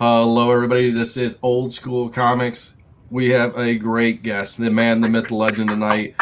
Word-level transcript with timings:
Hello, 0.00 0.52
everybody. 0.52 0.92
This 0.92 1.16
is 1.16 1.40
Old 1.42 1.74
School 1.74 2.08
Comics. 2.08 2.76
We 3.10 3.30
have 3.30 3.58
a 3.58 3.74
great 3.74 4.22
guest, 4.22 4.56
the 4.56 4.70
man, 4.70 5.00
the 5.00 5.08
myth, 5.08 5.26
the 5.26 5.34
legend 5.34 5.70
tonight. 5.70 6.14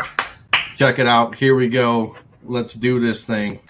Check 0.77 0.99
it 0.99 1.07
out. 1.07 1.35
Here 1.35 1.55
we 1.55 1.69
go. 1.69 2.17
Let's 2.43 2.73
do 2.73 2.99
this 3.01 3.27
thing. 3.27 3.61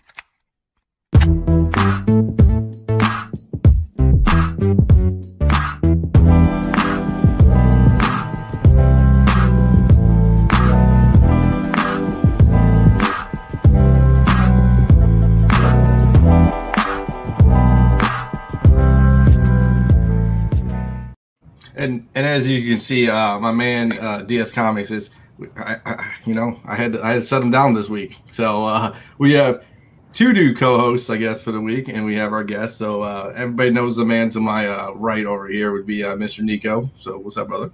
You 22.67 22.73
can 22.73 22.81
see, 22.81 23.09
uh, 23.09 23.39
my 23.39 23.53
man 23.53 23.93
uh, 23.93 24.23
DS 24.23 24.51
Comics 24.51 24.91
is, 24.91 25.11
I, 25.57 25.77
I, 25.87 26.15
you 26.25 26.35
know, 26.35 26.59
I 26.65 26.75
had 26.75 26.95
to, 26.95 27.05
I 27.05 27.13
had 27.13 27.23
to 27.23 27.27
shut 27.29 27.41
him 27.41 27.53
down 27.53 27.75
this 27.75 27.89
week. 27.89 28.17
So 28.29 28.65
uh, 28.65 28.97
we 29.19 29.35
have 29.35 29.65
two 30.13 30.33
new 30.33 30.53
co-hosts, 30.53 31.09
I 31.09 31.17
guess, 31.17 31.45
for 31.45 31.53
the 31.53 31.61
week, 31.61 31.87
and 31.87 32.05
we 32.05 32.17
have 32.17 32.33
our 32.33 32.43
guest. 32.43 32.77
So 32.77 33.03
uh, 33.03 33.33
everybody 33.37 33.71
knows 33.71 33.95
the 33.95 34.05
man 34.05 34.31
to 34.31 34.41
my 34.41 34.67
uh, 34.67 34.91
right 34.95 35.25
over 35.25 35.47
here 35.47 35.73
would 35.75 35.87
be 35.87 36.03
uh, 36.03 36.17
Mr. 36.17 36.41
Nico. 36.41 36.91
So 36.99 37.19
what's 37.19 37.37
up, 37.37 37.47
brother? 37.47 37.71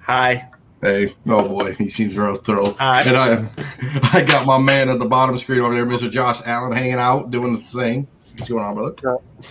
Hi. 0.00 0.48
Hey, 0.80 1.14
oh 1.26 1.46
boy, 1.46 1.74
he 1.74 1.86
seems 1.86 2.16
real 2.16 2.36
thrilled. 2.36 2.78
Hi. 2.78 3.02
And 3.02 3.16
I, 3.18 4.10
I 4.18 4.22
got 4.22 4.46
my 4.46 4.56
man 4.56 4.88
at 4.88 5.00
the 5.00 5.06
bottom 5.06 5.36
screen 5.36 5.60
over 5.60 5.74
there, 5.74 5.84
Mr. 5.84 6.10
Josh 6.10 6.40
Allen, 6.46 6.72
hanging 6.72 6.94
out, 6.94 7.30
doing 7.30 7.56
the 7.56 7.62
thing. 7.62 8.08
What's 8.38 8.48
going 8.48 8.64
on, 8.64 8.74
brother? 8.74 8.94
Yeah. 9.04 9.46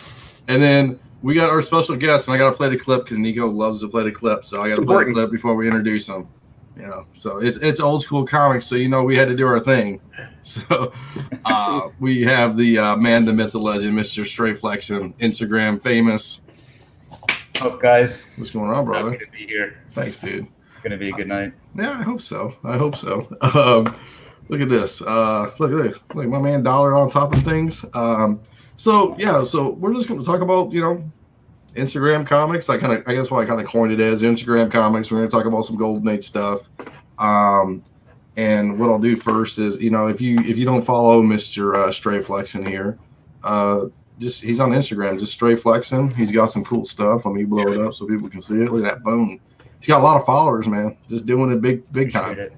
And 0.47 0.59
then 0.63 0.99
we 1.23 1.33
got 1.33 1.49
our 1.49 1.61
special 1.61 1.95
guest, 1.95 2.27
and 2.27 2.35
I 2.35 2.37
got 2.37 2.51
to 2.51 2.55
play 2.55 2.69
the 2.69 2.77
clip 2.77 3.05
because 3.05 3.17
Nico 3.17 3.47
loves 3.47 3.81
to 3.81 3.87
play 3.87 4.03
the 4.03 4.11
clip. 4.11 4.45
So 4.45 4.61
I 4.61 4.69
got 4.69 4.75
to 4.75 4.85
play 4.85 5.05
the 5.05 5.13
clip 5.13 5.31
before 5.31 5.55
we 5.55 5.65
introduce 5.65 6.07
him. 6.07 6.27
You 6.75 6.87
know, 6.87 7.05
so 7.13 7.37
it's 7.37 7.57
it's 7.57 7.79
old 7.79 8.01
school 8.01 8.25
comics, 8.25 8.65
so 8.65 8.75
you 8.75 8.89
know 8.89 9.03
we 9.03 9.15
had 9.15 9.27
to 9.29 9.35
do 9.35 9.47
our 9.47 9.59
thing. 9.59 9.99
So 10.45 10.91
uh, 11.45 11.87
we 12.01 12.21
have 12.23 12.57
the 12.57 12.77
uh, 12.77 12.95
man, 12.97 13.23
the 13.23 13.31
myth, 13.31 13.53
the 13.53 13.59
legend, 13.59 13.97
Mr. 13.97 14.27
Stray 14.27 14.53
Flexion, 14.53 15.13
Instagram 15.13 15.81
famous. 15.81 16.41
What's 17.09 17.61
up, 17.61 17.79
guys? 17.79 18.27
What's 18.35 18.51
going 18.51 18.69
on, 18.69 18.83
brother? 18.83 19.11
Happy 19.11 19.23
to 19.23 19.31
be 19.31 19.47
here. 19.47 19.77
Thanks, 19.93 20.19
dude. 20.19 20.45
It's 20.71 20.79
gonna 20.83 20.97
be 20.97 21.11
a 21.11 21.13
good 21.13 21.29
night. 21.29 21.53
Yeah, 21.75 21.91
I 21.91 22.03
hope 22.03 22.19
so. 22.19 22.57
I 22.65 22.77
hope 22.77 22.97
so. 22.97 23.25
Um, 23.41 23.85
look 24.49 24.59
at 24.59 24.67
this. 24.67 25.01
Uh, 25.01 25.53
look 25.59 25.71
at 25.71 25.81
this. 25.81 25.97
Look, 26.13 26.27
my 26.27 26.41
man 26.41 26.61
Dollar 26.61 26.93
on 26.93 27.09
top 27.09 27.33
of 27.33 27.41
things. 27.43 27.85
Um, 27.93 28.41
so 28.83 29.15
yeah, 29.17 29.45
so 29.45 29.69
we're 29.69 29.93
just 29.93 30.09
going 30.09 30.19
to 30.19 30.25
talk 30.25 30.41
about 30.41 30.73
you 30.73 30.81
know 30.81 31.09
Instagram 31.73 32.27
comics. 32.27 32.67
I 32.67 32.77
kind 32.77 32.91
of, 32.91 33.07
I 33.07 33.13
guess, 33.13 33.31
why 33.31 33.41
I 33.41 33.45
kind 33.45 33.61
of 33.61 33.65
coined 33.65 33.93
it 33.93 34.01
as 34.01 34.23
Instagram 34.23 34.69
comics. 34.69 35.09
We're 35.09 35.19
going 35.19 35.29
to 35.29 35.33
talk 35.33 35.45
about 35.45 35.61
some 35.61 35.77
Golden 35.77 36.05
Age 36.09 36.25
stuff. 36.25 36.67
Um, 37.17 37.81
and 38.35 38.77
what 38.77 38.89
I'll 38.89 38.99
do 38.99 39.15
first 39.15 39.57
is, 39.57 39.77
you 39.79 39.89
know, 39.89 40.07
if 40.07 40.19
you 40.19 40.37
if 40.39 40.57
you 40.57 40.65
don't 40.65 40.81
follow 40.81 41.21
Mister 41.21 41.75
uh, 41.77 41.93
Stray 41.93 42.21
Flexion 42.21 42.65
here, 42.67 42.99
uh, 43.45 43.85
just 44.19 44.43
he's 44.43 44.59
on 44.59 44.71
Instagram, 44.71 45.17
just 45.17 45.31
Stray 45.31 45.55
Flexing. 45.55 46.13
He's 46.15 46.33
got 46.33 46.47
some 46.47 46.65
cool 46.65 46.83
stuff. 46.83 47.25
Let 47.25 47.35
me 47.35 47.45
blow 47.45 47.63
it 47.71 47.79
up 47.79 47.93
so 47.93 48.05
people 48.05 48.29
can 48.29 48.41
see 48.41 48.55
it. 48.55 48.69
Look 48.69 48.85
at 48.85 48.95
that 48.95 49.03
bone. 49.03 49.39
He's 49.79 49.87
got 49.87 50.01
a 50.01 50.03
lot 50.03 50.19
of 50.19 50.25
followers, 50.25 50.67
man. 50.67 50.97
Just 51.07 51.25
doing 51.25 51.53
it 51.53 51.61
big, 51.61 51.89
big 51.93 52.11
time. 52.11 52.31
Appreciate 52.31 52.51
it. 52.51 52.57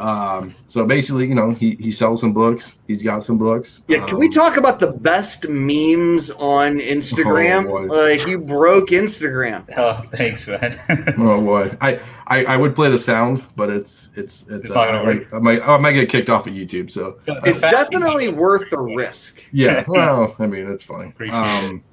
Um, 0.00 0.54
so 0.68 0.86
basically, 0.86 1.26
you 1.28 1.34
know, 1.34 1.50
he, 1.52 1.76
he 1.76 1.92
sells 1.92 2.20
some 2.22 2.32
books. 2.32 2.76
He's 2.86 3.02
got 3.02 3.22
some 3.22 3.36
books. 3.36 3.84
Yeah, 3.86 4.06
can 4.06 4.18
we 4.18 4.26
Um, 4.28 4.32
talk 4.32 4.56
about 4.56 4.80
the 4.80 4.86
best 4.86 5.46
memes 5.46 6.30
on 6.30 6.78
Instagram? 6.78 7.68
Oh, 7.68 7.84
like 7.84 8.26
you 8.26 8.38
broke 8.38 8.88
Instagram. 8.90 9.64
Oh, 9.76 10.02
thanks, 10.14 10.48
man. 10.48 10.78
Oh 11.18 11.40
boy, 11.42 11.76
I, 11.82 12.00
I 12.26 12.44
I 12.46 12.56
would 12.56 12.74
play 12.74 12.88
the 12.90 12.98
sound, 12.98 13.44
but 13.56 13.68
it's 13.68 14.08
it's 14.16 14.42
it's, 14.48 14.64
It's 14.64 14.74
not 14.74 14.86
gonna 14.88 15.00
uh, 15.02 15.04
work. 15.04 15.34
I 15.34 15.38
might 15.38 15.68
I 15.68 15.76
might 15.76 15.92
get 15.92 16.08
kicked 16.08 16.30
off 16.30 16.46
of 16.46 16.54
YouTube. 16.54 16.90
So 16.90 17.18
It's 17.44 17.60
definitely 17.60 18.28
worth 18.28 18.70
the 18.70 18.78
risk. 18.80 19.42
yeah, 19.52 19.84
well, 19.88 20.34
I 20.38 20.46
mean, 20.46 20.66
it's 20.70 20.82
funny. 20.82 21.10
Appreciate 21.10 21.36
Um, 21.36 21.84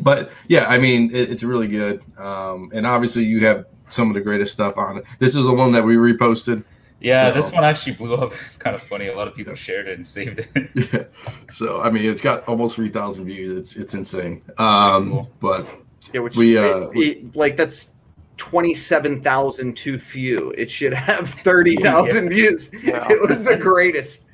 but 0.00 0.30
yeah, 0.48 0.64
I 0.66 0.78
mean, 0.78 1.10
it, 1.14 1.30
it's 1.30 1.42
really 1.42 1.68
good. 1.68 2.02
Um, 2.16 2.70
and 2.72 2.86
obviously, 2.86 3.24
you 3.24 3.44
have 3.46 3.66
some 3.88 4.08
of 4.08 4.14
the 4.14 4.22
greatest 4.22 4.54
stuff 4.54 4.78
on 4.78 4.96
it. 4.98 5.04
This 5.18 5.36
is 5.36 5.44
the 5.44 5.52
one 5.54 5.72
that 5.72 5.84
we 5.84 5.96
reposted. 5.96 6.64
Yeah, 7.02 7.28
So- 7.28 7.34
this 7.34 7.52
one 7.52 7.64
actually 7.64 7.94
blew 7.94 8.14
up. 8.14 8.32
It's 8.44 8.56
kind 8.56 8.74
of 8.76 8.82
funny. 8.84 9.08
A 9.08 9.16
lot 9.16 9.28
of 9.28 9.34
people 9.34 9.54
shared 9.54 9.88
it 9.88 9.94
and 9.94 10.06
saved 10.06 10.38
it. 10.54 10.70
Yeah. 10.92 11.04
So 11.50 11.80
I 11.82 11.90
mean, 11.90 12.04
it's 12.10 12.22
got 12.22 12.46
almost 12.48 12.76
three 12.76 12.88
thousand 12.88 13.24
views. 13.26 13.50
It's 13.50 13.76
it's 13.76 13.94
insane. 13.94 14.42
Um, 14.58 15.10
Cool. 15.10 15.30
but 15.40 15.66
Yeah, 16.12 16.20
which 16.20 16.36
We, 16.36 16.56
uh, 16.58 16.88
it- 16.94 16.98
it- 16.98 17.36
like 17.36 17.56
that's 17.56 17.92
twenty-seven 18.36 19.20
thousand 19.22 19.76
too 19.76 19.98
few. 19.98 20.52
It 20.56 20.70
should 20.70 20.92
have 20.94 21.30
thirty 21.44 21.76
thousand 21.76 22.28
views. 22.30 22.70
Yeah. 22.82 23.06
It 23.10 23.20
was 23.28 23.44
the 23.44 23.56
greatest. 23.56 24.26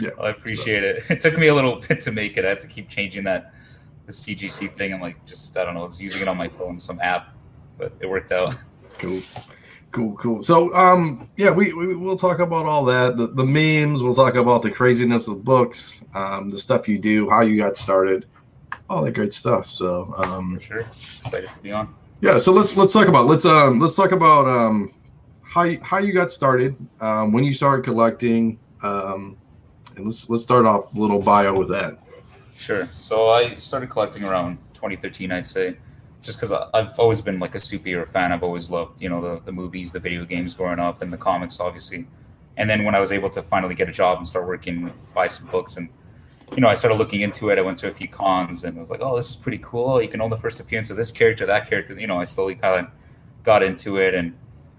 yeah, 0.00 0.10
I 0.20 0.28
appreciate 0.30 0.84
it. 0.84 1.04
It 1.10 1.20
took 1.20 1.38
me 1.38 1.46
a 1.48 1.54
little 1.54 1.80
bit 1.88 2.00
to 2.02 2.12
make 2.12 2.36
it. 2.36 2.44
I 2.44 2.48
had 2.50 2.60
to 2.60 2.66
keep 2.66 2.88
changing 2.88 3.24
that 3.24 3.54
the 4.06 4.12
CGC 4.12 4.76
thing. 4.76 4.92
I'm 4.92 5.00
like, 5.00 5.24
just 5.24 5.56
I 5.56 5.64
don't 5.64 5.74
know. 5.74 5.80
I 5.80 5.84
was 5.84 6.00
using 6.02 6.20
it 6.22 6.28
on 6.28 6.36
my 6.36 6.48
phone, 6.48 6.78
some 6.78 7.00
app, 7.00 7.34
but 7.78 7.92
it 8.00 8.06
worked 8.06 8.30
out. 8.32 8.54
Cool. 8.98 9.22
Cool, 9.92 10.14
cool. 10.16 10.42
So, 10.44 10.72
um, 10.74 11.28
yeah, 11.36 11.50
we, 11.50 11.72
we 11.72 11.96
we'll 11.96 12.16
talk 12.16 12.38
about 12.38 12.64
all 12.64 12.84
that, 12.84 13.16
the, 13.16 13.26
the 13.26 13.44
memes. 13.44 14.02
We'll 14.04 14.14
talk 14.14 14.36
about 14.36 14.62
the 14.62 14.70
craziness 14.70 15.26
of 15.26 15.44
books, 15.44 16.04
um, 16.14 16.50
the 16.50 16.58
stuff 16.58 16.88
you 16.88 16.96
do, 16.98 17.28
how 17.28 17.40
you 17.40 17.56
got 17.56 17.76
started, 17.76 18.26
all 18.88 19.02
that 19.02 19.12
great 19.14 19.34
stuff. 19.34 19.68
So, 19.68 20.14
um, 20.16 20.58
For 20.58 20.62
sure. 20.62 20.80
Excited 20.80 21.50
to 21.50 21.58
be 21.58 21.72
on. 21.72 21.92
yeah. 22.20 22.38
So 22.38 22.52
let's 22.52 22.76
let's 22.76 22.92
talk 22.92 23.08
about 23.08 23.26
let's 23.26 23.44
um 23.44 23.80
let's 23.80 23.96
talk 23.96 24.12
about 24.12 24.46
um 24.46 24.94
how 25.42 25.62
you, 25.64 25.80
how 25.82 25.98
you 25.98 26.12
got 26.12 26.30
started, 26.30 26.76
um, 27.00 27.32
when 27.32 27.42
you 27.42 27.52
started 27.52 27.84
collecting, 27.84 28.60
um, 28.84 29.36
and 29.96 30.04
let's 30.04 30.30
let's 30.30 30.44
start 30.44 30.66
off 30.66 30.94
a 30.94 31.00
little 31.00 31.18
bio 31.20 31.58
with 31.58 31.68
that. 31.70 31.98
Sure. 32.56 32.88
So 32.92 33.30
I 33.30 33.56
started 33.56 33.90
collecting 33.90 34.22
around 34.22 34.58
2013, 34.74 35.32
I'd 35.32 35.46
say, 35.46 35.76
just 36.22 36.38
because 36.38 36.52
I've 36.74 36.98
always 36.98 37.20
been 37.20 37.38
like 37.38 37.54
a 37.54 37.58
superhero 37.58 38.08
fan. 38.08 38.32
I've 38.32 38.42
always 38.42 38.70
loved, 38.70 39.00
you 39.00 39.08
know, 39.08 39.20
the, 39.20 39.40
the 39.44 39.52
movies, 39.52 39.90
the 39.90 40.00
video 40.00 40.24
games 40.24 40.54
growing 40.54 40.78
up, 40.78 41.02
and 41.02 41.12
the 41.12 41.16
comics, 41.16 41.60
obviously. 41.60 42.06
And 42.56 42.68
then 42.68 42.84
when 42.84 42.94
I 42.94 43.00
was 43.00 43.12
able 43.12 43.30
to 43.30 43.42
finally 43.42 43.74
get 43.74 43.88
a 43.88 43.92
job 43.92 44.18
and 44.18 44.26
start 44.26 44.46
working, 44.46 44.92
buy 45.14 45.26
some 45.26 45.46
books, 45.46 45.76
and 45.76 45.88
you 46.54 46.60
know, 46.60 46.68
I 46.68 46.74
started 46.74 46.96
looking 46.96 47.20
into 47.20 47.50
it. 47.50 47.58
I 47.58 47.62
went 47.62 47.78
to 47.78 47.88
a 47.88 47.94
few 47.94 48.08
cons 48.08 48.64
and 48.64 48.76
was 48.76 48.90
like, 48.90 49.00
oh, 49.02 49.14
this 49.16 49.28
is 49.28 49.36
pretty 49.36 49.58
cool. 49.58 50.02
You 50.02 50.08
can 50.08 50.20
own 50.20 50.30
the 50.30 50.36
first 50.36 50.58
appearance 50.60 50.90
of 50.90 50.96
this 50.96 51.12
character, 51.12 51.46
that 51.46 51.70
character. 51.70 51.98
You 51.98 52.08
know, 52.08 52.18
I 52.20 52.24
slowly 52.24 52.56
kind 52.56 52.86
of 52.86 52.92
got 53.44 53.62
into 53.62 53.96
it, 53.98 54.14
and 54.14 54.36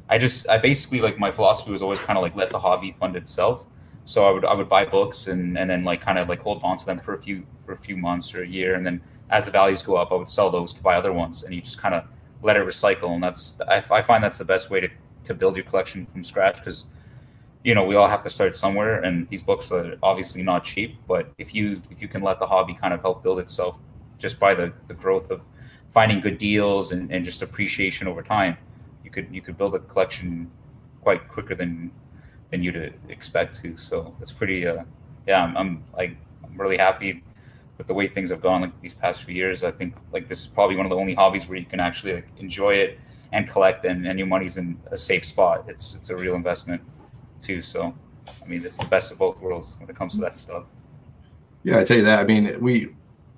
I 0.09 0.17
just, 0.17 0.47
I 0.49 0.57
basically 0.57 1.01
like 1.01 1.17
my 1.17 1.31
philosophy 1.31 1.71
was 1.71 1.81
always 1.81 1.99
kind 1.99 2.17
of 2.17 2.23
like 2.23 2.35
let 2.35 2.49
the 2.49 2.59
hobby 2.59 2.91
fund 2.99 3.15
itself. 3.15 3.65
So 4.11 4.25
I 4.27 4.31
would 4.31 4.43
I 4.43 4.53
would 4.53 4.67
buy 4.67 4.83
books 4.83 5.27
and 5.27 5.57
and 5.57 5.69
then 5.69 5.85
like 5.85 6.01
kind 6.01 6.19
of 6.19 6.27
like 6.27 6.41
hold 6.41 6.61
on 6.65 6.75
to 6.75 6.85
them 6.85 6.99
for 6.99 7.13
a 7.13 7.17
few 7.17 7.45
for 7.65 7.71
a 7.71 7.77
few 7.77 7.95
months 7.95 8.35
or 8.35 8.43
a 8.43 8.47
year, 8.47 8.75
and 8.75 8.85
then 8.85 9.01
as 9.29 9.45
the 9.45 9.51
values 9.51 9.81
go 9.81 9.95
up, 9.95 10.11
I 10.11 10.15
would 10.15 10.27
sell 10.27 10.49
those 10.51 10.73
to 10.73 10.83
buy 10.83 10.95
other 10.95 11.13
ones, 11.13 11.43
and 11.43 11.55
you 11.55 11.61
just 11.61 11.77
kind 11.77 11.95
of 11.95 12.03
let 12.43 12.57
it 12.57 12.67
recycle. 12.67 13.11
And 13.13 13.23
that's 13.23 13.55
I, 13.69 13.77
I 13.99 14.01
find 14.01 14.21
that's 14.21 14.37
the 14.37 14.49
best 14.53 14.69
way 14.69 14.81
to 14.81 14.89
to 15.23 15.33
build 15.33 15.55
your 15.55 15.63
collection 15.63 16.05
from 16.05 16.25
scratch 16.25 16.57
because 16.57 16.87
you 17.63 17.73
know 17.73 17.85
we 17.85 17.95
all 17.95 18.09
have 18.09 18.21
to 18.23 18.29
start 18.29 18.53
somewhere, 18.53 18.99
and 18.99 19.29
these 19.29 19.41
books 19.41 19.71
are 19.71 19.95
obviously 20.03 20.43
not 20.43 20.65
cheap. 20.65 20.97
But 21.07 21.31
if 21.37 21.55
you 21.55 21.81
if 21.89 22.01
you 22.01 22.09
can 22.09 22.21
let 22.21 22.37
the 22.37 22.47
hobby 22.47 22.73
kind 22.73 22.93
of 22.93 22.99
help 22.99 23.23
build 23.23 23.39
itself 23.39 23.79
just 24.17 24.41
by 24.41 24.53
the 24.53 24.73
the 24.89 24.93
growth 24.93 25.31
of 25.31 25.39
finding 25.89 26.19
good 26.19 26.37
deals 26.37 26.91
and, 26.91 27.09
and 27.13 27.23
just 27.23 27.41
appreciation 27.41 28.09
over 28.09 28.21
time, 28.21 28.57
you 29.05 29.09
could 29.09 29.27
you 29.31 29.41
could 29.41 29.57
build 29.57 29.73
a 29.73 29.79
collection 29.79 30.51
quite 31.01 31.29
quicker 31.29 31.55
than 31.55 31.91
than 32.51 32.61
you'd 32.61 32.93
expect 33.09 33.55
to. 33.61 33.75
So 33.75 34.13
it's 34.21 34.31
pretty, 34.31 34.67
uh, 34.67 34.83
yeah, 35.27 35.43
I'm, 35.43 35.57
I'm 35.57 35.83
like, 35.97 36.15
I'm 36.43 36.59
really 36.59 36.77
happy 36.77 37.23
with 37.77 37.87
the 37.87 37.93
way 37.93 38.07
things 38.07 38.29
have 38.29 38.41
gone 38.41 38.61
like 38.61 38.81
these 38.81 38.93
past 38.93 39.23
few 39.23 39.33
years. 39.33 39.63
I 39.63 39.71
think 39.71 39.95
like 40.11 40.27
this 40.27 40.41
is 40.41 40.47
probably 40.47 40.75
one 40.75 40.85
of 40.85 40.89
the 40.89 40.97
only 40.97 41.15
hobbies 41.15 41.47
where 41.47 41.57
you 41.57 41.65
can 41.65 41.79
actually 41.79 42.13
like 42.13 42.27
enjoy 42.37 42.75
it 42.75 42.99
and 43.31 43.47
collect, 43.49 43.85
and, 43.85 44.05
and 44.05 44.19
your 44.19 44.27
money's 44.27 44.57
in 44.57 44.77
a 44.91 44.97
safe 44.97 45.23
spot. 45.23 45.63
It's 45.67 45.95
it's 45.95 46.09
a 46.09 46.15
real 46.15 46.35
investment 46.35 46.81
too. 47.39 47.61
So, 47.61 47.93
I 48.27 48.45
mean, 48.45 48.63
it's 48.65 48.77
the 48.77 48.85
best 48.85 49.11
of 49.11 49.17
both 49.17 49.41
worlds 49.41 49.77
when 49.79 49.89
it 49.89 49.95
comes 49.95 50.15
to 50.15 50.21
that 50.21 50.35
stuff. 50.35 50.65
Yeah, 51.63 51.79
I 51.79 51.85
tell 51.85 51.97
you 51.97 52.03
that. 52.03 52.19
I 52.19 52.25
mean, 52.25 52.57
we 52.59 52.89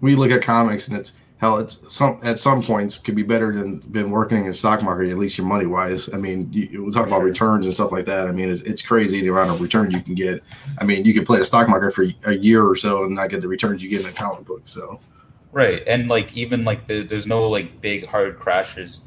we 0.01 0.15
look 0.15 0.31
at 0.31 0.41
comics 0.41 0.87
and 0.87 0.97
it's 0.97 1.13
hell. 1.43 1.57
It's 1.57 1.93
some 1.93 2.19
at 2.23 2.39
some 2.39 2.63
points 2.63 2.97
could 2.97 3.15
be 3.15 3.23
better 3.23 3.53
than 3.53 3.79
been 3.79 4.09
working 4.09 4.39
in 4.39 4.47
the 4.47 4.53
stock 4.53 4.81
market. 4.81 5.09
At 5.09 5.17
least 5.17 5.37
your 5.37 5.45
money 5.45 5.65
wise. 5.65 6.11
I 6.13 6.17
mean, 6.17 6.47
you, 6.51 6.85
we 6.85 6.91
talk 6.91 7.05
about 7.05 7.21
returns 7.21 7.65
and 7.65 7.75
stuff 7.75 7.91
like 7.91 8.05
that. 8.05 8.27
I 8.27 8.31
mean, 8.31 8.49
it's, 8.49 8.61
it's 8.61 8.81
crazy 8.81 9.21
the 9.21 9.27
amount 9.27 9.49
of 9.49 9.61
return 9.61 9.91
you 9.91 10.01
can 10.01 10.15
get. 10.15 10.41
I 10.79 10.85
mean, 10.85 11.03
you 11.05 11.13
could 11.13 11.25
play 11.25 11.39
the 11.39 11.45
stock 11.45 11.67
market 11.67 11.93
for 11.93 12.05
a 12.23 12.33
year 12.33 12.63
or 12.63 12.75
so 12.75 13.03
and 13.03 13.13
not 13.13 13.29
get 13.29 13.41
the 13.41 13.47
returns 13.47 13.83
you 13.83 13.89
get 13.89 14.01
in 14.01 14.07
a 14.07 14.11
comic 14.11 14.45
book. 14.45 14.61
So 14.65 14.99
Right, 15.51 15.83
and 15.85 16.07
like 16.07 16.33
even 16.35 16.63
like 16.63 16.87
the, 16.87 17.03
there's 17.03 17.27
no 17.27 17.47
like 17.47 17.79
big 17.81 18.07
hard 18.07 18.39
crashes 18.39 19.01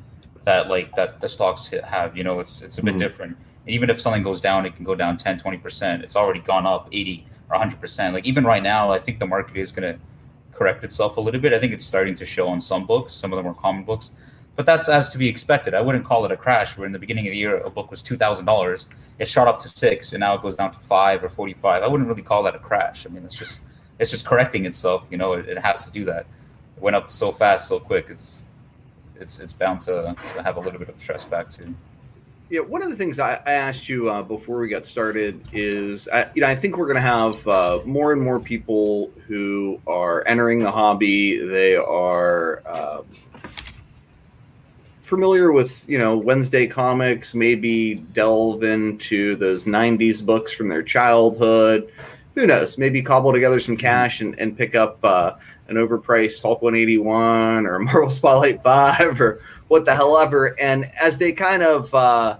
that 0.44 0.68
like 0.68 0.94
that 0.94 1.20
the 1.20 1.28
stocks 1.28 1.66
have. 1.68 2.16
You 2.16 2.22
know, 2.22 2.38
it's 2.38 2.62
it's 2.62 2.78
a 2.78 2.82
bit 2.82 2.94
Mhm. 2.96 2.98
different. 2.98 3.36
And 3.64 3.74
even 3.74 3.90
if 3.90 4.00
something 4.00 4.22
goes 4.22 4.40
down, 4.40 4.64
it 4.66 4.76
can 4.76 4.84
go 4.84 4.94
down 4.94 5.16
10, 5.16 5.38
20 5.38 5.56
percent. 5.56 6.04
It's 6.04 6.14
already 6.16 6.40
gone 6.40 6.66
up 6.66 6.88
80 6.92 7.26
or 7.48 7.56
100 7.56 7.80
percent. 7.80 8.14
Like 8.14 8.26
even 8.26 8.44
right 8.44 8.62
now, 8.62 8.92
I 8.92 8.98
think 9.00 9.18
the 9.18 9.26
market 9.26 9.56
is 9.56 9.72
gonna 9.72 9.98
correct 10.56 10.84
itself 10.84 11.16
a 11.16 11.20
little 11.20 11.40
bit. 11.40 11.52
I 11.52 11.58
think 11.60 11.72
it's 11.72 11.84
starting 11.84 12.14
to 12.16 12.26
show 12.26 12.48
on 12.48 12.58
some 12.60 12.86
books, 12.86 13.12
some 13.12 13.32
of 13.32 13.36
the 13.36 13.42
more 13.42 13.54
common 13.54 13.84
books, 13.84 14.10
but 14.56 14.64
that's 14.64 14.88
as 14.88 15.08
to 15.10 15.18
be 15.18 15.28
expected. 15.28 15.74
I 15.74 15.80
wouldn't 15.80 16.04
call 16.04 16.24
it 16.24 16.32
a 16.32 16.36
crash. 16.36 16.76
Where 16.76 16.86
in 16.86 16.92
the 16.92 16.98
beginning 16.98 17.26
of 17.26 17.32
the 17.32 17.38
year, 17.38 17.58
a 17.58 17.70
book 17.70 17.90
was 17.90 18.02
two 18.02 18.16
thousand 18.16 18.46
dollars, 18.46 18.88
it 19.18 19.28
shot 19.28 19.46
up 19.48 19.58
to 19.60 19.68
six, 19.68 20.12
and 20.12 20.20
now 20.20 20.34
it 20.34 20.42
goes 20.42 20.56
down 20.56 20.72
to 20.72 20.78
five 20.78 21.22
or 21.22 21.28
forty 21.28 21.54
five. 21.54 21.82
I 21.82 21.86
wouldn't 21.86 22.08
really 22.08 22.22
call 22.22 22.42
that 22.44 22.54
a 22.54 22.58
crash. 22.58 23.06
I 23.06 23.10
mean, 23.10 23.24
it's 23.24 23.34
just 23.34 23.60
it's 23.98 24.10
just 24.10 24.24
correcting 24.24 24.66
itself. 24.66 25.06
You 25.10 25.18
know, 25.18 25.34
it, 25.34 25.48
it 25.48 25.58
has 25.58 25.84
to 25.84 25.90
do 25.92 26.04
that. 26.06 26.26
It 26.76 26.82
went 26.82 26.96
up 26.96 27.10
so 27.10 27.30
fast, 27.32 27.68
so 27.68 27.78
quick. 27.78 28.06
It's 28.08 28.46
it's 29.20 29.40
it's 29.40 29.52
bound 29.52 29.82
to, 29.82 30.16
to 30.34 30.42
have 30.42 30.56
a 30.56 30.60
little 30.60 30.78
bit 30.78 30.88
of 30.88 31.00
stress 31.00 31.24
back 31.24 31.50
too. 31.50 31.74
Yeah, 32.48 32.60
one 32.60 32.80
of 32.80 32.90
the 32.90 32.96
things 32.96 33.18
I, 33.18 33.40
I 33.44 33.54
asked 33.54 33.88
you 33.88 34.08
uh, 34.08 34.22
before 34.22 34.60
we 34.60 34.68
got 34.68 34.84
started 34.84 35.40
is, 35.52 36.08
I, 36.08 36.30
you 36.32 36.42
know, 36.42 36.46
I 36.46 36.54
think 36.54 36.76
we're 36.76 36.86
going 36.86 36.94
to 36.94 37.00
have 37.00 37.48
uh, 37.48 37.80
more 37.84 38.12
and 38.12 38.22
more 38.22 38.38
people 38.38 39.10
who 39.26 39.80
are 39.84 40.22
entering 40.28 40.60
the 40.60 40.70
hobby. 40.70 41.44
They 41.44 41.74
are 41.74 42.62
um, 42.68 43.04
familiar 45.02 45.50
with, 45.50 45.82
you 45.88 45.98
know, 45.98 46.16
Wednesday 46.16 46.68
comics. 46.68 47.34
Maybe 47.34 47.96
delve 47.96 48.62
into 48.62 49.34
those 49.34 49.64
'90s 49.64 50.24
books 50.24 50.52
from 50.52 50.68
their 50.68 50.84
childhood. 50.84 51.92
Who 52.36 52.46
knows? 52.46 52.78
Maybe 52.78 53.02
cobble 53.02 53.32
together 53.32 53.58
some 53.58 53.76
cash 53.76 54.20
and, 54.20 54.38
and 54.38 54.56
pick 54.56 54.76
up 54.76 54.98
uh, 55.02 55.32
an 55.68 55.76
overpriced 55.76 56.42
Hulk 56.42 56.62
181 56.62 57.66
or 57.66 57.78
Marvel 57.78 58.10
Spotlight 58.10 58.62
5 58.62 59.20
or 59.20 59.40
what 59.68 59.84
the 59.84 59.94
hell 59.94 60.18
ever. 60.18 60.58
And 60.60 60.90
as 61.00 61.18
they 61.18 61.32
kind 61.32 61.62
of 61.62 61.92
uh, 61.94 62.38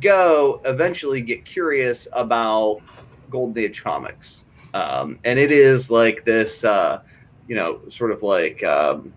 go, 0.00 0.60
eventually 0.64 1.20
get 1.20 1.44
curious 1.44 2.06
about 2.12 2.80
Golden 3.30 3.62
Age 3.62 3.82
comics. 3.82 4.44
Um, 4.74 5.18
and 5.24 5.38
it 5.38 5.50
is 5.50 5.90
like 5.90 6.24
this, 6.24 6.62
uh, 6.64 7.00
you 7.48 7.56
know, 7.56 7.80
sort 7.88 8.10
of 8.10 8.22
like 8.22 8.62
um, 8.62 9.12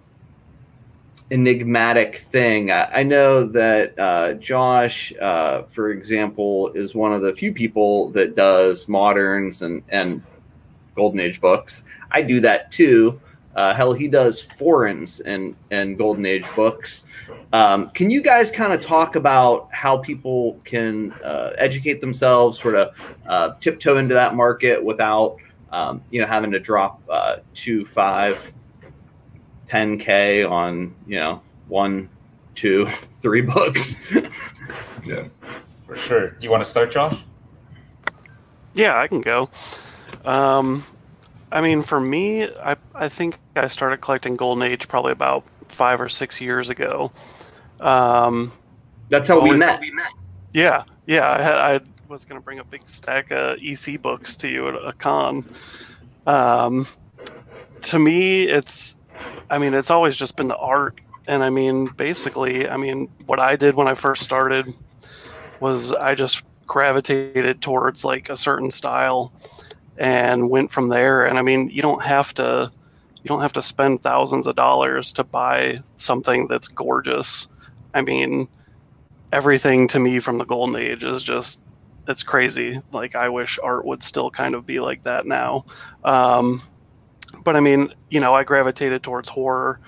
enigmatic 1.32 2.20
thing. 2.32 2.72
I, 2.72 3.00
I 3.00 3.04
know 3.04 3.44
that 3.46 3.98
uh, 4.00 4.34
Josh, 4.34 5.14
uh, 5.22 5.64
for 5.64 5.92
example, 5.92 6.72
is 6.74 6.96
one 6.96 7.14
of 7.14 7.22
the 7.22 7.34
few 7.34 7.54
people 7.54 8.10
that 8.12 8.36
does 8.36 8.88
moderns 8.88 9.62
and, 9.62 9.84
and 9.90 10.24
Golden 11.00 11.22
Age 11.22 11.40
books. 11.40 11.84
I 12.12 12.22
do 12.22 12.42
that 12.42 12.74
too. 12.74 13.22
Uh, 13.56 13.74
hell, 13.74 13.94
he 13.94 14.10
does 14.10 14.42
foreigns 14.42 15.22
and 15.22 15.56
and 15.72 15.98
Golden 15.98 16.26
Age 16.26 16.46
books. 16.58 17.06
Um, 17.54 17.90
can 17.92 18.10
you 18.10 18.22
guys 18.22 18.52
kind 18.52 18.74
of 18.74 18.82
talk 18.82 19.16
about 19.16 19.70
how 19.72 19.98
people 19.98 20.60
can 20.66 21.14
uh, 21.24 21.54
educate 21.58 22.02
themselves, 22.02 22.60
sort 22.60 22.76
of 22.76 23.16
uh, 23.28 23.54
tiptoe 23.62 23.96
into 23.96 24.14
that 24.14 24.36
market 24.36 24.84
without, 24.84 25.38
um, 25.72 26.04
you 26.12 26.20
know, 26.20 26.28
having 26.28 26.52
to 26.52 26.60
drop 26.60 27.02
uh, 27.10 27.38
two, 27.54 27.86
five, 27.86 28.54
10k 29.70 30.50
on, 30.50 30.94
you 31.08 31.18
know, 31.18 31.42
one, 31.70 32.10
two, 32.56 32.88
three 33.22 33.42
books? 33.42 34.02
Yeah. 35.06 35.28
For 35.88 35.96
sure. 35.96 36.32
Do 36.32 36.44
you 36.44 36.52
want 36.52 36.64
to 36.64 36.70
start, 36.70 36.92
Josh? 36.92 37.24
Yeah, 38.74 39.00
I 39.00 39.08
can 39.08 39.22
go. 39.22 39.50
Um, 40.26 40.84
I 41.52 41.62
mean, 41.62 41.82
for 41.82 42.00
me, 42.00 42.46
I 42.46 42.76
I 42.94 43.10
think 43.10 43.38
I 43.56 43.68
started 43.68 43.98
collecting 44.02 44.36
Golden 44.36 44.64
Age 44.64 44.88
probably 44.88 45.12
about 45.12 45.44
five 45.68 46.02
or 46.02 46.10
six 46.10 46.40
years 46.40 46.70
ago. 46.70 47.12
Um, 47.80 48.52
That's 49.10 49.28
how 49.28 49.40
we 49.40 49.56
met. 49.58 49.82
yeah, 50.54 50.84
yeah. 51.06 51.30
I 51.30 51.42
had 51.42 51.56
I 51.56 51.80
was 52.08 52.26
gonna 52.26 52.42
bring 52.42 52.60
a 52.60 52.64
big 52.64 52.82
stack 52.86 53.32
of 53.32 53.58
EC 53.62 54.02
books 54.02 54.36
to 54.38 54.50
you 54.50 54.68
at 54.68 54.76
a 54.76 54.94
con. 54.94 55.46
Um, 56.28 56.86
to 57.82 57.98
me, 57.98 58.44
it's, 58.44 58.96
I 59.50 59.58
mean, 59.58 59.74
it's 59.74 59.90
always 59.90 60.16
just 60.16 60.36
been 60.36 60.48
the 60.48 60.58
art, 60.58 61.00
and 61.28 61.44
I 61.44 61.50
mean, 61.50 61.86
basically, 61.86 62.68
I 62.68 62.78
mean, 62.78 63.10
what 63.26 63.40
I 63.40 63.56
did 63.56 63.76
when 63.76 63.88
I 63.88 63.94
first 63.94 64.24
started 64.24 64.74
was 65.60 65.92
I 65.94 66.14
just 66.16 66.44
gravitated 66.68 67.62
towards 67.62 68.06
like 68.06 68.30
a 68.30 68.38
certain 68.38 68.70
style 68.70 69.32
and 70.00 70.50
went 70.50 70.72
from 70.72 70.88
there. 70.88 71.26
And 71.26 71.38
i 71.38 71.42
mean 71.44 71.70
you 71.70 71.82
don't 71.82 72.02
have 72.02 72.34
to 72.36 72.72
you 73.18 73.26
don't 73.26 73.42
have 73.42 73.54
to 73.54 73.62
spend 73.62 74.02
thousands 74.02 74.48
of 74.48 74.56
dollars 74.56 75.12
to 75.14 75.24
buy 75.26 75.78
something 75.98 76.48
that's 76.48 76.70
gorgeous. 76.70 77.50
I 77.94 78.02
mean 78.02 78.48
everything 79.32 79.88
to 79.90 80.00
me 80.00 80.20
from 80.20 80.40
the 80.40 80.46
golden 80.46 80.76
age 80.78 81.04
is 81.04 81.22
just 81.22 81.62
it's 82.08 82.24
crazy. 82.24 82.82
Like 82.92 83.16
i 83.16 83.30
wish 83.30 83.60
art 83.62 83.86
would 83.86 84.02
still 84.02 84.32
kind 84.32 84.56
of 84.56 84.66
be 84.66 84.80
like 84.80 85.04
that 85.04 85.28
now. 85.28 85.66
Um, 86.04 86.62
but 87.44 87.56
i 87.56 87.60
mean 87.60 87.94
you 88.10 88.22
know 88.22 88.34
i 88.34 88.44
gravitated 88.44 89.04
towards 89.04 89.30
horror. 89.30 89.80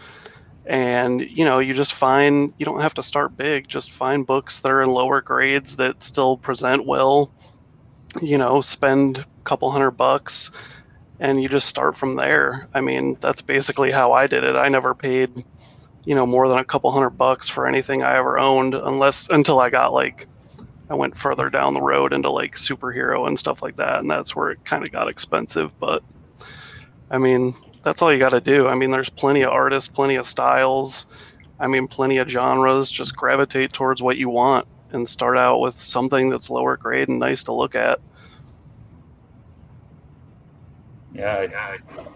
And 0.66 1.22
you 1.22 1.46
know 1.46 1.60
you 1.60 1.74
just 1.74 1.94
find 1.94 2.54
you 2.58 2.66
don't 2.66 2.82
have 2.82 2.94
to 2.96 3.04
start 3.04 3.36
big. 3.38 3.68
Just 3.68 3.92
find 3.92 4.28
books 4.28 4.60
that 4.60 4.72
are 4.72 4.82
in 4.82 4.92
lower 4.92 5.22
grades 5.22 5.78
that 5.78 6.04
still 6.04 6.38
present 6.38 6.86
well. 6.86 7.32
You 8.22 8.38
know 8.38 8.60
spend 8.62 9.26
couple 9.42 9.72
hundred 9.72 9.92
bucks 9.92 10.52
and 11.20 11.42
you 11.42 11.48
just 11.48 11.68
start 11.68 11.96
from 11.96 12.16
there. 12.16 12.64
I 12.74 12.82
mean 12.82 13.18
that's 13.22 13.42
basically 13.42 13.92
how 13.92 14.14
i 14.14 14.28
did 14.28 14.44
it. 14.44 14.56
I 14.56 14.70
never 14.70 14.94
paid 14.94 15.44
you 16.04 16.16
know 16.16 16.26
more 16.26 16.50
than 16.50 16.58
a 16.58 16.66
couple 16.66 16.92
hundred 16.92 17.12
bucks 17.12 17.48
for 17.48 17.68
anything 17.68 18.02
i 18.02 18.18
ever 18.18 18.40
owned 18.40 18.74
unless 18.74 19.30
until 19.30 19.60
i 19.60 19.70
got 19.70 19.94
like 19.94 20.26
i 20.90 20.96
went 20.96 21.16
further 21.16 21.48
down 21.48 21.76
the 21.76 21.82
road 21.82 22.12
into 22.12 22.28
like 22.28 22.56
superhero 22.56 23.28
and 23.28 23.38
stuff 23.38 23.62
like 23.62 23.76
that 23.76 24.00
and 24.00 24.10
that's 24.10 24.36
where 24.36 24.50
it 24.50 24.66
kind 24.66 24.84
of 24.84 24.92
got 24.92 25.08
expensive 25.08 25.72
but 25.80 26.02
i 27.12 27.20
mean 27.20 27.54
that's 27.84 28.02
all 28.02 28.12
you 28.12 28.20
got 28.20 28.30
to 28.30 28.42
do. 28.42 28.68
I 28.68 28.76
mean 28.76 28.92
there's 28.92 29.10
plenty 29.10 29.42
of 29.42 29.52
artists 29.52 29.88
plenty 29.88 30.16
of 30.16 30.28
styles. 30.28 31.06
I 31.60 31.68
mean 31.68 31.88
plenty 31.88 32.18
of 32.18 32.28
genres. 32.30 32.92
Just 32.92 33.16
gravitate 33.16 33.74
towards 33.74 34.02
what 34.02 34.18
you 34.18 34.30
want 34.30 34.68
and 34.92 35.08
start 35.08 35.38
out 35.38 35.60
with 35.60 35.80
something 35.80 36.30
that's 36.30 36.50
lower 36.50 36.78
grade 36.78 37.10
and 37.10 37.20
nice 37.20 37.44
to 37.44 37.54
look 37.54 37.76
at 37.76 38.00
Yeah, 41.14 41.48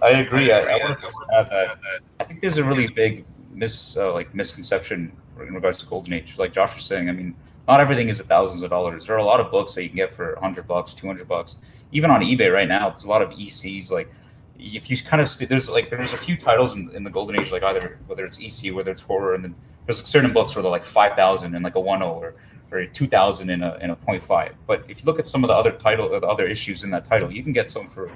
I, 0.02 0.06
I 0.06 0.10
agree. 0.20 0.52
I, 0.52 0.62
I 0.62 0.78
want 0.84 1.00
to 1.02 1.12
add 1.34 1.48
that 1.48 1.78
I 2.20 2.24
think 2.24 2.42
there's 2.42 2.58
a 2.58 2.64
really 2.64 2.88
big 2.88 3.26
mis 3.52 3.98
uh, 3.98 4.14
like 4.14 4.34
misconception 4.34 5.12
in 5.40 5.54
regards 5.54 5.78
to 5.80 5.86
Golden 5.86 6.14
Age. 6.14 6.38
Like 6.38 6.54
Josh 6.54 6.76
was 6.76 6.86
saying, 6.86 7.10
I 7.10 7.12
mean, 7.12 7.36
not 7.68 7.80
everything 7.80 8.10
is 8.10 8.22
thousands 8.22 8.62
of 8.62 8.70
dollars. 8.70 9.08
There 9.08 9.16
are 9.16 9.20
a 9.20 9.26
lot 9.26 9.40
of 9.40 9.52
books 9.52 9.76
that 9.76 9.84
you 9.84 9.90
can 9.90 9.98
get 9.98 10.14
for 10.14 10.38
hundred 10.40 10.68
bucks, 10.68 10.94
two 10.94 11.08
hundred 11.08 11.28
bucks, 11.28 11.58
even 11.92 12.10
on 12.10 12.22
eBay 12.22 12.54
right 12.54 12.68
now. 12.68 12.90
There's 12.90 13.06
a 13.06 13.10
lot 13.10 13.22
of 13.22 13.32
ECs. 13.32 13.92
Like 13.92 14.10
if 14.58 14.90
you 14.90 14.98
kind 14.98 15.22
of 15.22 15.28
st- 15.28 15.50
there's 15.50 15.70
like 15.70 15.90
there's 15.90 16.14
a 16.14 16.18
few 16.18 16.38
titles 16.38 16.76
in, 16.76 16.90
in 16.96 17.04
the 17.04 17.12
Golden 17.12 17.40
Age, 17.40 17.52
like 17.52 17.64
either 17.64 18.00
whether 18.08 18.24
it's 18.24 18.40
EC, 18.40 18.74
whether 18.74 18.92
it's 18.92 19.02
horror, 19.02 19.34
and 19.36 19.44
then 19.44 19.56
there's 19.86 20.06
certain 20.08 20.32
books 20.32 20.56
where 20.56 20.64
they're 20.64 20.72
like 20.72 20.86
five 20.86 21.16
thousand 21.16 21.56
and 21.56 21.64
like 21.64 21.76
a 21.76 21.80
one 21.80 22.00
zero 22.00 22.14
or 22.14 22.36
or 22.72 22.86
two 22.86 23.08
thousand 23.08 23.50
in 23.50 23.64
a 23.64 23.76
in 23.82 23.90
a 23.90 23.96
point 23.96 24.24
five. 24.24 24.54
But 24.68 24.86
if 24.88 25.02
you 25.02 25.06
look 25.06 25.20
at 25.20 25.28
some 25.28 25.44
of 25.44 25.50
the 25.50 25.54
other 25.54 25.72
title, 25.72 26.10
the 26.10 26.26
other 26.28 26.46
issues 26.48 26.84
in 26.84 26.92
that 26.92 27.06
title, 27.06 27.32
you 27.32 27.44
can 27.44 27.52
get 27.52 27.70
some 27.70 27.88
for 27.88 28.12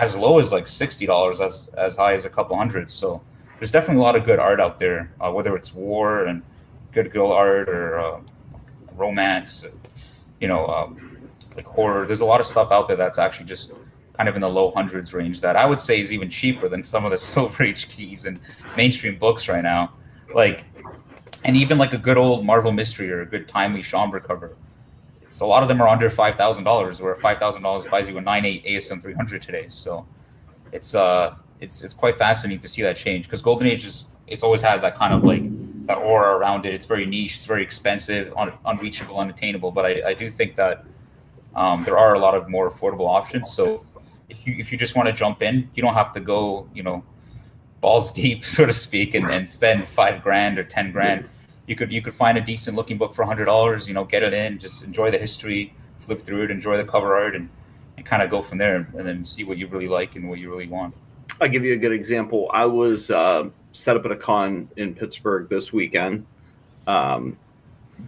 as 0.00 0.16
low 0.16 0.38
as 0.38 0.50
like 0.50 0.66
sixty 0.66 1.06
dollars, 1.06 1.40
as 1.40 1.68
as 1.76 1.94
high 1.94 2.14
as 2.14 2.24
a 2.24 2.30
couple 2.30 2.56
hundred. 2.56 2.90
So 2.90 3.22
there's 3.58 3.70
definitely 3.70 4.00
a 4.00 4.04
lot 4.04 4.16
of 4.16 4.24
good 4.24 4.38
art 4.38 4.58
out 4.58 4.78
there, 4.78 5.12
uh, 5.20 5.30
whether 5.30 5.54
it's 5.54 5.74
war 5.74 6.24
and 6.24 6.42
good 6.92 7.12
girl 7.12 7.30
art 7.30 7.68
or 7.68 8.00
uh, 8.00 8.20
romance, 8.96 9.66
you 10.40 10.48
know, 10.48 10.66
um, 10.66 11.28
like 11.54 11.66
horror. 11.66 12.06
There's 12.06 12.22
a 12.22 12.24
lot 12.24 12.40
of 12.40 12.46
stuff 12.46 12.72
out 12.72 12.88
there 12.88 12.96
that's 12.96 13.18
actually 13.18 13.46
just 13.46 13.72
kind 14.14 14.28
of 14.28 14.34
in 14.34 14.40
the 14.40 14.48
low 14.48 14.70
hundreds 14.70 15.12
range 15.12 15.42
that 15.42 15.54
I 15.56 15.66
would 15.66 15.78
say 15.78 16.00
is 16.00 16.12
even 16.12 16.30
cheaper 16.30 16.68
than 16.68 16.82
some 16.82 17.04
of 17.04 17.10
the 17.10 17.18
Silver 17.32 17.64
Age 17.64 17.88
keys 17.88 18.24
and 18.24 18.40
mainstream 18.76 19.18
books 19.18 19.48
right 19.48 19.62
now. 19.62 19.92
Like, 20.34 20.64
and 21.44 21.56
even 21.56 21.76
like 21.76 21.92
a 21.92 21.98
good 21.98 22.16
old 22.16 22.44
Marvel 22.46 22.72
mystery 22.72 23.10
or 23.10 23.20
a 23.20 23.26
good 23.26 23.46
timely 23.46 23.80
Schomburg 23.80 24.24
cover. 24.24 24.56
It's 25.30 25.38
a 25.38 25.46
lot 25.46 25.62
of 25.62 25.68
them 25.68 25.80
are 25.80 25.86
under 25.86 26.10
five 26.10 26.34
thousand 26.34 26.64
dollars, 26.64 27.00
where 27.00 27.14
five 27.14 27.38
thousand 27.38 27.62
dollars 27.62 27.84
buys 27.84 28.08
you 28.10 28.18
a 28.18 28.20
nine 28.20 28.44
eight 28.44 28.64
ASM 28.64 29.00
three 29.00 29.14
hundred 29.14 29.40
today. 29.40 29.66
So 29.68 30.04
it's 30.72 30.92
uh 30.96 31.36
it's 31.60 31.82
it's 31.82 31.94
quite 31.94 32.16
fascinating 32.16 32.58
to 32.58 32.66
see 32.66 32.82
that 32.82 32.96
change 32.96 33.26
because 33.26 33.40
Golden 33.40 33.68
Age 33.68 33.86
is 33.86 34.08
it's 34.26 34.42
always 34.42 34.60
had 34.60 34.82
that 34.82 34.96
kind 34.96 35.14
of 35.14 35.22
like 35.22 35.44
that 35.86 35.98
aura 35.98 36.36
around 36.36 36.66
it. 36.66 36.74
It's 36.74 36.84
very 36.84 37.06
niche, 37.06 37.36
it's 37.36 37.44
very 37.44 37.62
expensive, 37.62 38.34
un, 38.36 38.52
unreachable, 38.64 39.18
unattainable. 39.18 39.70
But 39.70 39.86
I, 39.86 40.08
I 40.08 40.14
do 40.14 40.32
think 40.32 40.56
that 40.56 40.84
um, 41.54 41.84
there 41.84 41.96
are 41.96 42.14
a 42.14 42.18
lot 42.18 42.34
of 42.34 42.48
more 42.48 42.68
affordable 42.68 43.06
options. 43.06 43.52
So 43.52 43.84
if 44.28 44.48
you 44.48 44.56
if 44.58 44.72
you 44.72 44.78
just 44.78 44.96
want 44.96 45.06
to 45.06 45.12
jump 45.12 45.42
in, 45.42 45.70
you 45.74 45.80
don't 45.84 45.94
have 45.94 46.10
to 46.14 46.20
go 46.20 46.68
you 46.74 46.82
know 46.82 47.04
balls 47.80 48.10
deep, 48.20 48.44
so 48.44 48.66
to 48.66 48.74
speak, 48.74 49.14
and, 49.14 49.30
and 49.30 49.48
spend 49.48 49.86
five 49.86 50.24
grand 50.24 50.58
or 50.58 50.64
ten 50.64 50.90
grand. 50.90 51.28
You 51.70 51.76
could 51.76 51.92
you 51.92 52.02
could 52.02 52.14
find 52.14 52.36
a 52.36 52.40
decent 52.40 52.76
looking 52.76 52.98
book 52.98 53.14
for 53.14 53.24
hundred 53.24 53.44
dollars. 53.44 53.86
You 53.86 53.94
know, 53.94 54.02
get 54.02 54.24
it 54.24 54.34
in, 54.34 54.58
just 54.58 54.82
enjoy 54.82 55.12
the 55.12 55.18
history, 55.18 55.72
flip 55.98 56.20
through 56.20 56.42
it, 56.42 56.50
enjoy 56.50 56.76
the 56.76 56.84
cover 56.84 57.14
art, 57.14 57.36
and 57.36 57.48
and 57.96 58.04
kind 58.04 58.24
of 58.24 58.28
go 58.28 58.40
from 58.40 58.58
there, 58.58 58.88
and 58.98 59.06
then 59.06 59.24
see 59.24 59.44
what 59.44 59.56
you 59.56 59.68
really 59.68 59.86
like 59.86 60.16
and 60.16 60.28
what 60.28 60.40
you 60.40 60.50
really 60.50 60.66
want. 60.66 60.92
I'll 61.40 61.48
give 61.48 61.64
you 61.64 61.74
a 61.74 61.76
good 61.76 61.92
example. 61.92 62.50
I 62.52 62.66
was 62.66 63.12
uh, 63.12 63.50
set 63.70 63.96
up 63.96 64.04
at 64.04 64.10
a 64.10 64.16
con 64.16 64.68
in 64.78 64.96
Pittsburgh 64.96 65.48
this 65.48 65.72
weekend. 65.72 66.26
Um, 66.88 67.36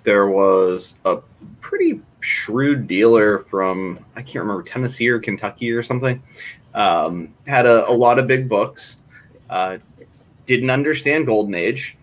there 0.02 0.26
was 0.26 0.96
a 1.04 1.18
pretty 1.60 2.00
shrewd 2.18 2.88
dealer 2.88 3.38
from 3.38 4.04
I 4.16 4.22
can't 4.22 4.42
remember 4.44 4.64
Tennessee 4.64 5.08
or 5.08 5.20
Kentucky 5.20 5.70
or 5.70 5.84
something. 5.84 6.20
Um, 6.74 7.32
had 7.46 7.66
a, 7.66 7.88
a 7.88 7.92
lot 7.92 8.18
of 8.18 8.26
big 8.26 8.48
books, 8.48 8.96
Uh, 9.48 9.78
didn't 10.46 10.70
understand 10.70 11.26
Golden 11.26 11.54
Age. 11.54 11.96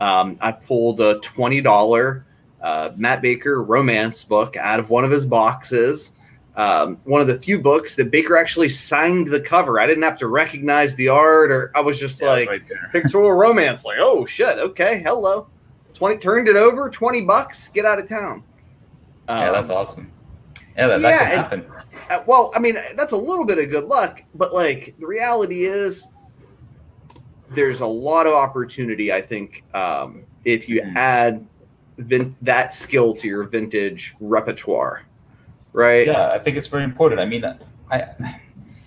Um, 0.00 0.38
I 0.40 0.52
pulled 0.52 1.00
a 1.00 1.18
twenty 1.20 1.60
dollar 1.60 2.26
uh, 2.62 2.90
Matt 2.96 3.20
Baker 3.22 3.62
romance 3.62 4.24
book 4.24 4.56
out 4.56 4.80
of 4.80 4.90
one 4.90 5.04
of 5.04 5.10
his 5.10 5.26
boxes. 5.26 6.12
Um, 6.56 6.98
one 7.04 7.20
of 7.20 7.26
the 7.26 7.38
few 7.38 7.58
books 7.60 7.96
that 7.96 8.10
Baker 8.12 8.36
actually 8.36 8.68
signed 8.68 9.26
the 9.26 9.40
cover. 9.40 9.80
I 9.80 9.86
didn't 9.86 10.04
have 10.04 10.16
to 10.18 10.28
recognize 10.28 10.94
the 10.94 11.08
art, 11.08 11.50
or 11.50 11.72
I 11.74 11.80
was 11.80 11.98
just 11.98 12.20
Yeah, 12.22 12.28
like 12.28 12.48
right 12.48 12.62
there. 12.68 12.88
pictorial 12.92 13.32
romance. 13.32 13.84
Like, 13.84 13.98
oh 14.00 14.24
shit, 14.24 14.58
okay, 14.58 15.02
hello. 15.04 15.48
Twenty 15.94 16.16
turned 16.16 16.48
it 16.48 16.56
over, 16.56 16.88
twenty 16.90 17.22
bucks. 17.22 17.68
Get 17.68 17.84
out 17.84 17.98
of 17.98 18.08
town. 18.08 18.42
yeah, 19.28 19.50
that's 19.52 19.68
Um, 19.68 19.76
awesome. 19.76 20.12
Yeah, 20.76 20.86
that, 20.88 21.00
yeah, 21.00 21.10
that 21.10 21.50
could 21.50 21.58
and- 21.60 21.68
happen. 21.72 21.84
uh, 22.10 22.22
well, 22.26 22.50
I 22.54 22.58
mean, 22.60 22.78
that's 22.96 23.12
a 23.12 23.16
little 23.16 23.44
bit 23.44 23.58
of 23.58 23.68
good 23.70 23.84
luck, 23.84 24.22
but 24.34 24.54
like 24.54 24.94
the 24.98 25.06
reality 25.06 25.64
is, 25.66 26.06
there's 27.54 27.80
a 27.80 27.86
lot 27.86 28.26
of 28.26 28.34
opportunity. 28.34 29.12
I 29.12 29.20
think 29.22 29.64
um, 29.74 30.22
if 30.44 30.68
you 30.68 30.80
Mhm. 30.82 30.96
add 30.96 31.46
vin- 31.98 32.36
that 32.42 32.74
skill 32.74 33.14
to 33.14 33.28
your 33.28 33.44
vintage 33.44 34.14
repertoire, 34.20 35.02
right? 35.72 36.06
Yeah, 36.06 36.30
I 36.30 36.38
think 36.38 36.56
it's 36.56 36.66
very 36.66 36.84
important. 36.84 37.20
I 37.20 37.26
mean, 37.26 37.44
I 37.90 38.06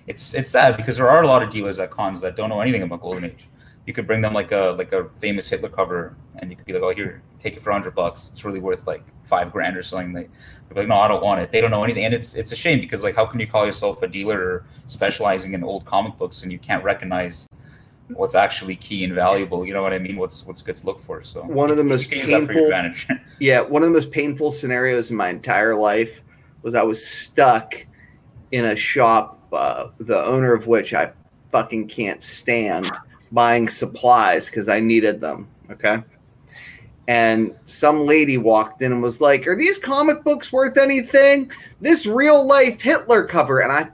it's 0.08 0.34
it's 0.34 0.50
sad 0.50 0.78
because 0.78 0.98
there 0.98 1.10
are 1.10 1.24
a 1.24 1.28
lot 1.28 1.44
of 1.44 1.50
dealers 1.50 1.80
at 1.80 1.92
cons 1.92 2.22
that 2.22 2.36
don't 2.36 2.50
know 2.50 2.62
anything 2.62 2.84
about 2.84 3.02
Golden 3.02 3.26
Age. 3.26 3.50
You 3.86 3.94
could 3.94 4.06
bring 4.06 4.22
them 4.22 4.34
like 4.34 4.52
a 4.52 4.76
like 4.78 4.92
a 4.94 5.10
famous 5.20 5.50
Hitler 5.50 5.70
cover, 5.70 6.16
and 6.38 6.50
you 6.50 6.58
could 6.58 6.66
be 6.66 6.74
like, 6.74 6.82
"Oh, 6.84 6.90
here, 6.94 7.22
take 7.40 7.56
it 7.56 7.62
for 7.64 7.72
hundred 7.72 7.96
bucks. 7.96 8.28
It's 8.32 8.44
really 8.44 8.60
worth 8.60 8.86
like 8.86 9.04
five 9.24 9.52
grand 9.52 9.78
or 9.78 9.84
something." 9.84 10.12
They 10.14 10.24
they're 10.68 10.84
like, 10.84 10.88
"No, 10.90 10.96
I 10.96 11.08
don't 11.08 11.24
want 11.24 11.42
it." 11.42 11.52
They 11.52 11.62
don't 11.62 11.72
know 11.72 11.84
anything, 11.86 12.04
and 12.06 12.14
it's 12.14 12.36
it's 12.36 12.52
a 12.52 12.56
shame 12.56 12.80
because 12.82 13.04
like, 13.04 13.16
how 13.16 13.26
can 13.26 13.40
you 13.40 13.48
call 13.48 13.66
yourself 13.66 14.02
a 14.04 14.08
dealer 14.08 14.66
specializing 14.88 15.54
in 15.54 15.64
old 15.64 15.86
comic 15.86 16.18
books 16.18 16.44
and 16.44 16.52
you 16.52 16.60
can't 16.60 16.84
recognize 16.84 17.48
what's 18.10 18.36
actually 18.36 18.76
key 18.76 19.04
and 19.04 19.14
valuable? 19.14 19.66
You 19.66 19.74
know 19.74 19.82
what 19.82 19.94
I 19.94 20.00
mean? 20.00 20.18
What's 20.18 20.46
what's 20.46 20.62
good 20.62 20.76
to 20.78 20.86
look 20.86 21.00
for? 21.00 21.22
So 21.22 21.44
One 21.44 21.70
of 21.70 21.78
the 21.78 21.84
most 21.84 22.04
you 22.04 22.10
can 22.10 22.18
use 22.20 22.30
that 22.30 22.46
for 22.46 22.54
your 22.54 22.72
painful-. 22.72 23.18
Yeah, 23.40 23.62
one 23.62 23.84
of 23.84 23.90
the 23.90 23.94
most 23.94 24.12
painful 24.12 24.52
scenarios 24.52 25.12
in 25.12 25.18
my 25.18 25.30
entire 25.30 25.76
life 25.76 26.22
was 26.62 26.76
I 26.76 26.84
was 26.84 27.06
stuck 27.06 27.76
in 28.52 28.66
a 28.66 28.76
shop, 28.76 29.40
uh, 29.52 29.90
the 30.00 30.24
owner 30.24 30.54
of 30.54 30.68
which 30.68 30.94
I 30.94 31.12
fucking 31.52 31.88
can't 31.90 32.24
stand, 32.24 32.90
buying 33.32 33.70
supplies 33.70 34.48
because 34.48 34.70
I 34.70 34.80
needed 34.80 35.22
them. 35.22 35.48
Okay. 35.72 36.02
And 37.10 37.56
some 37.66 38.06
lady 38.06 38.38
walked 38.38 38.82
in 38.82 38.92
and 38.92 39.02
was 39.02 39.22
like, 39.22 39.48
Are 39.48 39.56
these 39.56 39.78
comic 39.78 40.24
books 40.24 40.52
worth 40.52 40.78
anything? 40.78 41.52
This 41.80 42.06
real 42.06 42.46
life 42.46 42.82
Hitler 42.82 43.26
cover. 43.26 43.60
And 43.60 43.72
I 43.72 43.90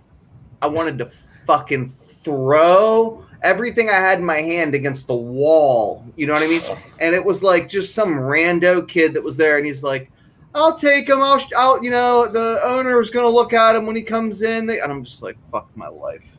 I 0.61 0.67
wanted 0.67 0.97
to 0.99 1.11
fucking 1.45 1.89
throw 1.89 3.22
everything 3.43 3.89
I 3.89 3.93
had 3.99 4.19
in 4.19 4.25
my 4.25 4.41
hand 4.41 4.73
against 4.73 5.05
the 5.07 5.13
wall. 5.15 6.03
You 6.15 6.27
know 6.27 6.33
what 6.33 6.43
I 6.43 6.47
mean? 6.47 6.61
and 6.99 7.13
it 7.13 7.23
was 7.23 7.43
like 7.43 7.69
just 7.69 7.93
some 7.93 8.15
rando 8.15 8.87
kid 8.87 9.13
that 9.13 9.23
was 9.23 9.35
there, 9.37 9.57
and 9.57 9.65
he's 9.65 9.83
like, 9.83 10.09
"I'll 10.55 10.77
take 10.77 11.09
him. 11.09 11.21
I'll, 11.21 11.41
I'll, 11.55 11.83
you 11.83 11.91
know, 11.91 12.27
the 12.27 12.59
owner 12.63 12.99
is 12.99 13.09
gonna 13.11 13.29
look 13.29 13.53
at 13.53 13.75
him 13.75 13.85
when 13.85 13.95
he 13.95 14.01
comes 14.03 14.41
in." 14.41 14.69
And 14.69 14.91
I'm 14.91 15.03
just 15.03 15.21
like, 15.21 15.37
"Fuck 15.51 15.69
my 15.75 15.87
life." 15.87 16.37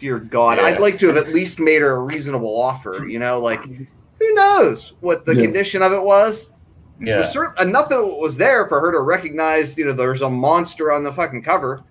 Dear 0.00 0.18
God, 0.18 0.56
Yeah. 0.58 0.64
I'd 0.64 0.80
like 0.80 0.98
to 1.00 1.08
have 1.08 1.18
at 1.18 1.28
least 1.28 1.60
made 1.60 1.82
her 1.82 1.90
a 1.92 1.98
reasonable 1.98 2.58
offer. 2.58 3.06
You 3.06 3.18
know, 3.18 3.38
like 3.40 3.62
who 3.64 4.34
knows 4.34 4.94
what 5.00 5.26
the 5.26 5.34
Yeah. 5.34 5.42
condition 5.44 5.82
of 5.82 5.92
it 5.92 6.02
was. 6.02 6.52
It 7.00 7.08
yeah, 7.08 7.18
was 7.18 7.32
cer- 7.32 7.54
enough 7.60 7.90
of 7.90 8.06
it 8.08 8.18
was 8.18 8.36
there 8.36 8.66
for 8.68 8.80
her 8.80 8.92
to 8.92 9.00
recognize. 9.00 9.76
You 9.76 9.86
know, 9.86 9.92
there's 9.92 10.22
a 10.22 10.28
monster 10.30 10.92
on 10.92 11.02
the 11.02 11.12
fucking 11.12 11.42
cover. 11.42 11.82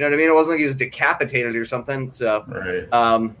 You 0.00 0.06
know 0.06 0.12
what 0.12 0.14
I 0.14 0.16
mean? 0.22 0.30
It 0.30 0.34
wasn't 0.34 0.52
like 0.52 0.60
he 0.60 0.64
was 0.64 0.76
decapitated 0.76 1.54
or 1.54 1.64
something. 1.66 2.10
So 2.10 2.42
right. 2.48 2.90
um, 2.90 3.36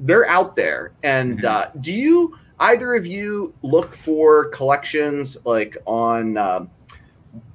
they're 0.00 0.28
out 0.28 0.56
there. 0.56 0.90
And 1.04 1.38
Mhm. 1.38 1.44
uh, 1.44 1.66
do 1.80 1.92
you 1.92 2.36
either 2.58 2.96
of 2.96 3.06
you 3.06 3.54
look 3.62 3.94
for 3.94 4.46
collections 4.46 5.36
like 5.44 5.76
on, 5.86 6.36
um, 6.36 6.68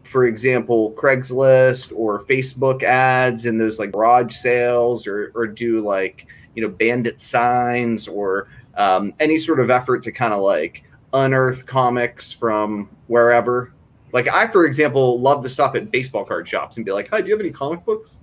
for 0.06 0.26
example, 0.26 0.94
Craigslist 0.94 1.92
or 1.94 2.24
Facebook 2.28 2.82
ads 2.82 3.46
and 3.46 3.60
those 3.60 3.78
like 3.78 3.92
garage 3.92 4.34
sales, 4.34 5.06
or 5.06 5.34
or 5.36 5.46
do 5.46 5.82
like 5.82 6.26
you 6.56 6.64
know 6.64 6.70
bandit 6.70 7.20
signs 7.20 8.08
or 8.08 8.48
um, 8.78 9.14
any 9.20 9.38
sort 9.38 9.60
of 9.60 9.70
effort 9.70 10.02
to 10.06 10.14
kind 10.14 10.34
of 10.34 10.40
like 10.40 10.84
unearth 11.12 11.66
comics 11.66 12.32
from 12.32 12.88
wherever? 13.08 13.74
Like 14.14 14.30
I, 14.30 14.48
for 14.48 14.66
example, 14.66 15.20
love 15.20 15.44
to 15.44 15.50
stop 15.50 15.76
at 15.76 15.92
baseball 15.92 16.24
card 16.24 16.48
shops 16.48 16.78
and 16.78 16.86
be 16.86 16.94
like, 16.94 17.10
"Hi, 17.10 17.20
do 17.20 17.28
you 17.28 17.34
have 17.34 17.42
any 17.42 17.52
comic 17.52 17.84
books?" 17.84 18.22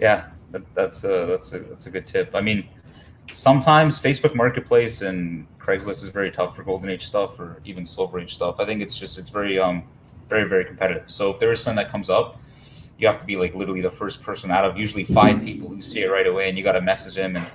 Yeah, 0.00 0.30
that, 0.50 0.62
that's 0.74 1.04
a 1.04 1.26
that's 1.26 1.52
a 1.52 1.60
that's 1.60 1.86
a 1.86 1.90
good 1.90 2.06
tip. 2.06 2.34
I 2.34 2.40
mean, 2.40 2.66
sometimes 3.30 4.00
Facebook 4.00 4.34
Marketplace 4.34 5.02
and 5.02 5.46
Craigslist 5.58 6.02
is 6.02 6.08
very 6.08 6.30
tough 6.30 6.56
for 6.56 6.62
Golden 6.62 6.88
Age 6.88 7.04
stuff 7.04 7.38
or 7.38 7.60
even 7.66 7.84
Silver 7.84 8.18
Age 8.18 8.34
stuff. 8.34 8.56
I 8.58 8.64
think 8.64 8.80
it's 8.80 8.98
just 8.98 9.18
it's 9.18 9.28
very 9.28 9.58
um 9.58 9.84
very 10.28 10.48
very 10.48 10.64
competitive. 10.64 11.10
So 11.10 11.30
if 11.30 11.38
there 11.38 11.50
is 11.50 11.60
something 11.62 11.84
that 11.84 11.92
comes 11.92 12.08
up, 12.08 12.40
you 12.98 13.06
have 13.06 13.18
to 13.18 13.26
be 13.26 13.36
like 13.36 13.54
literally 13.54 13.82
the 13.82 13.90
first 13.90 14.22
person 14.22 14.50
out 14.50 14.64
of 14.64 14.78
usually 14.78 15.04
five 15.04 15.42
people 15.42 15.68
who 15.68 15.82
see 15.82 16.02
it 16.02 16.08
right 16.08 16.26
away, 16.26 16.48
and 16.48 16.56
you 16.56 16.64
got 16.64 16.72
to 16.72 16.80
message 16.80 17.16
them 17.16 17.36
and 17.36 17.46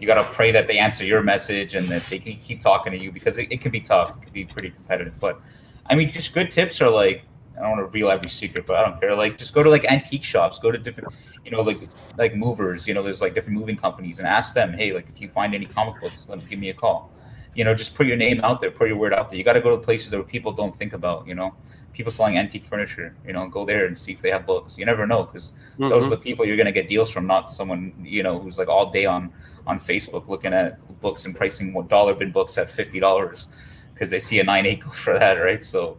you 0.00 0.06
got 0.08 0.16
to 0.16 0.24
pray 0.34 0.50
that 0.50 0.66
they 0.66 0.78
answer 0.78 1.04
your 1.04 1.22
message 1.22 1.76
and 1.76 1.86
that 1.86 2.02
they 2.04 2.18
can 2.18 2.34
keep 2.34 2.60
talking 2.60 2.92
to 2.92 2.98
you 2.98 3.12
because 3.12 3.38
it, 3.38 3.52
it 3.52 3.60
can 3.60 3.70
be 3.70 3.80
tough. 3.80 4.16
It 4.16 4.22
can 4.22 4.32
be 4.32 4.44
pretty 4.44 4.70
competitive. 4.70 5.14
But 5.20 5.40
I 5.86 5.94
mean, 5.94 6.10
just 6.10 6.34
good 6.34 6.50
tips 6.50 6.80
are 6.80 6.90
like 6.90 7.22
I 7.56 7.60
don't 7.60 7.70
want 7.70 7.80
to 7.80 7.84
reveal 7.84 8.10
every 8.10 8.28
secret, 8.28 8.66
but 8.66 8.76
I 8.76 8.82
don't 8.82 9.00
care. 9.00 9.14
Like 9.14 9.38
just 9.38 9.54
go 9.54 9.62
to 9.62 9.70
like 9.70 9.84
antique 9.84 10.24
shops, 10.24 10.58
go 10.58 10.70
to 10.70 10.78
different, 10.78 11.12
you 11.44 11.50
know, 11.50 11.60
like 11.60 11.78
like 12.16 12.34
movers. 12.34 12.86
You 12.86 12.94
know, 12.94 13.02
there's 13.02 13.20
like 13.20 13.34
different 13.34 13.58
moving 13.58 13.76
companies, 13.76 14.18
and 14.18 14.28
ask 14.28 14.54
them, 14.54 14.72
hey, 14.72 14.92
like 14.92 15.08
if 15.08 15.20
you 15.20 15.28
find 15.28 15.54
any 15.54 15.66
comic 15.66 16.00
books, 16.00 16.28
let 16.28 16.38
me 16.38 16.44
give 16.48 16.58
me 16.58 16.70
a 16.70 16.74
call. 16.74 17.10
You 17.54 17.64
know, 17.64 17.74
just 17.74 17.94
put 17.94 18.06
your 18.06 18.16
name 18.16 18.40
out 18.42 18.60
there, 18.60 18.70
put 18.70 18.88
your 18.88 18.96
word 18.96 19.12
out 19.12 19.28
there. 19.28 19.38
You 19.38 19.44
got 19.44 19.52
to 19.54 19.60
go 19.60 19.76
to 19.76 19.82
places 19.82 20.14
where 20.14 20.22
people 20.22 20.52
don't 20.52 20.74
think 20.74 20.94
about. 20.94 21.26
You 21.26 21.34
know, 21.34 21.54
people 21.92 22.10
selling 22.12 22.38
antique 22.38 22.64
furniture. 22.64 23.14
You 23.26 23.32
know, 23.32 23.46
go 23.48 23.66
there 23.66 23.86
and 23.86 23.96
see 23.96 24.12
if 24.12 24.22
they 24.22 24.30
have 24.30 24.46
books. 24.46 24.78
You 24.78 24.86
never 24.86 25.06
know 25.06 25.24
because 25.24 25.52
those 25.78 25.90
are 25.90 25.96
mm-hmm. 25.96 26.10
the 26.10 26.16
people 26.16 26.46
you're 26.46 26.56
gonna 26.56 26.72
get 26.72 26.88
deals 26.88 27.10
from, 27.10 27.26
not 27.26 27.50
someone 27.50 27.92
you 28.02 28.22
know 28.22 28.38
who's 28.38 28.58
like 28.58 28.68
all 28.68 28.90
day 28.90 29.06
on 29.06 29.32
on 29.66 29.78
Facebook 29.78 30.28
looking 30.28 30.52
at 30.52 30.78
books 31.00 31.24
and 31.24 31.34
pricing 31.34 31.72
what 31.72 31.88
dollar 31.88 32.14
bin 32.14 32.30
books 32.30 32.56
at 32.56 32.70
fifty 32.70 33.00
dollars 33.00 33.48
because 33.92 34.10
they 34.10 34.18
see 34.18 34.40
a 34.40 34.44
nine 34.44 34.66
eight 34.66 34.82
for 35.04 35.18
that, 35.18 35.34
right? 35.34 35.62
So 35.62 35.98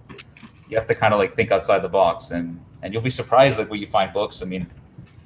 you 0.70 0.78
have 0.78 0.88
to 0.88 0.96
kind 0.96 1.14
of 1.14 1.20
like 1.20 1.34
think 1.36 1.52
outside 1.52 1.80
the 1.80 1.90
box, 1.90 2.32
and 2.32 2.60
and 2.82 2.94
you'll 2.94 3.04
be 3.04 3.10
surprised 3.10 3.60
like 3.60 3.70
when 3.70 3.80
you 3.80 3.88
find 3.88 4.12
books. 4.12 4.42
I 4.42 4.46
mean, 4.46 4.68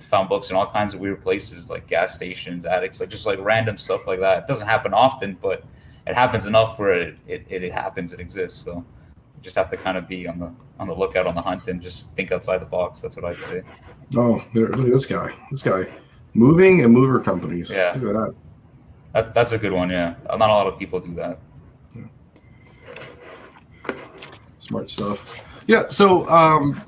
found 0.07 0.29
books 0.29 0.49
in 0.49 0.55
all 0.55 0.71
kinds 0.71 0.93
of 0.93 0.99
weird 0.99 1.21
places 1.21 1.69
like 1.69 1.87
gas 1.87 2.13
stations, 2.13 2.65
attics, 2.65 2.99
like 2.99 3.09
just 3.09 3.25
like 3.25 3.39
random 3.39 3.77
stuff 3.77 4.07
like 4.07 4.19
that. 4.19 4.39
It 4.39 4.47
doesn't 4.47 4.67
happen 4.67 4.93
often, 4.93 5.37
but 5.41 5.63
it 6.05 6.15
happens 6.15 6.45
enough 6.45 6.79
where 6.79 6.93
it 6.93 7.17
it, 7.27 7.45
it 7.49 7.71
happens, 7.71 8.13
it 8.13 8.19
exists. 8.19 8.63
So 8.63 8.75
you 8.75 9.41
just 9.41 9.55
have 9.55 9.69
to 9.69 9.77
kind 9.77 9.97
of 9.97 10.07
be 10.07 10.27
on 10.27 10.39
the 10.39 10.51
on 10.79 10.87
the 10.87 10.95
lookout 10.95 11.27
on 11.27 11.35
the 11.35 11.41
hunt 11.41 11.67
and 11.67 11.81
just 11.81 12.15
think 12.15 12.31
outside 12.31 12.59
the 12.59 12.65
box. 12.65 13.01
That's 13.01 13.15
what 13.15 13.25
I'd 13.25 13.41
say. 13.41 13.61
Oh, 14.15 14.43
look 14.53 14.73
at 14.73 14.79
this 14.79 15.05
guy. 15.05 15.33
This 15.51 15.61
guy, 15.61 15.87
moving 16.33 16.83
and 16.83 16.93
mover 16.93 17.19
companies. 17.19 17.69
Yeah. 17.69 17.93
Look 17.97 18.15
at 18.15 18.19
that. 18.19 18.35
That, 19.13 19.33
that's 19.33 19.51
a 19.51 19.57
good 19.57 19.73
one. 19.73 19.89
Yeah, 19.89 20.15
not 20.29 20.49
a 20.49 20.53
lot 20.53 20.67
of 20.67 20.77
people 20.79 20.99
do 20.99 21.13
that. 21.15 21.39
Smart 24.59 24.89
stuff. 24.89 25.45
Yeah. 25.65 25.87
So, 25.87 26.27
um, 26.29 26.81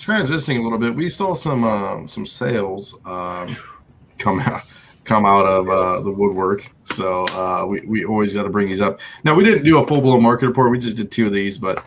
transitioning 0.00 0.58
a 0.58 0.62
little 0.62 0.78
bit, 0.78 0.94
we 0.94 1.08
saw 1.10 1.34
some 1.34 1.62
um, 1.64 2.08
some 2.08 2.26
sales 2.26 2.98
um, 3.04 3.54
come 4.18 4.40
out 4.40 4.62
come 5.04 5.26
out 5.26 5.44
of 5.46 5.68
uh, 5.68 6.00
the 6.02 6.12
woodwork. 6.12 6.70
So 6.84 7.24
uh, 7.30 7.66
we 7.68 7.80
we 7.82 8.04
always 8.04 8.34
got 8.34 8.44
to 8.44 8.50
bring 8.50 8.66
these 8.66 8.80
up. 8.80 9.00
Now 9.24 9.34
we 9.34 9.44
didn't 9.44 9.64
do 9.64 9.78
a 9.78 9.86
full 9.86 10.00
blown 10.00 10.22
market 10.22 10.46
report. 10.46 10.70
We 10.70 10.78
just 10.78 10.96
did 10.96 11.12
two 11.12 11.26
of 11.26 11.32
these, 11.32 11.58
but 11.58 11.84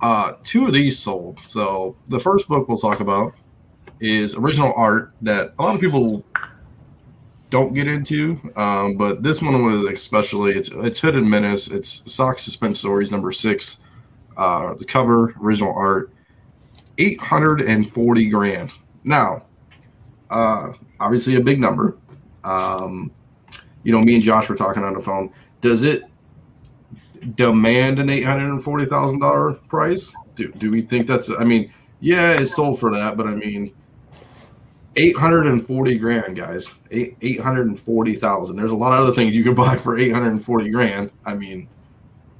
uh, 0.00 0.34
two 0.44 0.66
of 0.66 0.72
these 0.72 0.98
sold. 0.98 1.38
So 1.46 1.96
the 2.06 2.20
first 2.20 2.48
book 2.48 2.68
we'll 2.68 2.78
talk 2.78 3.00
about 3.00 3.34
is 4.00 4.34
original 4.34 4.72
art 4.76 5.12
that 5.20 5.52
a 5.58 5.62
lot 5.62 5.74
of 5.74 5.80
people 5.80 6.24
don't 7.50 7.74
get 7.74 7.88
into, 7.88 8.40
um, 8.56 8.96
but 8.96 9.22
this 9.22 9.42
one 9.42 9.64
was 9.64 9.84
especially 9.84 10.52
it's 10.52 10.70
it's 10.72 11.00
Hood 11.00 11.16
and 11.16 11.28
Menace. 11.28 11.68
It's 11.68 12.10
Shock 12.12 12.38
SuspenStories 12.38 13.10
number 13.10 13.32
six. 13.32 13.80
Uh, 14.36 14.74
the 14.74 14.84
cover, 14.86 15.34
original 15.42 15.74
art, 15.74 16.10
eight 17.00 17.20
hundred 17.20 17.62
and 17.62 17.90
forty 17.90 18.28
grand. 18.28 18.70
Now, 19.04 19.44
uh, 20.30 20.72
obviously 21.00 21.36
a 21.36 21.40
big 21.40 21.58
number. 21.58 21.98
Um, 22.44 23.10
you 23.82 23.92
know, 23.92 24.00
me 24.00 24.14
and 24.14 24.22
Josh 24.22 24.48
were 24.48 24.56
talking 24.56 24.84
on 24.84 24.94
the 24.94 25.00
phone. 25.00 25.32
Does 25.60 25.82
it 25.82 26.04
demand 27.34 27.98
an 27.98 28.10
eight 28.10 28.24
hundred 28.24 28.50
and 28.50 28.62
forty 28.62 28.84
thousand 28.84 29.20
dollar 29.20 29.54
price? 29.54 30.14
Do 30.36 30.52
do 30.52 30.70
we 30.70 30.82
think 30.82 31.06
that's? 31.06 31.30
I 31.30 31.44
mean, 31.44 31.72
yeah, 32.00 32.32
it's 32.32 32.54
sold 32.54 32.78
for 32.78 32.92
that, 32.92 33.16
but 33.16 33.26
I 33.26 33.34
mean, 33.34 33.74
eight 34.96 35.16
hundred 35.16 35.46
and 35.46 35.66
forty 35.66 35.98
grand, 35.98 36.36
guys. 36.36 36.74
Eight 36.90 37.16
eight 37.22 37.40
hundred 37.40 37.66
and 37.68 37.80
forty 37.80 38.14
thousand. 38.14 38.56
There's 38.56 38.72
a 38.72 38.76
lot 38.76 38.92
of 38.92 39.00
other 39.00 39.14
things 39.14 39.34
you 39.34 39.44
could 39.44 39.56
buy 39.56 39.76
for 39.76 39.98
eight 39.98 40.12
hundred 40.12 40.32
and 40.32 40.44
forty 40.44 40.70
grand. 40.70 41.10
I 41.24 41.34
mean, 41.34 41.68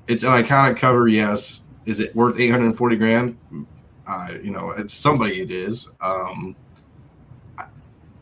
it's 0.07 0.25
an 0.25 0.31
iconic 0.31 0.76
cover, 0.76 1.09
yes. 1.09 1.62
Is 1.87 2.00
it 2.00 2.14
worth 2.14 2.38
eight 2.38 2.50
hundred 2.50 2.67
and 2.67 2.76
forty 2.76 2.97
grand? 2.97 3.37
Uh, 4.11 4.33
you 4.43 4.50
know, 4.50 4.71
it's 4.73 4.93
somebody. 4.93 5.40
It 5.40 5.52
is. 5.52 5.88
Um, 6.00 6.57
I, 7.57 7.64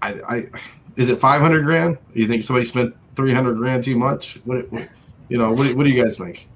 I, 0.03 0.09
I, 0.29 0.47
is 0.97 1.09
it 1.09 1.19
500 1.19 1.65
grand? 1.65 1.97
You 2.13 2.29
think 2.29 2.45
somebody 2.45 2.67
spent 2.67 2.95
300 3.17 3.57
grand 3.57 3.85
too 3.85 3.97
much? 3.97 4.39
What, 4.45 4.71
what 4.71 4.87
you 5.31 5.39
know, 5.39 5.51
what, 5.53 5.75
what 5.75 5.85
do 5.85 5.91
you 5.91 6.03
guys 6.03 6.19
think? 6.19 6.47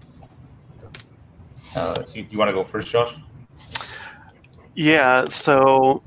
Uh, 1.74 2.02
so 2.02 2.18
you, 2.18 2.26
you 2.30 2.36
want 2.36 2.50
to 2.50 2.52
go 2.52 2.62
first, 2.62 2.90
Josh? 2.90 3.16
Yeah, 4.74 5.28
so 5.28 6.02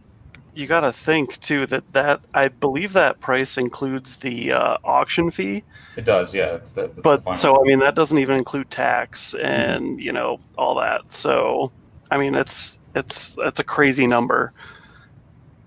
you 0.53 0.67
got 0.67 0.81
to 0.81 0.93
think 0.93 1.39
too 1.39 1.65
that 1.67 1.91
that 1.93 2.21
I 2.35 2.49
believe 2.49 2.93
that 2.93 3.19
price 3.19 3.57
includes 3.57 4.17
the 4.17 4.51
uh, 4.53 4.77
auction 4.83 5.31
fee. 5.31 5.63
It 5.97 6.05
does, 6.05 6.33
yeah. 6.33 6.53
It's 6.53 6.71
the, 6.71 6.83
that's 6.83 7.01
But 7.01 7.23
final. 7.23 7.37
so 7.37 7.59
I 7.59 7.63
mean 7.63 7.79
that 7.79 7.95
doesn't 7.95 8.17
even 8.19 8.37
include 8.37 8.69
tax 8.69 9.33
and 9.33 10.01
you 10.01 10.11
know 10.11 10.39
all 10.59 10.75
that. 10.75 11.11
So 11.11 11.71
I 12.11 12.17
mean 12.17 12.35
it's 12.35 12.79
it's 12.95 13.35
it's 13.39 13.59
a 13.59 13.63
crazy 13.63 14.07
number. 14.07 14.53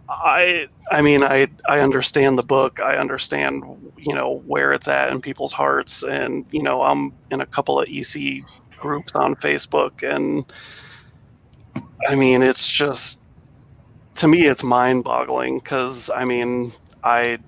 I 0.09 0.69
I 0.91 1.03
mean 1.03 1.23
I 1.23 1.49
I 1.69 1.81
understand 1.81 2.39
the 2.39 2.43
book. 2.43 2.81
I 2.81 2.97
understand 2.97 3.65
you 3.99 4.15
know 4.15 4.43
where 4.47 4.73
it's 4.73 4.89
at 4.89 5.11
in 5.11 5.21
people's 5.21 5.53
hearts 5.53 6.03
and 6.03 6.47
you 6.51 6.63
know 6.63 6.83
I'm 6.83 7.13
in 7.31 7.41
a 7.41 7.47
couple 7.47 7.81
of 7.81 7.89
EC 7.89 8.43
groups 8.79 9.15
on 9.15 9.35
Facebook 9.37 10.03
and 10.03 10.45
I 12.09 12.15
mean 12.15 12.43
it's 12.43 12.69
just 12.69 13.21
to 14.17 14.29
me 14.29 14.47
it's 14.47 14.65
mind-boggling 14.65 15.61
cuz 15.61 16.11
I 16.11 16.25
mean 16.25 16.73
I 17.05 17.39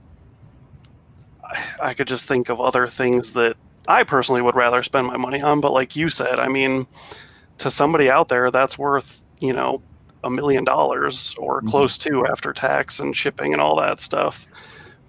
I 1.82 1.94
could 1.94 2.08
just 2.08 2.28
think 2.28 2.48
of 2.48 2.60
other 2.60 2.86
things 2.86 3.32
that 3.32 3.56
I 3.88 4.04
personally 4.04 4.42
would 4.42 4.54
rather 4.54 4.82
spend 4.82 5.06
my 5.06 5.16
money 5.16 5.42
on. 5.42 5.60
But 5.60 5.72
like 5.72 5.96
you 5.96 6.08
said, 6.08 6.38
I 6.38 6.48
mean, 6.48 6.86
to 7.58 7.70
somebody 7.70 8.10
out 8.10 8.28
there, 8.28 8.50
that's 8.50 8.78
worth 8.78 9.22
you 9.40 9.52
know 9.52 9.82
a 10.24 10.30
million 10.30 10.64
dollars 10.64 11.34
or 11.38 11.62
Mhm. 11.62 11.68
close 11.68 11.96
to 11.98 12.26
after 12.26 12.52
tax 12.52 13.00
and 13.00 13.16
shipping 13.16 13.52
and 13.52 13.60
all 13.62 13.76
that 13.76 14.00
stuff. 14.00 14.46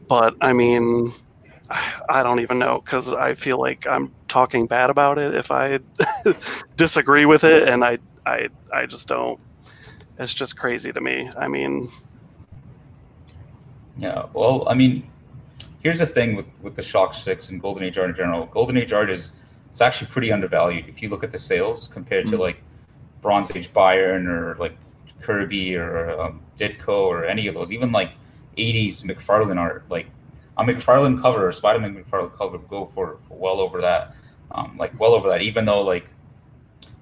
But 0.07 0.35
I 0.41 0.53
mean, 0.53 1.11
I 2.09 2.23
don't 2.23 2.39
even 2.39 2.59
know 2.59 2.81
because 2.83 3.13
I 3.13 3.33
feel 3.33 3.59
like 3.59 3.85
I'm 3.87 4.11
talking 4.27 4.67
bad 4.67 4.89
about 4.89 5.17
it 5.17 5.35
if 5.35 5.51
I 5.51 5.79
disagree 6.75 7.25
with 7.25 7.43
it, 7.43 7.67
and 7.67 7.83
I 7.83 7.97
I 8.25 8.47
I 8.73 8.85
just 8.85 9.07
don't. 9.07 9.39
It's 10.17 10.33
just 10.33 10.57
crazy 10.57 10.91
to 10.91 11.01
me. 11.01 11.29
I 11.37 11.47
mean, 11.47 11.89
Yeah, 13.97 14.25
well, 14.33 14.67
I 14.69 14.73
mean, 14.73 15.09
here's 15.83 15.99
the 15.99 16.05
thing 16.05 16.35
with, 16.35 16.45
with 16.61 16.75
the 16.75 16.81
Shock 16.81 17.13
6 17.13 17.49
and 17.49 17.61
Golden 17.61 17.83
Age 17.83 17.97
art 17.97 18.09
in 18.09 18.15
general. 18.15 18.45
Golden 18.47 18.77
Age 18.77 18.93
art 18.93 19.09
is 19.09 19.31
it's 19.69 19.81
actually 19.81 20.07
pretty 20.07 20.31
undervalued 20.31 20.85
if 20.87 21.01
you 21.01 21.09
look 21.09 21.23
at 21.23 21.31
the 21.31 21.37
sales 21.37 21.87
compared 21.87 22.25
to 22.27 22.35
Mhm. 22.35 22.39
like 22.39 22.61
Bronze 23.21 23.55
Age 23.55 23.71
Byrne 23.73 24.27
or 24.27 24.55
like 24.55 24.75
Kirby 25.21 25.75
or 25.75 26.19
um, 26.19 26.41
Ditko 26.57 26.89
or 26.89 27.25
any 27.25 27.47
of 27.47 27.53
those. 27.53 27.71
Even 27.71 27.91
like 27.91 28.13
80s 28.57 29.03
McFarlane 29.03 29.57
art, 29.57 29.85
like 29.89 30.07
a 30.57 30.63
McFarlane 30.63 31.21
cover 31.21 31.47
or 31.47 31.51
Spider-Man 31.51 31.95
McFarlane 31.95 32.35
cover 32.37 32.57
go 32.57 32.85
for, 32.87 33.19
for 33.27 33.37
well 33.37 33.59
over 33.59 33.81
that, 33.81 34.15
um, 34.51 34.75
like 34.77 34.97
well 34.99 35.13
over 35.13 35.29
that. 35.29 35.41
Even 35.41 35.65
though 35.65 35.81
like 35.81 36.09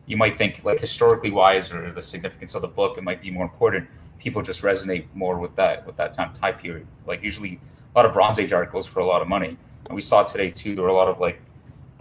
you 0.06 0.18
might 0.18 0.38
think 0.38 0.62
like 0.64 0.80
historically 0.80 1.32
wise 1.32 1.72
or 1.72 1.92
the 1.92 2.02
significance 2.02 2.56
of 2.56 2.62
the 2.62 2.68
book, 2.68 2.98
it 2.98 3.04
might 3.04 3.22
be 3.22 3.32
more 3.32 3.44
important. 3.44 3.88
People 4.20 4.42
just 4.42 4.62
resonate 4.64 5.06
more 5.14 5.40
with 5.40 5.56
that 5.56 5.86
with 5.86 5.96
that 5.98 6.14
time 6.14 6.34
time 6.34 6.56
period. 6.56 6.86
Like 7.08 7.24
usually 7.24 7.60
a 7.96 8.00
lot 8.00 8.06
of 8.06 8.14
Bronze 8.14 8.40
Age 8.40 8.54
art 8.54 8.72
goes 8.72 8.86
for 8.86 9.00
a 9.00 9.06
lot 9.06 9.22
of 9.22 9.28
money, 9.28 9.58
and 9.88 9.96
we 9.96 10.02
saw 10.02 10.24
today 10.24 10.52
too. 10.52 10.76
There 10.76 10.84
were 10.84 10.90
a 10.90 10.96
lot 10.96 11.08
of 11.08 11.20
like 11.20 11.42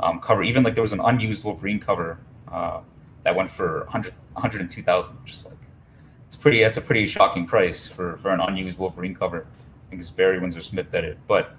um, 0.01 0.21
cover. 0.21 0.43
Even 0.43 0.63
like 0.63 0.75
there 0.75 0.83
was 0.83 0.93
an 0.93 1.01
unused 1.01 1.45
Wolverine 1.45 1.79
cover 1.79 2.19
uh, 2.51 2.81
that 3.25 3.35
went 3.35 3.51
for 3.51 3.81
100, 3.85 4.15
102,000. 4.33 5.17
Just 5.25 5.47
like 5.47 5.59
it's 6.27 6.37
pretty. 6.37 6.61
That's 6.61 6.77
a 6.77 6.83
pretty 6.83 7.07
shocking 7.07 7.47
price 7.47 7.89
for 7.89 8.17
for 8.19 8.31
an 8.31 8.41
unused 8.41 8.79
Wolverine 8.79 9.15
cover. 9.15 9.47
I 9.87 9.91
think 9.91 10.01
it's 10.01 10.11
Barry 10.11 10.39
Windsor 10.39 10.61
Smith 10.61 10.91
did 10.91 11.05
it, 11.05 11.19
but 11.27 11.57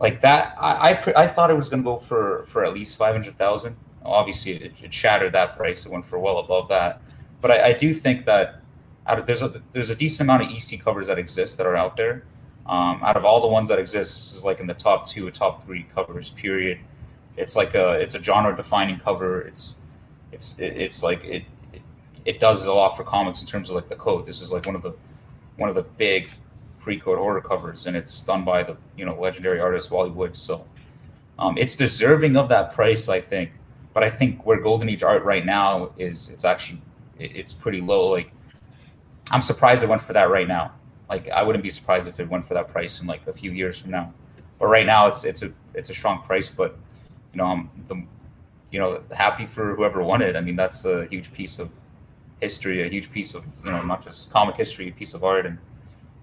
like 0.00 0.20
that, 0.22 0.56
I 0.58 0.90
I, 0.90 0.94
pre- 0.94 1.14
I 1.14 1.28
thought 1.28 1.50
it 1.50 1.54
was 1.54 1.68
going 1.68 1.82
to 1.82 1.84
go 1.84 1.96
for 1.96 2.42
for 2.44 2.64
at 2.64 2.74
least 2.74 2.96
500,000. 2.96 3.76
Obviously, 4.04 4.52
it, 4.52 4.72
it 4.82 4.92
shattered 4.92 5.32
that 5.34 5.56
price. 5.56 5.84
It 5.84 5.92
went 5.92 6.04
for 6.04 6.18
well 6.18 6.38
above 6.38 6.68
that. 6.68 7.00
But 7.40 7.50
I, 7.52 7.68
I 7.68 7.72
do 7.74 7.92
think 7.92 8.24
that 8.24 8.60
out 9.06 9.18
of, 9.18 9.26
there's 9.26 9.42
a 9.42 9.62
there's 9.72 9.90
a 9.90 9.94
decent 9.94 10.22
amount 10.22 10.42
of 10.42 10.50
EC 10.50 10.82
covers 10.82 11.06
that 11.06 11.18
exist 11.18 11.56
that 11.58 11.66
are 11.66 11.76
out 11.76 11.96
there. 11.96 12.24
Um, 12.66 13.00
out 13.02 13.16
of 13.16 13.24
all 13.24 13.40
the 13.40 13.48
ones 13.48 13.68
that 13.68 13.78
exist, 13.78 14.12
this 14.12 14.34
is 14.34 14.44
like 14.44 14.60
in 14.60 14.66
the 14.66 14.74
top 14.74 15.06
two 15.06 15.26
or 15.26 15.30
top 15.30 15.62
three 15.62 15.84
covers. 15.94 16.30
Period. 16.30 16.78
It's 17.36 17.56
like 17.56 17.74
a 17.74 17.92
it's 17.92 18.14
a 18.14 18.22
genre 18.22 18.54
defining 18.54 18.98
cover. 18.98 19.42
It's 19.42 19.76
it's 20.32 20.58
it, 20.58 20.76
it's 20.76 21.02
like 21.02 21.24
it, 21.24 21.44
it 21.72 21.82
it 22.24 22.40
does 22.40 22.66
a 22.66 22.72
lot 22.72 22.96
for 22.96 23.04
comics 23.04 23.40
in 23.40 23.46
terms 23.46 23.70
of 23.70 23.76
like 23.76 23.88
the 23.88 23.96
code. 23.96 24.26
This 24.26 24.40
is 24.40 24.52
like 24.52 24.66
one 24.66 24.74
of 24.74 24.82
the 24.82 24.92
one 25.56 25.68
of 25.68 25.74
the 25.74 25.82
big 25.82 26.30
pre-code 26.80 27.18
horror 27.18 27.40
covers, 27.40 27.86
and 27.86 27.96
it's 27.96 28.20
done 28.20 28.44
by 28.44 28.62
the 28.62 28.76
you 28.96 29.04
know 29.04 29.18
legendary 29.20 29.60
artist 29.60 29.90
Wally 29.90 30.10
Wood. 30.10 30.36
So 30.36 30.64
um, 31.38 31.56
it's 31.58 31.74
deserving 31.74 32.36
of 32.36 32.48
that 32.48 32.72
price, 32.72 33.08
I 33.08 33.20
think. 33.20 33.50
But 33.92 34.04
I 34.04 34.10
think 34.10 34.46
where 34.46 34.60
Golden 34.60 34.88
Age 34.88 35.02
art 35.02 35.24
right 35.24 35.44
now 35.44 35.90
is, 35.98 36.28
it's 36.28 36.44
actually 36.44 36.80
it, 37.18 37.34
it's 37.34 37.52
pretty 37.52 37.80
low. 37.80 38.08
Like 38.08 38.32
I'm 39.30 39.42
surprised 39.42 39.82
it 39.84 39.88
went 39.88 40.02
for 40.02 40.12
that 40.12 40.30
right 40.30 40.48
now. 40.48 40.72
Like 41.08 41.28
I 41.30 41.42
wouldn't 41.42 41.62
be 41.62 41.70
surprised 41.70 42.08
if 42.08 42.20
it 42.20 42.28
went 42.28 42.44
for 42.44 42.54
that 42.54 42.68
price 42.68 43.00
in 43.00 43.06
like 43.06 43.26
a 43.26 43.32
few 43.32 43.52
years 43.52 43.80
from 43.80 43.90
now. 43.90 44.12
But 44.58 44.66
right 44.66 44.86
now, 44.86 45.06
it's 45.06 45.24
it's 45.24 45.42
a 45.42 45.52
it's 45.74 45.90
a 45.90 45.94
strong 45.94 46.22
price. 46.22 46.48
But 46.48 46.76
you 47.32 47.38
know, 47.38 47.46
I'm 47.46 47.70
the 47.88 48.02
you 48.70 48.78
know 48.78 49.02
happy 49.12 49.46
for 49.46 49.74
whoever 49.74 50.02
won 50.02 50.22
it. 50.22 50.36
I 50.36 50.40
mean, 50.40 50.56
that's 50.56 50.84
a 50.84 51.06
huge 51.06 51.32
piece 51.32 51.58
of 51.58 51.70
history, 52.40 52.82
a 52.82 52.88
huge 52.88 53.10
piece 53.10 53.34
of 53.34 53.44
you 53.64 53.70
know 53.70 53.82
not 53.82 54.02
just 54.02 54.30
comic 54.30 54.56
history, 54.56 54.88
a 54.88 54.92
piece 54.92 55.14
of 55.14 55.24
art, 55.24 55.46
and 55.46 55.58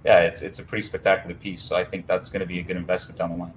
yeah, 0.06 0.22
it's 0.22 0.42
it's 0.42 0.60
a 0.60 0.64
pretty 0.64 0.82
spectacular 0.82 1.36
piece. 1.36 1.62
So 1.62 1.76
I 1.76 1.84
think 1.84 2.08
that's 2.08 2.30
going 2.30 2.40
to 2.42 2.46
be 2.46 2.60
a 2.60 2.64
good 2.64 2.78
investment 2.78 3.20
down 3.20 3.32
the 3.32 3.38
line. 3.38 3.54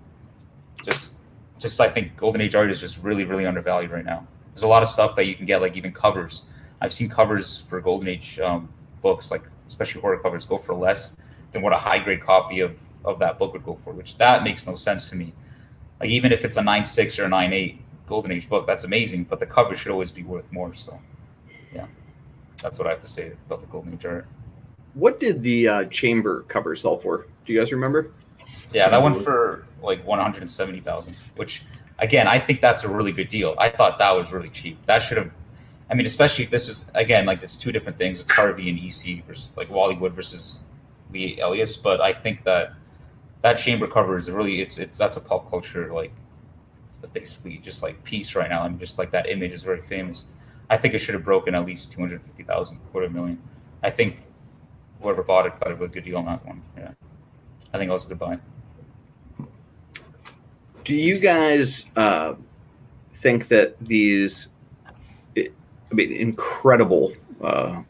Just 0.85 1.16
just 1.59 1.81
I 1.81 1.88
think 1.88 2.16
Golden 2.16 2.40
Age 2.40 2.55
art 2.55 2.70
is 2.70 2.81
just 2.81 2.98
really 3.03 3.24
really 3.24 3.46
undervalued 3.46 3.90
right 3.90 4.05
now. 4.05 4.26
There's 4.48 4.62
a 4.62 4.68
lot 4.68 4.83
of 4.83 4.88
stuff 4.88 5.14
that 5.16 5.26
you 5.26 5.37
can 5.37 5.46
get, 5.46 5.62
like 5.62 5.76
even 5.76 5.92
covers. 5.92 6.42
I've 6.81 6.92
seen 6.92 7.09
covers 7.09 7.59
for 7.59 7.81
Golden 7.81 8.09
Age 8.09 8.40
um, 8.40 8.68
books, 9.03 9.31
like 9.31 9.42
especially 9.66 10.00
horror 10.00 10.18
covers, 10.18 10.46
go 10.46 10.59
for 10.59 10.74
less 10.74 11.16
than 11.53 11.62
what 11.62 11.72
a 11.72 11.76
high 11.76 11.98
grade 11.98 12.22
copy 12.22 12.61
of 12.61 12.79
of 13.05 13.18
that 13.18 13.38
book 13.38 13.53
would 13.53 13.64
go 13.64 13.76
for, 13.76 13.92
which 13.92 14.18
that 14.18 14.42
makes 14.42 14.66
no 14.66 14.74
sense 14.74 15.09
to 15.11 15.16
me. 15.16 15.33
Like 16.00 16.11
even 16.11 16.33
if 16.33 16.44
it's 16.44 16.57
a 16.57 16.62
nine 16.62 16.85
six 16.85 17.18
or 17.18 17.24
a 17.24 17.29
nine 17.29 17.53
eight 17.53 17.81
Golden 18.11 18.33
Age 18.33 18.49
book, 18.49 18.66
that's 18.66 18.85
amazing, 18.85 19.25
but 19.25 19.38
the 19.40 19.46
cover 19.46 19.75
should 19.75 19.92
always 19.92 20.11
be 20.11 20.25
worth 20.25 20.51
more. 20.53 20.75
So, 20.75 20.99
yeah, 21.73 21.87
that's 22.61 22.79
what 22.79 22.87
I 22.87 22.90
have 22.90 23.01
to 23.01 23.07
say 23.07 23.33
about 23.46 23.61
the 23.61 23.68
Golden 23.68 23.94
Age 23.94 24.05
art. 24.05 24.27
What 24.94 25.20
did 25.20 25.42
the 25.42 25.68
uh, 25.68 25.85
chamber 25.85 26.42
cover 26.49 26.75
sell 26.75 26.96
for? 26.96 27.27
Do 27.46 27.53
you 27.53 27.61
guys 27.61 27.73
remember? 27.73 28.11
Yeah, 28.75 28.88
that 28.88 29.01
went 29.03 29.16
for 29.16 29.64
like 29.81 30.05
one 30.05 30.18
hundred 30.18 30.51
seventy 30.51 30.81
thousand, 30.81 31.16
which 31.37 31.62
again, 32.01 32.27
I 32.27 32.38
think 32.38 32.61
that's 32.61 32.83
a 32.83 32.88
really 32.88 33.12
good 33.12 33.29
deal. 33.29 33.55
I 33.59 33.70
thought 33.70 33.99
that 33.99 34.11
was 34.11 34.33
really 34.33 34.51
cheap. 34.51 34.85
That 34.87 34.99
should 34.99 35.18
have. 35.18 35.31
I 35.88 35.94
mean, 35.94 36.07
especially 36.07 36.44
if 36.44 36.51
this 36.51 36.68
is 36.68 36.87
again 36.94 37.27
like 37.27 37.42
it's 37.42 37.57
two 37.57 37.73
different 37.73 37.96
things. 37.96 38.20
It's 38.20 38.33
Harvey 38.33 38.68
and 38.68 38.79
EC 38.79 39.25
versus 39.25 39.53
like 39.57 39.70
Wally 39.70 39.96
Wood 39.96 40.14
versus 40.14 40.61
Lee 41.12 41.40
Elias, 41.40 41.77
but 41.77 42.01
I 42.01 42.12
think 42.12 42.44
that 42.44 42.75
that 43.42 43.55
chamber 43.55 43.87
cover 43.87 44.16
is 44.16 44.31
really 44.31 44.61
it's 44.61 44.79
it's 44.79 44.99
that's 44.99 45.16
a 45.16 45.20
pop 45.20 45.49
culture 45.49 45.92
like 45.92 46.12
basically 47.12 47.59
just 47.59 47.83
like 47.83 48.03
peace 48.05 48.35
right 48.35 48.51
now. 48.51 48.62
I 48.62 48.68
mean, 48.68 48.79
just 48.79 48.99
like 48.99 49.11
that 49.11 49.29
image 49.29 49.53
is 49.53 49.62
very 49.62 49.81
famous. 49.81 50.27
I 50.68 50.77
think 50.77 50.94
it 50.94 50.99
should 50.99 51.14
have 51.14 51.25
broken 51.25 51.55
at 51.55 51.66
least 51.66 51.92
two 51.92 52.01
hundred 52.01 52.23
fifty 52.23 52.44
thousand, 52.44 52.79
quarter 52.92 53.09
million. 53.09 53.40
I 53.83 53.90
think 53.90 54.18
whoever 55.01 55.23
bought 55.23 55.46
it 55.46 55.59
got 55.59 55.70
a 55.70 55.75
really 55.75 55.88
good 55.88 56.05
deal 56.05 56.18
on 56.18 56.27
that 56.27 56.44
one. 56.46 56.62
Yeah, 56.77 56.92
I 57.73 57.79
think 57.79 57.88
it 57.88 57.92
was 57.92 58.05
a 58.05 58.09
good 58.09 58.18
buy. 58.18 58.38
Do 60.85 60.94
you 60.94 61.18
guys 61.18 61.90
uh, 61.96 62.35
think 63.16 63.49
that 63.49 63.79
these, 63.81 64.49
I 65.37 65.51
mean, 65.92 66.12
incredible 66.12 67.12
uh, 67.42 67.83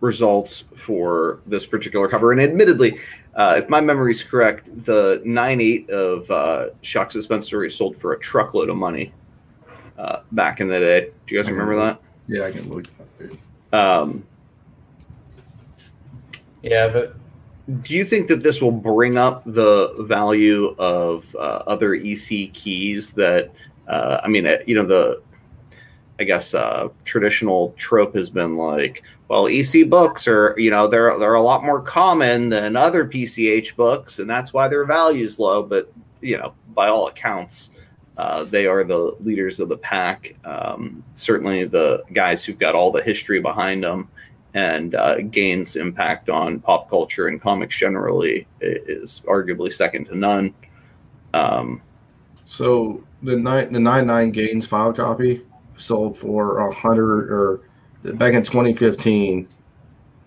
results 0.00 0.64
for 0.76 1.40
this 1.46 1.66
particular 1.66 2.08
cover? 2.08 2.32
And 2.32 2.40
admittedly, 2.40 2.98
uh, 3.36 3.54
if 3.58 3.68
my 3.68 3.80
memory 3.80 4.12
is 4.12 4.22
correct, 4.22 4.68
the 4.84 5.22
9.8 5.24 5.90
of 5.90 6.30
uh, 6.30 6.68
Shock 6.82 7.12
Suspense 7.12 7.46
Story 7.46 7.70
sold 7.70 7.96
for 7.96 8.12
a 8.12 8.18
truckload 8.18 8.68
of 8.68 8.76
money 8.76 9.12
uh, 9.98 10.20
back 10.32 10.60
in 10.60 10.68
the 10.68 10.78
day. 10.78 11.10
Do 11.26 11.34
you 11.34 11.42
guys 11.42 11.50
remember 11.50 11.76
that? 11.76 12.00
Yeah, 12.28 12.44
I 12.44 12.52
can 12.52 12.68
look. 12.68 12.86
it. 13.20 13.74
Um, 13.74 14.24
Yeah, 16.62 16.88
but 16.88 17.16
do 17.82 17.94
you 17.94 18.04
think 18.04 18.28
that 18.28 18.42
this 18.42 18.60
will 18.60 18.72
bring 18.72 19.16
up 19.16 19.42
the 19.46 19.94
value 20.00 20.74
of 20.78 21.34
uh, 21.34 21.62
other 21.66 21.94
EC 21.94 22.52
keys 22.52 23.12
that 23.12 23.50
uh, 23.88 24.20
I 24.22 24.28
mean, 24.28 24.46
uh, 24.46 24.58
you 24.66 24.74
know, 24.74 24.86
the 24.86 25.22
I 26.18 26.24
guess 26.24 26.54
uh, 26.54 26.88
traditional 27.04 27.74
trope 27.76 28.14
has 28.14 28.30
been 28.30 28.56
like, 28.56 29.02
well, 29.28 29.48
EC 29.48 29.88
books 29.88 30.28
are, 30.28 30.54
you 30.58 30.70
know, 30.70 30.86
they're 30.86 31.18
they're 31.18 31.34
a 31.34 31.42
lot 31.42 31.64
more 31.64 31.80
common 31.80 32.50
than 32.50 32.76
other 32.76 33.06
PCH 33.06 33.74
books, 33.76 34.18
and 34.18 34.28
that's 34.28 34.52
why 34.52 34.68
their 34.68 34.84
value's 34.84 35.38
low. 35.38 35.62
But 35.62 35.90
you 36.20 36.38
know, 36.38 36.54
by 36.74 36.88
all 36.88 37.08
accounts, 37.08 37.72
uh, 38.18 38.44
they 38.44 38.66
are 38.66 38.84
the 38.84 39.16
leaders 39.20 39.60
of 39.60 39.68
the 39.68 39.78
pack. 39.78 40.34
Um, 40.44 41.02
certainly, 41.14 41.64
the 41.64 42.04
guys 42.12 42.44
who've 42.44 42.58
got 42.58 42.74
all 42.74 42.92
the 42.92 43.02
history 43.02 43.40
behind 43.40 43.82
them, 43.82 44.08
and 44.52 44.94
uh, 44.94 45.20
Gaines' 45.22 45.76
impact 45.76 46.28
on 46.28 46.60
pop 46.60 46.90
culture 46.90 47.28
and 47.28 47.40
comics 47.40 47.76
generally 47.78 48.46
is 48.60 49.22
arguably 49.26 49.72
second 49.72 50.04
to 50.06 50.16
none. 50.16 50.54
Um, 51.32 51.80
So 52.44 53.02
the 53.22 53.36
nine 53.36 53.72
the 53.72 53.80
nine 53.80 54.06
nine 54.06 54.30
Gaines 54.30 54.66
file 54.66 54.92
copy 54.92 55.42
sold 55.76 56.16
for 56.18 56.58
a 56.58 56.72
hundred 56.72 57.32
or 57.32 57.62
back 58.04 58.34
in 58.34 58.42
2015. 58.42 59.48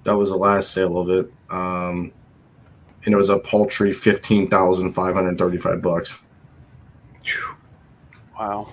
That 0.03 0.15
was 0.15 0.29
the 0.29 0.37
last 0.37 0.71
sale 0.71 0.97
of 0.97 1.09
it, 1.09 1.31
um, 1.49 2.11
and 3.03 3.13
it 3.13 3.17
was 3.17 3.29
a 3.29 3.39
paltry 3.39 3.91
fifteen 3.93 4.47
thousand 4.47 4.93
five 4.93 5.13
hundred 5.15 5.37
thirty 5.37 5.57
five 5.57 5.81
bucks. 5.81 6.19
Wow. 8.39 8.69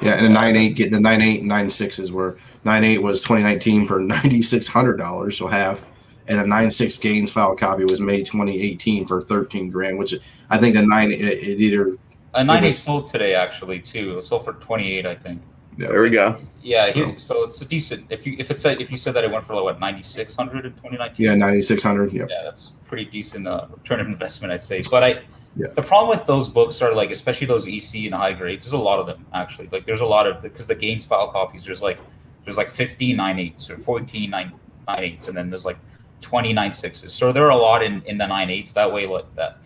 Yeah, 0.00 0.14
and 0.14 0.26
the 0.26 0.30
nine 0.30 0.56
eight 0.56 0.74
get 0.76 0.90
the 0.90 1.00
nine 1.00 1.20
eight 1.20 1.40
and 1.40 1.48
nine 1.48 1.68
sixes 1.70 2.10
were 2.12 2.38
nine 2.64 2.84
eight 2.84 2.98
was 3.02 3.20
2019 3.20 3.86
for 3.86 4.00
ninety 4.00 4.42
six 4.42 4.66
hundred 4.66 4.96
dollars, 4.96 5.36
so 5.38 5.46
half, 5.46 5.84
and 6.28 6.40
a 6.40 6.46
nine 6.46 6.70
six 6.70 6.96
Gaines 6.98 7.30
file 7.30 7.54
copy 7.56 7.84
was 7.84 8.00
made 8.00 8.26
2018 8.26 9.06
for 9.06 9.22
13 9.22 9.70
grand, 9.70 9.98
which 9.98 10.14
I 10.50 10.58
think 10.58 10.74
the 10.76 10.82
nine 10.82 11.12
it, 11.12 11.20
it 11.20 11.60
either 11.60 11.96
A 12.34 12.42
90 12.44 12.66
was- 12.68 12.78
sold 12.78 13.06
today 13.10 13.34
actually 13.34 13.80
too. 13.80 14.16
It 14.18 14.22
sold 14.22 14.44
for 14.44 14.54
28, 14.54 15.04
I 15.06 15.14
think. 15.14 15.42
There 15.76 16.02
we 16.02 16.10
go. 16.10 16.36
Yeah, 16.62 16.86
So- 16.86 16.92
here, 16.92 17.18
so 17.18 17.44
it's 17.44 17.60
a 17.60 17.64
decent. 17.64 18.06
If 18.10 18.26
you 18.26 18.36
if 18.38 18.50
it's 18.50 18.64
a, 18.64 18.80
if 18.80 18.90
you 18.90 18.96
said 18.96 19.14
that 19.14 19.24
it 19.24 19.30
went 19.30 19.44
for 19.44 19.54
like 19.54 19.64
what 19.64 19.80
9600 19.80 20.64
in 20.66 20.72
2019. 20.72 21.24
yeah 21.26 21.34
9600 21.34 22.12
yeah 22.12 22.26
yeah, 22.28 22.42
that's 22.44 22.72
pretty 22.84 23.04
decent 23.04 23.46
uh, 23.46 23.66
return 23.70 24.00
of 24.00 24.06
investment, 24.06 24.52
I'd 24.52 24.60
say. 24.60 24.82
But 24.90 25.02
I, 25.02 25.08
Yeah. 25.56 25.68
the 25.74 25.82
problem 25.82 26.16
with 26.16 26.26
those 26.26 26.48
books 26.48 26.80
are 26.82 26.94
like, 26.94 27.10
especially 27.10 27.46
those 27.46 27.66
EC 27.68 28.06
and 28.06 28.14
high 28.14 28.32
grades. 28.32 28.64
There's 28.64 28.72
a 28.72 28.78
lot 28.78 28.98
of 28.98 29.06
them 29.06 29.24
actually. 29.34 29.68
Like, 29.72 29.84
there's 29.86 30.00
a 30.00 30.06
lot 30.06 30.26
of 30.26 30.40
because 30.40 30.66
the 30.66 30.74
Gaines 30.74 31.04
file 31.04 31.28
copies. 31.30 31.64
There's 31.64 31.82
like, 31.82 31.98
there's 32.44 32.56
like 32.56 32.70
15 32.70 33.16
nine 33.16 33.38
eights 33.38 33.68
or 33.70 33.76
14 33.78 34.30
nine 34.30 34.52
nine 34.88 35.02
eights, 35.04 35.28
and 35.28 35.36
then 35.36 35.50
there's 35.50 35.64
like 35.64 35.78
29 36.20 36.72
sixes. 36.72 37.12
So 37.12 37.32
there 37.32 37.44
are 37.46 37.50
a 37.50 37.56
lot 37.56 37.82
in 37.82 38.00
in 38.06 38.16
the 38.18 38.26
nine 38.26 38.48
eights. 38.50 38.72
That 38.72 38.90
way, 38.92 39.06
like 39.06 39.26
that, 39.34 39.58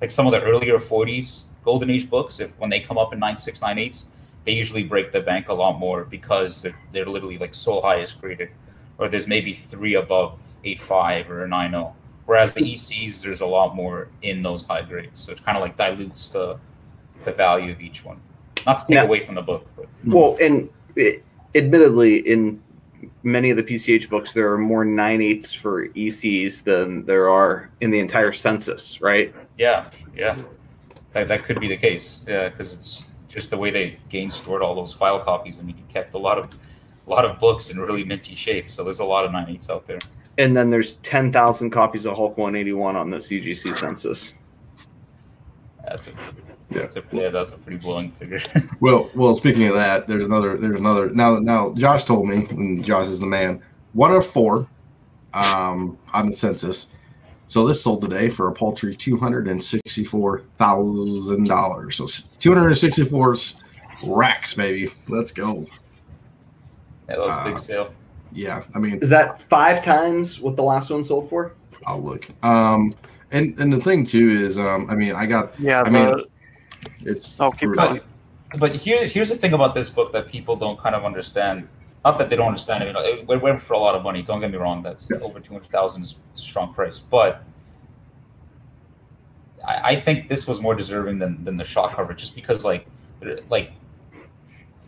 like 0.00 0.10
some 0.10 0.26
of 0.26 0.32
the 0.32 0.42
earlier 0.42 0.78
40s 0.78 1.44
golden 1.64 1.90
age 1.90 2.08
books, 2.08 2.40
if 2.40 2.56
when 2.58 2.70
they 2.70 2.80
come 2.80 2.96
up 2.98 3.12
in 3.12 3.18
nine 3.18 3.36
six 3.36 3.60
nine 3.62 3.78
eights, 3.78 4.06
they 4.46 4.52
usually 4.52 4.84
break 4.84 5.10
the 5.12 5.20
bank 5.20 5.48
a 5.48 5.52
lot 5.52 5.78
more 5.78 6.04
because 6.04 6.62
they're, 6.62 6.78
they're 6.92 7.04
literally 7.04 7.36
like 7.36 7.52
so 7.52 7.80
highest 7.80 8.20
graded, 8.20 8.48
or 8.96 9.08
there's 9.08 9.26
maybe 9.26 9.52
three 9.52 9.96
above 9.96 10.40
eight 10.64 10.78
five 10.78 11.28
or 11.30 11.44
a 11.44 11.48
nine 11.48 11.72
zero. 11.72 11.94
Whereas 12.26 12.54
the 12.54 12.60
ECs, 12.62 13.22
there's 13.22 13.40
a 13.40 13.46
lot 13.46 13.74
more 13.76 14.08
in 14.22 14.42
those 14.42 14.64
high 14.64 14.82
grades, 14.82 15.20
so 15.20 15.32
it 15.32 15.44
kind 15.44 15.56
of 15.58 15.62
like 15.62 15.76
dilutes 15.76 16.28
the 16.30 16.58
the 17.24 17.32
value 17.32 17.72
of 17.72 17.80
each 17.80 18.04
one. 18.04 18.20
Not 18.66 18.78
to 18.78 18.84
take 18.86 18.94
Yeah. 18.94 19.02
away 19.02 19.20
from 19.20 19.34
the 19.34 19.42
book, 19.42 19.68
but 19.76 19.86
Well, 20.04 20.36
and 20.40 20.68
it, 20.94 21.24
admittedly, 21.56 22.18
in 22.18 22.62
many 23.24 23.50
of 23.50 23.56
the 23.56 23.62
PCH 23.64 24.08
books, 24.08 24.32
there 24.32 24.52
are 24.52 24.58
more 24.58 24.84
nine 24.84 25.20
eighths 25.20 25.52
for 25.52 25.88
ECs 25.88 26.62
than 26.62 27.04
there 27.04 27.28
are 27.28 27.68
in 27.80 27.90
the 27.90 27.98
entire 27.98 28.32
census, 28.32 29.00
right? 29.00 29.34
yeah, 29.58 29.88
yeah, 30.16 30.36
that, 31.14 31.26
that 31.28 31.42
could 31.44 31.58
be 31.60 31.66
the 31.68 31.76
case. 31.76 32.20
Yeah, 32.28 32.48
because 32.48 32.74
it's 32.74 33.06
just 33.36 33.50
the 33.50 33.56
way 33.56 33.70
they 33.70 33.98
gain 34.08 34.30
stored 34.30 34.62
all 34.62 34.74
those 34.74 34.94
file 34.94 35.20
copies. 35.20 35.60
I 35.60 35.62
mean, 35.62 35.76
he 35.76 35.82
kept 35.92 36.14
a 36.14 36.18
lot 36.18 36.38
of 36.38 36.48
a 37.06 37.10
lot 37.10 37.24
of 37.26 37.38
books 37.38 37.70
in 37.70 37.78
really 37.78 38.02
minty 38.02 38.34
shape, 38.34 38.68
so 38.70 38.82
there's 38.82 38.98
a 38.98 39.04
lot 39.04 39.24
of 39.26 39.30
nine 39.30 39.48
eights 39.50 39.68
out 39.70 39.84
there. 39.84 39.98
And 40.38 40.56
then 40.56 40.70
there's 40.70 40.94
10,000 40.96 41.70
copies 41.70 42.04
of 42.04 42.16
Hulk 42.16 42.36
181 42.36 42.96
on 42.96 43.10
the 43.10 43.18
CGC 43.18 43.76
census. 43.76 44.34
That's 45.84 46.08
a 46.08 46.10
Yeah. 46.70 46.80
that's 46.80 46.96
a 46.96 47.02
yeah, 47.12 47.28
that's 47.28 47.52
a 47.52 47.58
pretty 47.58 47.78
blowing 47.78 48.10
figure. 48.10 48.40
Well, 48.80 49.08
well. 49.14 49.34
Speaking 49.34 49.68
of 49.68 49.74
that, 49.74 50.06
there's 50.06 50.24
another. 50.24 50.56
There's 50.56 50.78
another. 50.78 51.10
Now, 51.10 51.38
now, 51.38 51.72
Josh 51.74 52.04
told 52.04 52.26
me, 52.28 52.46
and 52.50 52.84
Josh 52.84 53.06
is 53.06 53.20
the 53.20 53.26
man. 53.26 53.62
One 53.92 54.12
of 54.12 54.26
four, 54.26 54.66
um, 55.32 55.96
on 56.12 56.26
the 56.26 56.32
census. 56.32 56.86
So 57.48 57.66
this 57.66 57.82
sold 57.82 58.02
today 58.02 58.28
for 58.28 58.48
a 58.48 58.52
paltry 58.52 58.94
two 58.96 59.16
hundred 59.16 59.46
and 59.48 59.62
sixty-four 59.62 60.42
thousand 60.58 61.46
dollars. 61.46 61.96
So 61.96 62.06
two 62.40 62.52
hundred 62.52 62.68
and 62.68 62.78
sixty-four 62.78 63.36
racks, 64.06 64.54
baby. 64.54 64.92
Let's 65.08 65.30
go. 65.32 65.60
yeah, 67.08 67.16
that 67.16 67.18
was 67.18 67.28
a 67.30 67.40
Uh, 67.40 67.44
big 67.44 67.58
sale. 67.58 67.94
Yeah, 68.32 68.62
I 68.74 68.78
mean, 68.80 68.98
Is 69.00 69.08
that 69.08 69.40
five 69.48 69.82
times 69.84 70.40
what 70.40 70.56
the 70.56 70.62
last 70.62 70.90
one 70.90 71.02
sold 71.04 71.28
for? 71.30 71.54
I'll 71.86 72.02
look. 72.02 72.26
Um, 72.44 72.92
and 73.30 73.58
and 73.58 73.72
the 73.72 73.80
thing 73.80 74.04
too 74.04 74.28
is, 74.28 74.58
um, 74.58 74.90
I 74.90 74.94
mean, 74.96 75.14
I 75.14 75.26
got 75.26 75.58
Yeah. 75.58 75.82
I 75.82 75.90
mean, 75.90 76.04
the, 76.04 76.26
it's. 77.04 77.36
oh, 77.40 77.50
keep 77.52 77.72
going. 77.74 78.00
But 78.58 78.74
here, 78.76 79.06
here's 79.06 79.28
the 79.28 79.36
thing 79.36 79.54
about 79.54 79.74
this 79.74 79.88
book 79.90 80.12
that 80.12 80.28
people 80.28 80.56
don't 80.56 80.78
kind 80.78 80.94
of 80.94 81.04
understand. 81.04 81.68
Not 82.06 82.18
that 82.18 82.30
they 82.30 82.36
don't 82.36 82.46
understand 82.46 82.84
it. 82.84 82.86
You 82.86 82.92
know, 82.92 83.00
it 83.00 83.28
it 83.28 83.42
went 83.42 83.60
for 83.60 83.74
a 83.74 83.78
lot 83.86 83.96
of 83.96 84.04
money. 84.04 84.22
Don't 84.22 84.40
get 84.40 84.52
me 84.52 84.58
wrong. 84.58 84.80
That's 84.80 85.10
Yeah. 85.10 85.18
over 85.26 85.40
two 85.40 85.54
hundred 85.54 85.70
thousand 85.76 86.04
is 86.04 86.14
a 86.34 86.38
strong 86.38 86.72
price. 86.72 87.00
But 87.00 87.42
I, 89.66 89.74
I 89.90 90.00
think 90.00 90.28
this 90.28 90.46
was 90.46 90.60
more 90.60 90.76
deserving 90.76 91.18
than, 91.18 91.42
than 91.42 91.56
the 91.56 91.64
shock 91.64 91.90
cover, 91.96 92.14
just 92.14 92.36
because 92.36 92.64
like 92.64 92.86
like 93.50 93.72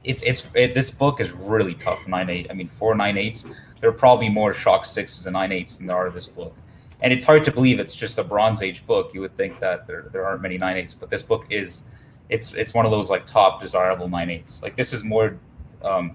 it's 0.05 0.23
it's 0.23 0.47
it, 0.55 0.75
this 0.75 0.93
book 0.93 1.21
is 1.21 1.33
really 1.33 1.75
tough. 1.75 2.07
Nine 2.07 2.31
eight. 2.31 2.47
I 2.51 2.55
mean, 2.55 2.69
four 2.69 2.95
nine 2.95 3.19
eights. 3.19 3.45
There 3.81 3.91
are 3.91 3.99
probably 4.07 4.29
more 4.29 4.55
shock 4.55 4.85
sixes 4.85 5.27
and 5.27 5.35
nine 5.35 5.51
eights 5.51 5.79
than 5.79 5.89
there 5.89 5.97
are 5.97 6.11
this 6.11 6.29
book. 6.29 6.55
And 7.03 7.13
it's 7.13 7.25
hard 7.25 7.43
to 7.45 7.51
believe 7.51 7.81
it's 7.81 7.97
just 7.97 8.19
a 8.19 8.25
Bronze 8.25 8.63
Age 8.63 8.87
book. 8.87 9.13
You 9.15 9.21
would 9.23 9.37
think 9.37 9.59
that 9.59 9.87
there, 9.89 10.09
there 10.13 10.25
aren't 10.25 10.43
many 10.43 10.59
nine 10.59 10.77
eights, 10.77 10.95
but 10.95 11.11
this 11.11 11.25
book 11.25 11.47
is 11.51 11.83
it's 12.29 12.55
it's 12.55 12.75
one 12.75 12.85
of 12.85 12.93
those 12.93 13.11
like 13.11 13.27
top 13.27 13.61
desirable 13.61 14.09
nine 14.09 14.31
eights. 14.31 14.63
Like 14.63 14.77
this 14.77 14.93
is 14.93 15.03
more. 15.03 15.37
Um, 15.83 16.15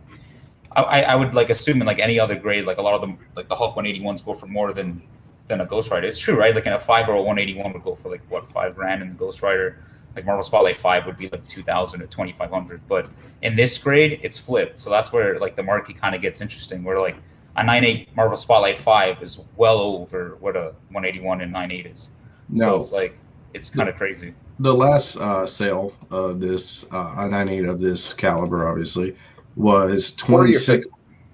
I, 0.82 1.04
I 1.04 1.16
would 1.16 1.34
like 1.34 1.50
assume 1.50 1.82
in 1.82 1.88
like 1.88 2.00
any 2.00 2.20
other 2.20 2.36
grade, 2.36 2.66
like 2.66 2.78
a 2.78 2.82
lot 2.82 2.94
of 2.96 3.02
them, 3.02 3.18
like 3.36 3.48
the 3.50 3.56
Hulk 3.56 3.76
181s 3.76 4.24
go 4.26 4.34
for 4.34 4.48
more 4.48 4.74
than 4.74 5.02
than 5.48 5.62
a 5.62 5.66
Ghost 5.66 5.92
Rider. 5.92 6.08
It's 6.08 6.20
true, 6.20 6.36
right? 6.38 6.56
Like 6.56 6.66
in 6.66 6.74
a 6.74 6.80
five 6.80 7.10
or 7.10 7.14
a 7.14 7.22
181 7.22 7.74
would 7.74 7.84
go 7.84 7.96
for 7.96 8.10
like 8.10 8.22
what 8.30 8.48
five 8.48 8.76
grand, 8.76 9.02
and 9.02 9.12
the 9.12 9.16
Ghost 9.16 9.42
Rider, 9.42 9.84
like 10.16 10.26
Marvel 10.26 10.42
Spotlight 10.44 10.78
five 10.78 11.06
would 11.06 11.18
be 11.18 11.28
like 11.30 11.46
2,000 11.48 12.02
or 12.02 12.08
2,500. 12.08 12.82
But 12.88 13.10
in 13.42 13.56
this 13.56 13.78
grade, 13.78 14.20
it's 14.24 14.38
flipped. 14.38 14.80
So 14.80 14.90
that's 14.90 15.12
where 15.12 15.38
like 15.40 15.56
the 15.56 15.64
market 15.64 16.00
kind 16.00 16.16
of 16.16 16.22
gets 16.22 16.40
interesting. 16.42 16.84
Where 16.84 17.00
like 17.00 17.18
a 17.58 17.62
9.8 17.62 18.16
Marvel 18.16 18.38
Spotlight 18.38 18.78
five 18.78 19.22
is 19.22 19.40
well 19.58 19.80
over 19.80 20.38
what 20.40 20.56
a 20.56 20.74
181 20.92 21.42
and 21.42 21.54
9.8 21.54 21.92
is. 21.94 22.10
So 22.56 22.66
No, 22.66 22.76
it's 22.78 22.92
like 22.92 23.18
it's 23.54 23.70
kind 23.70 23.90
of 23.90 23.96
crazy. 23.96 24.34
the 24.60 24.74
last 24.74 25.18
uh, 25.18 25.46
sale 25.46 25.94
of 26.10 26.40
this 26.40 26.86
uh, 26.92 27.16
a 27.18 27.28
98 27.30 27.66
of 27.66 27.80
this 27.82 28.14
caliber, 28.14 28.68
obviously, 28.68 29.16
was 29.56 30.12
26, 30.16 30.88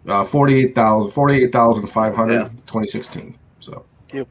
uh, 0.07 0.23
48,000, 0.25 1.11
48,500, 1.11 2.33
Yeah. 2.33 2.43
2016. 2.65 3.37
So, 3.59 3.85
Yep. 4.13 4.27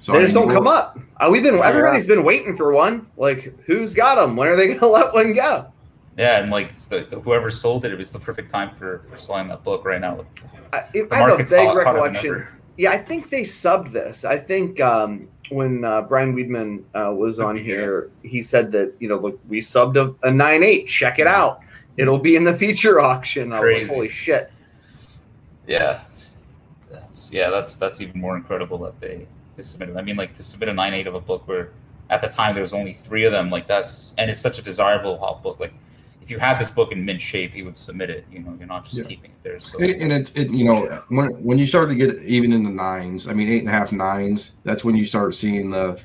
so 0.00 0.12
they 0.12 0.22
just 0.22 0.34
don't 0.34 0.50
come 0.50 0.66
up. 0.66 0.98
Uh, 1.18 1.28
we've 1.30 1.42
been 1.42 1.56
everybody's 1.56 2.06
been 2.06 2.24
waiting 2.24 2.56
for 2.56 2.72
one. 2.72 3.06
Like, 3.16 3.54
who's 3.66 3.94
got 3.94 4.16
them? 4.16 4.36
When 4.36 4.48
are 4.48 4.56
they 4.56 4.66
going 4.74 4.80
to 4.80 4.86
let 4.86 5.12
one 5.14 5.32
go? 5.34 5.66
Yeah, 6.18 6.40
and 6.40 6.50
like 6.50 6.74
the, 6.76 7.06
the, 7.08 7.20
whoever 7.20 7.50
sold 7.50 7.84
it, 7.86 7.92
it 7.92 7.96
was 7.96 8.10
the 8.10 8.18
perfect 8.18 8.50
time 8.50 8.74
for, 8.76 9.02
for 9.10 9.16
selling 9.16 9.48
that 9.48 9.62
book 9.64 9.84
right 9.86 10.00
now. 10.00 10.26
I, 10.72 10.84
if 10.92 11.08
The 11.08 11.14
I 11.14 11.18
have 11.18 11.26
a 11.26 11.28
market's 11.30 11.50
vague 11.52 11.68
hot- 11.68 11.76
recollection. 11.76 12.46
Yeah, 12.76 12.90
I 12.90 12.98
think 12.98 13.30
they 13.30 13.42
subbed 13.42 13.92
this. 13.92 14.24
I 14.24 14.38
think 14.38 14.80
um, 14.80 15.28
when 15.50 15.84
uh, 15.84 16.02
Brian 16.02 16.34
Weedman 16.34 16.82
uh, 16.94 17.12
was 17.14 17.38
on 17.38 17.56
here, 17.56 18.10
he 18.22 18.42
said 18.42 18.72
that 18.72 18.94
you 18.98 19.08
know, 19.08 19.18
look, 19.18 19.38
we 19.48 19.58
subbed 19.60 19.96
a, 19.96 20.14
a 20.26 20.30
nine 20.30 20.62
eight. 20.62 20.88
Check 20.88 21.18
it 21.18 21.26
out. 21.26 21.60
It'll 21.96 22.18
be 22.18 22.36
in 22.36 22.44
the 22.44 22.56
feature 22.56 23.00
auction. 23.00 23.52
I 23.52 23.60
was 23.60 23.88
like, 23.88 23.96
holy 23.96 24.08
shit! 24.08 24.50
Yeah, 25.66 26.02
that's 26.90 27.32
yeah, 27.32 27.50
that's 27.50 27.76
that's 27.76 28.00
even 28.00 28.20
more 28.20 28.36
incredible 28.36 28.78
that 28.78 28.98
they, 29.00 29.26
they 29.56 29.62
submitted. 29.62 29.96
I 29.96 30.02
mean, 30.02 30.16
like 30.16 30.34
to 30.34 30.42
submit 30.42 30.68
a 30.68 30.74
nine 30.74 30.94
eight 30.94 31.06
of 31.06 31.14
a 31.14 31.20
book 31.20 31.46
where 31.46 31.70
at 32.10 32.20
the 32.20 32.28
time 32.28 32.54
there 32.54 32.62
was 32.62 32.72
only 32.72 32.92
three 32.92 33.24
of 33.24 33.32
them. 33.32 33.50
Like 33.50 33.66
that's 33.66 34.14
and 34.18 34.30
it's 34.30 34.40
such 34.40 34.58
a 34.58 34.62
desirable 34.62 35.18
hot 35.18 35.42
book. 35.42 35.60
Like 35.60 35.72
if 36.20 36.30
you 36.30 36.38
had 36.38 36.58
this 36.58 36.70
book 36.70 36.92
in 36.92 37.04
mint 37.04 37.20
shape, 37.20 37.54
you 37.54 37.64
would 37.64 37.76
submit 37.76 38.10
it. 38.10 38.24
You 38.30 38.40
know, 38.40 38.54
you're 38.58 38.68
not 38.68 38.84
just 38.84 38.98
Yeah. 38.98 39.04
keeping 39.04 39.30
it 39.30 39.42
there. 39.42 39.58
So 39.58 39.78
And, 39.78 39.90
and 39.90 40.12
it, 40.12 40.32
it, 40.36 40.50
you 40.50 40.64
know, 40.64 41.02
when 41.08 41.30
when 41.42 41.58
you 41.58 41.66
start 41.66 41.88
to 41.88 41.94
get 41.94 42.18
even 42.20 42.52
in 42.52 42.62
the 42.62 42.70
nines, 42.70 43.28
I 43.28 43.32
mean, 43.32 43.48
eight 43.48 43.60
and 43.60 43.68
a 43.68 43.72
half 43.72 43.92
nines, 43.92 44.52
that's 44.64 44.84
when 44.84 44.94
you 44.94 45.04
start 45.04 45.34
seeing 45.34 45.70
the 45.70 46.00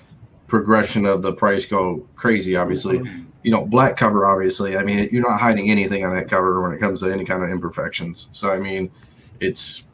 progression 0.48 1.06
of 1.06 1.22
the 1.22 1.34
price 1.34 1.66
go 1.66 2.08
crazy. 2.16 2.56
Obviously, 2.56 3.00
mm-hmm. 3.00 3.24
You 3.48 3.54
know, 3.54 3.66
black 3.66 3.96
cover. 3.96 4.26
Obviously, 4.26 4.76
I 4.76 4.84
mean, 4.84 5.08
you're 5.10 5.24
not 5.24 5.40
hiding 5.40 5.72
anything 5.72 6.04
on 6.04 6.14
that 6.14 6.28
cover 6.28 6.62
when 6.62 6.74
it 6.74 6.80
comes 6.80 7.00
to 7.00 7.10
any 7.10 7.24
kind 7.24 7.42
of 7.42 7.50
imperfections. 7.50 8.28
So, 8.34 8.50
I 8.52 8.60
mean, 8.60 8.92
it's 9.40 9.86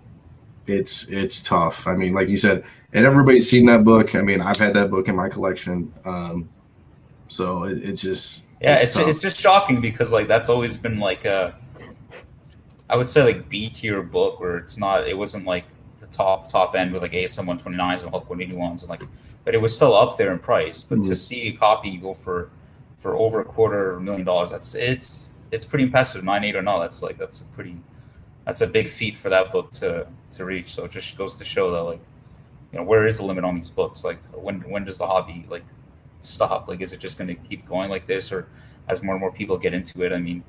it's 0.65 1.07
it's 1.09 1.39
tough. 1.39 1.85
I 1.85 1.95
mean, 1.95 2.13
like 2.15 2.29
you 2.29 2.37
said, 2.37 2.63
and 2.93 3.05
everybody's 3.05 3.47
seen 3.47 3.67
that 3.67 3.83
book. 3.83 4.15
I 4.15 4.23
mean, 4.23 4.41
I've 4.41 4.57
had 4.57 4.73
that 4.73 4.89
book 4.89 5.07
in 5.07 5.15
my 5.15 5.29
collection. 5.29 5.93
Um, 6.03 6.49
so 7.27 7.65
it, 7.65 7.77
it's 7.83 8.01
just 8.01 8.45
yeah, 8.59 8.79
it's 8.79 8.95
tough. 8.95 9.07
it's 9.07 9.21
just 9.21 9.39
shocking 9.39 9.81
because 9.81 10.11
like 10.11 10.27
that's 10.27 10.49
always 10.49 10.75
been 10.75 10.97
like 10.97 11.25
a, 11.25 11.53
I 12.89 12.95
would 12.97 13.05
say 13.05 13.21
like 13.21 13.47
B 13.49 13.69
tier 13.69 14.01
book 14.01 14.39
where 14.39 14.57
it's 14.57 14.79
not 14.79 15.07
it 15.07 15.15
wasn't 15.15 15.45
like 15.45 15.65
the 15.99 16.07
top 16.07 16.47
top 16.47 16.73
end 16.73 16.91
with 16.91 17.03
like 17.03 17.11
ASM 17.11 17.45
129s 17.45 18.01
and 18.01 18.09
Hulk 18.09 18.27
181s 18.29 18.81
and 18.81 18.89
like, 18.89 19.03
but 19.45 19.53
it 19.53 19.61
was 19.61 19.75
still 19.75 19.93
up 19.95 20.17
there 20.17 20.31
in 20.31 20.39
price. 20.39 20.81
But 20.81 21.03
to 21.03 21.11
Mhm. 21.11 21.17
see 21.17 21.41
a 21.49 21.51
copy 21.51 21.97
go 21.97 22.15
for 22.15 22.49
for 23.03 23.17
over 23.17 23.41
a 23.41 23.45
quarter 23.45 23.99
million 23.99 24.25
dollars, 24.25 24.49
that's 24.51 24.75
it's 24.75 25.45
it's 25.51 25.65
pretty 25.65 25.83
impressive. 25.83 26.23
Nine 26.23 26.45
eight 26.45 26.55
or 26.55 26.61
not, 26.61 26.79
that's 26.79 27.03
like 27.03 27.17
that's 27.17 27.41
a 27.41 27.45
pretty 27.55 27.75
that's 28.45 28.61
a 28.61 28.67
big 28.67 28.89
feat 28.89 29.13
for 29.13 29.29
that 29.29 29.51
book 29.51 29.71
to 29.73 30.07
to 30.31 30.45
reach. 30.45 30.73
So 30.73 30.85
it 30.85 30.91
just 30.91 31.17
goes 31.17 31.35
to 31.35 31.43
show 31.43 31.69
that 31.71 31.83
like, 31.83 31.99
you 32.71 32.79
know, 32.79 32.85
where 32.85 33.05
is 33.05 33.17
the 33.17 33.25
limit 33.25 33.43
on 33.43 33.55
these 33.55 33.69
books? 33.69 34.05
Like 34.05 34.19
when 34.31 34.61
when 34.71 34.85
does 34.85 34.97
the 34.97 35.05
hobby 35.05 35.45
like 35.49 35.65
stop? 36.21 36.69
Like 36.69 36.81
is 36.81 36.93
it 36.93 37.01
just 37.01 37.17
going 37.17 37.27
to 37.27 37.35
keep 37.35 37.67
going 37.67 37.89
like 37.89 38.07
this, 38.07 38.31
or 38.31 38.47
as 38.87 39.03
more 39.03 39.15
and 39.15 39.19
more 39.19 39.33
people 39.33 39.57
get 39.57 39.73
into 39.73 40.03
it? 40.03 40.13
I 40.13 40.17
mean, 40.17 40.41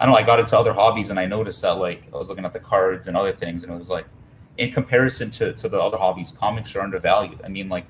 I 0.00 0.06
don't 0.06 0.14
know. 0.14 0.18
I 0.18 0.24
got 0.24 0.40
into 0.40 0.58
other 0.58 0.72
hobbies 0.72 1.10
and 1.10 1.20
I 1.20 1.26
noticed 1.26 1.60
that 1.60 1.76
like 1.76 2.04
I 2.12 2.16
was 2.16 2.30
looking 2.30 2.46
at 2.46 2.54
the 2.54 2.60
cards 2.60 3.06
and 3.06 3.16
other 3.18 3.34
things, 3.34 3.64
and 3.64 3.72
it 3.72 3.78
was 3.78 3.90
like, 3.90 4.06
in 4.56 4.72
comparison 4.72 5.30
to 5.32 5.52
to 5.52 5.68
the 5.68 5.78
other 5.78 5.98
hobbies, 5.98 6.32
comics 6.32 6.74
are 6.74 6.80
undervalued. 6.80 7.40
I 7.44 7.48
mean, 7.48 7.68
like, 7.68 7.84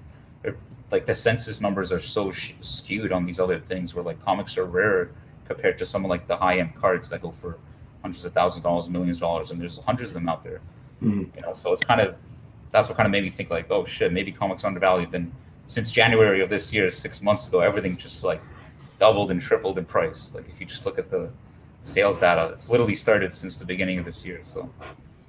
like 0.91 1.07
the 1.07 1.15
census 1.15 1.61
numbers 1.61 1.91
are 1.93 1.99
so 1.99 2.31
sh- 2.31 2.53
skewed 2.61 3.13
on 3.13 3.25
these 3.27 3.41
other 3.41 3.59
things, 3.59 3.95
where 3.95 4.05
like 4.05 4.23
comics 4.25 4.57
are 4.57 4.65
rare 4.65 5.11
compared 5.47 5.79
to 5.79 5.85
some 5.85 6.05
of 6.05 6.09
like 6.11 6.27
the 6.27 6.37
high 6.37 6.59
end 6.59 6.75
cards 6.77 7.09
that 7.09 7.23
go 7.23 7.31
for 7.31 7.59
hundreds 8.03 8.25
of 8.25 8.33
thousands 8.33 8.61
of 8.61 8.65
dollars, 8.65 8.89
millions 8.89 9.17
of 9.17 9.21
dollars, 9.23 9.51
and 9.51 9.61
there's 9.61 9.79
hundreds 9.81 10.11
of 10.11 10.15
them 10.15 10.29
out 10.29 10.43
there. 10.45 10.61
Mhm. 11.03 11.35
You 11.35 11.43
know, 11.43 11.53
so 11.53 11.73
it's 11.73 11.83
kind 11.85 12.01
of 12.01 12.19
that's 12.71 12.89
what 12.89 12.97
kind 12.97 13.07
of 13.07 13.11
made 13.11 13.25
me 13.25 13.31
think 13.31 13.51
like, 13.51 13.71
oh 13.71 13.85
shit, 13.85 14.13
maybe 14.13 14.31
comics 14.33 14.65
are 14.65 14.69
undervalued. 14.69 15.11
Then 15.11 15.33
since 15.67 15.91
January 15.91 16.41
of 16.41 16.49
this 16.51 16.73
year, 16.73 16.89
six 16.91 17.23
months 17.23 17.49
ago, 17.49 17.61
everything 17.61 17.97
just 17.97 18.23
like 18.23 18.41
doubled 18.99 19.31
and 19.31 19.41
tripled 19.41 19.79
in 19.79 19.85
price. 19.85 20.33
Like 20.35 20.49
if 20.49 20.61
you 20.61 20.67
just 20.67 20.87
look 20.87 20.99
at 20.99 21.09
the 21.11 21.31
sales 21.83 22.19
data, 22.19 22.51
it's 22.53 22.69
literally 22.69 22.95
started 22.95 23.33
since 23.35 23.59
the 23.59 23.65
beginning 23.65 23.99
of 23.99 24.05
this 24.05 24.25
year. 24.25 24.39
So 24.43 24.69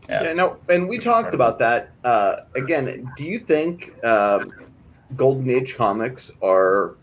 Yeah, 0.10 0.22
it's- 0.22 0.36
no, 0.36 0.58
and 0.70 0.88
we 0.88 0.98
talked 1.00 1.34
incredible. 1.34 1.36
about 1.46 1.60
that. 1.60 1.90
Uh, 2.04 2.38
again, 2.56 3.12
do 3.18 3.24
you 3.24 3.40
think 3.40 3.94
um 4.06 4.46
Golden 5.16 5.50
Age 5.50 5.76
comics 5.76 6.32
are 6.42 6.96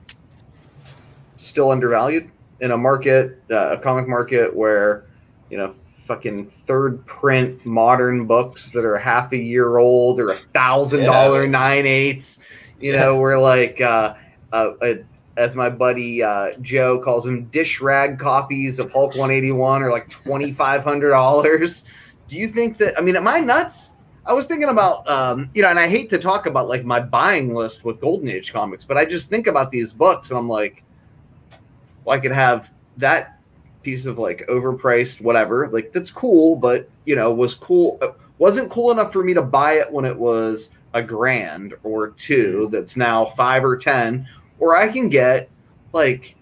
still 1.39 1.71
undervalued 1.71 2.31
in 2.61 2.71
a 2.71 2.77
market, 2.77 3.43
uh, 3.51 3.71
a 3.73 3.79
comic 3.79 4.09
market 4.09 4.55
where, 4.55 5.05
you 5.51 5.57
know, 5.59 5.75
fucking 6.07 6.51
third 6.67 7.05
print 7.07 7.65
modern 7.65 8.27
books 8.27 8.71
that 8.73 8.85
are 8.85 8.97
half 8.99 9.33
a 9.33 9.37
year 9.37 9.79
old 9.79 10.21
or 10.21 10.27
a 10.27 10.35
thousand 10.35 11.05
dollar 11.05 11.45
Yeah. 11.45 11.51
nine 11.51 11.87
eighths, 11.87 12.41
you 12.81 12.93
know, 12.93 13.19
where 13.19 13.39
like, 13.39 13.81
uh, 13.81 14.15
uh, 14.53 14.73
uh, 14.83 14.95
as 15.37 15.57
my 15.57 15.69
buddy 15.69 16.23
uh, 16.23 16.53
Joe 16.61 17.01
calls 17.01 17.25
them, 17.25 17.45
dish 17.47 17.81
rag 17.81 18.19
copies 18.19 18.79
of 18.79 18.93
Hulk 18.93 19.17
181 19.17 19.83
are 19.83 19.91
like 19.91 20.09
twenty 20.09 20.53
five 20.53 20.85
hundred 20.85 21.11
dollars. 21.11 21.87
Do 22.29 22.37
you 22.37 22.49
think 22.49 22.79
that? 22.79 22.97
I 22.97 23.01
mean, 23.01 23.17
am 23.17 23.27
I 23.27 23.41
nuts? 23.41 23.91
I 24.27 24.33
was 24.33 24.47
thinking 24.47 24.71
about, 24.71 25.09
um, 25.09 25.51
you 25.55 25.63
know, 25.63 25.69
and 25.69 25.79
I 25.79 25.89
hate 25.89 26.09
to 26.11 26.19
talk 26.19 26.47
about 26.47 26.69
like 26.69 26.85
my 26.85 27.01
buying 27.01 27.55
list 27.55 27.85
with 27.85 28.01
Golden 28.01 28.29
Age 28.29 28.53
comics, 28.53 28.85
but 28.85 28.97
I 28.97 29.05
just 29.05 29.29
think 29.29 29.47
about 29.47 29.71
these 29.71 29.93
books 29.93 30.31
and 30.31 30.39
I'm 30.39 30.49
like, 30.49 30.83
well, 32.05 32.17
I 32.17 32.21
could 32.21 32.33
have 32.33 32.73
that 32.97 33.39
piece 33.83 34.07
of 34.07 34.19
like 34.19 34.47
overpriced 34.49 35.21
whatever, 35.21 35.69
like 35.69 35.93
that's 35.93 36.11
cool, 36.11 36.57
but 36.57 36.89
you 37.05 37.17
know, 37.17 37.33
was 37.35 37.55
cool, 37.55 37.99
uh, 38.01 38.13
wasn't 38.39 38.71
cool 38.71 38.91
enough 38.91 39.13
for 39.13 39.23
me 39.23 39.35
to 39.35 39.43
buy 39.43 39.75
it 39.75 39.93
when 39.93 40.07
it 40.07 40.17
was 40.17 40.71
a 40.95 41.03
grand 41.03 41.75
or 41.83 42.11
two. 42.11 42.69
That's 42.73 42.97
now 42.97 43.27
five 43.27 43.65
or 43.65 43.77
ten, 43.77 44.27
or 44.59 44.75
I 44.75 44.89
can 44.89 45.11
get 45.11 45.51
like 45.93 46.35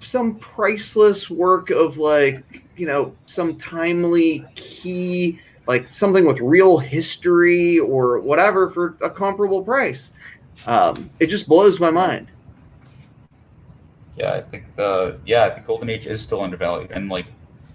some 0.00 0.36
priceless 0.36 1.30
work 1.30 1.70
of 1.70 1.98
like 1.98 2.42
you 2.76 2.86
know 2.86 3.14
some 3.26 3.56
timely 3.58 4.44
key 4.54 5.38
like 5.66 5.88
something 5.90 6.24
with 6.24 6.40
real 6.40 6.78
history 6.78 7.78
or 7.78 8.18
whatever 8.20 8.70
for 8.70 8.96
a 9.02 9.10
comparable 9.10 9.62
price 9.62 10.12
um, 10.66 11.10
it 11.20 11.26
just 11.26 11.48
blows 11.48 11.80
my 11.80 11.90
mind 11.90 12.28
Yeah, 14.16 14.32
I 14.32 14.42
think 14.42 14.64
the 14.76 15.18
yeah, 15.26 15.44
I 15.44 15.50
think 15.50 15.66
Golden 15.66 15.90
Age 15.90 16.06
is 16.06 16.20
still 16.20 16.40
undervalued, 16.40 16.92
and 16.92 17.08
like 17.08 17.26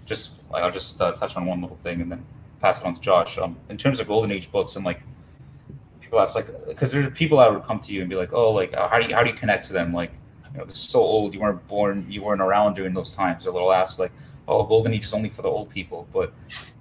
just 0.06 0.32
I'll 0.54 0.70
just 0.70 1.00
uh, 1.00 1.12
touch 1.12 1.36
on 1.36 1.46
one 1.46 1.60
little 1.60 1.76
thing 1.76 2.00
and 2.00 2.10
then 2.10 2.24
pass 2.60 2.80
it 2.80 2.86
on 2.86 2.94
to 2.94 3.00
Josh. 3.00 3.38
Um, 3.38 3.56
in 3.68 3.76
terms 3.76 4.00
of 4.00 4.08
Golden 4.08 4.32
Age 4.32 4.50
books 4.50 4.76
and 4.76 4.84
like 4.84 5.02
people 6.00 6.18
ask 6.20 6.34
like 6.34 6.48
because 6.66 6.92
there's 6.92 7.12
people 7.12 7.38
that 7.38 7.52
would 7.52 7.64
come 7.64 7.78
to 7.80 7.92
you 7.92 8.00
and 8.00 8.08
be 8.08 8.16
like, 8.16 8.32
oh, 8.32 8.52
like 8.52 8.74
uh, 8.74 8.88
how 8.88 8.98
do 8.98 9.06
you 9.06 9.14
how 9.14 9.22
do 9.22 9.30
you 9.30 9.36
connect 9.36 9.66
to 9.66 9.72
them? 9.74 9.92
Like 9.92 10.12
you 10.52 10.58
know, 10.58 10.64
this 10.64 10.76
is 10.76 10.90
so 10.90 11.00
old. 11.00 11.34
You 11.34 11.40
weren't 11.40 11.66
born. 11.68 12.06
You 12.08 12.22
weren't 12.22 12.40
around 12.40 12.74
during 12.74 12.94
those 12.94 13.12
times. 13.12 13.46
Or 13.46 13.52
they'll 13.52 13.72
ask 13.72 13.98
like, 13.98 14.12
oh, 14.50 14.64
Golden 14.64 14.92
Age 14.92 15.04
is 15.04 15.14
only 15.14 15.28
for 15.28 15.42
the 15.42 15.48
old 15.48 15.70
people. 15.70 16.08
But 16.12 16.32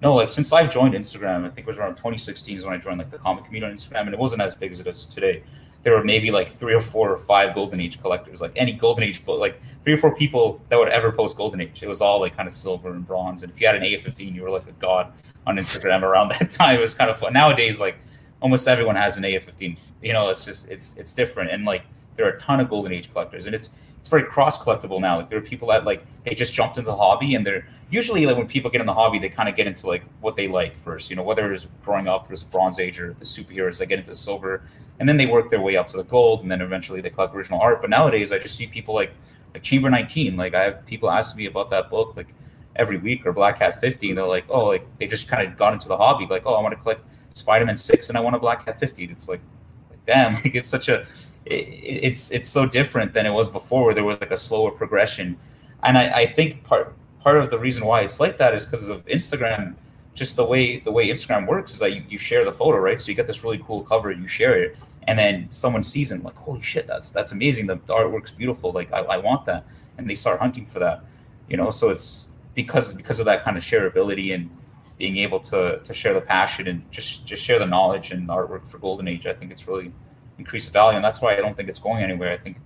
no, 0.02 0.16
like 0.16 0.30
since 0.30 0.52
I've 0.52 0.72
joined 0.72 0.96
Instagram, 0.96 1.46
I 1.46 1.50
think 1.50 1.60
it 1.60 1.68
was 1.68 1.78
around 1.78 1.96
2016 1.96 2.58
is 2.58 2.66
when 2.66 2.74
I 2.74 2.78
joined 2.78 2.98
like 2.98 3.12
the 3.12 3.20
comic 3.20 3.46
community 3.46 3.72
on 3.72 3.78
Instagram, 3.78 4.02
and 4.02 4.14
it 4.14 4.20
wasn't 4.20 4.42
as 4.42 4.56
big 4.56 4.72
as 4.72 4.80
it 4.80 4.88
is 4.88 5.06
today. 5.06 5.44
There 5.82 5.94
were 5.94 6.04
maybe 6.04 6.30
like 6.30 6.50
three 6.50 6.74
or 6.74 6.82
four 6.82 7.10
or 7.10 7.18
five 7.18 7.56
golden 7.56 7.80
age 7.80 8.02
collectors 8.02 8.42
like 8.42 8.52
any 8.58 8.74
golden 8.74 9.06
age 9.06 9.24
book 9.24 9.40
like 9.40 9.62
three 9.86 9.94
or 9.94 9.98
four 9.98 10.14
people 10.14 10.62
that 10.68 10.78
would 10.78 10.90
ever 10.90 11.10
post 11.10 11.38
golden 11.38 11.62
age. 11.62 11.82
It 11.82 11.88
was 11.88 12.02
all 12.02 12.20
like 12.20 12.36
kind 12.36 12.50
of 12.50 12.54
silver 12.54 12.92
and 12.92 13.08
bronze 13.08 13.44
and 13.44 13.52
if 13.54 13.62
you 13.62 13.68
had 13.68 13.78
an 13.78 13.84
a15 13.84 14.36
you 14.36 14.42
were 14.42 14.50
like 14.50 14.68
a 14.68 14.74
god 14.74 15.14
on 15.48 15.56
instagram 15.56 16.02
around 16.02 16.34
that 16.34 16.52
time. 16.60 16.78
It 16.78 16.82
was 16.82 16.94
kind 16.94 17.10
of 17.10 17.18
fun. 17.18 17.32
Nowadays 17.32 17.80
like 17.80 17.96
almost 18.42 18.68
everyone 18.68 18.98
has 18.98 19.16
an 19.16 19.24
a15 19.24 19.80
you 20.02 20.14
know 20.14 20.28
it's 20.30 20.44
just 20.44 20.70
it's 20.70 20.96
it's 20.98 21.14
different 21.14 21.50
and 21.50 21.64
like 21.64 21.84
there 22.16 22.26
are 22.26 22.32
a 22.32 22.40
ton 22.40 22.60
of 22.60 22.70
golden 22.70 22.92
age 22.92 23.12
collectors 23.12 23.46
and 23.46 23.56
it's 23.56 23.70
it's 24.00 24.10
very 24.10 24.24
cross 24.24 24.58
collectible 24.58 25.02
now. 25.02 25.18
Like 25.18 25.30
there 25.30 25.38
are 25.38 25.42
people 25.42 25.68
that 25.70 25.84
like 25.84 26.06
they 26.24 26.34
just 26.34 26.54
jumped 26.54 26.78
into 26.78 26.90
the 26.90 26.96
hobby 26.96 27.36
and 27.36 27.46
they're 27.46 27.68
usually 27.90 28.26
like 28.26 28.38
when 28.38 28.48
people 28.48 28.72
get 28.72 28.82
in 28.82 28.88
the 28.88 28.94
hobby 28.94 29.20
they 29.20 29.30
kind 29.30 29.50
of 29.50 29.56
get 29.56 29.68
into 29.68 29.88
like 29.88 30.04
what 30.22 30.36
they 30.36 30.48
like 30.48 30.78
first 30.78 31.10
you 31.10 31.16
know 31.16 31.24
whether 31.24 31.52
it's 31.52 31.68
growing 31.84 32.08
up 32.08 32.28
as 32.32 32.44
bronze 32.44 32.80
age 32.80 33.00
or 33.00 33.14
the 33.14 33.26
superheroes 33.26 33.80
they 33.80 33.86
get 33.86 34.00
into 34.00 34.14
silver 34.14 34.62
and 35.00 35.10
then 35.10 35.18
they 35.18 35.26
work 35.26 35.50
their 35.50 35.62
way 35.62 35.76
up 35.76 35.88
to 35.88 35.98
the 35.98 36.04
gold 36.04 36.42
and 36.42 36.52
then 36.52 36.62
eventually 36.62 37.02
they 37.02 37.10
collect 37.10 37.36
original 37.36 37.60
art. 37.60 37.82
But 37.82 37.90
nowadays 37.90 38.32
i 38.32 38.38
just 38.38 38.56
see 38.56 38.68
people 38.68 38.94
like 38.94 39.12
like 39.54 39.64
chamber 39.64 39.90
19 39.90 40.38
like 40.38 40.54
i 40.54 40.64
have 40.64 40.86
people 40.86 41.10
ask 41.10 41.36
me 41.36 41.48
about 41.48 41.70
that 41.72 41.90
book 41.90 42.16
like 42.16 42.28
every 42.76 42.98
week 42.98 43.26
or 43.26 43.34
Black 43.34 43.60
Cat 43.60 43.82
50 43.82 44.10
and 44.10 44.18
they're 44.18 44.26
like 44.26 44.46
oh 44.50 44.66
like 44.66 44.86
they 45.00 45.08
just 45.08 45.28
kind 45.28 45.46
of 45.46 45.58
got 45.58 45.74
into 45.74 45.88
the 45.88 45.98
hobby 45.98 46.26
like 46.30 46.44
oh 46.46 46.54
i 46.54 46.62
want 46.62 46.74
to 46.74 46.80
collect 46.80 47.02
spider-man 47.34 47.76
6 47.76 48.10
and 48.10 48.18
i 48.18 48.22
want 48.22 48.36
a 48.36 48.40
Black 48.40 48.66
Cat 48.66 48.80
50 48.80 49.06
it's 49.06 49.28
like, 49.28 49.42
like 49.90 50.06
damn 50.06 50.34
like 50.44 50.56
it's 50.56 50.68
such 50.68 50.88
a 50.88 51.06
it, 51.46 51.68
it's 52.08 52.32
it's 52.32 52.48
so 52.48 52.66
different 52.66 53.14
than 53.14 53.26
it 53.26 53.32
was 53.32 53.50
before 53.50 53.86
where 53.86 53.94
there 53.94 54.04
was 54.04 54.20
like 54.20 54.32
a 54.32 54.38
slower 54.38 54.72
progression. 54.72 55.38
And 55.84 55.98
i, 55.98 56.10
I 56.10 56.26
think 56.26 56.64
part 56.64 56.94
part 57.22 57.38
of 57.38 57.50
the 57.50 57.60
reason 57.60 57.86
why 57.86 58.02
it's 58.02 58.20
like 58.20 58.38
that 58.38 58.54
is 58.54 58.66
because 58.66 58.90
of 58.90 59.06
instagram 59.06 59.76
just 60.14 60.36
the 60.36 60.44
way 60.44 60.80
the 60.80 60.92
way 60.92 61.08
instagram 61.08 61.48
works 61.48 61.72
is 61.74 61.80
that 61.80 61.94
you, 61.94 62.04
you 62.10 62.18
share 62.18 62.44
the 62.44 62.52
photo 62.52 62.78
right? 62.78 63.00
So 63.00 63.10
you 63.10 63.16
get 63.16 63.28
this 63.28 63.44
really 63.44 63.62
cool 63.66 63.84
cover 63.84 64.12
you 64.12 64.28
share 64.28 64.62
it. 64.62 64.78
And 65.08 65.18
then 65.18 65.50
someone 65.50 65.82
sees 65.82 66.12
it 66.12 66.24
like 66.24 66.36
holy 66.36 66.62
shit 66.62 66.86
that's 66.88 67.12
that's 67.12 67.32
amazing. 67.32 67.68
The, 67.68 67.76
the 67.86 67.94
artwork's 67.94 68.32
beautiful. 68.32 68.72
Like 68.72 68.92
I, 68.92 69.00
I 69.00 69.18
want 69.18 69.46
that. 69.46 69.66
And 69.98 70.10
they 70.10 70.16
start 70.16 70.40
hunting 70.40 70.66
for 70.66 70.80
that 70.80 71.04
you 71.50 71.58
know? 71.58 71.70
So 71.70 71.90
it's 71.90 72.30
because 72.56 72.94
because 72.94 73.20
of 73.20 73.26
that 73.26 73.44
kind 73.44 73.58
of 73.58 73.64
shareability 73.64 74.34
and 74.34 74.50
being 74.98 75.18
able 75.18 75.40
to 75.40 75.80
to 75.80 75.94
share 75.94 76.14
the 76.14 76.22
passion 76.22 76.68
and 76.68 76.90
just 76.92 77.26
just 77.26 77.44
share 77.44 77.60
the 77.60 77.66
knowledge 77.66 78.12
and 78.12 78.28
artwork 78.28 78.68
for 78.68 78.80
golden 78.80 79.08
age 79.08 79.26
i 79.26 79.34
think 79.34 79.50
it's 79.50 79.66
really 79.66 79.94
increased 80.40 80.68
the 80.68 80.72
value 80.72 80.96
and 80.96 81.06
that's 81.06 81.22
why 81.22 81.34
i 81.34 81.36
don't 81.36 81.56
think 81.56 81.70
it's 81.70 81.80
going 81.80 82.04
anywhere. 82.04 82.32
I 82.32 82.38
think 82.38 82.58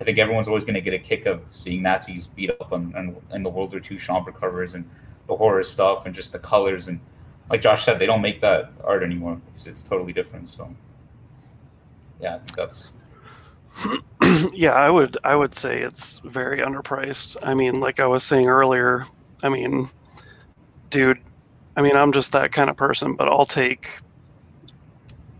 i 0.00 0.04
think 0.04 0.18
everyone's 0.18 0.48
always 0.48 0.64
going 0.64 0.74
to 0.74 0.80
get 0.80 0.92
a 0.92 0.98
kick 0.98 1.26
of 1.26 1.42
seeing 1.50 1.82
nazis 1.82 2.26
beat 2.26 2.50
up 2.50 2.72
on, 2.72 3.16
in 3.32 3.42
the 3.42 3.48
world 3.48 3.72
war 3.72 3.80
ii 3.90 3.96
Schomburg 3.96 4.38
covers 4.38 4.74
and 4.74 4.88
the 5.26 5.36
horror 5.36 5.62
stuff 5.62 6.06
and 6.06 6.14
just 6.14 6.32
the 6.32 6.38
colors. 6.38 6.88
And 6.88 7.00
like 7.48 7.60
josh 7.60 7.84
said 7.84 7.98
they 7.98 8.06
don't 8.06 8.22
make 8.22 8.40
that 8.40 8.72
art 8.84 9.02
anymore. 9.02 9.40
It's 9.48 9.66
it's 9.66 9.82
totally 9.82 10.12
different 10.12 10.48
so. 10.48 10.74
Yeah 12.20 12.34
i 12.34 12.38
think 12.38 12.56
that's. 12.56 12.92
Yeah, 14.52 14.72
I 14.72 14.90
would 14.90 15.16
I 15.24 15.34
would 15.34 15.54
say 15.54 15.80
it's 15.80 16.18
very 16.18 16.58
underpriced. 16.58 17.36
I 17.42 17.54
mean, 17.54 17.80
like 17.80 17.98
I 17.98 18.06
was 18.06 18.22
saying 18.22 18.46
earlier, 18.46 19.06
I 19.42 19.48
mean, 19.48 19.88
dude, 20.90 21.18
I 21.76 21.82
mean, 21.82 21.96
I'm 21.96 22.12
just 22.12 22.32
that 22.32 22.52
kind 22.52 22.68
of 22.68 22.76
person, 22.76 23.14
but 23.14 23.28
I'll 23.28 23.46
take 23.46 23.98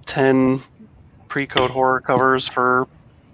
10 0.06 0.60
pre-code 1.30 1.70
horror 1.70 2.02
covers 2.02 2.46
for 2.46 2.80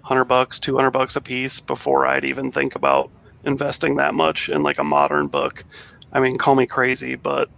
100 0.03 0.23
bucks, 0.23 0.59
200 0.59 0.91
bucks 0.91 1.17
a 1.17 1.21
piece 1.21 1.59
before 1.59 2.05
I'd 2.05 2.23
even 2.23 2.53
think 2.53 2.75
about 2.75 3.11
investing 3.43 3.97
that 3.97 4.13
much 4.13 4.47
in 4.47 4.63
like 4.63 4.79
a 4.79 4.83
modern 4.85 5.27
book. 5.27 5.65
I 6.13 6.21
mean, 6.21 6.37
call 6.37 6.55
me 6.55 6.65
crazy, 6.65 7.15
but 7.15 7.49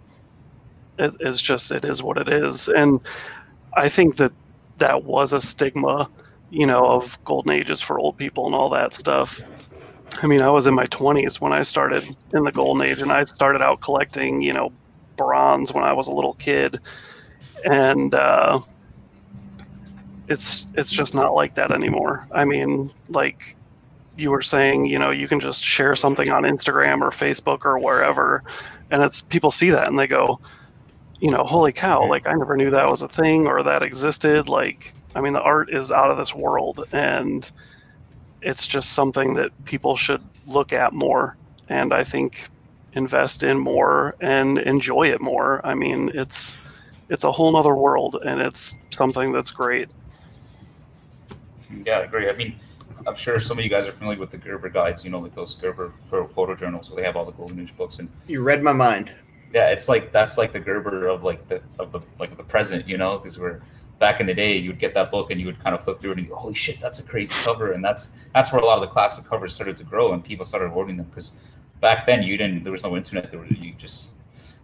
it's 0.98 1.40
just 1.40 1.70
it 1.70 1.84
is 1.84 2.02
what 2.02 2.18
it 2.18 2.28
is. 2.28 2.68
And 2.68 3.00
I 3.74 3.88
think 3.88 4.16
that 4.16 4.32
that 4.78 5.04
was 5.04 5.32
a 5.32 5.40
stigma 5.40 6.10
you 6.50 6.66
know, 6.66 6.84
of 6.84 7.22
golden 7.24 7.52
ages 7.52 7.80
for 7.80 7.98
old 7.98 8.16
people 8.16 8.46
and 8.46 8.54
all 8.54 8.68
that 8.70 8.92
stuff. 8.92 9.40
I 10.22 10.26
mean, 10.26 10.42
I 10.42 10.50
was 10.50 10.66
in 10.66 10.74
my 10.74 10.86
20s 10.86 11.40
when 11.40 11.52
I 11.52 11.62
started 11.62 12.04
in 12.34 12.44
the 12.44 12.52
golden 12.52 12.86
age, 12.86 13.00
and 13.00 13.12
I 13.12 13.22
started 13.24 13.62
out 13.62 13.80
collecting, 13.80 14.42
you 14.42 14.52
know, 14.52 14.72
bronze 15.16 15.72
when 15.72 15.84
I 15.84 15.92
was 15.92 16.08
a 16.08 16.12
little 16.12 16.34
kid, 16.34 16.80
and 17.64 18.12
uh, 18.12 18.60
it's 20.30 20.68
it's 20.74 20.90
just 20.90 21.14
not 21.14 21.34
like 21.34 21.54
that 21.56 21.72
anymore. 21.72 22.26
I 22.32 22.44
mean, 22.44 22.90
like 23.08 23.56
you 24.16 24.30
were 24.30 24.42
saying, 24.42 24.86
you 24.86 24.98
know, 24.98 25.10
you 25.10 25.26
can 25.28 25.40
just 25.40 25.64
share 25.64 25.96
something 25.96 26.30
on 26.30 26.44
Instagram 26.44 27.02
or 27.02 27.10
Facebook 27.10 27.64
or 27.64 27.78
wherever, 27.78 28.44
and 28.90 29.02
it's 29.02 29.20
people 29.20 29.50
see 29.50 29.70
that 29.70 29.88
and 29.88 29.98
they 29.98 30.06
go, 30.06 30.40
you 31.20 31.30
know, 31.30 31.42
holy 31.44 31.72
cow, 31.72 32.08
like 32.08 32.26
I 32.26 32.34
never 32.34 32.56
knew 32.56 32.70
that 32.70 32.88
was 32.88 33.02
a 33.02 33.08
thing 33.08 33.46
or 33.46 33.62
that 33.64 33.82
existed. 33.82 34.48
Like, 34.48 34.94
I 35.16 35.20
mean, 35.20 35.32
the 35.32 35.42
art 35.42 35.74
is 35.74 35.90
out 35.90 36.10
of 36.10 36.16
this 36.16 36.34
world, 36.34 36.86
and 36.92 37.50
it's 38.40 38.66
just 38.68 38.92
something 38.92 39.34
that 39.34 39.50
people 39.64 39.96
should 39.96 40.22
look 40.46 40.72
at 40.72 40.92
more. 40.92 41.36
And 41.68 41.92
I 41.92 42.04
think 42.04 42.48
invest 42.92 43.42
in 43.42 43.58
more 43.58 44.14
and 44.20 44.58
enjoy 44.58 45.08
it 45.10 45.20
more. 45.20 45.64
I 45.66 45.74
mean, 45.74 46.10
it's 46.14 46.56
it's 47.08 47.24
a 47.24 47.32
whole 47.32 47.50
nother 47.52 47.74
world, 47.74 48.16
and 48.24 48.40
it's 48.40 48.76
something 48.90 49.32
that's 49.32 49.50
great. 49.50 49.88
Yeah, 51.84 51.98
I 51.98 52.00
agree. 52.02 52.28
I 52.28 52.34
mean, 52.34 52.58
I'm 53.06 53.14
sure 53.14 53.38
some 53.38 53.58
of 53.58 53.64
you 53.64 53.70
guys 53.70 53.86
are 53.86 53.92
familiar 53.92 54.18
with 54.18 54.30
the 54.30 54.38
Gerber 54.38 54.68
guides, 54.68 55.04
you 55.04 55.10
know, 55.10 55.18
like 55.18 55.34
those 55.34 55.54
Gerber 55.54 55.90
photo 55.90 56.54
journals 56.54 56.90
where 56.90 57.00
they 57.00 57.06
have 57.06 57.16
all 57.16 57.24
the 57.24 57.32
Golden 57.32 57.60
Age 57.60 57.76
books. 57.76 57.98
And 57.98 58.10
you 58.26 58.42
read 58.42 58.62
my 58.62 58.72
mind. 58.72 59.10
Yeah, 59.52 59.70
it's 59.70 59.88
like 59.88 60.12
that's 60.12 60.38
like 60.38 60.52
the 60.52 60.60
Gerber 60.60 61.08
of 61.08 61.24
like 61.24 61.48
the 61.48 61.62
of 61.78 61.92
the 61.92 62.00
like 62.18 62.36
the 62.36 62.42
present, 62.42 62.86
you 62.86 62.98
know, 62.98 63.18
because 63.18 63.38
we're 63.38 63.62
back 63.98 64.20
in 64.20 64.26
the 64.26 64.34
day, 64.34 64.56
you 64.56 64.70
would 64.70 64.78
get 64.78 64.94
that 64.94 65.10
book 65.10 65.30
and 65.30 65.40
you 65.40 65.46
would 65.46 65.62
kind 65.62 65.74
of 65.74 65.82
flip 65.82 66.00
through 66.00 66.12
it 66.12 66.18
and 66.18 66.26
you 66.26 66.32
go, 66.32 66.36
"Holy 66.36 66.54
shit, 66.54 66.78
that's 66.78 66.98
a 67.00 67.02
crazy 67.02 67.34
cover!" 67.34 67.72
And 67.72 67.84
that's 67.84 68.12
that's 68.34 68.52
where 68.52 68.60
a 68.60 68.64
lot 68.64 68.76
of 68.76 68.82
the 68.82 68.88
classic 68.88 69.24
covers 69.24 69.52
started 69.52 69.76
to 69.78 69.84
grow 69.84 70.12
and 70.12 70.22
people 70.22 70.44
started 70.44 70.66
ordering 70.68 70.96
them 70.96 71.06
because 71.06 71.32
back 71.80 72.06
then 72.06 72.22
you 72.22 72.36
didn't 72.36 72.62
there 72.62 72.72
was 72.72 72.82
no 72.82 72.96
internet 72.96 73.30
there 73.30 73.40
were, 73.40 73.46
you 73.46 73.72
just 73.74 74.08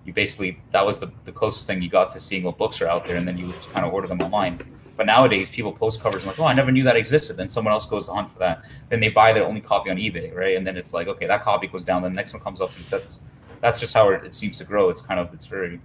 you 0.05 0.13
basically 0.13 0.61
that 0.71 0.85
was 0.85 1.01
the, 1.01 1.11
the 1.25 1.33
closest 1.33 1.67
thing 1.67 1.83
you 1.83 1.89
got 1.89 2.09
to 2.11 2.21
seeing 2.21 2.45
what 2.45 2.57
books 2.59 2.81
are 2.81 2.87
out 2.87 3.05
there 3.05 3.17
and 3.17 3.27
then 3.27 3.37
you 3.37 3.47
would 3.47 3.57
just 3.57 3.71
kind 3.73 3.85
of 3.87 3.93
order 3.93 4.07
them 4.07 4.21
online 4.21 4.59
but 4.97 5.07
nowadays 5.07 5.49
people 5.49 5.73
post 5.73 6.01
covers 6.01 6.23
and 6.23 6.31
like 6.31 6.41
oh 6.41 6.47
i 6.47 6.55
never 6.55 6.73
knew 6.73 6.85
that 6.85 6.97
existed. 6.97 7.37
Then 7.37 7.49
someone 7.49 7.73
else 7.73 7.87
goes 7.87 8.07
to 8.07 8.13
hunt 8.13 8.31
for 8.31 8.39
that. 8.39 8.65
Then 8.89 9.01
they 9.01 9.09
buy 9.09 9.33
their 9.33 9.45
only 9.45 9.61
copy 9.61 9.91
on 9.91 9.97
ebay 9.97 10.35
right? 10.35 10.57
And 10.57 10.67
then 10.67 10.77
it's 10.77 10.93
like 10.93 11.09
okay 11.09 11.27
that 11.27 11.43
copy 11.43 11.67
goes 11.67 11.85
down 11.85 12.03
then 12.03 12.13
the 12.13 12.17
next 12.17 12.33
one 12.33 12.43
comes 12.43 12.61
up. 12.61 12.75
That's 12.91 13.21
that's 13.61 13.81
just 13.81 13.95
how 13.95 14.11
it, 14.11 14.25
it 14.25 14.35
seems 14.35 14.59
to 14.59 14.65
grow. 14.65 14.89
It's 14.91 15.01
kind 15.01 15.21
of 15.21 15.33
it's 15.35 15.47
very 15.47 15.81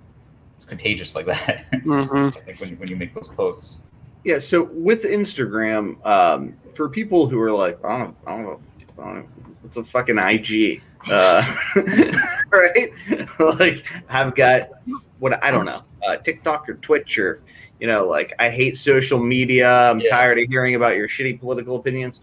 it's 0.56 0.66
contagious 0.66 1.16
like 1.16 1.26
that. 1.34 1.66
Hmm 1.84 2.28
i 2.28 2.32
think 2.32 2.60
when 2.60 2.70
you, 2.70 2.76
when 2.78 2.90
you 2.90 2.96
make 2.96 3.14
those 3.14 3.28
posts. 3.28 3.82
Yeah. 4.24 4.40
So 4.40 4.64
with 4.64 5.04
Instagram, 5.04 6.04
um, 6.06 6.56
for 6.76 6.90
people 6.90 7.28
who 7.28 7.40
are 7.40 7.52
like, 7.52 7.84
I 7.84 8.00
don't, 8.00 8.18
I 8.26 8.32
don't 8.36 8.44
know, 8.44 8.60
I 9.00 9.06
don't 9.06 9.16
know 9.16 9.26
what's 9.62 9.78
a 9.78 9.84
fucking 9.84 10.18
IG, 10.18 10.82
uh, 11.10 11.56
right? 12.52 12.90
like, 13.40 13.86
I've 14.10 14.36
got 14.36 14.70
what 15.22 15.42
I 15.44 15.52
don't 15.52 15.66
know, 15.66 15.80
uh, 16.04 16.18
TikTok 16.18 16.68
or 16.68 16.74
Twitch 16.76 17.20
or, 17.20 17.44
you 17.80 17.86
know, 17.86 18.08
like 18.08 18.34
I 18.40 18.50
hate 18.50 18.76
social 18.76 19.20
media. 19.20 19.72
I'm 19.72 20.00
Yeah. 20.00 20.10
tired 20.10 20.40
of 20.40 20.50
hearing 20.50 20.74
about 20.74 20.98
your 20.98 21.08
shitty 21.08 21.40
political 21.40 21.76
opinions. 21.76 22.22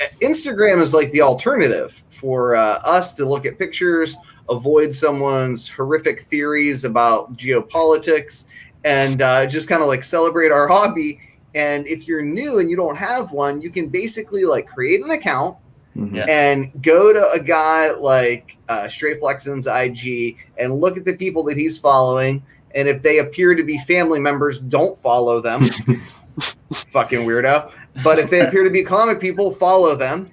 Uh, 0.00 0.04
Instagram 0.22 0.80
is 0.80 0.94
like 0.94 1.10
the 1.10 1.22
alternative 1.22 2.00
for 2.08 2.54
uh, 2.54 2.78
us 2.84 3.14
to 3.14 3.26
look 3.26 3.46
at 3.46 3.58
pictures, 3.58 4.16
avoid 4.48 4.94
someone's 4.94 5.68
horrific 5.68 6.22
theories 6.22 6.84
about 6.84 7.36
geopolitics, 7.36 8.44
and 8.84 9.22
uh, 9.22 9.44
just 9.44 9.68
kind 9.68 9.82
of 9.82 9.88
like 9.88 10.04
celebrate 10.04 10.52
our 10.52 10.68
hobby. 10.68 11.20
And 11.56 11.84
if 11.88 12.06
you're 12.06 12.22
new 12.22 12.60
and 12.60 12.70
you 12.70 12.76
don't 12.76 12.96
have 12.96 13.32
one, 13.32 13.60
you 13.60 13.70
can 13.70 13.88
basically 13.88 14.44
like 14.44 14.68
create 14.68 15.04
an 15.04 15.10
account 15.10 15.56
Mhm. 15.96 16.28
And 16.28 16.82
go 16.82 17.12
to 17.12 17.30
a 17.30 17.40
guy 17.40 17.90
like 17.90 18.56
uh, 18.68 18.88
Stray 18.88 19.18
Flexen's 19.18 19.66
IG 19.66 20.36
and 20.56 20.80
look 20.80 20.96
at 20.96 21.04
the 21.04 21.16
people 21.16 21.42
that 21.44 21.56
he's 21.56 21.78
following. 21.78 22.42
And 22.74 22.88
if 22.88 23.02
they 23.02 23.18
appear 23.18 23.54
to 23.54 23.64
be 23.64 23.78
family 23.78 24.20
members, 24.20 24.60
don't 24.60 24.96
follow 24.96 25.40
them. 25.40 25.62
Fucking 26.92 27.20
weirdo. 27.20 27.72
But 28.04 28.20
if 28.20 28.30
they 28.30 28.40
appear 28.40 28.62
to 28.62 28.70
be 28.70 28.84
comic 28.84 29.20
people, 29.20 29.52
follow 29.52 29.96
them. 29.96 30.30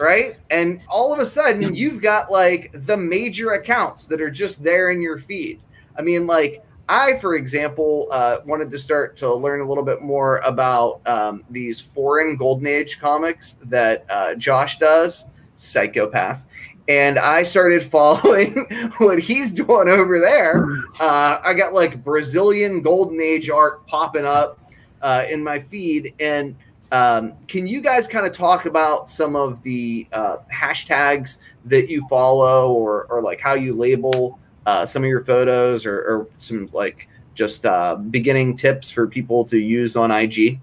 Right. 0.00 0.36
And 0.50 0.80
all 0.88 1.12
of 1.12 1.20
a 1.20 1.26
sudden, 1.26 1.72
you've 1.74 2.02
got 2.02 2.32
like 2.32 2.72
the 2.86 2.96
major 2.96 3.52
accounts 3.52 4.06
that 4.08 4.20
are 4.20 4.30
just 4.30 4.62
there 4.62 4.90
in 4.90 5.00
your 5.00 5.18
feed. 5.18 5.60
I 5.96 6.02
mean, 6.02 6.26
like, 6.26 6.64
I, 6.92 7.18
for 7.20 7.36
example, 7.36 8.08
uh, 8.10 8.40
wanted 8.44 8.70
to 8.70 8.78
start 8.78 9.16
to 9.16 9.34
learn 9.34 9.62
a 9.62 9.64
little 9.66 9.82
bit 9.82 10.02
more 10.02 10.40
about 10.40 11.00
um, 11.06 11.42
these 11.48 11.80
foreign 11.80 12.36
Golden 12.36 12.66
Age 12.66 13.00
comics 13.00 13.56
that 13.64 14.04
uh, 14.10 14.34
Josh 14.34 14.78
does, 14.78 15.24
psychopath. 15.54 16.44
And 16.88 17.18
I 17.18 17.44
started 17.44 17.82
following 17.96 18.66
what 18.98 19.18
he's 19.20 19.52
doing 19.52 19.88
over 19.88 20.20
there. 20.20 20.68
Uh, 21.00 21.40
I 21.42 21.54
got 21.54 21.72
like 21.72 22.04
Brazilian 22.04 22.82
Golden 22.82 23.18
Age 23.22 23.48
art 23.48 23.86
popping 23.86 24.26
up 24.26 24.60
uh, 25.00 25.24
in 25.30 25.42
my 25.42 25.60
feed. 25.60 26.14
And 26.20 26.54
um, 26.90 27.32
can 27.48 27.66
you 27.66 27.80
guys 27.80 28.06
kind 28.06 28.26
of 28.26 28.34
talk 28.34 28.66
about 28.66 29.08
some 29.08 29.34
of 29.34 29.62
the 29.62 30.06
uh, 30.12 30.38
hashtags 30.52 31.38
that 31.64 31.88
you 31.88 32.06
follow 32.10 32.70
or, 32.70 33.04
or 33.04 33.22
like 33.22 33.40
how 33.40 33.54
you 33.54 33.72
label 33.72 34.38
uh, 34.66 34.86
some 34.86 35.02
of 35.02 35.08
your 35.08 35.24
photos 35.24 35.86
or, 35.86 35.98
or 35.98 36.28
some 36.38 36.68
like 36.72 37.08
just 37.34 37.66
uh, 37.66 37.96
beginning 37.96 38.56
tips 38.56 38.90
for 38.90 39.06
people 39.06 39.44
to 39.46 39.58
use 39.58 39.96
on 39.96 40.10
IG? 40.10 40.60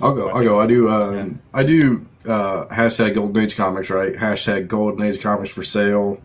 I'll 0.00 0.14
go. 0.14 0.28
I'll 0.28 0.44
go. 0.44 0.58
I 0.60 0.66
do. 0.66 0.88
Um, 0.88 1.40
I 1.54 1.62
do. 1.62 2.06
Uh, 2.26 2.66
hashtag 2.66 3.14
Golden 3.14 3.44
Age 3.44 3.56
Comics, 3.56 3.88
right? 3.88 4.14
Hashtag 4.14 4.66
Golden 4.66 5.06
Age 5.06 5.20
Comics 5.20 5.50
for 5.50 5.62
sale. 5.62 6.20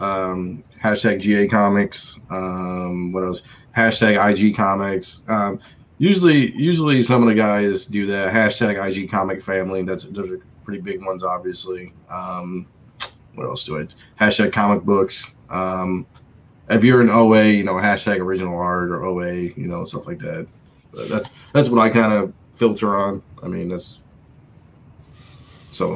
Um, 0.00 0.62
hashtag 0.82 1.20
GA 1.20 1.46
Comics. 1.46 2.20
Um, 2.30 3.12
what 3.12 3.24
else? 3.24 3.42
Hashtag 3.74 4.18
IG 4.18 4.56
Comics. 4.56 5.22
Um, 5.28 5.60
usually, 5.98 6.52
usually 6.56 7.02
some 7.02 7.22
of 7.22 7.28
the 7.28 7.34
guys 7.34 7.86
do 7.86 8.06
that. 8.08 8.34
Hashtag 8.34 8.84
IG 8.84 9.10
Comic 9.10 9.42
Family. 9.42 9.82
That's 9.82 10.04
those 10.04 10.30
are 10.30 10.40
pretty 10.64 10.82
big 10.82 11.04
ones, 11.04 11.24
obviously. 11.24 11.92
Um, 12.10 12.66
what 13.36 13.46
else 13.46 13.64
do 13.64 13.78
I? 13.78 13.86
Hashtag 14.22 14.52
Comic 14.52 14.82
Books. 14.84 15.36
Um, 15.48 16.06
if 16.68 16.82
you're 16.82 17.00
an 17.00 17.10
OA, 17.10 17.44
you 17.44 17.62
know, 17.64 17.74
hashtag 17.74 18.18
Original 18.18 18.58
Art 18.58 18.90
or 18.90 19.04
OA, 19.04 19.32
you 19.34 19.68
know, 19.68 19.84
stuff 19.84 20.06
like 20.06 20.18
that. 20.18 20.48
But 20.92 21.08
that's 21.08 21.30
that's 21.52 21.68
what 21.68 21.80
I 21.80 21.90
kind 21.90 22.12
of 22.12 22.34
filter 22.54 22.96
on. 22.96 23.22
I 23.42 23.46
mean, 23.48 23.68
that's 23.68 24.00
some 25.70 25.92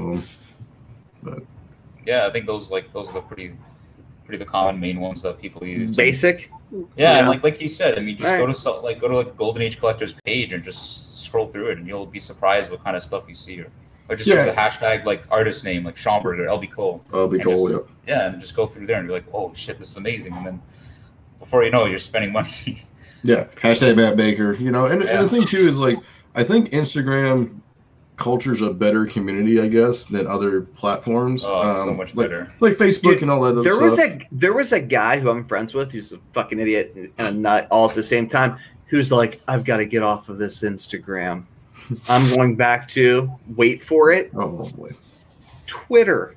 of 1.23 1.25
them. 1.25 1.47
yeah 2.07 2.27
i 2.27 2.31
think 2.31 2.47
those 2.47 2.71
like 2.71 2.93
those 2.93 3.09
are 3.11 3.15
the 3.15 3.21
pretty 3.23 3.55
pretty 4.27 4.39
the 4.39 4.45
common 4.51 4.79
main 4.79 5.01
ones 5.01 5.23
that 5.23 5.41
people 5.41 5.67
use 5.67 5.97
Basic. 5.97 6.51
Yeah, 6.71 6.83
Yeah. 6.97 7.19
and 7.19 7.29
like 7.29 7.43
like 7.43 7.61
you 7.61 7.67
said, 7.67 7.99
I 7.99 8.03
mean, 8.03 8.17
just 8.17 8.31
go 8.31 8.47
to 8.47 8.81
like 8.81 9.01
go 9.01 9.09
to 9.09 9.17
like 9.17 9.37
Golden 9.37 9.61
Age 9.63 9.79
Collectors 9.81 10.15
page 10.25 10.53
and 10.53 10.63
just 10.63 11.25
scroll 11.25 11.49
through 11.49 11.71
it, 11.71 11.79
and 11.79 11.87
you'll 11.89 12.07
be 12.07 12.21
surprised 12.21 12.71
what 12.71 12.85
kind 12.85 12.97
of 12.97 13.03
stuff 13.03 13.25
you 13.29 13.35
see. 13.35 13.59
Or, 13.61 13.67
or 14.11 14.17
just 14.17 14.29
use 14.29 14.47
a 14.47 14.53
hashtag 14.53 15.05
like 15.05 15.23
artist 15.31 15.65
name 15.65 15.85
like 15.85 15.97
Schomburg 15.97 16.39
or 16.39 16.47
LB 16.47 16.71
Cole. 16.73 17.03
It'll 17.09 17.29
be 17.29 17.39
cool. 17.39 17.69
just- 17.69 17.89
yeah. 18.07 18.17
Yeah, 18.17 18.27
and 18.33 18.41
just 18.41 18.57
go 18.57 18.67
through 18.67 18.87
there 18.87 18.99
and 18.99 19.07
be 19.07 19.15
like, 19.15 19.25
oh 19.33 19.55
shit, 19.55 19.79
this 19.79 19.89
is 19.91 19.97
amazing. 19.97 20.33
And 20.35 20.45
then 20.47 20.63
before 21.39 21.65
you 21.65 21.71
know 21.71 21.87
it, 21.87 21.91
you're 21.91 21.99
spending 21.99 22.33
money. 22.33 22.85
Yeah. 23.23 23.45
Hashtag 23.57 23.97
Matt 23.97 24.17
Baker. 24.17 24.55
You 24.55 24.71
know, 24.71 24.87
and, 24.87 25.05
Yeah. 25.05 25.21
and 25.21 25.25
the 25.27 25.29
thing 25.29 25.45
too 25.45 25.69
is 25.69 25.79
like 25.79 25.99
I 26.35 26.43
think 26.43 26.71
Instagram 26.71 27.61
culture's 28.17 28.63
a 28.63 28.71
better 28.73 29.05
community, 29.07 29.61
I 29.61 29.69
guess, 29.69 30.07
than 30.07 30.27
other 30.27 30.63
platforms. 30.63 31.45
oh, 31.47 31.71
it's 31.71 31.83
so 31.85 31.91
Um, 31.91 31.97
much 31.99 32.15
like, 32.15 32.29
better. 32.29 32.53
Like 32.61 32.75
Facebook 32.75 33.03
Dude, 33.03 33.23
and 33.23 33.31
all 33.31 33.43
that 33.43 33.53
other 33.53 33.63
There 33.63 33.75
stuff. 33.75 33.91
was 33.91 33.99
a 33.99 34.19
there 34.33 34.53
was 34.55 34.73
a 34.73 34.81
guy 34.81 35.19
who 35.21 35.29
I'm 35.31 35.45
friends 35.45 35.75
with 35.75 35.93
who's 35.93 36.13
a 36.15 36.19
fucking 36.33 36.59
idiot 36.59 36.95
and 36.97 37.11
a 37.19 37.31
nut 37.31 37.69
all 37.71 37.89
at 37.91 37.95
the 37.95 38.03
same 38.03 38.27
time. 38.29 38.57
Who's 38.87 39.13
like, 39.13 39.41
I've 39.47 39.65
got 39.65 39.77
to 39.77 39.85
get 39.87 40.03
off 40.03 40.29
of 40.31 40.39
this 40.39 40.63
Instagram. 40.63 41.45
I'm 42.09 42.29
going 42.35 42.57
back 42.57 42.89
to 42.91 43.31
wait 43.57 43.83
for 43.83 44.11
it. 44.11 44.31
oh 44.35 44.69
boy, 44.71 44.91
Twitter. 45.67 46.35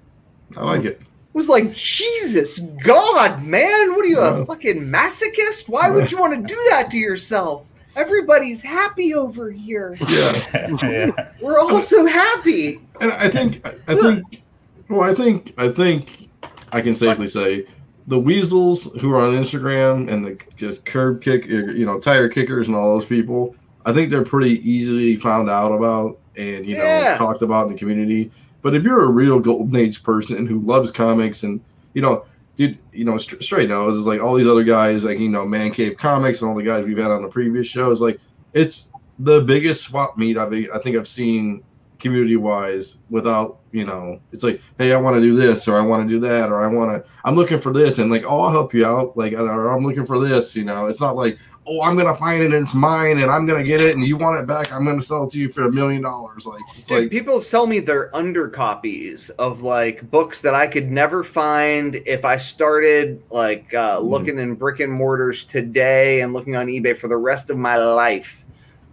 I 0.58 0.64
like 0.64 0.86
it. 0.86 1.00
It 1.02 1.38
was 1.38 1.50
like 1.50 1.74
Jesus 1.74 2.60
God, 2.60 3.44
man! 3.44 3.96
What 3.96 4.06
are 4.06 4.10
you 4.10 4.20
a 4.20 4.40
Yeah. 4.40 4.46
fucking 4.46 4.82
masochist? 4.82 5.68
Why 5.68 5.90
would 5.90 6.12
you 6.12 6.20
want 6.20 6.36
to 6.36 6.54
do 6.54 6.68
that 6.70 6.92
to 6.92 6.98
yourself? 6.98 7.66
Everybody's 7.96 8.62
happy 8.62 9.14
over 9.14 9.52
here. 9.52 9.96
Yeah. 10.10 10.76
yeah. 10.84 11.30
We're 11.42 11.60
all 11.60 11.80
so 11.80 12.06
happy. 12.06 12.80
And 13.02 13.12
I 13.14 13.30
think 13.30 13.68
I 13.88 13.96
think 13.96 14.44
well, 14.90 15.02
I 15.02 15.14
think 15.14 15.54
I 15.58 15.70
think 15.70 16.30
I 16.72 16.82
can 16.82 16.94
safely 16.96 17.28
say 17.28 17.66
the 18.08 18.20
weasels 18.20 18.92
who 19.00 19.12
are 19.14 19.22
on 19.22 19.34
Instagram 19.34 20.12
and 20.12 20.26
the 20.26 20.38
just 20.58 20.86
curb 20.86 21.22
kick, 21.22 21.46
you 21.46 21.86
know, 21.86 22.00
tire 22.00 22.28
kickers 22.30 22.68
and 22.68 22.76
all 22.76 22.94
those 22.94 23.06
people. 23.06 23.56
I 23.86 23.94
think 23.94 24.10
they're 24.12 24.24
pretty 24.24 24.60
easily 24.70 25.16
found 25.16 25.50
out 25.50 25.72
about 25.72 26.20
and 26.36 26.66
you 26.66 26.78
know 26.78 26.84
Yeah. 26.84 27.18
talked 27.18 27.42
about 27.42 27.68
in 27.68 27.74
the 27.74 27.80
community. 27.80 28.32
But 28.62 28.76
if 28.76 28.84
you're 28.84 29.04
a 29.04 29.12
real 29.12 29.40
golden 29.40 29.76
age 29.76 30.04
person 30.04 30.48
who 30.48 30.60
loves 30.60 30.90
comics 30.92 31.44
and 31.44 31.60
you 31.94 32.02
know, 32.02 32.26
dude, 32.56 32.78
you 32.92 33.06
know, 33.06 33.18
Str- 33.18 33.42
straight 33.42 33.70
nose 33.70 33.96
is 33.98 34.08
like 34.08 34.22
all 34.24 34.36
these 34.36 34.48
other 34.48 34.64
guys, 34.64 35.04
like 35.04 35.20
you 35.20 35.30
know, 35.30 35.46
Man 35.46 35.72
Cave 35.72 35.98
Comics 35.98 36.42
and 36.42 36.50
all 36.50 36.56
the 36.56 36.64
guys 36.64 36.86
we've 36.86 36.98
had 36.98 37.12
on 37.12 37.22
the 37.22 37.28
previous 37.28 37.68
shows. 37.68 38.02
Like 38.02 38.20
it's 38.54 38.90
the 39.20 39.42
biggest 39.42 39.84
swap 39.84 40.18
meet 40.18 40.38
I've 40.38 40.54
I 40.54 40.80
think 40.80 40.96
I've 40.98 41.08
seen 41.08 41.64
community 42.00 42.36
wise 42.36 42.98
without 43.10 43.60
you 43.72 43.86
know 43.86 44.20
it's 44.34 44.44
like 44.44 44.60
hey 44.78 44.92
i 44.92 44.98
want 44.98 45.16
to 45.16 45.22
do 45.22 45.38
this 45.38 45.70
or 45.70 45.78
i 45.78 45.82
want 45.82 46.06
to 46.06 46.14
do 46.14 46.20
that 46.20 46.50
or 46.50 46.62
i 46.62 46.68
want 46.68 46.92
to 46.92 47.10
i'm 47.24 47.34
looking 47.34 47.62
for 47.62 47.72
this 47.72 47.98
and 47.98 48.12
like 48.12 48.26
oh 48.28 48.42
i'll 48.42 48.52
help 48.52 48.74
you 48.74 48.86
out 48.86 49.16
like 49.16 49.32
or 49.32 49.70
i'm 49.70 49.86
looking 49.86 50.06
for 50.06 50.20
this 50.20 50.54
you 50.54 50.66
know 50.66 50.88
it's 50.88 51.00
not 51.00 51.16
like 51.16 51.38
oh 51.68 51.82
i'm 51.82 51.96
gonna 51.96 52.16
find 52.18 52.42
it 52.44 52.54
and 52.54 52.64
it's 52.66 52.74
mine 52.74 53.20
and 53.20 53.32
i'm 53.32 53.46
gonna 53.46 53.64
get 53.64 53.80
it 53.80 53.96
and 53.96 54.06
you 54.06 54.18
want 54.18 54.38
it 54.40 54.46
back 54.46 54.72
i'm 54.74 54.86
gonna 54.86 55.02
sell 55.02 55.24
it 55.24 55.32
to 55.32 55.40
you 55.40 55.48
for 55.50 55.64
a 55.64 55.72
million 55.72 56.02
dollars 56.02 56.46
like 56.46 56.62
it's 56.78 56.88
Dude, 56.88 57.04
like 57.04 57.10
people 57.12 57.40
sell 57.40 57.66
me 57.68 57.80
their 57.80 58.14
under 58.16 58.50
copies 58.50 59.30
of 59.32 59.62
like 59.62 60.10
books 60.12 60.42
that 60.42 60.54
I 60.54 60.68
could 60.68 60.92
never 60.92 61.24
find 61.24 61.96
if 62.06 62.26
I 62.26 62.36
started 62.38 63.24
like 63.30 63.74
uh, 63.74 64.00
Mm. 64.00 64.10
looking 64.10 64.40
in 64.40 64.56
brick 64.56 64.80
and 64.82 64.92
mortars 64.92 65.46
today 65.46 66.22
and 66.22 66.34
looking 66.34 66.56
on 66.56 66.68
eBay 66.68 66.98
for 66.98 67.08
the 67.08 67.18
rest 67.18 67.50
of 67.50 67.58
my 67.58 67.78
life. 67.78 68.44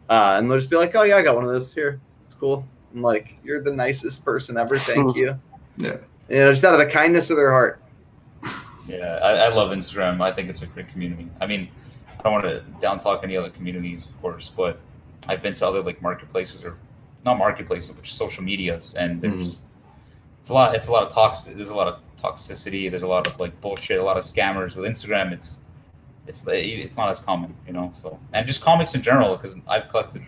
Uh, 0.09 0.37
and 0.39 0.51
they'll 0.51 0.59
just 0.59 0.71
be 0.71 0.77
like, 0.77 0.95
"Oh 0.95 1.03
yeah, 1.03 1.16
I 1.16 1.23
got 1.23 1.35
one 1.35 1.45
of 1.45 1.51
those 1.53 1.73
here. 1.75 2.01
It's 2.27 2.35
cool." 2.35 2.66
I'm 2.95 3.03
like, 3.03 3.37
"You're 3.45 3.62
the 3.62 3.73
nicest 3.75 4.25
person 4.25 4.57
ever. 4.57 4.77
Thank 4.77 5.16
you." 5.23 5.39
You 5.79 5.99
know, 6.29 6.53
just 6.53 6.64
out 6.64 6.75
of 6.75 6.81
the 6.81 6.87
kindness 6.87 7.31
of 7.31 7.37
their 7.37 7.51
heart. 7.51 7.83
Yeah, 8.87 9.18
I, 9.23 9.47
I 9.47 9.49
love 9.55 9.71
Instagram. 9.71 10.21
I 10.21 10.33
think 10.33 10.49
it's 10.49 10.62
a 10.62 10.66
great 10.66 10.89
community. 10.91 11.29
I 11.41 11.47
mean, 11.47 11.68
I 12.21 12.23
don't 12.23 12.33
want 12.35 12.45
to 12.45 12.61
down 12.81 12.99
talk 12.99 13.25
any 13.25 13.35
other 13.37 13.49
communities, 13.49 14.05
of 14.05 14.21
course, 14.21 14.51
but 14.55 14.79
I've 15.29 15.43
been 15.43 15.55
to 15.55 15.66
other 15.66 15.83
like 15.83 16.03
marketplaces 16.03 16.64
or 16.64 16.77
not 17.25 17.39
marketplaces, 17.39 17.91
but 17.91 18.05
just 18.05 18.18
social 18.18 18.45
medias, 18.45 18.95
and 18.95 19.23
there's 19.23 19.62
Mhm. 19.62 19.64
it's 20.41 20.49
a 20.51 20.53
lot. 20.55 20.75
It's 20.75 20.89
a 20.89 20.93
lot 20.93 21.03
of 21.03 21.12
toxic. 21.12 21.57
There's 21.57 21.71
a 21.71 21.75
lot 21.75 21.89
of 21.89 21.99
toxicity. 22.21 22.91
There's 22.91 23.03
a 23.05 23.09
lot 23.09 23.27
of 23.27 23.41
like 23.41 23.59
bullshit. 23.62 23.99
A 23.99 24.03
lot 24.03 24.18
of 24.18 24.23
scammers 24.23 24.77
with 24.77 24.85
Instagram. 24.85 25.33
It's 25.33 25.61
it's 26.27 26.47
it's 26.47 26.99
not 26.99 27.09
as 27.09 27.21
common, 27.21 27.55
you 27.66 27.73
know. 27.73 27.89
So 27.91 28.18
and 28.35 28.47
just 28.47 28.61
comics 28.61 28.95
in 28.95 29.01
general, 29.01 29.37
because 29.37 29.57
I've 29.66 29.89
collected 29.89 30.23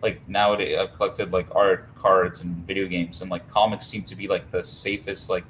like 0.00 0.20
nowadays 0.28 0.78
I've 0.78 0.94
collected 0.94 1.32
like 1.32 1.46
art, 1.54 1.92
cards, 1.96 2.40
and 2.42 2.54
video 2.68 2.86
games, 2.86 3.20
and 3.20 3.30
like 3.32 3.48
comics 3.48 3.86
seem 3.86 4.04
to 4.04 4.14
be 4.14 4.28
like 4.28 4.48
the 4.52 4.62
safest 4.62 5.28
like 5.28 5.44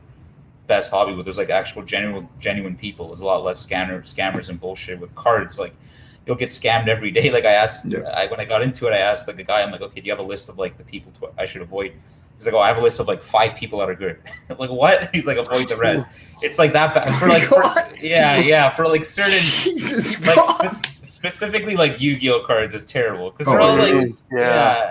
best 0.66 0.90
hobby 0.90 1.12
where 1.14 1.22
there's 1.24 1.38
like 1.38 1.50
actual 1.50 1.82
genuine 1.82 2.28
genuine 2.38 2.76
people. 2.76 3.08
There's 3.08 3.20
a 3.20 3.24
lot 3.24 3.42
less 3.44 3.64
scammer 3.66 4.00
scammers 4.02 4.48
and 4.48 4.60
bullshit 4.60 4.98
with 5.00 5.14
cards. 5.14 5.58
Like 5.58 5.74
you'll 6.26 6.36
get 6.36 6.50
scammed 6.50 6.88
every 6.88 7.10
day. 7.10 7.30
Like 7.32 7.44
I 7.44 7.52
asked, 7.52 7.86
Yeah. 7.86 8.00
I, 8.00 8.26
when 8.28 8.40
I 8.40 8.44
got 8.44 8.62
into 8.62 8.86
it, 8.86 8.92
I 8.92 8.98
asked 8.98 9.26
like 9.28 9.38
a 9.38 9.42
guy, 9.42 9.62
I'm 9.62 9.72
like, 9.72 9.80
okay, 9.82 10.00
do 10.00 10.06
you 10.06 10.12
have 10.12 10.20
a 10.20 10.28
list 10.28 10.48
of 10.48 10.58
like 10.58 10.76
the 10.78 10.84
people 10.84 11.12
to, 11.20 11.30
I 11.38 11.46
should 11.46 11.62
avoid? 11.62 11.92
He's 12.36 12.46
like, 12.46 12.54
oh, 12.54 12.60
I 12.60 12.68
have 12.68 12.78
a 12.78 12.82
list 12.82 12.98
of 13.00 13.06
like 13.08 13.22
five 13.22 13.54
people 13.56 13.78
that 13.80 13.88
are 13.90 13.94
good. 13.94 14.18
I'm 14.50 14.56
like 14.58 14.70
what? 14.70 15.10
He's 15.14 15.26
like, 15.26 15.36
avoid 15.38 15.68
the 15.68 15.76
rest. 15.76 16.06
It's 16.42 16.58
like 16.58 16.72
that 16.72 16.94
bad 16.94 17.18
for 17.18 17.28
like, 17.28 17.44
for, 17.44 17.62
yeah, 18.00 18.38
yeah, 18.38 18.70
for 18.70 18.86
like 18.88 19.04
certain 19.04 19.38
Jesus 19.40 20.20
like 20.20 20.38
spec- 20.70 20.92
specifically 21.04 21.76
like 21.76 22.00
Yu-Gi-Oh 22.00 22.44
cards 22.46 22.74
is 22.74 22.84
terrible 22.84 23.30
because 23.30 23.46
Oh, 23.46 23.52
they're 23.52 23.60
all 23.60 23.76
like 23.76 24.12
yeah. 24.32 24.38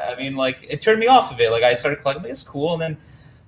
yeah. 0.07 0.13
I 0.15 0.17
mean, 0.21 0.35
like 0.35 0.65
it 0.69 0.81
turned 0.81 0.99
me 0.99 1.07
off 1.07 1.31
of 1.31 1.39
it. 1.41 1.51
Like 1.51 1.63
I 1.63 1.73
started 1.73 1.99
collecting, 2.01 2.23
like, 2.23 2.31
it's 2.31 2.43
cool, 2.43 2.73
and 2.73 2.81
then 2.81 2.97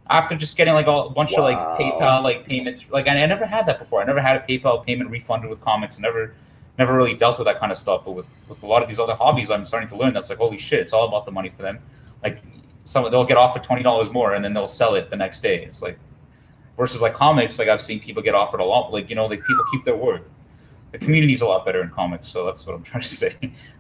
after 0.10 0.36
just 0.36 0.58
getting 0.58 0.74
like 0.74 0.88
all, 0.88 1.08
a 1.08 1.10
bunch 1.10 1.34
of 1.34 1.44
like 1.44 1.58
PayPal 1.80 2.24
like 2.24 2.46
payments, 2.46 2.86
like 2.90 3.08
I, 3.08 3.22
I 3.22 3.26
never 3.26 3.46
had 3.46 3.66
that 3.68 3.80
before. 3.80 4.02
I 4.02 4.06
never 4.06 4.22
had 4.22 4.36
a 4.36 4.40
PayPal 4.40 4.86
payment 4.86 5.10
refunded 5.10 5.50
with 5.50 5.62
comics. 5.62 5.98
Never, 6.00 6.34
never 6.78 6.96
really 6.96 7.16
dealt 7.16 7.38
with 7.38 7.46
that 7.46 7.60
kind 7.60 7.72
of 7.72 7.78
stuff. 7.78 8.04
But 8.06 8.12
with 8.12 8.28
with 8.50 8.62
a 8.64 8.68
lot 8.68 8.82
of 8.82 8.88
these 8.88 9.00
other 9.00 9.16
hobbies, 9.16 9.50
I'm 9.50 9.66
starting 9.66 9.90
to 9.90 9.96
learn 9.96 10.14
that's 10.14 10.30
like 10.30 10.40
holy 10.40 10.58
shit, 10.58 10.80
it's 10.80 10.94
all 10.94 11.08
about 11.08 11.26
the 11.26 11.32
money 11.32 11.50
for 11.50 11.62
them. 11.62 11.80
Like 12.22 12.42
some 12.84 13.10
they'll 13.10 13.26
get 13.26 13.38
offered 13.38 13.64
twenty 13.64 13.84
dollars 13.84 14.12
more, 14.12 14.34
and 14.34 14.44
then 14.44 14.54
they'll 14.54 14.68
sell 14.68 14.96
it 14.96 15.10
the 15.10 15.16
next 15.16 15.42
day. 15.42 15.64
It's 15.64 15.82
like 15.82 15.98
versus 16.78 17.02
like 17.02 17.14
comics, 17.14 17.60
like 17.60 17.70
I've 17.70 17.82
seen 17.82 18.00
people 18.00 18.22
get 18.22 18.36
offered 18.36 18.60
a 18.60 18.66
lot. 18.66 18.92
Like 18.92 19.10
you 19.10 19.16
know, 19.16 19.26
like 19.26 19.46
people 19.46 19.64
keep 19.72 19.86
their 19.86 19.96
word. 19.96 20.24
The 20.92 21.00
community's 21.00 21.42
a 21.42 21.48
lot 21.48 21.66
better 21.66 21.82
in 21.82 21.90
comics, 21.90 22.28
so 22.28 22.46
that's 22.46 22.68
what 22.68 22.76
I'm 22.76 22.84
trying 22.84 23.04
to 23.04 23.10
say. 23.24 23.36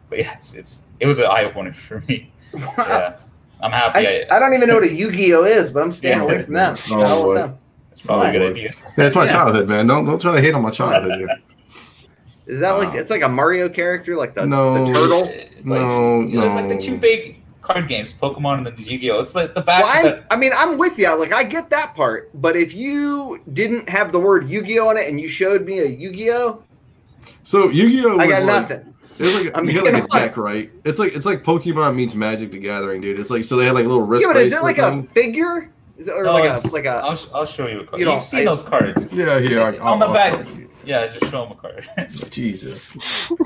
But 0.09 0.19
yeah, 0.19 0.33
it's 0.33 0.53
it's 0.53 0.83
it 0.99 1.07
was 1.07 1.19
an 1.19 1.25
eye 1.25 1.43
opener 1.43 1.73
for 1.73 2.01
me. 2.07 2.31
Yeah, 2.77 3.17
I'm 3.63 3.71
happy. 3.71 4.05
I 4.29 4.39
don't 4.39 4.53
even 4.53 4.67
know 4.67 4.75
what 4.75 4.83
a 4.83 4.93
Yu-Gi-Oh 4.93 5.45
is, 5.45 5.71
but 5.71 5.81
I'm 5.83 5.91
staying 5.91 6.17
Yeah. 6.19 6.23
away 6.25 6.43
from 6.43 6.53
them. 6.53 6.75
Oh, 6.91 6.97
The 6.99 7.07
hell 7.07 7.27
with 7.29 7.37
them. 7.37 7.57
it's 7.91 8.01
probably 8.01 8.27
a 8.29 8.31
good 8.33 8.51
idea. 8.51 8.73
That's 8.97 9.15
my 9.15 9.25
Yeah. 9.25 9.31
childhood, 9.31 9.69
man. 9.69 9.87
Don't 9.87 10.05
don't 10.05 10.21
try 10.21 10.35
to 10.35 10.41
hate 10.41 10.53
on 10.53 10.61
my 10.61 10.69
childhood. 10.81 11.17
Here. 11.17 11.29
Is 12.45 12.59
that 12.59 12.71
like 12.71 12.89
Wow. 12.89 12.99
it's 12.99 13.09
like 13.09 13.21
a 13.23 13.29
Mario 13.29 13.69
character, 13.69 14.15
like 14.17 14.33
the, 14.33 14.45
No. 14.45 14.85
the 14.85 14.93
turtle? 14.93 15.23
It's 15.29 15.65
like, 15.65 15.81
No, 15.81 16.19
you 16.21 16.37
know, 16.39 16.45
it's 16.45 16.55
like 16.55 16.67
the 16.67 16.77
two 16.77 16.97
big 16.97 17.37
card 17.61 17.87
games, 17.87 18.13
Pokemon 18.21 18.57
and 18.57 18.65
then 18.65 18.73
Yu-Gi-Oh. 18.77 19.21
It's 19.21 19.33
like 19.33 19.53
the 19.55 19.61
back. 19.61 19.81
Well, 19.83 19.89
of 19.91 19.95
I'm, 19.97 20.03
that, 20.03 20.25
I 20.29 20.35
mean, 20.35 20.51
I'm 20.57 20.77
with 20.77 20.99
you. 20.99 21.09
Like, 21.17 21.31
I 21.31 21.43
get 21.45 21.69
that 21.69 21.95
part. 21.95 22.29
But 22.33 22.57
if 22.57 22.73
you 22.73 23.39
didn't 23.53 23.87
have 23.87 24.11
the 24.11 24.19
word 24.19 24.49
Yu-Gi-Oh 24.49 24.89
on 24.89 24.97
it 24.97 25.07
and 25.07 25.21
you 25.21 25.29
showed 25.29 25.65
me 25.65 25.79
a 25.79 25.85
Yu-Gi-Oh, 25.85 26.61
So 27.43 27.69
Yu-Gi-Oh! 27.69 28.19
I 28.19 28.27
got 28.27 28.43
like, 28.43 28.69
nothing. 28.69 28.92
It's 29.19 29.43
like 29.45 29.57
I'm 29.57 29.65
you 29.67 29.73
get 29.73 29.83
like 29.83 29.93
a 29.93 29.95
being 29.97 30.07
deck, 30.07 30.37
right? 30.37 30.71
It's 30.85 30.99
like 30.99 31.13
it's 31.15 31.25
like 31.25 31.43
Pokemon 31.43 31.95
meets 31.95 32.15
Magic 32.15 32.51
the 32.51 32.59
Gathering, 32.59 33.01
dude. 33.01 33.19
It's 33.19 33.29
like 33.29 33.43
so 33.43 33.55
they 33.55 33.65
had 33.65 33.75
like 33.75 33.85
little 33.85 34.01
wrist. 34.05 34.25
Yeah, 34.25 34.33
but 34.33 34.41
is 34.41 34.51
it 34.51 34.61
bracelet 34.61 34.77
like 34.77 35.05
a 35.05 35.07
figure? 35.13 35.69
Is 35.97 36.07
it 36.07 36.11
or 36.11 36.23
No, 36.23 36.31
like 36.33 36.45
a 36.45 36.67
like 36.69 36.85
a? 36.85 36.89
I'll, 36.89 37.19
I'll 37.33 37.45
show 37.45 37.67
you 37.67 37.81
a 37.81 37.85
card. 37.85 37.99
You 37.99 37.99
You 37.99 38.05
know, 38.05 38.13
have 38.17 38.23
seen 38.23 38.39
I- 38.41 38.45
those 38.45 38.63
cards. 38.67 39.05
Yeah, 39.13 39.39
here. 39.39 39.61
I, 39.61 39.77
On 39.77 39.99
the 39.99 40.05
I'll 40.07 40.13
back. 40.13 40.45
Yeah, 40.85 41.07
just 41.07 41.31
show 41.31 41.43
them 41.47 41.51
a 41.51 41.55
card. 41.55 41.87
Jesus. 42.31 42.93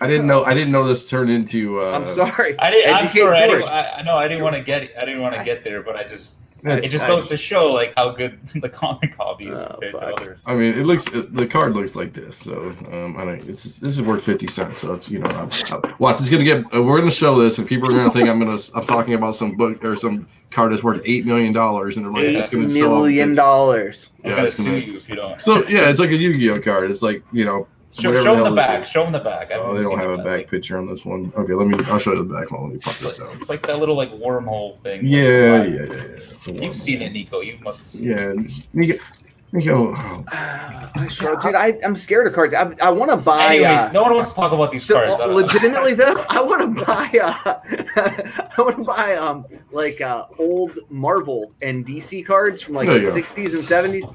I 0.00 0.06
didn't 0.06 0.28
know. 0.28 0.44
I 0.44 0.54
didn't 0.54 0.70
know 0.70 0.86
this 0.86 1.08
turned 1.08 1.30
into. 1.30 1.80
Uh, 1.80 1.90
I'm 1.98 2.06
sorry. 2.14 2.56
I 2.60 2.70
didn't. 2.70 2.94
I'm 2.94 3.04
Educate 3.06 3.18
sorry. 3.20 3.36
I, 3.36 3.46
George. 3.48 3.60
didn't, 3.62 3.72
I, 3.74 3.90
I 3.94 4.02
know. 4.02 4.16
I 4.16 4.28
didn't 4.28 4.44
want 4.44 4.54
to 4.54 4.62
get. 4.62 4.92
I 4.96 5.04
didn't 5.04 5.20
want 5.20 5.34
to 5.34 5.42
get 5.42 5.64
there, 5.64 5.82
but 5.82 5.96
I 5.96 6.04
just. 6.04 6.36
It's- 6.64 6.84
It 6.86 6.88
just 6.90 7.06
Nice. 7.06 7.14
goes 7.20 7.28
to 7.28 7.36
show 7.36 7.72
like 7.72 7.94
how 7.96 8.10
good 8.10 8.38
the 8.60 8.68
comic 8.68 9.14
hobby 9.16 9.48
is 9.48 9.60
Oh, 9.62 9.68
compared 9.68 9.92
fuck. 9.92 10.00
to 10.16 10.22
others. 10.22 10.38
I 10.46 10.54
mean, 10.54 10.74
it 10.78 10.84
looks. 10.86 11.06
It, 11.08 11.34
the 11.34 11.46
card 11.46 11.74
looks 11.74 11.94
like 11.96 12.12
this. 12.12 12.36
So 12.36 12.74
um, 12.92 13.16
I 13.16 13.24
don't. 13.24 13.48
It's 13.48 13.62
this 13.78 13.94
is 13.94 14.02
worth 14.02 14.24
fifty 14.24 14.46
cents. 14.46 14.78
So 14.80 14.94
it's 14.94 15.10
you 15.10 15.18
know. 15.20 15.26
I'm, 15.28 15.48
I'm, 15.72 15.94
watch. 15.98 16.20
It's 16.20 16.28
gonna 16.30 16.44
get. 16.44 16.64
Uh, 16.74 16.82
we're 16.82 16.98
gonna 16.98 17.10
show 17.10 17.38
this, 17.38 17.58
and 17.58 17.66
people 17.68 17.88
are 17.88 17.92
gonna 17.96 18.10
think 18.10 18.28
I'm 18.28 18.38
gonna. 18.38 18.58
I'm 18.74 18.86
talking 18.86 19.14
about 19.14 19.34
some 19.36 19.56
book 19.56 19.84
or 19.84 19.96
some 19.96 20.26
card 20.50 20.72
that's 20.72 20.82
worth 20.82 21.02
eight 21.04 21.26
million 21.26 21.52
dollars, 21.52 21.96
and 21.98 22.06
they're 22.06 22.12
like, 22.12 22.32
Yeah. 22.32 22.38
it's 22.40 22.50
gonna 22.50 22.70
sell. 22.70 22.94
out. 22.96 23.02
Million 23.02 23.30
It's- 23.30 23.36
dollars. 23.36 24.08
I'm 24.24 24.30
Yeah, 24.30 24.36
gonna 24.36 24.50
sue 24.50 24.78
you 24.78 24.94
if 24.94 25.08
you 25.08 25.14
don't. 25.16 25.42
So 25.42 25.66
yeah, 25.68 25.88
it's 25.90 26.00
like 26.00 26.10
a 26.10 26.16
Yu-Gi-Oh 26.16 26.60
card. 26.62 26.90
It's 26.90 27.02
like 27.02 27.22
you 27.32 27.44
know. 27.44 27.66
Show, 27.90 28.14
show 28.14 28.36
them 28.36 28.44
the 28.44 28.50
back. 28.56 28.84
Show 28.84 29.04
them 29.04 29.12
the 29.12 29.18
back. 29.18 29.50
Oh, 29.52 29.74
they 29.74 29.82
don't 29.82 29.98
have 29.98 30.10
a 30.10 30.16
the 30.18 30.22
back 30.22 30.48
picture 30.48 30.76
on 30.76 30.86
this 30.86 31.04
one. 31.04 31.32
Okay, 31.36 31.54
let 31.54 31.66
me. 31.66 31.78
I'll 31.86 31.98
show 31.98 32.12
you 32.12 32.22
the 32.22 32.34
back 32.34 32.50
one. 32.50 32.64
Let 32.64 32.72
me 32.74 32.78
pop 32.78 32.94
this 32.96 33.18
down. 33.18 33.30
it's 33.36 33.48
like 33.48 33.66
that 33.66 33.78
little 33.78 33.96
like 33.96 34.12
wormhole 34.12 34.78
thing. 34.82 35.06
Yeah, 35.06 35.64
yeah, 35.64 35.84
yeah, 35.84 36.18
yeah. 36.46 36.62
You've 36.62 36.74
seen 36.74 37.00
it, 37.00 37.12
Nico. 37.12 37.40
You 37.40 37.58
must 37.60 37.82
have 37.84 37.92
seen 37.92 38.10
it. 38.10 38.40
Yeah, 38.40 38.54
Nico. 38.74 39.04
Nico. 39.52 39.94
Oh, 39.96 40.24
I 40.30 41.08
sure, 41.10 41.36
dude. 41.36 41.54
I, 41.54 41.78
I'm 41.82 41.96
scared 41.96 42.26
of 42.26 42.34
cards. 42.34 42.52
I, 42.52 42.74
I 42.82 42.90
want 42.90 43.10
to 43.10 43.16
buy. 43.16 43.46
Anyways, 43.46 43.80
uh, 43.80 43.92
no 43.92 44.02
one 44.02 44.14
wants 44.14 44.30
to 44.30 44.36
talk 44.36 44.52
about 44.52 44.70
these 44.70 44.84
so, 44.84 44.94
cards. 44.94 45.18
Uh, 45.18 45.26
legitimately 45.26 45.94
though, 45.94 46.24
I 46.28 46.42
want 46.42 46.76
to 46.76 46.84
buy. 46.84 47.10
Uh, 47.22 47.60
I 48.58 48.62
want 48.62 48.76
to 48.76 48.84
buy 48.84 49.14
um 49.14 49.46
like 49.72 50.02
uh, 50.02 50.26
old 50.38 50.78
Marvel 50.90 51.52
and 51.62 51.86
DC 51.86 52.26
cards 52.26 52.60
from 52.60 52.74
like 52.74 52.88
the 52.88 53.00
go. 53.00 53.14
60s 53.14 53.54
and 53.54 53.64
70s. 53.64 54.14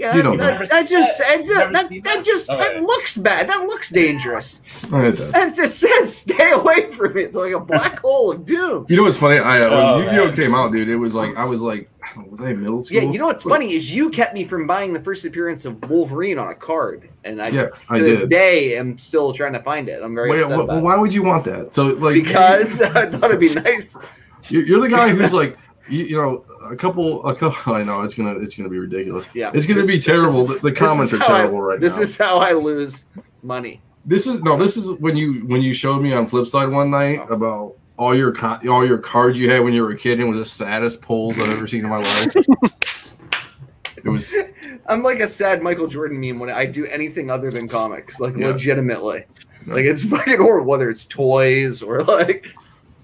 Yeah, 0.00 0.14
You 0.14 0.22
that, 0.22 0.28
don't 0.28 0.36
that, 0.38 0.60
know. 0.60 0.66
that 0.66 0.88
just 0.88 1.18
that, 1.18 1.40
Never 1.40 1.72
that, 1.72 1.72
that 1.90 2.04
that? 2.04 2.24
just 2.24 2.46
that 2.46 2.82
looks 2.82 3.18
bad. 3.18 3.48
That 3.50 3.60
looks 3.66 3.90
dangerous. 3.90 4.62
oh, 4.90 5.04
it 5.04 5.12
does. 5.18 5.34
And 5.34 5.58
it 5.58 5.70
says 5.72 6.16
stay 6.16 6.52
away 6.52 6.90
from 6.90 7.18
it. 7.18 7.24
It's 7.26 7.36
like 7.36 7.52
a 7.52 7.60
black 7.60 7.98
hole 8.04 8.32
of 8.32 8.46
doom. 8.46 8.86
You 8.88 8.96
know 8.96 9.02
what's 9.02 9.18
funny? 9.18 9.38
I 9.38 9.60
uh, 9.60 9.70
when 9.70 9.78
Oh, 9.78 9.98
Yu-Gi-Oh 9.98 10.24
man. 10.28 10.36
came 10.36 10.54
out, 10.54 10.72
dude, 10.72 10.88
it 10.88 10.96
was 10.96 11.12
like 11.12 11.36
I 11.36 11.44
was 11.44 11.60
like, 11.60 11.90
I 12.02 12.14
don't 12.14 12.24
know, 12.24 12.30
was 12.30 12.40
I 12.40 12.54
middle 12.54 12.82
school? 12.82 12.96
Yeah, 13.02 13.10
you 13.10 13.18
know 13.18 13.26
what's 13.26 13.44
But- 13.44 13.50
funny 13.50 13.74
is 13.74 13.92
you 13.94 14.08
kept 14.08 14.32
me 14.32 14.44
from 14.44 14.66
buying 14.66 14.94
the 14.94 15.00
first 15.00 15.24
appearance 15.26 15.66
of 15.66 15.86
Wolverine 15.90 16.38
on 16.38 16.48
a 16.48 16.54
card, 16.54 17.10
and 17.24 17.42
I 17.42 17.48
Yes, 17.48 17.80
to 17.82 17.86
I 17.90 17.98
this 18.00 18.20
did. 18.20 18.30
day 18.30 18.78
am 18.78 18.96
still 18.98 19.34
trying 19.34 19.52
to 19.52 19.62
find 19.62 19.88
it. 19.90 20.02
I'm 20.02 20.14
very 20.14 20.30
Wait, 20.30 20.42
upset 20.44 20.58
wh- 20.58 20.62
about 20.64 20.78
it. 20.78 20.82
why 20.82 20.96
would 20.96 21.12
you 21.12 21.22
want 21.22 21.44
that? 21.44 21.74
So 21.74 21.88
like, 21.88 22.14
because 22.14 22.80
I 22.96 23.04
thought 23.10 23.24
it'd 23.30 23.38
be 23.38 23.52
nice. 23.54 23.96
you're, 24.48 24.64
you're 24.64 24.80
the 24.80 24.88
guy 24.88 25.10
who's 25.10 25.32
like, 25.34 25.58
you, 25.90 26.04
you 26.04 26.16
know, 26.16 26.44
a 26.70 26.76
couple, 26.76 27.26
a 27.26 27.34
couple. 27.34 27.74
I 27.74 27.82
know 27.82 28.02
it's 28.02 28.14
gonna, 28.14 28.38
it's 28.38 28.54
gonna 28.54 28.68
be 28.68 28.78
ridiculous. 28.78 29.26
Yeah, 29.34 29.50
It's 29.54 29.66
gonna 29.66 29.82
This 29.82 29.90
be 29.90 30.00
terrible. 30.00 30.46
this 30.46 30.60
the 30.60 30.70
the 30.70 30.72
comments 30.72 31.12
are 31.12 31.18
how 31.18 31.34
I- 31.34 31.38
terrible 31.38 31.62
right 31.62 31.80
This 31.80 31.94
now. 31.94 32.00
This 32.00 32.10
is 32.10 32.16
how 32.18 32.38
I 32.38 32.52
lose 32.52 33.04
money. 33.42 33.80
This 34.04 34.26
is 34.26 34.40
no. 34.40 34.56
This 34.56 34.76
is 34.76 34.90
when 34.98 35.16
you 35.16 35.40
when 35.46 35.60
you 35.62 35.74
showed 35.74 36.00
me 36.00 36.12
on 36.14 36.28
Flipside 36.28 36.72
one 36.72 36.90
night 36.90 37.20
oh. 37.28 37.34
about 37.34 37.76
all 37.98 38.14
your 38.14 38.34
all 38.68 38.86
your 38.86 38.98
cards 38.98 39.38
you 39.38 39.50
had 39.50 39.62
when 39.62 39.74
you 39.74 39.82
were 39.82 39.90
a 39.90 39.96
kid. 39.96 40.18
And 40.18 40.22
it 40.22 40.30
was 40.30 40.38
the 40.38 40.44
saddest 40.44 41.02
polls 41.02 41.38
I've 41.38 41.50
ever 41.50 41.66
seen 41.66 41.84
in 41.84 41.90
my 41.90 41.98
life. 41.98 42.34
it 44.04 44.08
was 44.08 44.34
I'm 44.86 45.02
like 45.02 45.20
a 45.20 45.28
sad 45.28 45.62
Michael 45.62 45.86
Jordan 45.86 46.18
meme 46.18 46.38
when 46.38 46.48
I 46.50 46.64
do 46.64 46.86
anything 46.86 47.30
other 47.30 47.50
than 47.50 47.68
comics, 47.68 48.18
like 48.20 48.36
Yeah. 48.36 48.48
legitimately. 48.48 49.26
Like 49.66 49.84
it's 49.84 50.04
fucking 50.08 50.38
horrible, 50.38 50.66
whether 50.70 50.88
it's 50.88 51.04
toys 51.04 51.82
or 51.82 52.02
like 52.02 52.46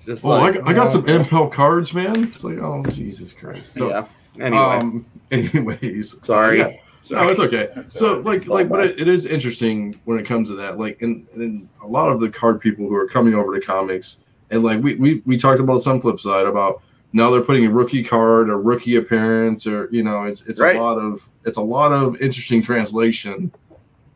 just 0.07 0.25
oh, 0.25 0.29
like 0.29 0.57
I, 0.67 0.71
I 0.71 0.73
got 0.73 0.93
some 0.93 1.07
Impel 1.09 1.49
cards, 1.49 1.93
man. 1.93 2.25
It's 2.25 2.45
like 2.45 2.59
oh 2.59 2.83
Jesus 2.91 3.33
Christ. 3.33 3.73
So 3.75 3.91
yeah. 3.91 4.07
Anyway, 4.41 4.59
um, 4.63 5.07
anyways, 5.31 6.25
sorry. 6.25 6.59
yeah. 6.59 6.77
No, 7.11 7.29
it's 7.29 7.39
okay. 7.41 7.69
That's 7.75 7.93
So 7.93 8.09
all 8.09 8.15
right. 8.17 8.25
like 8.25 8.49
like 8.49 8.69
but 8.69 8.81
it, 8.85 9.01
it 9.01 9.09
is 9.09 9.27
interesting 9.27 9.95
when 10.05 10.19
it 10.19 10.25
comes 10.27 10.49
to 10.51 10.57
that. 10.57 10.79
Like 10.79 11.03
and, 11.03 11.27
and 11.35 11.69
a 11.83 11.87
lot 11.87 12.11
of 12.11 12.21
the 12.21 12.29
card 12.29 12.61
people 12.61 12.89
who 12.89 12.95
are 12.97 13.07
coming 13.07 13.35
over 13.35 13.59
to 13.59 13.65
comics 13.65 14.19
and 14.51 14.63
like 14.63 14.83
we 14.83 14.95
we, 14.97 15.23
we 15.27 15.37
talked 15.37 15.61
about 15.61 15.83
some 15.83 16.01
flip 16.01 16.19
side 16.21 16.47
about 16.47 16.83
now 17.13 17.31
they're 17.31 17.43
putting 17.43 17.65
a 17.65 17.71
rookie 17.71 18.03
card, 18.03 18.51
a 18.51 18.57
rookie 18.57 18.97
appearance, 18.97 19.67
or 19.67 19.89
you 19.93 20.03
know, 20.03 20.25
it's 20.25 20.43
it's 20.43 20.61
Right. 20.61 20.77
a 20.77 20.81
lot 20.83 20.99
of 20.99 21.29
it's 21.45 21.59
a 21.59 21.63
lot 21.63 21.93
of 21.93 22.21
interesting 22.21 22.61
translation. 22.63 23.53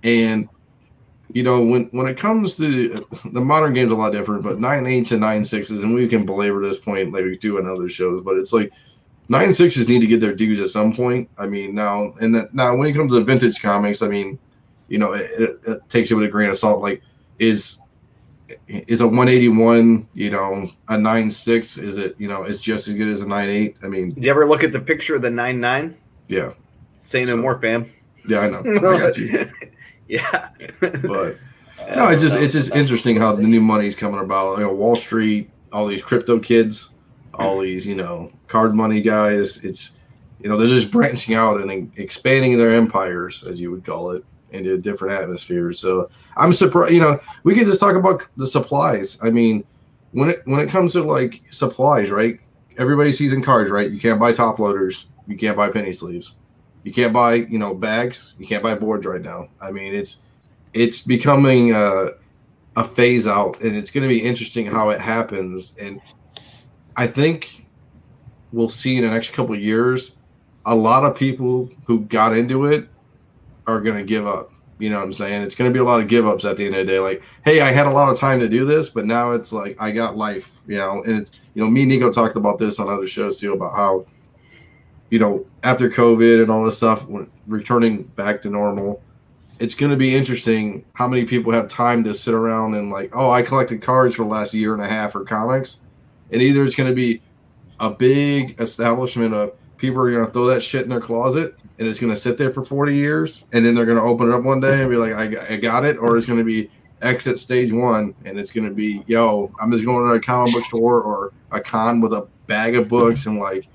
And 0.02 0.48
you 1.32 1.42
know, 1.42 1.64
when 1.64 1.84
when 1.92 2.06
it 2.06 2.16
comes 2.18 2.56
to 2.56 3.04
the 3.32 3.40
modern 3.40 3.72
game's 3.74 3.92
a 3.92 3.94
lot 3.96 4.12
different, 4.12 4.42
but 4.42 4.58
nine 4.58 4.86
eights 4.86 5.12
and 5.12 5.20
nine 5.20 5.44
sixes, 5.44 5.82
and 5.82 5.94
we 5.94 6.08
can 6.08 6.24
belabor 6.26 6.60
this 6.60 6.78
point 6.78 7.12
like 7.12 7.24
we 7.24 7.36
do 7.38 7.58
in 7.58 7.66
other 7.66 7.88
shows, 7.88 8.20
but 8.22 8.36
it's 8.36 8.52
like 8.52 8.72
nine 9.28 9.54
sixes 9.54 9.88
need 9.88 10.00
to 10.00 10.06
get 10.06 10.20
their 10.20 10.34
dues 10.34 10.60
at 10.60 10.70
some 10.70 10.94
point. 10.94 11.28
I 11.38 11.46
mean, 11.46 11.74
now 11.74 12.14
and 12.20 12.34
that 12.34 12.52
now 12.54 12.74
when 12.76 12.88
it 12.88 12.92
comes 12.94 13.12
to 13.12 13.18
the 13.18 13.24
vintage 13.24 13.60
comics, 13.62 14.02
I 14.02 14.08
mean, 14.08 14.38
you 14.88 14.98
know, 14.98 15.12
it, 15.12 15.30
it, 15.38 15.60
it 15.66 15.88
takes 15.88 16.10
it 16.10 16.14
with 16.14 16.24
a 16.24 16.28
grain 16.28 16.50
of 16.50 16.58
salt. 16.58 16.80
Like, 16.82 17.02
is 17.38 17.78
is 18.66 19.00
a 19.00 19.06
one 19.08 19.28
eighty 19.28 19.48
one, 19.48 20.08
you 20.14 20.30
know, 20.30 20.70
a 20.88 20.98
nine 20.98 21.30
six? 21.30 21.78
Is 21.78 21.96
it 21.96 22.16
you 22.18 22.26
know, 22.28 22.42
it's 22.42 22.60
just 22.60 22.88
as 22.88 22.94
good 22.94 23.08
as 23.08 23.22
a 23.22 23.28
nine 23.28 23.48
eight? 23.48 23.76
I 23.84 23.88
mean, 23.88 24.10
Did 24.14 24.24
you 24.24 24.30
ever 24.30 24.46
look 24.46 24.64
at 24.64 24.72
the 24.72 24.80
picture 24.80 25.14
of 25.14 25.22
the 25.22 25.30
nine 25.30 25.60
nine? 25.60 25.96
yeah, 26.28 26.52
Say 27.04 27.20
no 27.24 27.26
So- 27.32 27.36
more, 27.38 27.60
fam. 27.60 27.90
yeah, 28.28 28.40
I 28.40 28.50
know, 28.50 28.62
I 28.64 28.98
got 28.98 29.16
you. 29.16 29.48
yeah. 30.10 30.48
But 30.80 31.38
no, 31.96 32.08
it's 32.08 32.22
just 32.22 32.36
it's 32.36 32.54
just 32.54 32.74
interesting 32.74 33.16
how 33.16 33.34
the 33.34 33.42
new 33.42 33.60
money's 33.60 33.94
coming 33.94 34.20
about. 34.20 34.58
You 34.58 34.64
know, 34.64 34.74
Wall 34.74 34.96
Street, 34.96 35.50
all 35.72 35.86
these 35.86 36.02
crypto 36.02 36.38
kids, 36.38 36.90
all 37.34 37.60
these 37.60 37.86
you 37.86 37.94
know 37.94 38.32
card 38.48 38.74
money 38.74 39.00
guys. 39.00 39.58
It's 39.58 39.96
you 40.40 40.48
know 40.48 40.56
they're 40.56 40.68
just 40.68 40.90
branching 40.90 41.34
out 41.34 41.60
and 41.60 41.92
expanding 41.96 42.58
their 42.58 42.74
empires, 42.74 43.44
as 43.44 43.60
you 43.60 43.70
would 43.70 43.84
call 43.84 44.10
it, 44.10 44.24
into 44.50 44.78
different 44.78 45.14
atmospheres. 45.14 45.78
So 45.78 46.10
I'm 46.36 46.52
surprised. 46.52 46.92
You 46.92 47.00
know, 47.00 47.20
we 47.44 47.54
can 47.54 47.64
just 47.64 47.80
talk 47.80 47.94
about 47.94 48.26
the 48.36 48.46
supplies. 48.46 49.18
I 49.22 49.30
mean, 49.30 49.64
when 50.12 50.30
it 50.30 50.42
when 50.44 50.60
it 50.60 50.68
comes 50.68 50.92
to 50.94 51.04
like 51.04 51.42
supplies, 51.50 52.10
right? 52.10 52.40
Everybody 52.78 53.12
sees 53.12 53.32
in 53.32 53.42
cards, 53.42 53.70
right? 53.70 53.90
You 53.90 54.00
can't 54.00 54.18
buy 54.18 54.32
top 54.32 54.58
loaders. 54.58 55.06
You 55.26 55.36
can't 55.36 55.56
buy 55.56 55.70
penny 55.70 55.92
sleeves. 55.92 56.36
You 56.84 56.92
can't 56.92 57.12
buy, 57.12 57.34
you 57.34 57.58
know, 57.58 57.74
bags. 57.74 58.34
You 58.38 58.46
can't 58.46 58.62
buy 58.62 58.74
boards 58.74 59.06
right 59.06 59.20
now. 59.20 59.48
I 59.60 59.70
mean, 59.70 59.94
it's 59.94 60.20
it's 60.72 61.00
becoming 61.00 61.72
a, 61.72 62.10
a 62.76 62.84
phase 62.84 63.26
out, 63.26 63.60
and 63.60 63.76
it's 63.76 63.90
going 63.90 64.02
to 64.02 64.08
be 64.08 64.22
interesting 64.22 64.66
how 64.66 64.90
it 64.90 65.00
happens. 65.00 65.76
And 65.80 66.00
I 66.96 67.06
think 67.06 67.66
we'll 68.52 68.68
see 68.68 68.96
in 68.96 69.02
the 69.02 69.10
next 69.10 69.32
couple 69.32 69.54
years 69.56 70.16
a 70.66 70.74
lot 70.74 71.04
of 71.04 71.16
people 71.16 71.70
who 71.84 72.00
got 72.00 72.36
into 72.36 72.66
it 72.66 72.88
are 73.66 73.80
going 73.80 73.96
to 73.96 74.04
give 74.04 74.26
up. 74.26 74.52
You 74.78 74.88
know 74.88 74.96
what 74.96 75.04
I'm 75.04 75.12
saying? 75.12 75.42
It's 75.42 75.54
going 75.54 75.70
to 75.70 75.74
be 75.74 75.80
a 75.80 75.84
lot 75.84 76.00
of 76.00 76.08
give 76.08 76.26
ups 76.26 76.46
at 76.46 76.56
the 76.56 76.64
end 76.64 76.74
of 76.74 76.86
the 76.86 76.92
day. 76.92 76.98
Like, 76.98 77.22
hey, 77.44 77.60
I 77.60 77.70
had 77.70 77.86
a 77.86 77.90
lot 77.90 78.10
of 78.10 78.18
time 78.18 78.40
to 78.40 78.48
do 78.48 78.64
this, 78.64 78.88
but 78.88 79.04
now 79.04 79.32
it's 79.32 79.52
like 79.52 79.76
I 79.80 79.90
got 79.90 80.16
life, 80.16 80.58
you 80.66 80.78
know. 80.78 81.02
And 81.02 81.18
it's, 81.20 81.42
you 81.52 81.62
know, 81.62 81.70
me 81.70 81.82
and 81.82 81.90
Nico 81.90 82.10
talked 82.10 82.36
about 82.36 82.58
this 82.58 82.78
on 82.78 82.88
other 82.88 83.06
shows 83.06 83.38
too 83.38 83.52
about 83.52 83.76
how, 83.76 84.06
you 85.10 85.18
know, 85.18 85.46
after 85.62 85.90
COVID 85.90 86.42
and 86.42 86.50
all 86.50 86.64
this 86.64 86.76
stuff, 86.76 87.04
returning 87.46 88.04
back 88.04 88.42
to 88.42 88.50
normal, 88.50 89.02
it's 89.58 89.74
going 89.74 89.90
to 89.90 89.96
be 89.96 90.14
interesting 90.14 90.84
how 90.94 91.06
many 91.06 91.24
people 91.24 91.52
have 91.52 91.68
time 91.68 92.02
to 92.04 92.14
sit 92.14 92.32
around 92.32 92.74
and 92.74 92.90
like, 92.90 93.14
oh, 93.14 93.30
I 93.30 93.42
collected 93.42 93.82
cards 93.82 94.14
for 94.14 94.22
the 94.22 94.28
last 94.28 94.54
year 94.54 94.72
and 94.72 94.82
a 94.82 94.88
half 94.88 95.14
or 95.14 95.24
comics, 95.24 95.80
and 96.30 96.40
either 96.40 96.64
it's 96.64 96.74
going 96.74 96.88
to 96.88 96.94
be 96.94 97.20
a 97.78 97.90
big 97.90 98.60
establishment 98.60 99.34
of 99.34 99.52
people 99.76 100.00
are 100.00 100.10
going 100.10 100.24
to 100.24 100.32
throw 100.32 100.46
that 100.46 100.62
shit 100.62 100.82
in 100.82 100.90
their 100.90 101.00
closet 101.00 101.54
and 101.78 101.88
it's 101.88 101.98
going 101.98 102.12
to 102.12 102.20
sit 102.20 102.36
there 102.36 102.52
for 102.52 102.62
40 102.62 102.94
years 102.94 103.46
and 103.52 103.64
then 103.64 103.74
they're 103.74 103.86
going 103.86 103.96
to 103.96 104.04
open 104.04 104.28
it 104.28 104.34
up 104.34 104.44
one 104.44 104.60
day 104.60 104.82
and 104.82 104.90
be 104.90 104.96
like 104.96 105.14
I, 105.14 105.54
I 105.54 105.56
got 105.56 105.86
it. 105.86 105.96
Or 105.96 106.18
it's 106.18 106.26
going 106.26 106.38
to 106.38 106.44
be 106.44 106.70
exit 107.02 107.38
stage 107.38 107.72
one 107.72 108.14
and 108.24 108.38
it's 108.38 108.50
going 108.50 108.68
to 108.68 108.74
be 108.74 109.02
yo 109.06 109.50
i'm 109.58 109.70
just 109.72 109.84
going 109.84 110.06
to 110.06 110.14
a 110.14 110.20
comic 110.20 110.52
book 110.52 110.64
store 110.64 111.00
or 111.00 111.32
a 111.50 111.60
con 111.60 112.00
with 112.00 112.12
a 112.12 112.26
bag 112.46 112.76
of 112.76 112.88
books 112.88 113.24
and 113.24 113.38
like 113.38 113.66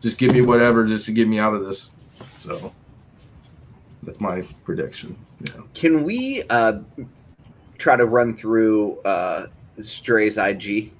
just 0.00 0.18
give 0.18 0.32
me 0.32 0.40
whatever 0.40 0.86
just 0.86 1.06
to 1.06 1.12
get 1.12 1.26
me 1.28 1.38
out 1.38 1.54
of 1.54 1.64
this 1.66 1.90
so 2.38 2.72
that's 4.02 4.20
my 4.20 4.42
prediction 4.64 5.16
yeah 5.40 5.60
Can 5.74 6.04
we 6.04 6.42
uh, 6.50 6.80
try 7.78 7.96
to 7.96 8.06
run 8.06 8.36
through 8.36 8.98
uh, 9.00 9.46
Stray's 9.82 10.38
IG? 10.38 10.92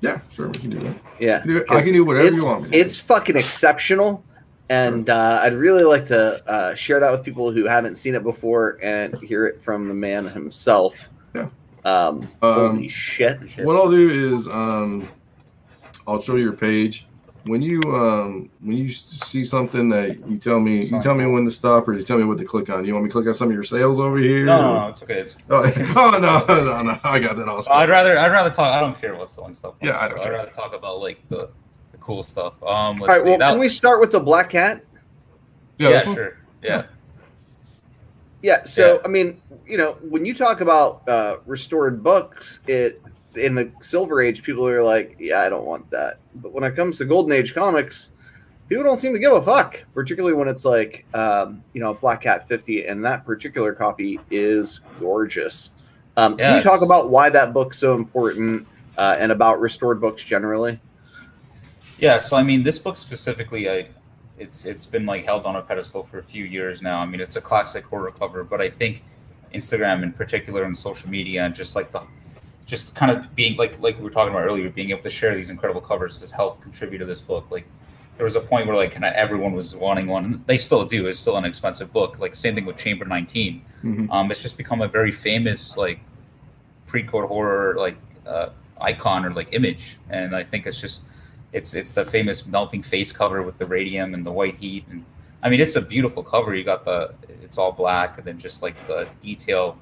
yeah 0.00 0.20
sure 0.30 0.48
we 0.48 0.58
can 0.58 0.70
do 0.70 0.78
that 0.80 0.96
Yeah, 1.18 1.36
I 1.36 1.40
can 1.40 1.48
do- 1.48 1.64
i 1.70 1.82
can 1.82 1.92
do 1.92 2.04
whatever 2.04 2.34
you 2.34 2.44
want. 2.44 2.74
It's 2.74 2.98
fucking 2.98 3.36
exceptional, 3.36 4.22
and 4.68 5.08
uh, 5.08 5.40
I'd 5.42 5.54
really 5.54 5.84
like 5.84 6.06
to 6.08 6.42
uh, 6.48 6.74
share 6.74 7.00
that 7.00 7.10
with 7.10 7.22
people 7.24 7.50
who 7.50 7.64
haven't 7.66 7.96
seen 7.96 8.14
it 8.14 8.22
before 8.22 8.78
and 8.82 9.16
hear 9.22 9.46
it 9.46 9.62
from 9.62 9.88
the 9.88 9.94
man 9.94 10.26
himself. 10.26 11.08
Yeah. 11.34 11.48
Um, 11.84 12.28
Um, 12.42 12.76
holy 12.76 12.88
shit! 12.88 13.38
what 13.64 13.76
I'll 13.76 13.90
do 13.90 14.34
is 14.34 14.48
um, 14.48 15.08
I'll 16.06 16.20
show 16.20 16.36
your 16.36 16.52
page. 16.52 17.06
When 17.46 17.62
you 17.62 17.80
um, 17.84 18.50
when 18.60 18.76
you 18.76 18.92
see 18.92 19.44
something 19.44 19.88
that 19.90 20.28
you 20.28 20.36
tell 20.38 20.58
me, 20.58 20.84
you 20.84 21.00
tell 21.02 21.14
me 21.14 21.24
when 21.26 21.44
to 21.44 21.50
stop, 21.50 21.86
or 21.86 21.92
you 21.94 22.02
tell 22.02 22.18
me 22.18 22.24
what 22.24 22.38
to 22.38 22.44
click 22.44 22.68
on. 22.70 22.84
You 22.84 22.92
want 22.94 23.04
me 23.04 23.08
to 23.08 23.12
click 23.12 23.26
on 23.28 23.34
some 23.34 23.48
of 23.48 23.54
your 23.54 23.62
sales 23.62 24.00
over 24.00 24.18
here? 24.18 24.46
No, 24.46 24.60
no, 24.60 24.80
no, 24.80 24.88
it's 24.88 25.02
okay. 25.02 25.20
It's, 25.20 25.36
Oh, 25.48 25.62
oh, 25.96 26.18
no, 26.20 26.54
no, 26.64 26.82
no! 26.82 26.98
I 27.04 27.20
got 27.20 27.36
that 27.36 27.46
also. 27.48 27.70
I'd 27.70 27.88
rather 27.88 28.18
I'd 28.18 28.32
rather 28.32 28.50
talk. 28.50 28.74
I 28.74 28.80
don't 28.80 29.00
care 29.00 29.14
what's 29.14 29.32
selling 29.32 29.54
stuff. 29.54 29.74
Yeah, 29.80 29.96
I 29.98 30.08
don't 30.08 30.18
I'd 30.20 30.30
rather 30.30 30.50
talk 30.50 30.74
about 30.74 31.00
like 31.00 31.20
the, 31.28 31.48
the 31.92 31.98
cool 31.98 32.24
stuff. 32.24 32.54
Um, 32.64 32.96
let's 32.96 33.00
All 33.00 33.06
right, 33.06 33.22
see. 33.22 33.28
well, 33.28 33.38
that- 33.38 33.50
can 33.50 33.58
we 33.60 33.68
start 33.68 34.00
with 34.00 34.10
the 34.10 34.20
Black 34.20 34.50
Cat? 34.50 34.82
yeah, 35.78 35.90
yeah, 35.90 36.14
sure. 36.14 36.38
Yeah. 36.62 36.86
Yeah. 38.42 38.64
So 38.64 38.94
Yeah. 38.94 39.00
I 39.04 39.08
mean, 39.08 39.40
you 39.66 39.76
know, 39.76 39.98
when 40.00 40.24
you 40.26 40.34
talk 40.34 40.60
about 40.62 41.08
uh, 41.08 41.36
restored 41.46 42.02
books, 42.02 42.60
it 42.66 43.00
in 43.36 43.54
the 43.54 43.70
Silver 43.80 44.20
Age, 44.20 44.42
people 44.42 44.66
are 44.66 44.82
like, 44.82 45.16
"Yeah, 45.18 45.40
I 45.40 45.48
don't 45.48 45.64
want 45.64 45.90
that." 45.90 46.18
But 46.36 46.52
when 46.52 46.64
it 46.64 46.76
comes 46.76 46.98
to 46.98 47.04
Golden 47.04 47.32
Age 47.32 47.54
comics, 47.54 48.10
people 48.68 48.84
don't 48.84 49.00
seem 49.00 49.12
to 49.12 49.18
give 49.18 49.32
a 49.32 49.42
fuck. 49.42 49.82
Particularly 49.94 50.34
when 50.34 50.48
it's 50.48 50.64
like, 50.64 51.06
um, 51.14 51.62
you 51.72 51.80
know, 51.80 51.94
Black 51.94 52.22
Cat 52.22 52.48
fifty, 52.48 52.86
and 52.86 53.04
that 53.04 53.24
particular 53.24 53.72
copy 53.72 54.20
is 54.30 54.80
gorgeous. 54.98 55.70
Um, 56.16 56.36
can 56.36 56.56
you 56.56 56.62
talk 56.62 56.82
about 56.82 57.10
why 57.10 57.28
that 57.28 57.52
book's 57.52 57.78
so 57.78 57.94
important 57.94 58.66
uh, 58.96 59.16
and 59.18 59.30
about 59.30 59.60
restored 59.60 60.00
books 60.00 60.24
generally? 60.24 60.80
Yeah, 61.98 62.16
so 62.16 62.36
I 62.36 62.42
mean, 62.42 62.62
this 62.62 62.78
book 62.78 62.96
specifically, 62.96 63.68
I 63.70 63.88
it's 64.38 64.64
it's 64.64 64.86
been 64.86 65.06
like 65.06 65.24
held 65.24 65.46
on 65.46 65.56
a 65.56 65.62
pedestal 65.62 66.02
for 66.02 66.18
a 66.18 66.22
few 66.22 66.44
years 66.44 66.82
now. 66.82 67.00
I 67.00 67.06
mean, 67.06 67.20
it's 67.20 67.36
a 67.36 67.40
classic 67.40 67.84
horror 67.84 68.10
cover, 68.18 68.44
but 68.44 68.60
I 68.60 68.70
think 68.70 69.02
Instagram 69.54 70.02
in 70.02 70.12
particular 70.12 70.64
and 70.64 70.76
social 70.76 71.08
media 71.08 71.44
and 71.44 71.54
just 71.54 71.76
like 71.76 71.92
the 71.92 72.02
just 72.66 72.94
kind 72.96 73.10
of 73.16 73.34
being 73.34 73.56
like 73.56 73.78
like 73.80 73.96
we 73.96 74.04
were 74.04 74.10
talking 74.10 74.34
about 74.34 74.44
earlier, 74.44 74.68
being 74.68 74.90
able 74.90 75.02
to 75.02 75.08
share 75.10 75.34
these 75.34 75.50
incredible 75.50 75.80
covers 75.80 76.18
has 76.18 76.30
helped 76.30 76.62
contribute 76.62 76.98
to 76.98 77.04
this 77.06 77.20
book. 77.20 77.46
Like 77.50 77.66
there 78.16 78.24
was 78.24 78.34
a 78.36 78.40
point 78.40 78.66
where 78.66 78.76
like 78.76 78.90
kind 78.92 79.04
of 79.04 79.12
everyone 79.14 79.52
was 79.52 79.76
wanting 79.76 80.06
one. 80.08 80.24
and 80.24 80.46
They 80.46 80.58
still 80.58 80.84
do. 80.84 81.06
It's 81.06 81.18
still 81.18 81.36
an 81.36 81.44
expensive 81.44 81.92
book. 81.92 82.18
Like 82.18 82.34
same 82.34 82.54
thing 82.54 82.66
with 82.66 82.76
Chamber 82.76 83.04
19. 83.04 83.62
Mhm. 83.84 84.10
Um, 84.10 84.30
it's 84.30 84.42
just 84.42 84.56
become 84.56 84.82
a 84.82 84.88
very 84.88 85.12
famous 85.12 85.76
like 85.76 86.00
pre-code 86.86 87.28
horror 87.28 87.74
like 87.78 87.96
uh, 88.26 88.48
icon 88.80 89.24
or 89.24 89.32
like 89.32 89.48
image, 89.52 89.96
and 90.10 90.34
I 90.34 90.42
think 90.42 90.66
it's 90.66 90.80
just 90.80 91.04
it's 91.52 91.74
it's 91.74 91.92
the 91.92 92.04
famous 92.04 92.46
melting 92.46 92.82
face 92.82 93.12
cover 93.12 93.42
with 93.42 93.58
the 93.58 93.66
radium 93.66 94.12
and 94.14 94.26
the 94.26 94.32
white 94.32 94.56
heat, 94.56 94.84
and 94.90 95.04
I 95.44 95.48
mean 95.50 95.60
it's 95.60 95.76
a 95.76 95.80
beautiful 95.80 96.22
cover. 96.24 96.54
You 96.54 96.64
got 96.64 96.84
the 96.84 97.14
it's 97.44 97.58
all 97.58 97.70
black, 97.70 98.18
and 98.18 98.26
then 98.26 98.38
just 98.38 98.60
like 98.62 98.74
the 98.88 99.06
detail 99.22 99.78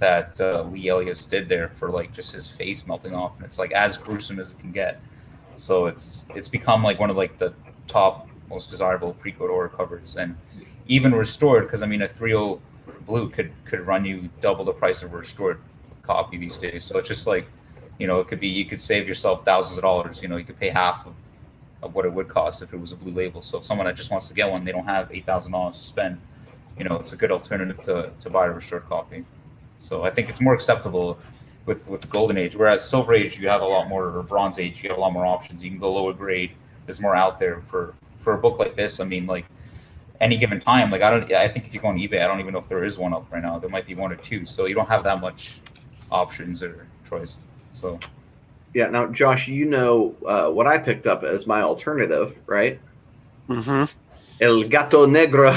that 0.00 0.40
uh, 0.40 0.62
Lee 0.62 0.88
Elias 0.88 1.24
did 1.24 1.48
there 1.48 1.68
for 1.68 1.90
like 1.90 2.12
just 2.12 2.32
his 2.32 2.48
face 2.48 2.86
melting 2.86 3.14
off, 3.14 3.36
and 3.36 3.44
it's 3.44 3.58
like 3.58 3.72
as 3.72 3.96
gruesome 3.96 4.40
as 4.40 4.50
it 4.50 4.58
can 4.58 4.72
get. 4.72 5.00
So 5.54 5.86
it's 5.86 6.26
it's 6.34 6.48
become 6.48 6.82
like 6.82 6.98
one 6.98 7.10
of 7.10 7.16
like 7.16 7.38
the 7.38 7.54
top 7.86 8.28
most 8.48 8.70
desirable 8.70 9.12
pre-code 9.14 9.50
horror 9.50 9.68
covers, 9.68 10.16
and 10.16 10.34
even 10.88 11.14
restored 11.14 11.66
because 11.66 11.82
I 11.82 11.86
mean 11.86 12.02
a 12.02 12.08
3.0 12.08 12.60
blue 13.06 13.28
could 13.30 13.52
could 13.64 13.86
run 13.86 14.04
you 14.04 14.28
double 14.40 14.64
the 14.64 14.72
price 14.72 15.02
of 15.02 15.12
a 15.12 15.16
restored 15.16 15.60
copy 16.02 16.38
these 16.38 16.58
days. 16.58 16.82
So 16.82 16.98
it's 16.98 17.08
just 17.08 17.26
like, 17.26 17.46
you 17.98 18.06
know, 18.06 18.20
it 18.20 18.28
could 18.28 18.40
be 18.40 18.48
you 18.48 18.64
could 18.64 18.80
save 18.80 19.06
yourself 19.06 19.44
thousands 19.44 19.76
of 19.76 19.82
dollars. 19.82 20.22
You 20.22 20.28
know, 20.28 20.36
you 20.36 20.44
could 20.44 20.58
pay 20.58 20.70
half 20.70 21.06
of, 21.06 21.14
of 21.82 21.94
what 21.94 22.06
it 22.06 22.12
would 22.12 22.28
cost 22.28 22.62
if 22.62 22.72
it 22.72 22.78
was 22.78 22.92
a 22.92 22.96
blue 22.96 23.12
label. 23.12 23.42
So 23.42 23.58
if 23.58 23.64
someone 23.64 23.86
that 23.86 23.96
just 23.96 24.10
wants 24.10 24.28
to 24.28 24.34
get 24.34 24.50
one, 24.50 24.64
they 24.64 24.72
don't 24.72 24.86
have 24.86 25.12
eight 25.12 25.26
thousand 25.26 25.52
dollars 25.52 25.76
to 25.76 25.84
spend. 25.84 26.18
You 26.78 26.84
know, 26.84 26.96
it's 26.96 27.12
a 27.12 27.16
good 27.16 27.30
alternative 27.30 27.82
to 27.82 28.10
to 28.18 28.30
buy 28.30 28.46
a 28.46 28.50
restored 28.50 28.86
copy. 28.88 29.26
So 29.80 30.04
I 30.04 30.10
think 30.10 30.28
it's 30.28 30.40
more 30.40 30.54
acceptable 30.54 31.18
with 31.66 31.88
with 31.90 32.02
the 32.02 32.06
golden 32.06 32.36
age. 32.36 32.54
Whereas 32.54 32.86
silver 32.86 33.14
age, 33.14 33.38
you 33.38 33.48
have 33.48 33.62
a 33.62 33.66
lot 33.66 33.88
more, 33.88 34.16
or 34.16 34.22
bronze 34.22 34.58
age, 34.58 34.82
you 34.82 34.90
have 34.90 34.98
a 34.98 35.00
lot 35.00 35.12
more 35.12 35.26
options. 35.26 35.64
You 35.64 35.70
can 35.70 35.78
go 35.80 35.92
lower 35.92 36.12
grade. 36.12 36.52
There's 36.86 37.00
more 37.00 37.16
out 37.16 37.38
there 37.38 37.60
for 37.62 37.94
for 38.18 38.34
a 38.34 38.38
book 38.38 38.58
like 38.58 38.76
this. 38.76 39.00
I 39.00 39.04
mean, 39.04 39.26
like 39.26 39.46
any 40.20 40.36
given 40.36 40.60
time, 40.60 40.90
like 40.90 41.00
I 41.02 41.10
don't, 41.10 41.32
I 41.32 41.48
think 41.48 41.66
if 41.66 41.72
you 41.74 41.80
go 41.80 41.88
on 41.88 41.96
eBay, 41.96 42.22
I 42.22 42.26
don't 42.26 42.40
even 42.40 42.52
know 42.52 42.58
if 42.58 42.68
there 42.68 42.84
is 42.84 42.98
one 42.98 43.14
up 43.14 43.26
right 43.32 43.42
now. 43.42 43.58
There 43.58 43.70
might 43.70 43.86
be 43.86 43.94
one 43.94 44.12
or 44.12 44.16
two. 44.16 44.44
So 44.44 44.66
you 44.66 44.74
don't 44.74 44.88
have 44.88 45.02
that 45.04 45.20
much 45.20 45.60
options 46.10 46.62
or 46.62 46.86
choice. 47.08 47.40
So 47.70 47.98
Yeah. 48.74 48.88
Now, 48.90 49.06
Josh, 49.06 49.48
you 49.48 49.64
know 49.64 50.14
uh, 50.26 50.50
what 50.50 50.66
I 50.66 50.76
picked 50.78 51.06
up 51.06 51.24
as 51.24 51.46
my 51.46 51.62
alternative, 51.62 52.38
right? 52.46 52.78
hmm 53.46 53.84
El 54.42 54.64
Gato 54.64 55.06
Negro. 55.06 55.52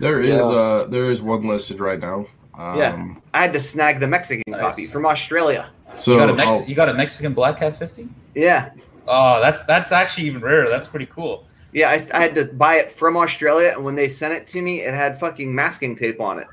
There 0.00 0.20
is 0.22 0.28
Yeah. 0.28 0.44
uh 0.44 0.84
there 0.86 1.10
is 1.10 1.20
one 1.20 1.44
listed 1.46 1.80
right 1.80 1.98
now. 2.00 2.26
Um, 2.54 2.78
Yeah. 2.78 3.14
I 3.34 3.42
had 3.42 3.52
to 3.52 3.60
snag 3.60 4.00
the 4.00 4.06
Mexican 4.06 4.42
Nice. 4.46 4.60
copy 4.60 4.86
from 4.86 5.06
Australia. 5.06 5.70
So 5.98 6.12
you 6.12 6.18
got 6.18 6.30
a 6.30 6.34
Mex- 6.34 6.68
you 6.68 6.74
got 6.74 6.88
a 6.88 6.94
Mexican 6.94 7.34
Black 7.34 7.58
Cat 7.58 7.76
fifty. 7.78 8.08
Yeah. 8.34 8.70
Oh, 9.08 9.40
that's 9.40 9.64
that's 9.64 9.92
actually 9.92 10.26
even 10.26 10.40
rarer. 10.40 10.68
That's 10.68 10.86
pretty 10.88 11.06
cool. 11.06 11.46
Yeah, 11.72 11.90
I, 11.90 12.06
I 12.12 12.20
had 12.22 12.34
to 12.36 12.46
buy 12.46 12.76
it 12.76 12.90
from 12.92 13.16
Australia, 13.16 13.72
and 13.74 13.84
when 13.84 13.94
they 13.94 14.08
sent 14.08 14.34
it 14.34 14.46
to 14.48 14.62
me, 14.62 14.80
it 14.80 14.92
had 14.94 15.18
fucking 15.20 15.54
masking 15.54 15.94
tape 15.96 16.20
on 16.20 16.38
it. 16.40 16.46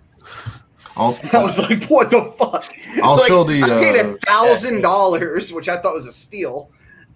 I'll, 0.95 1.17
I 1.33 1.43
was 1.43 1.57
like, 1.57 1.85
"What 1.85 2.09
the 2.11 2.25
fuck?" 2.37 2.65
I'll 3.01 3.17
Like, 3.17 3.27
show 3.27 3.43
the, 3.43 3.63
I 3.63 3.67
paid 3.67 3.99
uh, 3.99 4.09
a 4.09 4.17
thousand 4.19 4.81
dollars, 4.81 5.51
which 5.53 5.69
I 5.69 5.77
thought 5.77 5.93
was 5.93 6.07
a 6.07 6.11
steal, 6.11 6.69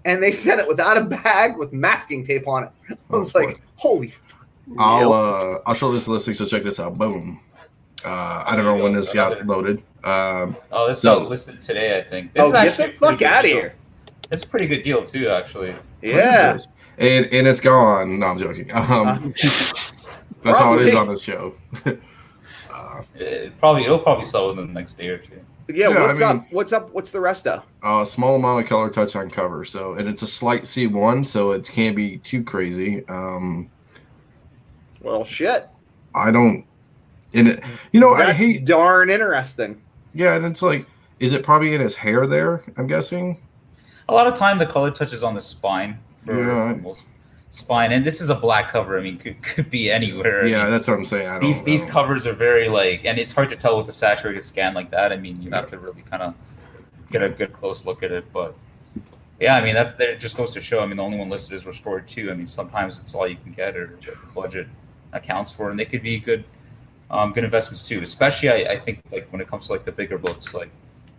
and 0.05 0.21
they 0.21 0.31
sent 0.31 0.59
it 0.61 0.67
without 0.67 0.97
a 0.97 1.03
bag 1.03 1.57
with 1.57 1.73
masking 1.73 2.25
tape 2.25 2.47
on 2.47 2.63
it. 2.65 2.69
I 2.89 2.95
was 3.09 3.35
Oh, 3.35 3.39
like, 3.39 3.61
"Holy 3.75 4.09
fuck!" 4.09 4.47
I'll 4.77 5.11
uh 5.13 5.59
I'll 5.65 5.73
show 5.75 5.91
this 5.91 6.07
listing. 6.07 6.33
So 6.33 6.45
check 6.45 6.63
this 6.63 6.79
out. 6.79 6.97
Boom. 6.97 7.39
Uh, 8.03 8.43
I 8.47 8.55
don't 8.55 8.65
know 8.65 8.75
when 8.83 8.93
this 8.93 9.13
got 9.13 9.45
loaded. 9.45 9.83
Um, 10.03 10.55
Oh, 10.71 10.87
this 10.87 11.03
No. 11.03 11.19
got 11.19 11.29
listed 11.29 11.61
today, 11.61 11.99
I 11.99 12.03
think. 12.09 12.33
This 12.33 12.43
Oh, 12.43 12.47
is 12.47 12.53
get 12.53 12.67
actually 12.67 12.85
the 12.87 12.91
fuck 12.93 13.21
out 13.21 13.45
of 13.45 13.51
here! 13.51 13.75
It's 14.31 14.43
a 14.43 14.47
pretty 14.47 14.65
good 14.67 14.81
deal 14.81 15.03
too, 15.03 15.29
actually. 15.29 15.75
Yeah. 16.01 16.57
and 16.97 17.25
and 17.31 17.47
it's 17.47 17.59
gone. 17.61 18.19
No, 18.19 18.27
I'm 18.27 18.39
joking. 18.39 18.71
Um, 18.73 19.33
that's 20.43 20.57
how 20.57 20.73
it 20.79 20.87
is 20.87 20.95
on 20.95 21.07
this 21.09 21.21
show. 21.21 21.53
uh, 21.85 23.01
It 23.15 23.57
probably 23.59 23.83
it'll 23.83 23.99
probably 23.99 24.23
sell 24.25 24.47
within 24.49 24.67
the 24.67 24.73
next 24.73 24.95
day 24.95 25.09
or 25.09 25.17
two. 25.19 25.39
Yeah, 25.69 25.89
Yeah, 25.89 25.97
I 25.97 26.07
what's 26.07 26.19
mean- 26.19 26.27
up? 26.29 26.45
What's 26.51 26.73
up? 26.73 26.93
What's 26.93 27.11
the 27.11 27.19
rest 27.21 27.45
of? 27.47 27.63
a 27.83 28.05
small 28.05 28.35
amount 28.35 28.63
of 28.63 28.67
color 28.69 28.89
touch 28.89 29.15
on 29.15 29.29
cover. 29.29 29.63
So, 29.65 29.93
and 29.93 30.07
it's 30.09 30.21
a 30.23 30.27
slight 30.27 30.63
C1, 30.63 31.25
so 31.25 31.51
it 31.51 31.65
can't 31.69 31.95
be 31.95 32.17
too 32.17 32.43
crazy. 32.43 33.05
Um, 33.07 33.69
Well, 35.01 35.23
shit. 35.23 35.67
I 36.15 36.31
don't. 36.31 36.65
In 37.33 37.47
it, 37.47 37.63
you 37.91 37.99
know, 37.99 38.13
I 38.13 38.25
That's 38.27 38.37
hate. 38.37 38.65
darn 38.65 39.09
interesting. 39.09 39.81
Yeah, 40.13 40.35
and 40.35 40.45
it's 40.45 40.61
like, 40.61 40.85
is 41.19 41.33
it 41.33 41.43
probably 41.43 41.73
in 41.73 41.79
his 41.81 41.95
hair 41.95 42.27
there? 42.27 42.61
I'm 42.77 42.87
guessing. 42.87 43.41
A 44.09 44.13
lot 44.13 44.27
of 44.27 44.33
time 44.35 44.57
the 44.57 44.65
color 44.65 44.91
touches 44.91 45.23
on 45.23 45.33
the 45.35 45.41
spine 45.41 45.97
for, 46.25 46.37
Yeah. 46.37 46.73
for 46.81 46.95
spine, 47.51 47.93
and 47.93 48.05
this 48.05 48.19
is 48.19 48.29
a 48.29 48.35
black 48.35 48.67
cover. 48.69 48.99
I 48.99 49.01
mean, 49.01 49.17
could, 49.17 49.41
could 49.43 49.69
be 49.69 49.89
anywhere. 49.89 50.43
I 50.43 50.47
Yeah, 50.47 50.63
mean, 50.63 50.71
that's 50.71 50.87
what 50.87 50.97
I'm 50.97 51.05
saying. 51.05 51.27
I 51.27 51.33
don't 51.33 51.41
these 51.43 51.63
these 51.63 51.85
know. 51.85 51.91
covers 51.91 52.27
are 52.27 52.33
very 52.33 52.67
like, 52.67 53.05
and 53.05 53.17
it's 53.17 53.31
hard 53.31 53.47
to 53.49 53.55
tell 53.55 53.77
with 53.77 53.87
a 53.87 53.91
saturated 53.93 54.41
scan 54.43 54.73
like 54.73 54.91
that. 54.91 55.13
I 55.13 55.17
mean, 55.17 55.41
you 55.41 55.51
have 55.51 55.69
to 55.69 55.79
really 55.79 56.01
kind 56.09 56.23
of 56.23 56.33
get 57.11 57.23
a 57.23 57.29
good 57.29 57.53
close 57.53 57.85
look 57.85 58.03
at 58.03 58.11
it, 58.11 58.25
but. 58.33 58.55
Yeah, 59.39 59.55
I 59.55 59.61
mean 59.63 59.73
that's 59.73 59.95
that 59.95 60.19
just 60.19 60.37
goes 60.37 60.53
to 60.53 60.61
show. 60.61 60.83
I 60.83 60.85
mean, 60.85 60.97
the 60.97 61.03
only 61.03 61.17
one 61.17 61.27
listed 61.27 61.55
is 61.55 61.65
restored 61.65 62.07
two. 62.07 62.29
I 62.29 62.35
mean, 62.35 62.45
sometimes 62.45 62.99
it's 62.99 63.15
all 63.15 63.27
you 63.27 63.37
can 63.37 63.51
get, 63.53 63.75
or 63.75 63.97
the 64.05 64.15
budget 64.35 64.67
accounts 65.13 65.51
for, 65.51 65.71
and 65.71 65.79
they 65.79 65.85
could 65.85 66.03
be 66.03 66.19
good, 66.19 66.43
um, 67.11 67.33
good 67.33 67.43
investments 67.43 67.81
too. 67.81 68.01
Especially, 68.01 68.49
I, 68.49 68.73
I 68.73 68.79
think 68.79 68.99
like 69.11 69.27
when 69.31 69.41
it 69.41 69.47
comes 69.47 69.67
to 69.67 69.73
like 69.73 69.85
the 69.85 69.91
bigger 69.91 70.17
books, 70.17 70.53
like 70.53 70.69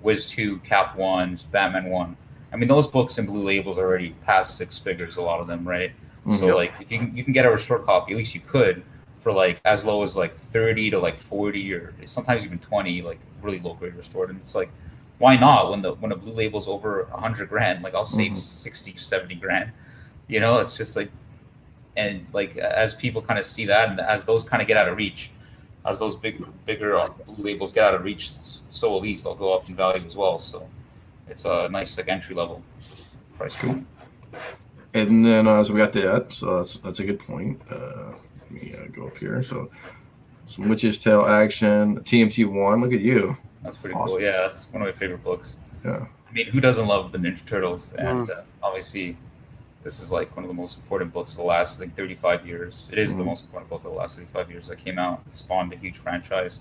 Wiz 0.02 0.26
two, 0.26 0.58
Cap 0.58 0.96
one, 0.96 1.38
Batman 1.52 1.86
one. 1.90 2.16
I 2.52 2.56
mean, 2.56 2.68
those 2.68 2.86
books 2.86 3.18
and 3.18 3.26
blue 3.26 3.44
labels 3.44 3.78
are 3.78 3.86
already 3.86 4.14
past 4.24 4.56
six 4.56 4.76
figures. 4.78 5.16
A 5.16 5.22
lot 5.22 5.40
of 5.40 5.46
them, 5.46 5.66
right? 5.66 5.92
So 6.30 6.46
Mhm. 6.46 6.54
like, 6.54 6.72
if 6.80 6.90
you 6.90 6.98
can, 6.98 7.16
you 7.16 7.24
can 7.24 7.32
get 7.32 7.46
a 7.46 7.50
restored 7.50 7.84
copy, 7.84 8.12
at 8.12 8.18
least 8.18 8.34
you 8.34 8.40
could 8.40 8.82
for 9.18 9.32
like 9.32 9.60
as 9.64 9.84
low 9.84 10.02
as 10.02 10.16
like 10.16 10.34
thirty 10.34 10.90
to 10.90 10.98
like 10.98 11.16
forty, 11.18 11.72
or 11.72 11.92
sometimes 12.06 12.44
even 12.44 12.58
twenty, 12.58 13.02
like 13.02 13.20
really 13.42 13.60
low 13.60 13.74
grade 13.74 13.94
restored. 13.94 14.30
And 14.30 14.38
it's 14.38 14.54
like, 14.54 14.70
why 15.18 15.36
not? 15.36 15.70
When 15.70 15.82
the 15.82 15.94
when 15.94 16.12
a 16.12 16.16
blue 16.16 16.32
label's 16.32 16.68
over 16.68 17.02
a 17.12 17.20
hundred 17.20 17.48
grand, 17.48 17.82
like 17.82 17.94
I'll 17.94 18.04
save 18.04 18.32
Mhm. 18.32 18.38
60, 18.38 18.96
70 18.96 19.34
grand. 19.36 19.70
You 20.28 20.40
know, 20.40 20.58
it's 20.58 20.76
just 20.76 20.96
like, 20.96 21.10
and 21.96 22.26
like 22.32 22.56
as 22.56 22.94
people 22.94 23.22
kind 23.22 23.38
of 23.38 23.46
see 23.46 23.66
that, 23.66 23.90
and 23.90 24.00
as 24.00 24.24
those 24.24 24.42
kind 24.44 24.60
of 24.62 24.68
get 24.68 24.76
out 24.76 24.88
of 24.88 24.96
reach, 24.96 25.30
as 25.84 25.98
those 25.98 26.16
big 26.16 26.44
bigger 26.66 26.96
uh, 26.96 27.08
blue 27.26 27.44
labels 27.44 27.72
get 27.72 27.84
out 27.84 27.94
of 27.94 28.04
reach, 28.04 28.30
so 28.32 28.96
at 28.96 29.02
least 29.02 29.24
they'll 29.24 29.34
go 29.34 29.52
up 29.52 29.68
in 29.68 29.74
value 29.74 30.04
as 30.06 30.16
well. 30.16 30.38
So 30.38 30.68
it's 31.28 31.44
a 31.44 31.68
nice 31.70 31.96
like 31.96 32.08
entry 32.08 32.34
level 32.34 32.62
price 33.36 33.56
point. 33.56 33.86
And 34.94 35.24
then 35.24 35.48
uh, 35.48 35.64
so 35.64 35.72
we 35.72 35.78
got 35.78 35.92
that. 35.94 36.32
So 36.32 36.58
that's 36.58 36.76
that's 36.78 37.00
a 37.00 37.04
good 37.04 37.18
point. 37.18 37.60
Uh, 37.70 38.12
let 38.40 38.50
me 38.50 38.74
uh, 38.76 38.86
go 38.92 39.06
up 39.06 39.16
here. 39.18 39.42
So 39.42 39.70
some 40.46 40.68
Witch's 40.68 41.02
Tail 41.02 41.24
action, 41.24 42.00
TMT 42.00 42.50
one. 42.50 42.80
Look 42.80 42.92
at 42.92 43.00
you. 43.00 43.36
That's 43.62 43.76
pretty 43.76 43.94
Awesome. 43.94 44.16
cool. 44.18 44.20
Yeah, 44.20 44.32
that's 44.42 44.72
one 44.72 44.82
of 44.82 44.86
my 44.86 44.92
favorite 44.92 45.22
books. 45.22 45.58
Yeah. 45.84 46.06
I 46.28 46.32
mean, 46.32 46.46
who 46.46 46.60
doesn't 46.60 46.86
love 46.86 47.12
the 47.12 47.18
Ninja 47.18 47.44
Turtles? 47.44 47.92
Mm. 47.92 48.10
And 48.10 48.30
uh, 48.30 48.42
obviously, 48.62 49.16
this 49.82 50.00
is 50.00 50.12
like 50.12 50.34
one 50.36 50.44
of 50.44 50.48
the 50.48 50.54
most 50.54 50.78
important 50.78 51.12
books 51.12 51.32
of 51.32 51.38
the 51.38 51.44
last, 51.44 51.78
think, 51.78 51.96
35 51.96 52.46
years. 52.46 52.88
It 52.92 52.98
is 52.98 53.14
the 53.16 53.22
Mhm. 53.22 53.26
most 53.26 53.44
important 53.44 53.68
book 53.70 53.84
of 53.84 53.90
the 53.92 53.96
last 53.98 54.16
35 54.16 54.50
years 54.50 54.68
that 54.68 54.76
came 54.78 54.98
out. 54.98 55.22
It 55.26 55.34
spawned 55.34 55.72
a 55.72 55.76
huge 55.76 55.98
franchise. 55.98 56.60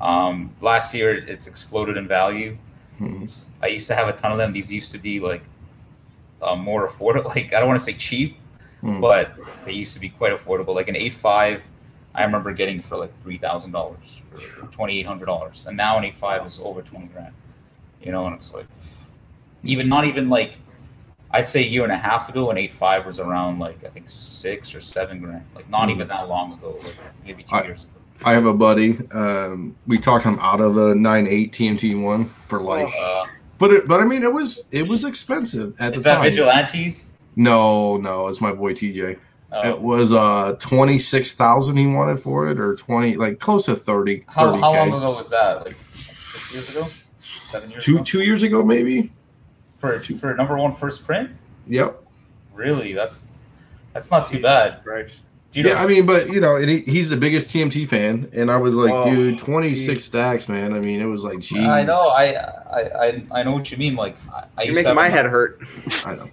Um, 0.00 0.50
last 0.60 0.94
year, 0.94 1.14
it's 1.14 1.46
exploded 1.46 1.96
in 1.96 2.06
value. 2.08 2.56
Mhm. 3.00 3.48
I 3.62 3.66
used 3.68 3.86
to 3.88 3.94
have 3.94 4.08
a 4.08 4.12
ton 4.12 4.32
of 4.32 4.38
them. 4.38 4.52
These 4.52 4.72
used 4.72 4.92
to 4.92 4.98
be 4.98 5.20
like 5.20 5.42
uh, 6.42 6.54
more 6.54 6.86
affordable. 6.86 7.24
Like 7.34 7.52
I 7.54 7.58
don't 7.60 7.66
want 7.68 7.78
to 7.78 7.84
say 7.84 7.94
cheap, 7.94 8.36
Mhm. 8.82 9.00
but 9.00 9.32
they 9.64 9.72
used 9.72 9.94
to 9.94 10.00
be 10.00 10.10
quite 10.10 10.32
affordable. 10.34 10.74
Like 10.74 10.88
an 10.88 10.94
A5, 10.94 11.62
I 12.14 12.24
remember 12.24 12.52
getting 12.52 12.78
for 12.80 12.96
like 12.96 13.14
three 13.22 13.38
thousand 13.38 13.72
dollars, 13.72 14.20
for 14.34 14.66
twenty 14.66 14.98
eight 15.00 15.06
hundred 15.06 15.26
dollars, 15.26 15.64
and 15.66 15.76
now 15.76 15.96
an 15.98 16.04
A5 16.04 16.46
is 16.46 16.60
over 16.62 16.82
twenty 16.82 17.06
grand. 17.06 17.32
You 18.02 18.12
know, 18.12 18.26
and 18.26 18.34
it's 18.34 18.52
like 18.54 18.66
even 19.64 19.88
not 19.88 20.04
even 20.04 20.28
like 20.28 20.52
I'd 21.36 21.46
say 21.46 21.60
a 21.62 21.66
year 21.66 21.82
and 21.84 21.92
a 21.92 21.96
half 21.98 22.28
ago, 22.30 22.50
an 22.50 22.56
A5 22.56 23.04
was 23.04 23.20
around 23.20 23.58
like 23.58 23.84
I 23.84 23.88
think 23.88 24.08
six 24.08 24.74
or 24.74 24.80
seven 24.80 25.20
grand. 25.20 25.44
Like 25.54 25.68
not 25.68 25.90
even 25.90 26.08
that 26.08 26.28
long 26.28 26.54
ago, 26.54 26.78
like 26.82 26.96
maybe 27.24 27.42
two 27.42 27.54
I- 27.56 27.64
years 27.64 27.84
ago. 27.84 27.92
I 28.24 28.32
have 28.32 28.46
a 28.46 28.54
buddy. 28.54 28.98
Um, 29.12 29.76
we 29.86 29.98
talked 29.98 30.24
him 30.24 30.38
out 30.40 30.62
of 30.62 30.78
a 30.78 30.94
nine 30.94 31.26
eight 31.26 31.52
TMT 31.52 32.02
one 32.02 32.24
for 32.48 32.62
like, 32.62 32.88
Uh, 32.98 33.26
but 33.58 33.70
it, 33.70 33.86
but 33.86 34.00
I 34.00 34.04
mean 34.06 34.22
it 34.22 34.32
was 34.32 34.64
it 34.70 34.88
was 34.88 35.04
expensive 35.04 35.74
at 35.78 35.92
the 35.92 35.92
time. 35.92 35.94
is 35.98 36.04
that. 36.04 36.22
Vigilantes? 36.22 37.06
No, 37.36 37.98
no, 37.98 38.28
it's 38.28 38.40
my 38.40 38.52
boy 38.52 38.72
TJ. 38.72 39.18
Uh, 39.52 39.62
It 39.68 39.78
was 39.78 40.14
uh 40.14 40.56
twenty 40.58 40.98
six 40.98 41.34
thousand 41.34 41.76
he 41.76 41.86
wanted 41.86 42.18
for 42.18 42.48
it, 42.48 42.58
or 42.58 42.74
twenty 42.76 43.16
like 43.16 43.38
close 43.38 43.66
to 43.66 43.76
30 43.76 44.24
how, 44.28 44.46
30 44.52 44.60
how 44.62 44.72
long 44.72 44.88
ago 44.94 45.14
was 45.14 45.28
that? 45.28 45.66
Like 45.66 45.76
six 45.92 46.54
years 46.54 46.74
ago? 46.74 46.86
Seven 47.44 47.70
years 47.70 47.84
Two 47.84 47.96
ago? 47.96 48.04
two 48.04 48.22
years 48.22 48.42
ago 48.42 48.64
maybe. 48.64 49.12
For 49.78 49.98
for 50.00 50.34
number 50.34 50.56
one 50.56 50.74
first 50.74 51.04
print. 51.04 51.30
Yep. 51.66 52.02
Really, 52.54 52.92
that's 52.92 53.26
that's 53.92 54.10
not 54.10 54.26
too 54.26 54.40
bad. 54.40 54.80
Right. 54.84 55.08
Do 55.52 55.60
you 55.60 55.68
Yeah, 55.68 55.82
I 55.82 55.86
mean, 55.86 56.06
but 56.06 56.28
you 56.30 56.40
know, 56.40 56.56
and 56.56 56.68
he, 56.68 56.80
he's 56.80 57.08
the 57.08 57.16
biggest 57.16 57.48
TMT 57.50 57.88
fan, 57.88 58.28
and 58.32 58.50
I 58.50 58.56
was 58.56 58.74
like, 58.74 58.92
Oh, 58.92 59.04
dude, 59.04 59.38
twenty 59.38 59.74
six 59.74 60.04
stacks, 60.04 60.48
man. 60.48 60.72
I 60.72 60.80
mean, 60.80 61.00
it 61.00 61.06
was 61.06 61.24
like, 61.24 61.38
geez. 61.40 61.66
I 61.66 61.82
know, 61.82 62.08
I, 62.10 62.34
I 62.34 62.80
I 63.06 63.22
I 63.32 63.42
know 63.42 63.52
what 63.52 63.70
you 63.70 63.76
mean. 63.76 63.94
Like 63.94 64.16
I, 64.32 64.44
I 64.58 64.62
You're 64.64 64.74
making 64.74 64.94
my 64.94 65.06
a- 65.06 65.10
head 65.10 65.26
hurt. 65.26 65.60
I 66.04 66.14
know. 66.14 66.28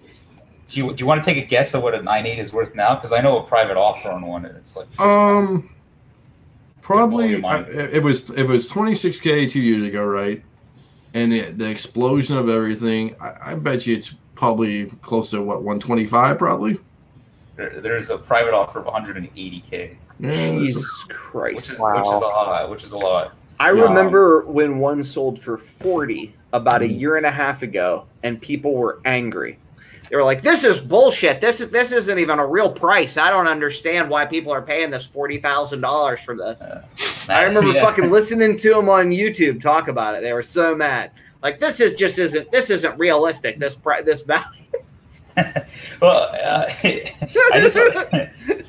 Do 0.70 0.80
you 0.80 0.94
do 0.94 1.02
you 1.02 1.06
want 1.06 1.24
to 1.24 1.26
take 1.34 1.44
a 1.44 1.46
guess 1.46 1.76
at 1.76 1.82
what 1.84 1.94
a 1.94 2.02
nine 2.02 2.26
eight 2.26 2.40
is 2.40 2.52
worth 2.52 2.74
now? 2.74 2.96
Because 2.96 3.12
I 3.12 3.22
know 3.22 3.38
a 3.38 3.44
private 3.44 3.78
offer 3.78 4.10
on 4.10 4.26
one, 4.26 4.46
and 4.46 4.58
it's 4.58 4.76
like 4.76 4.88
Um, 5.00 5.70
probably 6.82 7.44
I, 7.44 7.62
it 7.62 8.04
was 8.04 8.30
it 8.32 8.44
was 8.48 8.68
twenty 8.68 8.96
six 8.96 9.20
k 9.20 9.46
two 9.46 9.62
years 9.62 9.84
ago, 9.84 10.04
right? 10.06 10.44
And 11.14 11.32
the, 11.32 11.52
the 11.52 11.70
explosion 11.70 12.38
of 12.38 12.50
everything, 12.50 13.16
I, 13.22 13.52
I 13.52 13.56
bet 13.56 13.86
you 13.86 13.96
it's 13.96 14.16
probably 14.36 14.86
close 15.02 15.30
to 15.32 15.42
what 15.42 15.62
one 15.64 15.80
twenty 15.80 16.06
five, 16.08 16.40
probably. 16.40 16.80
there, 17.56 17.80
there's 17.82 18.10
a 18.10 18.18
private 18.18 18.54
offer 18.54 18.80
of 18.80 18.86
180k, 18.86 19.72
Yeah, 19.72 19.96
there's 20.20 20.38
a- 20.40 20.60
Jesus 20.60 21.06
which 21.08 21.16
Christ. 21.16 21.70
is 21.72 21.80
Wow. 21.80 21.98
which 21.98 22.08
is 22.08 22.14
a 22.14 22.26
lot. 22.26 22.70
Which 22.70 22.84
is 22.84 22.92
a 22.94 22.98
lot. 22.98 23.34
I 23.60 23.72
Yeah. 23.72 23.84
remember 23.84 24.42
when 24.46 24.80
one 24.80 25.04
sold 25.04 25.40
for 25.40 25.58
40 25.58 26.34
about 26.52 26.82
a 26.82 26.86
Mhm. 26.86 27.00
year 27.00 27.16
and 27.18 27.26
a 27.26 27.32
half 27.32 27.62
ago, 27.62 28.06
and 28.24 28.42
people 28.42 28.74
were 28.74 29.00
angry. 29.06 29.58
They 30.14 30.18
were 30.18 30.24
like, 30.24 30.44
"This 30.44 30.64
is 30.64 30.80
bullshit. 30.80 31.42
This 31.42 31.60
is 31.60 31.72
this 31.72 31.92
isn't 31.92 32.20
even 32.20 32.38
a 32.38 32.46
real 32.46 32.70
price. 32.72 33.18
I 33.18 33.32
don't 33.32 33.48
understand 33.48 34.12
why 34.12 34.28
people 34.28 34.52
are 34.54 34.62
paying 34.62 34.92
this 34.92 35.08
forty 35.08 35.40
thousand 35.40 35.82
dollars 35.82 36.22
for 36.22 36.36
this." 36.38 36.62
I 37.28 37.42
remember 37.42 37.72
Yeah. 37.72 37.84
fucking 37.84 38.12
listening 38.12 38.56
to 38.58 38.76
them 38.76 38.90
on 38.90 39.10
YouTube 39.10 39.60
talk 39.60 39.88
about 39.88 40.14
it. 40.14 40.22
They 40.22 40.32
were 40.32 40.44
so 40.44 40.76
mad. 40.76 41.10
Like 41.42 41.60
this 41.60 41.80
is 41.80 41.96
just 41.96 42.20
isn't 42.20 42.52
this 42.52 42.70
isn't 42.70 42.96
realistic. 43.00 43.58
This 43.58 43.74
price 43.74 44.06
this 44.06 44.22
value. 44.34 44.46
well, 46.00 46.30
uh, 46.46 46.68
just 46.84 47.76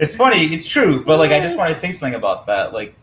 it's 0.01 0.15
funny, 0.15 0.47
it's 0.47 0.65
true, 0.65 1.05
but 1.05 1.19
like 1.19 1.31
I 1.31 1.41
just 1.41 1.59
want 1.59 1.69
to 1.69 1.75
say 1.79 1.91
something 1.91 2.15
about 2.15 2.47
that. 2.47 2.73
Like 2.73 2.95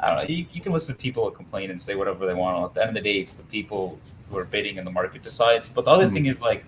I 0.00 0.08
don't 0.08 0.16
know, 0.16 0.28
you, 0.34 0.44
you 0.50 0.60
can 0.60 0.72
listen 0.72 0.96
to 0.96 1.00
people 1.00 1.30
complain 1.30 1.70
and 1.70 1.80
say 1.80 1.94
whatever 1.94 2.26
they 2.26 2.34
want. 2.34 2.64
At 2.64 2.74
the 2.74 2.80
end 2.80 2.88
of 2.96 3.04
the 3.04 3.08
day, 3.12 3.20
it's 3.20 3.34
the 3.34 3.44
people 3.44 3.96
who 4.28 4.38
are 4.38 4.44
bidding 4.44 4.78
and 4.78 4.84
the 4.84 4.90
market 4.90 5.22
decides. 5.22 5.68
But 5.68 5.84
the 5.84 5.92
other 5.92 6.08
Mhm. 6.08 6.14
thing 6.14 6.26
is 6.26 6.42
like 6.42 6.64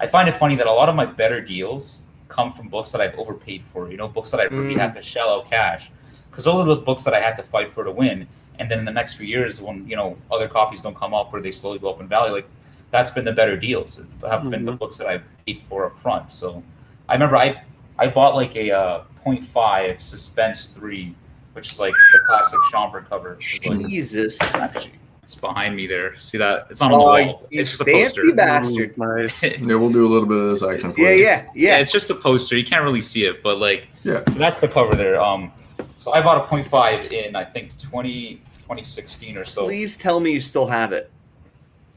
I 0.00 0.06
find 0.06 0.28
it 0.28 0.32
funny 0.32 0.56
that 0.56 0.66
a 0.66 0.72
lot 0.72 0.88
of 0.88 0.94
my 0.94 1.06
better 1.06 1.40
deals 1.40 2.02
come 2.28 2.52
from 2.52 2.68
books 2.68 2.92
that 2.92 3.00
I've 3.00 3.14
overpaid 3.18 3.64
for. 3.64 3.90
You 3.90 3.96
know, 3.96 4.08
books 4.08 4.30
that 4.30 4.40
I 4.40 4.44
really 4.44 4.74
Mm. 4.74 4.80
had 4.80 4.94
to 4.94 5.02
shell 5.02 5.28
out 5.30 5.48
cash 5.48 5.90
because 6.30 6.44
those 6.44 6.60
are 6.66 6.68
the 6.68 6.76
books 6.76 7.02
that 7.04 7.14
I 7.14 7.20
had 7.20 7.36
to 7.36 7.42
fight 7.42 7.72
for 7.72 7.84
to 7.84 7.90
win. 7.90 8.26
And 8.58 8.70
then 8.70 8.78
in 8.78 8.84
the 8.84 8.92
next 8.92 9.14
few 9.14 9.26
years, 9.26 9.60
when 9.60 9.86
you 9.88 9.96
know 9.96 10.16
other 10.30 10.48
copies 10.48 10.82
don't 10.82 10.96
come 10.96 11.14
up 11.14 11.32
or 11.32 11.40
they 11.40 11.50
slowly 11.50 11.78
go 11.78 11.90
up 11.90 12.00
in 12.00 12.08
value, 12.08 12.32
like 12.32 12.48
that's 12.90 13.10
been 13.10 13.24
the 13.24 13.32
better 13.32 13.56
deals. 13.56 14.00
Have 14.28 14.50
been 14.50 14.64
the 14.64 14.72
books 14.72 14.96
that 14.98 15.06
I 15.06 15.20
paid 15.46 15.60
for 15.68 15.86
up 15.86 15.98
front. 16.00 16.32
So 16.32 16.62
I 17.08 17.14
remember 17.14 17.36
I 17.36 17.62
I 17.98 18.06
bought 18.08 18.34
like 18.34 18.54
a 18.56 18.70
uh, 18.72 19.02
0.5 19.24 20.00
Suspense 20.02 20.66
three, 20.68 21.14
which 21.54 21.72
is 21.72 21.80
like 21.80 21.94
the 22.12 22.18
classic 22.26 22.58
Schomburg 22.72 23.08
cover. 23.08 23.38
Like 23.66 23.88
Jesus, 23.88 24.38
actually 24.54 24.92
it's 25.26 25.34
behind 25.34 25.74
me 25.74 25.88
there. 25.88 26.14
See 26.16 26.38
that? 26.38 26.68
It's 26.70 26.80
not 26.80 26.92
on 26.92 26.98
the 27.00 27.04
oh, 27.04 27.26
wall. 27.32 27.46
It's 27.50 27.70
just 27.70 27.80
a 27.80 27.84
fancy 27.84 28.14
poster. 28.20 28.34
bastard. 28.36 28.96
Nice. 28.96 29.52
yeah, 29.60 29.74
we'll 29.74 29.90
do 29.90 30.06
a 30.06 30.08
little 30.08 30.28
bit 30.28 30.38
of 30.38 30.50
this 30.50 30.62
action 30.62 30.92
for 30.92 31.00
Yeah, 31.00 31.10
you. 31.10 31.24
yeah, 31.24 31.42
Yeah, 31.46 31.50
yeah. 31.54 31.78
it's 31.78 31.90
just 31.90 32.08
a 32.10 32.14
poster. 32.14 32.56
You 32.56 32.64
can't 32.64 32.84
really 32.84 33.00
see 33.00 33.24
it, 33.24 33.42
but 33.42 33.58
like, 33.58 33.88
Yeah. 34.04 34.22
So 34.28 34.38
that's 34.38 34.60
the 34.60 34.68
cover 34.68 34.94
there. 34.94 35.20
Um, 35.20 35.50
so 35.96 36.12
I 36.12 36.22
bought 36.22 36.38
a 36.38 36.46
0.5 36.48 37.12
in 37.12 37.34
I 37.34 37.44
think 37.44 37.76
20, 37.76 38.36
2016 38.36 39.36
or 39.36 39.44
so. 39.44 39.64
Please 39.64 39.96
tell 39.96 40.20
me 40.20 40.30
you 40.30 40.40
still 40.40 40.68
have 40.68 40.92
it. 40.92 41.10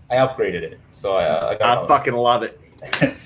I 0.09 0.15
upgraded 0.15 0.63
it, 0.63 0.79
so 0.91 1.15
I, 1.17 1.25
uh, 1.25 1.49
I 1.49 1.53
got. 1.53 1.61
I 1.61 1.71
another- 1.73 1.87
fucking 1.87 2.13
love 2.15 2.41
it. 2.41 2.59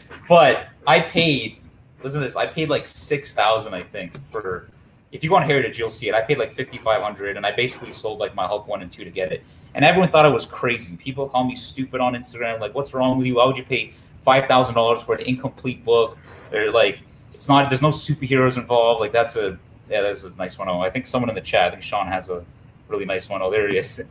but 0.28 0.68
I 0.86 1.00
paid. 1.00 1.60
Listen 2.04 2.20
to 2.20 2.26
this. 2.28 2.36
I 2.36 2.46
paid 2.46 2.68
like 2.68 2.86
six 2.86 3.34
thousand, 3.34 3.74
I 3.74 3.84
think, 3.84 4.20
for. 4.34 4.68
If 5.14 5.24
you 5.24 5.32
want 5.32 5.46
Heritage, 5.46 5.78
you'll 5.80 5.90
see 5.90 6.10
it. 6.10 6.16
I 6.16 6.22
paid 6.22 6.40
like 6.40 6.52
fifty 6.52 6.78
five 6.78 7.02
hundred, 7.02 7.38
and 7.38 7.46
I 7.46 7.52
basically 7.52 7.92
sold 7.92 8.20
like 8.20 8.34
my 8.36 8.46
Hulk 8.46 8.68
one 8.68 8.82
and 8.82 8.92
two 8.92 9.06
to 9.06 9.12
get 9.12 9.32
it. 9.32 9.44
And 9.76 9.86
everyone 9.86 10.10
thought 10.10 10.26
I 10.26 10.30
was 10.30 10.46
crazy. 10.46 10.98
People 10.98 11.30
call 11.30 11.46
me 11.46 11.56
stupid 11.56 12.02
on 12.02 12.14
Instagram. 12.14 12.60
Like, 12.60 12.74
what's 12.76 12.94
wrong 12.94 13.18
with 13.18 13.28
you? 13.28 13.36
Why 13.36 13.46
would 13.46 13.58
you 13.58 13.64
pay 13.64 13.94
five 14.26 14.46
thousand 14.46 14.76
dollars 14.76 15.04
for 15.04 15.16
an 15.16 15.22
incomplete 15.22 15.86
book? 15.86 16.18
They're 16.50 16.72
like, 16.72 17.00
it's 17.34 17.48
not. 17.48 17.70
There's 17.70 17.82
no 17.82 17.90
superheroes 17.90 18.58
involved. 18.58 19.00
Like, 19.00 19.12
that's 19.12 19.36
a 19.36 19.58
yeah, 19.90 20.02
that's 20.02 20.24
a 20.24 20.32
nice 20.32 20.58
one. 20.58 20.68
Oh, 20.68 20.82
I 20.82 20.90
think 20.90 21.08
someone 21.08 21.30
in 21.30 21.36
the 21.36 21.42
chat. 21.42 21.68
I 21.68 21.72
think 21.72 21.84
Sean 21.84 22.08
has 22.08 22.30
a 22.30 22.44
really 22.88 23.06
nice 23.06 23.30
one. 23.30 23.42
Oh, 23.42 23.52
there 23.52 23.70
he 23.70 23.78
is. 23.78 24.02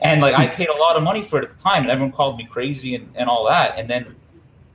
And 0.00 0.20
like, 0.20 0.34
I 0.34 0.46
paid 0.46 0.68
a 0.68 0.76
lot 0.76 0.96
of 0.96 1.02
money 1.02 1.22
for 1.22 1.38
it 1.38 1.44
at 1.44 1.56
the 1.56 1.62
time, 1.62 1.82
and 1.82 1.90
everyone 1.90 2.12
called 2.12 2.38
me 2.38 2.44
crazy 2.44 2.94
and, 2.96 3.10
and 3.14 3.28
all 3.28 3.46
that. 3.46 3.78
And 3.78 3.88
then 3.88 4.16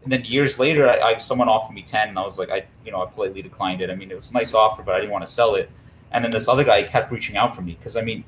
and 0.06 0.14
then 0.14 0.24
years 0.24 0.58
later, 0.58 0.88
I, 0.88 1.00
I 1.00 1.18
someone 1.18 1.50
offered 1.50 1.74
me 1.74 1.82
ten, 1.84 2.08
and 2.08 2.18
I 2.18 2.24
was 2.24 2.40
like, 2.40 2.50
I 2.50 2.64
you 2.86 2.94
know, 2.94 3.04
I 3.04 3.08
politely 3.08 3.42
declined 3.42 3.82
it. 3.82 3.90
I 3.90 3.96
mean, 3.96 4.10
it 4.10 4.16
was 4.16 4.30
a 4.30 4.34
nice 4.34 4.54
offer, 4.54 4.82
but 4.84 4.96
I 4.96 5.00
didn't 5.00 5.12
want 5.12 5.26
to 5.26 5.32
sell 5.32 5.56
it. 5.56 5.70
And 6.12 6.24
then 6.24 6.32
this 6.32 6.48
other 6.48 6.64
guy 6.64 6.84
kept 6.84 7.12
reaching 7.12 7.36
out 7.36 7.54
for 7.54 7.62
me 7.64 7.74
because 7.74 7.98
I 7.98 8.02
mean, 8.02 8.24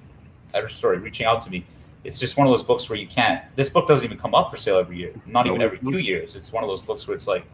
or 0.53 0.67
sorry, 0.67 0.97
reaching 0.97 1.25
out 1.25 1.39
to 1.43 1.49
me. 1.49 1.65
It's 2.03 2.19
just 2.19 2.37
one 2.37 2.47
of 2.47 2.51
those 2.51 2.63
books 2.63 2.89
where 2.89 2.97
you 2.97 3.07
can't. 3.07 3.43
This 3.55 3.69
book 3.69 3.87
doesn't 3.87 4.03
even 4.03 4.17
come 4.17 4.33
up 4.33 4.49
for 4.49 4.57
sale 4.57 4.77
every 4.77 4.97
year. 4.97 5.13
Not 5.25 5.45
even 5.45 5.61
every 5.61 5.79
two 5.79 5.97
years. 5.97 6.35
It's 6.35 6.51
one 6.51 6.63
of 6.63 6.69
those 6.69 6.81
books 6.81 7.07
where 7.07 7.15
it's 7.15 7.27
like, 7.27 7.45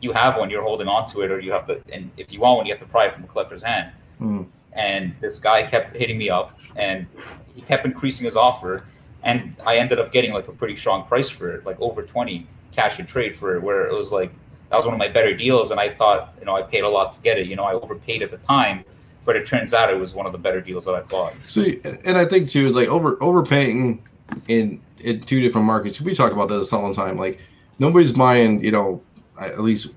you 0.00 0.12
have 0.12 0.36
one, 0.36 0.50
you're 0.50 0.62
holding 0.62 0.88
on 0.88 1.06
to 1.08 1.20
it, 1.22 1.30
or 1.30 1.38
you 1.38 1.52
have 1.52 1.66
to. 1.68 1.80
And 1.92 2.10
if 2.16 2.32
you 2.32 2.40
want 2.40 2.56
one, 2.56 2.66
you 2.66 2.72
have 2.72 2.80
to 2.80 2.88
pry 2.88 3.06
it 3.06 3.14
from 3.14 3.24
a 3.24 3.26
collector's 3.28 3.62
hand. 3.62 3.92
Mm. 4.20 4.46
And 4.72 5.14
this 5.20 5.38
guy 5.38 5.62
kept 5.62 5.96
hitting 5.96 6.18
me 6.18 6.28
up, 6.28 6.58
and 6.76 7.06
he 7.54 7.60
kept 7.60 7.84
increasing 7.84 8.24
his 8.24 8.36
offer, 8.36 8.86
and 9.22 9.56
I 9.64 9.76
ended 9.76 9.98
up 9.98 10.10
getting 10.12 10.32
like 10.32 10.48
a 10.48 10.52
pretty 10.52 10.76
strong 10.76 11.04
price 11.04 11.28
for 11.28 11.54
it, 11.54 11.64
like 11.64 11.80
over 11.80 12.02
twenty 12.02 12.46
cash 12.72 12.98
and 12.98 13.08
trade 13.08 13.34
for 13.34 13.56
it, 13.56 13.62
where 13.62 13.86
it 13.86 13.94
was 13.94 14.12
like 14.12 14.32
that 14.70 14.76
was 14.76 14.84
one 14.84 14.94
of 14.94 14.98
my 14.98 15.08
better 15.08 15.34
deals, 15.34 15.70
and 15.70 15.80
I 15.80 15.90
thought, 15.90 16.34
you 16.38 16.46
know, 16.46 16.56
I 16.56 16.62
paid 16.62 16.84
a 16.84 16.88
lot 16.88 17.12
to 17.12 17.20
get 17.20 17.38
it. 17.38 17.46
You 17.46 17.56
know, 17.56 17.64
I 17.64 17.74
overpaid 17.74 18.22
at 18.22 18.30
the 18.30 18.38
time, 18.38 18.84
but 19.24 19.36
it 19.36 19.46
turns 19.46 19.74
out 19.74 19.90
it 19.90 19.98
was 19.98 20.14
one 20.14 20.26
of 20.26 20.32
the 20.32 20.38
better 20.38 20.60
deals 20.60 20.84
that 20.84 20.94
I 20.94 21.00
bought. 21.02 21.34
See, 21.42 21.80
and 22.04 22.16
I 22.16 22.24
think 22.24 22.50
too 22.50 22.66
is 22.66 22.74
like 22.74 22.88
over 22.88 23.22
overpaying 23.22 24.06
in 24.48 24.80
in 25.00 25.20
two 25.22 25.40
different 25.40 25.66
markets. 25.66 26.00
We 26.00 26.14
talk 26.14 26.32
about 26.32 26.48
this 26.48 26.72
all 26.72 26.88
the 26.88 26.94
time. 26.94 27.16
Like 27.16 27.40
nobody's 27.78 28.12
buying, 28.12 28.62
you 28.62 28.70
know, 28.70 29.02
at 29.40 29.60
least 29.60 29.88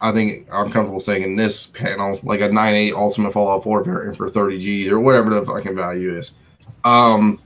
I 0.00 0.12
think 0.12 0.48
I'm 0.52 0.70
comfortable 0.70 1.00
saying 1.00 1.22
in 1.22 1.36
this 1.36 1.66
panel, 1.66 2.18
like 2.22 2.40
a 2.40 2.48
9.8 2.48 2.92
Ultimate 2.94 3.32
Fallout 3.32 3.64
4 3.64 3.84
variant 3.84 4.16
for 4.16 4.28
30 4.28 4.58
G 4.58 4.90
or 4.90 5.00
whatever 5.00 5.30
the 5.30 5.44
fucking 5.44 5.74
value 5.74 6.14
is. 6.16 6.32
Um, 6.84 7.40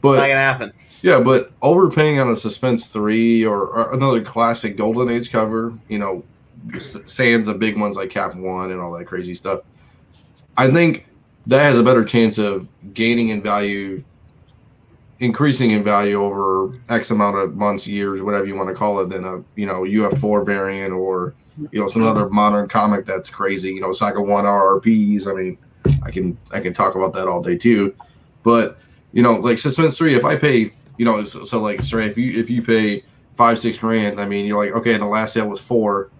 but 0.00 0.16
Not 0.16 0.28
gonna 0.28 0.34
happen. 0.34 0.72
Yeah, 1.02 1.20
but 1.20 1.52
overpaying 1.62 2.18
on 2.20 2.30
a 2.30 2.36
Suspense 2.36 2.86
3 2.86 3.44
or, 3.44 3.66
or 3.66 3.92
another 3.92 4.22
classic 4.22 4.76
Golden 4.76 5.08
Age 5.08 5.30
cover, 5.30 5.72
you 5.88 5.98
know, 5.98 6.24
Sands 6.78 7.48
of 7.48 7.58
big 7.58 7.78
ones 7.78 7.96
like 7.96 8.10
Cap 8.10 8.34
1 8.34 8.70
and 8.70 8.80
all 8.80 8.92
that 8.92 9.06
crazy 9.06 9.34
stuff, 9.34 9.62
I 10.56 10.70
think 10.70 11.06
that 11.46 11.62
has 11.62 11.78
a 11.78 11.82
better 11.82 12.04
chance 12.04 12.38
of 12.38 12.68
gaining 12.92 13.30
in 13.30 13.42
value, 13.42 14.04
increasing 15.20 15.70
in 15.70 15.82
value 15.82 16.22
over 16.22 16.74
X 16.90 17.10
amount 17.10 17.36
of 17.36 17.56
months, 17.56 17.86
years, 17.86 18.20
whatever 18.20 18.44
you 18.44 18.54
want 18.54 18.68
to 18.68 18.74
call 18.74 19.00
it, 19.00 19.08
than 19.08 19.24
a, 19.24 19.42
you 19.56 19.66
know, 19.66 19.82
UF4 19.82 20.44
variant 20.44 20.92
or, 20.92 21.34
you 21.72 21.80
know, 21.80 21.88
some 21.88 22.02
other 22.02 22.28
modern 22.28 22.68
comic 22.68 23.06
that's 23.06 23.30
crazy, 23.30 23.70
you 23.70 23.80
know, 23.80 23.92
Saga 23.92 24.20
1 24.20 24.44
RRPs. 24.44 25.26
I 25.26 25.32
mean, 25.32 25.58
I 26.02 26.10
can 26.10 26.36
I 26.50 26.60
can 26.60 26.72
talk 26.72 26.94
about 26.94 27.12
that 27.14 27.28
all 27.28 27.42
day 27.42 27.56
too. 27.56 27.94
But 28.42 28.78
you 29.12 29.22
know, 29.22 29.34
like 29.34 29.58
Suspense 29.58 29.96
Three, 29.96 30.14
if 30.14 30.24
I 30.24 30.36
pay, 30.36 30.72
you 31.00 31.06
know, 31.06 31.24
so, 31.24 31.46
so 31.46 31.62
like 31.62 31.80
Stray, 31.82 32.04
if 32.04 32.18
you 32.18 32.38
if 32.38 32.50
you 32.50 32.60
pay 32.60 33.02
five 33.34 33.58
six 33.58 33.78
grand, 33.78 34.20
I 34.20 34.26
mean, 34.26 34.44
you're 34.44 34.62
like, 34.62 34.74
okay, 34.74 34.92
and 34.92 35.02
the 35.02 35.06
last 35.06 35.32
sale 35.32 35.48
was 35.48 35.58
four. 35.58 36.10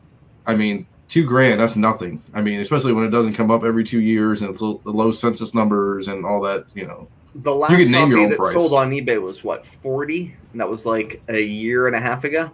I 0.47 0.55
mean, 0.55 0.87
two 1.07 1.23
grand, 1.23 1.61
that's 1.61 1.77
nothing. 1.77 2.23
I 2.33 2.41
mean, 2.41 2.61
especially 2.61 2.95
when 2.95 3.05
it 3.05 3.11
doesn't 3.11 3.35
come 3.35 3.51
up 3.51 3.63
every 3.63 3.85
two 3.85 4.01
years 4.01 4.41
and 4.41 4.57
the 4.57 4.79
low 4.85 5.13
census 5.13 5.55
numbers 5.55 6.09
and 6.09 6.25
all 6.25 6.41
that. 6.41 6.65
You 6.73 6.87
know, 6.87 7.09
The 7.35 7.55
last 7.55 7.73
you 7.73 7.77
can 7.77 7.93
name 7.93 8.09
your 8.09 8.21
copy 8.21 8.25
own 8.25 8.31
that 8.31 8.39
price. 8.39 8.55
sold 8.55 8.73
on 8.73 8.91
eBay 8.91 9.21
was 9.21 9.45
what 9.45 9.67
forty, 9.67 10.35
and 10.53 10.61
that 10.63 10.69
was 10.71 10.87
like 10.87 11.21
a 11.29 11.43
year 11.43 11.87
and 11.87 11.95
a 11.95 12.01
half 12.01 12.25
ago. 12.25 12.51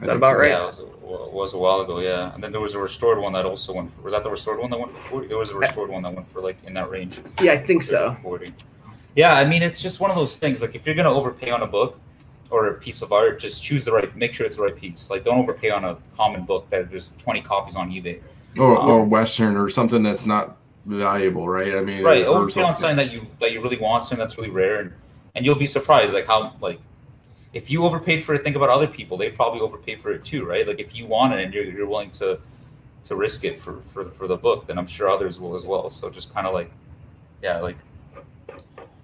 I 0.00 0.06
that 0.06 0.16
about 0.16 0.36
so. 0.36 0.38
right? 0.38 0.48
Yeah, 0.52 0.62
it 0.62 0.66
was, 0.66 0.78
a, 0.78 0.84
was 0.86 1.52
a 1.52 1.58
while 1.58 1.82
ago. 1.82 1.98
Yeah, 2.00 2.32
and 2.32 2.42
then 2.42 2.50
there 2.50 2.62
was 2.62 2.72
a 2.72 2.78
restored 2.78 3.18
one 3.18 3.34
that 3.34 3.44
also 3.44 3.74
went. 3.74 3.94
For, 3.94 4.00
was 4.00 4.14
that 4.14 4.24
the 4.24 4.30
restored 4.30 4.58
one 4.58 4.70
that 4.70 4.78
went 4.78 4.90
for 4.90 5.00
forty? 5.00 5.26
There 5.26 5.36
was 5.36 5.50
a 5.50 5.58
restored 5.58 5.90
one 5.90 6.02
that 6.04 6.14
went 6.14 6.32
for 6.32 6.40
like 6.40 6.56
in 6.64 6.72
that 6.72 6.88
range. 6.88 7.20
Yeah, 7.42 7.52
I 7.52 7.58
think 7.58 7.82
so. 7.82 8.16
40. 8.22 8.54
Yeah, 9.16 9.34
I 9.34 9.44
mean, 9.44 9.62
it's 9.62 9.80
just 9.80 9.98
one 9.98 10.10
of 10.10 10.16
those 10.16 10.36
things. 10.36 10.62
Like, 10.62 10.74
if 10.74 10.86
you're 10.86 10.94
gonna 10.94 11.12
overpay 11.12 11.50
on 11.50 11.62
a 11.62 11.66
book 11.66 11.98
or 12.50 12.66
a 12.68 12.74
piece 12.74 13.02
of 13.02 13.12
art, 13.12 13.40
just 13.40 13.62
choose 13.62 13.84
the 13.86 13.92
right. 13.92 14.14
Make 14.16 14.34
sure 14.34 14.46
it's 14.46 14.56
the 14.56 14.62
right 14.62 14.76
piece. 14.76 15.10
Like, 15.10 15.24
don't 15.24 15.38
overpay 15.38 15.70
on 15.70 15.84
a 15.84 15.96
common 16.16 16.44
book 16.44 16.68
that 16.70 16.90
just 16.90 17.18
20 17.18 17.40
copies 17.40 17.74
on 17.76 17.90
eBay. 17.90 18.20
Or, 18.58 18.78
Um, 18.78 18.88
or 18.88 19.04
Western 19.04 19.56
or 19.56 19.68
something 19.68 20.02
that's 20.02 20.24
not 20.26 20.56
valuable, 20.86 21.48
right? 21.48 21.74
I 21.74 21.82
mean, 21.82 22.04
Right, 22.04 22.24
overpay 22.24 22.62
on 22.62 22.74
something 22.74 22.96
that 22.96 23.10
you 23.10 23.26
that 23.40 23.52
you 23.52 23.60
really 23.60 23.78
want, 23.78 24.02
something 24.04 24.18
that's 24.18 24.38
really 24.38 24.50
rare, 24.50 24.80
and 24.80 24.92
and 25.34 25.44
you'll 25.44 25.56
be 25.56 25.66
surprised 25.66 26.14
like 26.14 26.26
how 26.26 26.52
like 26.60 26.78
if 27.52 27.70
you 27.70 27.84
overpaid 27.84 28.22
for 28.22 28.34
it, 28.34 28.44
think 28.44 28.56
about 28.56 28.68
other 28.68 28.86
people. 28.86 29.16
They 29.16 29.30
probably 29.30 29.60
overpaid 29.60 30.02
for 30.02 30.12
it 30.12 30.24
too, 30.24 30.44
right? 30.44 30.66
Like 30.66 30.78
if 30.78 30.94
you 30.94 31.06
want 31.06 31.32
it 31.34 31.42
and 31.42 31.52
you're, 31.54 31.64
you're 31.64 31.86
willing 31.86 32.10
to 32.12 32.38
to 33.04 33.16
risk 33.16 33.44
it 33.44 33.58
for, 33.58 33.80
for 33.92 34.04
for 34.10 34.26
the 34.26 34.36
book, 34.36 34.66
then 34.66 34.78
I'm 34.78 34.86
sure 34.86 35.08
others 35.10 35.40
will 35.40 35.54
as 35.54 35.64
well. 35.64 35.90
So 35.90 36.10
just 36.10 36.32
kind 36.34 36.46
of 36.46 36.54
like, 36.54 36.70
yeah, 37.42 37.60
like 37.60 37.76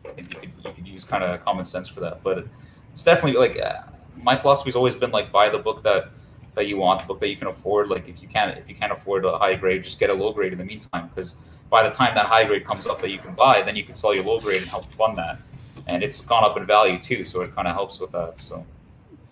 I 0.05 0.09
think 0.15 0.33
you 0.33 0.41
could 0.41 0.51
you 0.65 0.73
could 0.73 0.82
use 0.93 1.05
kind 1.05 1.25
of 1.25 1.45
common 1.45 1.65
sense 1.65 1.89
for 1.89 2.01
that. 2.01 2.23
But 2.23 2.47
it's 2.93 3.03
definitely 3.03 3.41
like 3.41 3.61
uh, 3.61 3.83
my 4.17 4.37
philosophy's 4.37 4.77
always 4.77 4.95
been 4.95 5.11
like 5.11 5.33
buy 5.33 5.49
the 5.49 5.59
book 5.59 5.83
that 5.83 6.11
that 6.55 6.67
you 6.67 6.77
want, 6.77 7.01
the 7.01 7.07
book 7.07 7.21
that 7.21 7.29
you 7.29 7.37
can 7.37 7.49
afford. 7.49 7.89
Like 7.89 8.09
if 8.09 8.23
you 8.23 8.29
can't 8.29 8.57
if 8.59 8.69
you 8.69 8.75
can't 8.75 8.93
afford 8.93 9.25
a 9.25 9.39
high 9.39 9.55
grade, 9.55 9.85
just 9.85 9.99
get 9.99 10.11
a 10.11 10.15
low 10.15 10.33
grade 10.33 10.53
in 10.53 10.59
the 10.59 10.65
meantime. 10.65 11.09
Because 11.09 11.37
by 11.71 11.83
the 11.83 11.95
time 11.95 12.15
that 12.15 12.27
high 12.27 12.45
grade 12.45 12.67
comes 12.67 12.87
up 12.87 13.01
that 13.01 13.11
you 13.11 13.19
can 13.19 13.35
buy, 13.35 13.63
then 13.63 13.77
you 13.77 13.85
can 13.85 13.95
sell 13.95 14.15
your 14.15 14.25
low 14.25 14.39
grade 14.39 14.61
and 14.61 14.71
help 14.71 14.93
fund 14.93 15.17
that. 15.19 15.39
And 15.87 16.03
it's 16.03 16.21
gone 16.21 16.45
up 16.45 16.57
in 16.57 16.67
value 16.67 17.01
too, 17.01 17.25
so 17.25 17.41
it 17.41 17.55
kind 17.55 17.67
of 17.67 17.75
helps 17.75 17.99
with 17.99 18.13
that. 18.13 18.39
So 18.39 18.65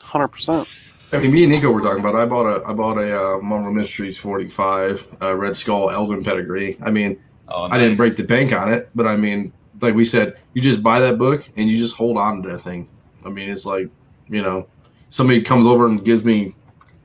Hundred 0.00 0.28
percent. 0.28 0.68
I 1.12 1.18
mean, 1.18 1.32
me 1.32 1.42
and 1.44 1.52
Nico 1.52 1.70
were 1.70 1.80
talking 1.80 2.00
about. 2.00 2.14
I 2.14 2.24
bought 2.24 2.46
a 2.46 2.64
I 2.66 2.72
bought 2.72 2.98
a 2.98 3.36
uh, 3.36 3.38
Marvel 3.40 3.72
Mysteries 3.72 4.16
45 4.18 5.16
uh, 5.20 5.36
Red 5.36 5.56
Skull 5.56 5.90
Elden 5.90 6.24
pedigree. 6.24 6.78
I 6.82 6.90
mean, 6.90 7.20
oh, 7.48 7.64
I 7.64 7.78
didn't 7.78 7.96
break 7.96 8.16
the 8.16 8.24
bank 8.24 8.52
on 8.52 8.72
it, 8.72 8.90
but 8.94 9.06
I 9.06 9.16
mean, 9.16 9.52
like 9.80 9.94
we 9.94 10.04
said, 10.04 10.36
you 10.54 10.62
just 10.62 10.82
buy 10.82 11.00
that 11.00 11.18
book 11.18 11.48
and 11.56 11.68
you 11.68 11.78
just 11.78 11.96
hold 11.96 12.18
on 12.18 12.42
to 12.42 12.50
that 12.50 12.58
thing. 12.58 12.88
I 13.24 13.28
mean, 13.28 13.50
it's 13.50 13.66
like 13.66 13.90
you 14.30 14.42
know, 14.42 14.66
somebody 15.10 15.42
comes 15.42 15.66
over 15.66 15.86
and 15.86 16.02
gives 16.04 16.24
me 16.24 16.54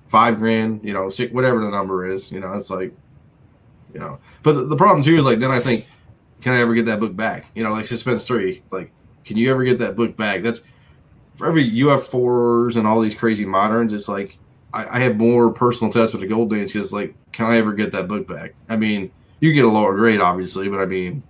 five 0.07 0.38
grand, 0.38 0.80
you 0.84 0.93
know, 0.93 1.09
six, 1.09 1.34
whatever 1.34 1.59
the 1.59 1.69
number 1.69 2.07
is, 2.07 2.32
you 2.32 2.39
know, 2.39 2.53
it's 2.53 2.69
like, 2.69 2.93
you 3.93 3.99
know. 3.99 4.19
But 4.43 4.53
the, 4.53 4.65
the 4.65 4.78
problem 4.78 5.03
too 5.03 5.17
is 5.17 5.26
like, 5.26 5.39
then 5.39 5.51
I 5.51 5.59
think, 5.59 5.88
can 6.41 6.53
I 6.53 6.61
ever 6.61 6.76
get 6.76 6.86
that 6.86 6.99
book 6.99 7.15
back? 7.15 7.47
You 7.55 7.63
know, 7.63 7.71
like 7.71 7.88
Suspense 7.88 8.26
Three, 8.26 8.63
like, 8.69 8.91
can 9.26 9.38
you 9.38 9.49
ever 9.49 9.63
get 9.63 9.80
that 9.80 9.95
book 9.95 10.15
back? 10.15 10.43
That's 10.43 10.61
for 11.36 11.47
every 11.47 11.82
UF 11.82 12.05
fours 12.07 12.76
and 12.76 12.86
all 12.86 13.01
these 13.01 13.15
crazy 13.15 13.45
moderns. 13.45 13.91
It's 13.91 14.07
like 14.07 14.38
I, 14.71 14.86
I 14.86 14.99
have 14.99 15.17
more 15.17 15.51
personal 15.51 15.89
attachment 15.89 16.21
to 16.21 16.28
Gold 16.28 16.51
Dance 16.51 16.73
because 16.73 16.93
like, 16.93 17.15
can 17.32 17.47
I 17.47 17.57
ever 17.57 17.73
get 17.73 17.91
that 17.93 18.07
book 18.07 18.28
back? 18.28 18.53
I 18.69 18.76
mean, 18.76 19.11
you 19.39 19.51
get 19.53 19.65
a 19.65 19.69
lower 19.69 19.95
grade, 19.95 20.21
obviously, 20.21 20.69
but 20.69 20.80
I 20.80 20.86
mean, 20.86 21.23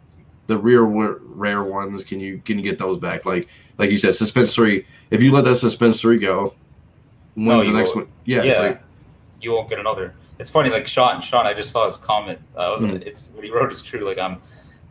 the 0.47 0.57
rare 0.57 0.83
rare 0.83 1.63
ones, 1.63 2.03
can 2.03 2.19
you 2.19 2.41
can 2.45 2.57
you 2.57 2.63
get 2.63 2.77
those 2.77 2.97
back? 2.99 3.25
Like 3.25 3.47
like 3.77 3.89
you 3.91 3.97
said, 3.97 4.15
Suspense 4.15 4.53
Three. 4.55 4.85
If 5.11 5.21
you 5.21 5.31
let 5.31 5.45
that 5.45 5.55
Suspense 5.57 6.01
Three 6.01 6.17
go, 6.17 6.53
when's 7.35 7.65
No, 7.65 7.71
the 7.71 7.77
next 7.77 7.95
one? 7.95 8.07
Yeah, 8.25 8.43
yeah, 8.43 8.51
it's 8.51 8.59
like 8.59 8.81
you 9.41 9.51
won't 9.51 9.69
get 9.69 9.79
another. 9.79 10.13
It's 10.39 10.49
funny, 10.49 10.69
like 10.69 10.87
Sean. 10.87 11.21
Sean, 11.21 11.45
I 11.45 11.53
just 11.53 11.71
saw 11.71 11.85
his 11.85 11.97
comment. 11.97 12.39
Uh, 12.55 12.69
was 12.73 12.81
Mhm. 12.81 13.01
it's 13.05 13.29
what 13.33 13.43
he 13.45 13.51
wrote 13.51 13.71
is 13.71 13.81
true. 13.81 14.01
Like 14.07 14.17
I'm. 14.17 14.37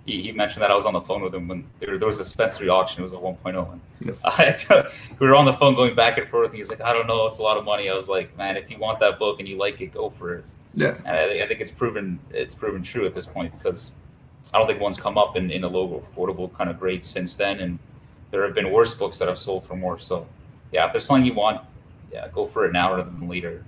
He, 0.06 0.20
he 0.20 0.32
mentioned 0.32 0.62
that 0.62 0.70
I 0.70 0.74
was 0.74 0.84
on 0.84 0.92
the 0.92 1.00
phone 1.00 1.22
with 1.22 1.34
him 1.34 1.48
when 1.48 1.64
there, 1.80 1.96
there 1.96 2.06
was 2.06 2.20
a 2.20 2.24
Suspense 2.24 2.58
Three 2.58 2.68
auction. 2.68 3.00
It 3.00 3.04
was 3.04 3.14
a 3.14 3.16
1.0. 3.16 3.72
And 3.72 3.80
Yep. 4.04 4.18
I, 4.22 4.84
we 5.18 5.26
were 5.26 5.34
on 5.34 5.46
the 5.46 5.54
phone 5.54 5.74
going 5.74 5.94
back 5.94 6.18
and 6.18 6.28
forth. 6.28 6.48
And 6.50 6.56
he's 6.58 6.68
like, 6.68 6.82
I 6.82 6.92
don't 6.92 7.06
know, 7.06 7.26
it's 7.26 7.38
a 7.38 7.42
lot 7.42 7.56
of 7.56 7.64
money. 7.64 7.88
I 7.88 7.94
was 7.94 8.06
like, 8.06 8.36
man, 8.36 8.58
if 8.58 8.70
you 8.70 8.76
want 8.76 9.00
that 9.00 9.18
book 9.18 9.40
and 9.40 9.48
you 9.48 9.56
like 9.56 9.80
it, 9.80 9.94
go 9.94 10.10
for 10.10 10.34
it. 10.34 10.44
yeah. 10.74 10.98
And 11.06 11.16
I, 11.16 11.26
think- 11.28 11.42
I 11.42 11.46
think 11.48 11.60
it's 11.62 11.70
proven 11.70 12.18
it's 12.30 12.54
proven 12.54 12.82
true 12.82 13.06
at 13.06 13.14
this 13.14 13.24
point 13.24 13.56
because 13.56 13.94
I 14.52 14.58
don't 14.58 14.66
think 14.66 14.80
one's 14.80 14.98
come 14.98 15.18
up 15.18 15.36
in, 15.36 15.50
in 15.50 15.64
a 15.64 15.68
low 15.68 16.00
affordable 16.00 16.52
kind 16.54 16.70
of 16.70 16.78
grade 16.78 17.04
since 17.04 17.36
then. 17.36 17.60
And 17.60 17.78
there 18.30 18.44
have 18.44 18.54
been 18.54 18.70
worse 18.70 18.94
books 18.94 19.18
that 19.18 19.28
have 19.28 19.38
sold 19.38 19.64
for 19.64 19.76
more. 19.76 19.98
So 19.98 20.26
yeah, 20.72 20.86
if 20.86 20.92
there's 20.92 21.04
something 21.04 21.24
you 21.24 21.34
want, 21.34 21.60
yeah, 22.12 22.28
go 22.28 22.46
for 22.46 22.66
it 22.66 22.72
now 22.72 22.94
rather 22.94 23.10
than 23.10 23.28
later. 23.28 23.64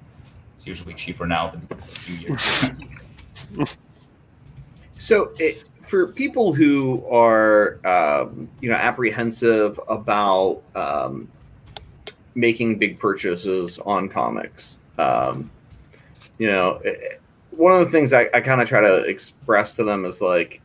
It's 0.56 0.66
usually 0.66 0.94
cheaper 0.94 1.26
now 1.26 1.50
than 1.50 1.66
a 1.70 1.82
few 1.82 2.16
years. 2.16 2.74
So, 4.98 5.32
it, 5.38 5.64
for 5.82 6.08
people 6.08 6.52
who 6.52 7.06
are, 7.06 7.78
um, 7.86 8.48
you 8.60 8.70
know, 8.70 8.76
apprehensive 8.76 9.78
about 9.88 10.62
um, 10.74 11.28
making 12.34 12.78
big 12.78 12.98
purchases 12.98 13.78
on 13.80 14.08
comics, 14.08 14.78
um, 14.98 15.50
you 16.38 16.48
know, 16.48 16.80
it, 16.82 17.20
one 17.50 17.72
of 17.72 17.80
the 17.80 17.90
things 17.90 18.12
I, 18.12 18.28
I 18.34 18.40
kind 18.40 18.60
of 18.60 18.68
try 18.68 18.80
to 18.80 19.04
express 19.04 19.74
to 19.74 19.84
them 19.84 20.04
is 20.04 20.20
like, 20.20 20.60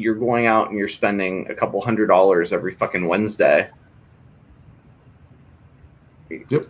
you're 0.00 0.14
going 0.14 0.46
out 0.46 0.70
and 0.70 0.78
you're 0.78 0.88
spending 0.88 1.48
a 1.50 1.54
couple 1.54 1.80
hundred 1.80 2.06
dollars 2.06 2.52
every 2.52 2.74
fucking 2.74 3.06
Wednesday. 3.06 3.68
Yep. 6.48 6.66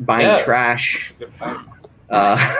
Buying 0.00 0.26
Yeah. 0.26 0.42
trash, 0.44 1.14
uh, 2.10 2.54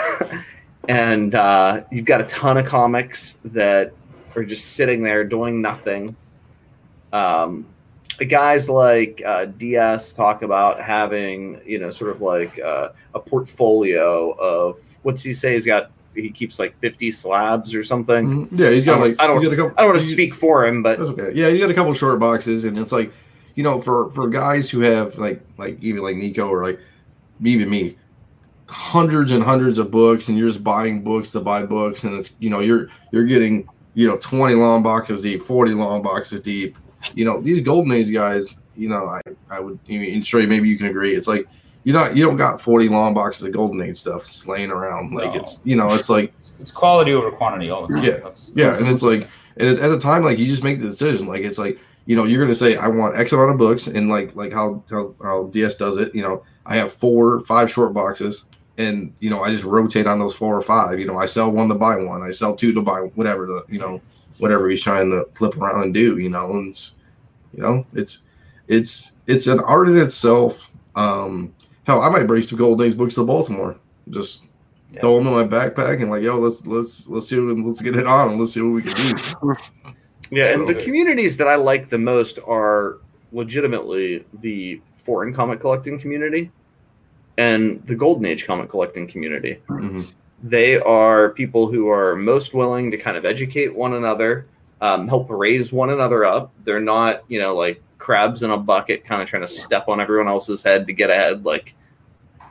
and 0.88 1.34
uh, 1.34 1.82
you've 1.90 2.04
got 2.04 2.20
a 2.20 2.24
ton 2.24 2.56
of 2.58 2.64
comics 2.66 3.38
that 3.44 3.92
are 4.36 4.44
just 4.44 4.72
sitting 4.72 5.02
there 5.02 5.24
doing 5.24 5.60
nothing. 5.60 6.14
Um, 7.12 7.66
the 8.18 8.24
guys 8.24 8.68
like 8.68 9.20
uh, 9.26 9.46
DS 9.46 10.12
talk 10.12 10.42
about 10.42 10.80
having, 10.80 11.60
you 11.66 11.80
know, 11.80 11.90
sort 11.90 12.10
of 12.12 12.20
like 12.22 12.58
uh, 12.60 12.90
a 13.14 13.18
portfolio 13.20 14.30
of 14.32 14.78
what's 15.02 15.22
he 15.22 15.34
say? 15.34 15.54
He's 15.54 15.66
got 15.66 15.90
he 16.14 16.30
keeps 16.30 16.58
like 16.58 16.78
fifty 16.80 17.10
slabs 17.10 17.74
or 17.74 17.82
something. 17.84 18.46
Mhm. 18.46 18.58
Yeah, 18.58 18.70
he's 18.70 18.84
got 18.84 18.98
I 18.98 19.02
like 19.02 19.16
I 19.18 19.26
don't- 19.26 19.42
couple, 19.42 19.72
I 19.76 19.82
don't 19.82 19.90
want 19.90 20.00
to 20.00 20.06
speak 20.06 20.34
for 20.34 20.66
him, 20.66 20.82
but 20.82 20.98
That's 20.98 21.10
okay. 21.10 21.30
Yeah, 21.34 21.48
you 21.48 21.58
got 21.60 21.70
a 21.70 21.74
couple 21.74 21.92
short 21.94 22.18
boxes, 22.20 22.64
and 22.64 22.78
it's 22.78 22.92
like, 22.92 23.12
you 23.54 23.62
know, 23.62 23.80
for 23.80 24.10
for 24.10 24.28
guys 24.28 24.68
who 24.70 24.80
have 24.80 25.16
like 25.18 25.40
like 25.58 25.78
even 25.82 26.02
like 26.02 26.16
Nico 26.16 26.48
or 26.48 26.64
like 26.64 26.78
even 27.42 27.68
me, 27.68 27.96
hundreds 28.68 29.32
and 29.32 29.42
hundreds 29.42 29.78
of 29.78 29.90
books, 29.90 30.28
and 30.28 30.38
you're 30.38 30.48
just 30.48 30.64
buying 30.64 31.02
books 31.02 31.30
to 31.32 31.40
buy 31.40 31.64
books, 31.64 32.04
and 32.04 32.18
it's 32.20 32.32
you 32.38 32.50
know 32.50 32.60
you're 32.60 32.88
you're 33.12 33.24
getting 33.24 33.68
you 33.96 34.08
know, 34.08 34.16
20 34.16 34.54
long 34.54 34.82
boxes 34.82 35.22
deep, 35.22 35.40
40 35.40 35.70
long 35.74 36.02
boxes 36.02 36.40
deep. 36.40 36.76
You 37.14 37.24
know, 37.24 37.40
these 37.40 37.60
golden 37.60 37.92
age 37.92 38.12
guys, 38.12 38.56
you 38.74 38.88
know, 38.88 39.06
I, 39.06 39.20
I 39.48 39.60
would, 39.60 39.78
you 39.86 40.00
know, 40.00 40.08
and 40.08 40.24
Trey, 40.24 40.46
maybe 40.46 40.68
you 40.68 40.76
can 40.76 40.88
agree. 40.88 41.14
It's 41.14 41.28
like, 41.28 41.46
you 41.84 41.92
don't 41.92 42.16
you 42.16 42.24
don't 42.24 42.36
got 42.36 42.60
40 42.60 42.88
long 42.88 43.14
boxes 43.14 43.46
of 43.46 43.52
golden 43.52 43.80
age 43.82 43.96
stuff 43.96 44.26
just 44.26 44.48
laying 44.48 44.70
around. 44.70 45.14
Like 45.14 45.34
No. 45.34 45.40
it's, 45.40 45.60
you 45.64 45.76
know, 45.76 45.92
it's 45.92 46.08
like, 46.10 46.32
It's, 46.38 46.52
it's 46.58 46.70
quality 46.70 47.12
over 47.12 47.30
quantity 47.30 47.70
all 47.70 47.86
the 47.86 47.94
time. 47.94 48.04
Yeah. 48.04 48.16
That's, 48.16 48.50
yeah. 48.54 48.76
And 48.76 48.88
it's 48.88 49.02
like, 49.02 49.28
and 49.56 49.68
it's, 49.68 49.80
at 49.80 49.88
the 49.88 50.00
time, 50.00 50.24
like 50.24 50.38
you 50.38 50.46
just 50.46 50.64
make 50.64 50.80
the 50.80 50.88
decision. 50.88 51.26
Like 51.26 51.42
it's 51.42 51.58
like, 51.58 51.78
you 52.06 52.16
know, 52.16 52.24
you're 52.24 52.38
going 52.38 52.50
to 52.50 52.54
say, 52.54 52.76
I 52.76 52.88
want 52.88 53.16
X 53.16 53.32
amount 53.32 53.52
of 53.52 53.58
books. 53.58 53.86
And 53.86 54.08
like, 54.08 54.34
like 54.34 54.52
how, 54.52 54.82
how, 54.90 55.14
how 55.22 55.44
DS 55.48 55.76
does 55.76 55.96
it, 55.96 56.14
you 56.14 56.22
know, 56.22 56.42
I 56.66 56.76
have 56.76 56.92
four, 56.92 57.40
five 57.44 57.70
short 57.70 57.92
boxes 57.94 58.46
and, 58.78 59.12
you 59.20 59.30
know, 59.30 59.42
I 59.42 59.50
just 59.50 59.64
rotate 59.64 60.06
on 60.06 60.18
those 60.18 60.34
four 60.34 60.56
or 60.56 60.62
five, 60.62 60.98
you 60.98 61.06
know, 61.06 61.16
I 61.18 61.26
sell 61.26 61.50
one 61.52 61.68
to 61.68 61.74
buy 61.74 61.96
one, 61.96 62.22
I 62.22 62.30
sell 62.30 62.56
two 62.56 62.72
to 62.72 62.82
buy 62.82 63.00
whatever 63.14 63.46
the, 63.46 63.64
you 63.68 63.78
know, 63.78 64.00
whatever 64.38 64.68
he's 64.68 64.82
trying 64.82 65.10
to 65.10 65.28
flip 65.34 65.56
around 65.56 65.82
and 65.82 65.94
do, 65.94 66.18
you 66.18 66.28
know, 66.28 66.50
and 66.50 66.70
it's, 66.70 66.96
you 67.52 67.62
know, 67.62 67.86
it's, 67.94 68.22
it's, 68.66 69.12
it's 69.26 69.46
an 69.46 69.60
art 69.60 69.88
in 69.88 69.96
itself. 69.96 70.70
Um, 70.96 71.54
hell, 71.86 72.00
I 72.02 72.08
might 72.08 72.26
bring 72.26 72.42
some 72.42 72.58
Golden 72.58 72.86
Age 72.86 72.96
books 72.96 73.14
to 73.14 73.24
Baltimore. 73.24 73.76
Just 74.10 74.44
Yeah. 74.92 75.00
throw 75.00 75.16
them 75.18 75.26
in 75.26 75.32
my 75.32 75.44
backpack 75.44 76.00
and 76.00 76.10
like, 76.10 76.22
yo, 76.22 76.38
let's 76.38 76.64
let's 76.66 77.08
let's 77.08 77.26
do 77.26 77.50
it. 77.50 77.58
Let's 77.58 77.80
get 77.80 77.96
it 77.96 78.06
on 78.06 78.30
and 78.30 78.40
let's 78.40 78.52
see 78.52 78.60
what 78.62 78.74
we 78.74 78.82
can 78.82 78.94
do. 78.94 79.54
Yeah, 80.30 80.48
and 80.54 80.66
the 80.66 80.74
communities 80.74 81.36
that 81.36 81.46
I 81.46 81.56
like 81.56 81.90
the 81.90 81.98
most 81.98 82.38
are 82.46 82.96
legitimately 83.32 84.24
the 84.40 84.80
foreign 84.94 85.34
comic 85.34 85.60
collecting 85.60 85.98
community 86.00 86.50
and 87.36 87.84
the 87.86 87.94
Golden 87.94 88.24
Age 88.24 88.46
comic 88.46 88.70
collecting 88.70 89.06
community. 89.06 89.60
Mhm. 89.68 90.12
They 90.42 90.78
are 90.80 91.30
people 91.30 91.70
who 91.70 91.88
are 91.90 92.16
most 92.16 92.54
willing 92.54 92.90
to 92.90 92.96
kind 92.96 93.18
of 93.18 93.26
educate 93.26 93.74
one 93.76 93.94
another, 93.94 94.46
um, 94.80 95.08
help 95.08 95.26
raise 95.28 95.72
one 95.72 95.90
another 95.90 96.24
up. 96.24 96.52
They're 96.64 96.80
not, 96.80 97.22
you 97.28 97.38
know, 97.38 97.54
like 97.54 97.82
crabs 98.04 98.42
in 98.42 98.50
a 98.50 98.56
bucket, 98.58 99.02
kind 99.06 99.22
of 99.22 99.28
trying 99.28 99.40
to 99.40 99.48
step 99.48 99.88
on 99.88 99.98
everyone 99.98 100.28
else's 100.28 100.62
head 100.62 100.86
to 100.86 100.92
get 100.92 101.08
ahead, 101.08 101.44
like 101.46 101.74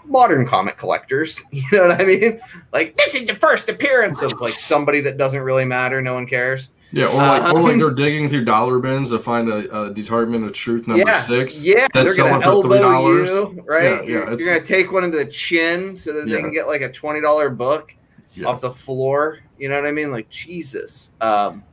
modern 0.03 0.47
comic 0.47 0.77
collectors. 0.77 1.41
You 1.51 1.63
know 1.71 1.89
what 1.89 2.01
I 2.01 2.05
mean? 2.05 2.41
Like 2.73 2.95
this 2.97 3.13
is 3.13 3.27
the 3.27 3.35
first 3.35 3.69
appearance 3.69 4.21
of 4.23 4.33
like 4.41 4.55
somebody 4.55 4.99
that 5.01 5.17
doesn't 5.17 5.39
really 5.39 5.63
matter. 5.63 6.01
No 6.01 6.15
one 6.15 6.25
cares. 6.25 6.71
Yeah, 6.91 7.05
or 7.05 7.17
like, 7.17 7.53
or 7.53 7.61
like 7.61 7.77
they're 7.77 7.91
digging 7.91 8.29
through 8.29 8.45
dollar 8.45 8.79
bins 8.79 9.11
to 9.11 9.19
find 9.19 9.47
a, 9.49 9.83
a 9.83 9.93
Department 9.93 10.45
of 10.45 10.53
Truth 10.53 10.87
number 10.87 11.03
yeah, 11.05 11.21
six. 11.21 11.63
Yeah, 11.63 11.87
that's 11.93 12.15
selling 12.15 12.41
for 12.41 12.47
elbow 12.47 12.69
$3. 12.69 13.55
you, 13.55 13.61
right? 13.63 13.83
Yeah, 13.83 14.01
yeah, 14.01 14.07
you're, 14.07 14.39
you're 14.39 14.55
gonna 14.55 14.65
take 14.65 14.91
one 14.91 15.03
into 15.03 15.17
the 15.17 15.25
chin 15.25 15.95
so 15.95 16.13
that 16.13 16.27
they 16.27 16.39
can 16.41 16.51
get 16.51 16.67
like 16.67 16.81
a 16.81 16.91
twenty 16.91 17.21
dollar 17.21 17.49
book 17.49 17.95
Yeah. 18.33 18.47
off 18.47 18.61
the 18.61 18.71
floor. 18.71 19.39
You 19.59 19.69
know 19.69 19.75
what 19.75 19.87
I 19.87 19.91
mean? 19.91 20.11
Like 20.11 20.29
Jesus. 20.29 21.11
Um, 21.21 21.63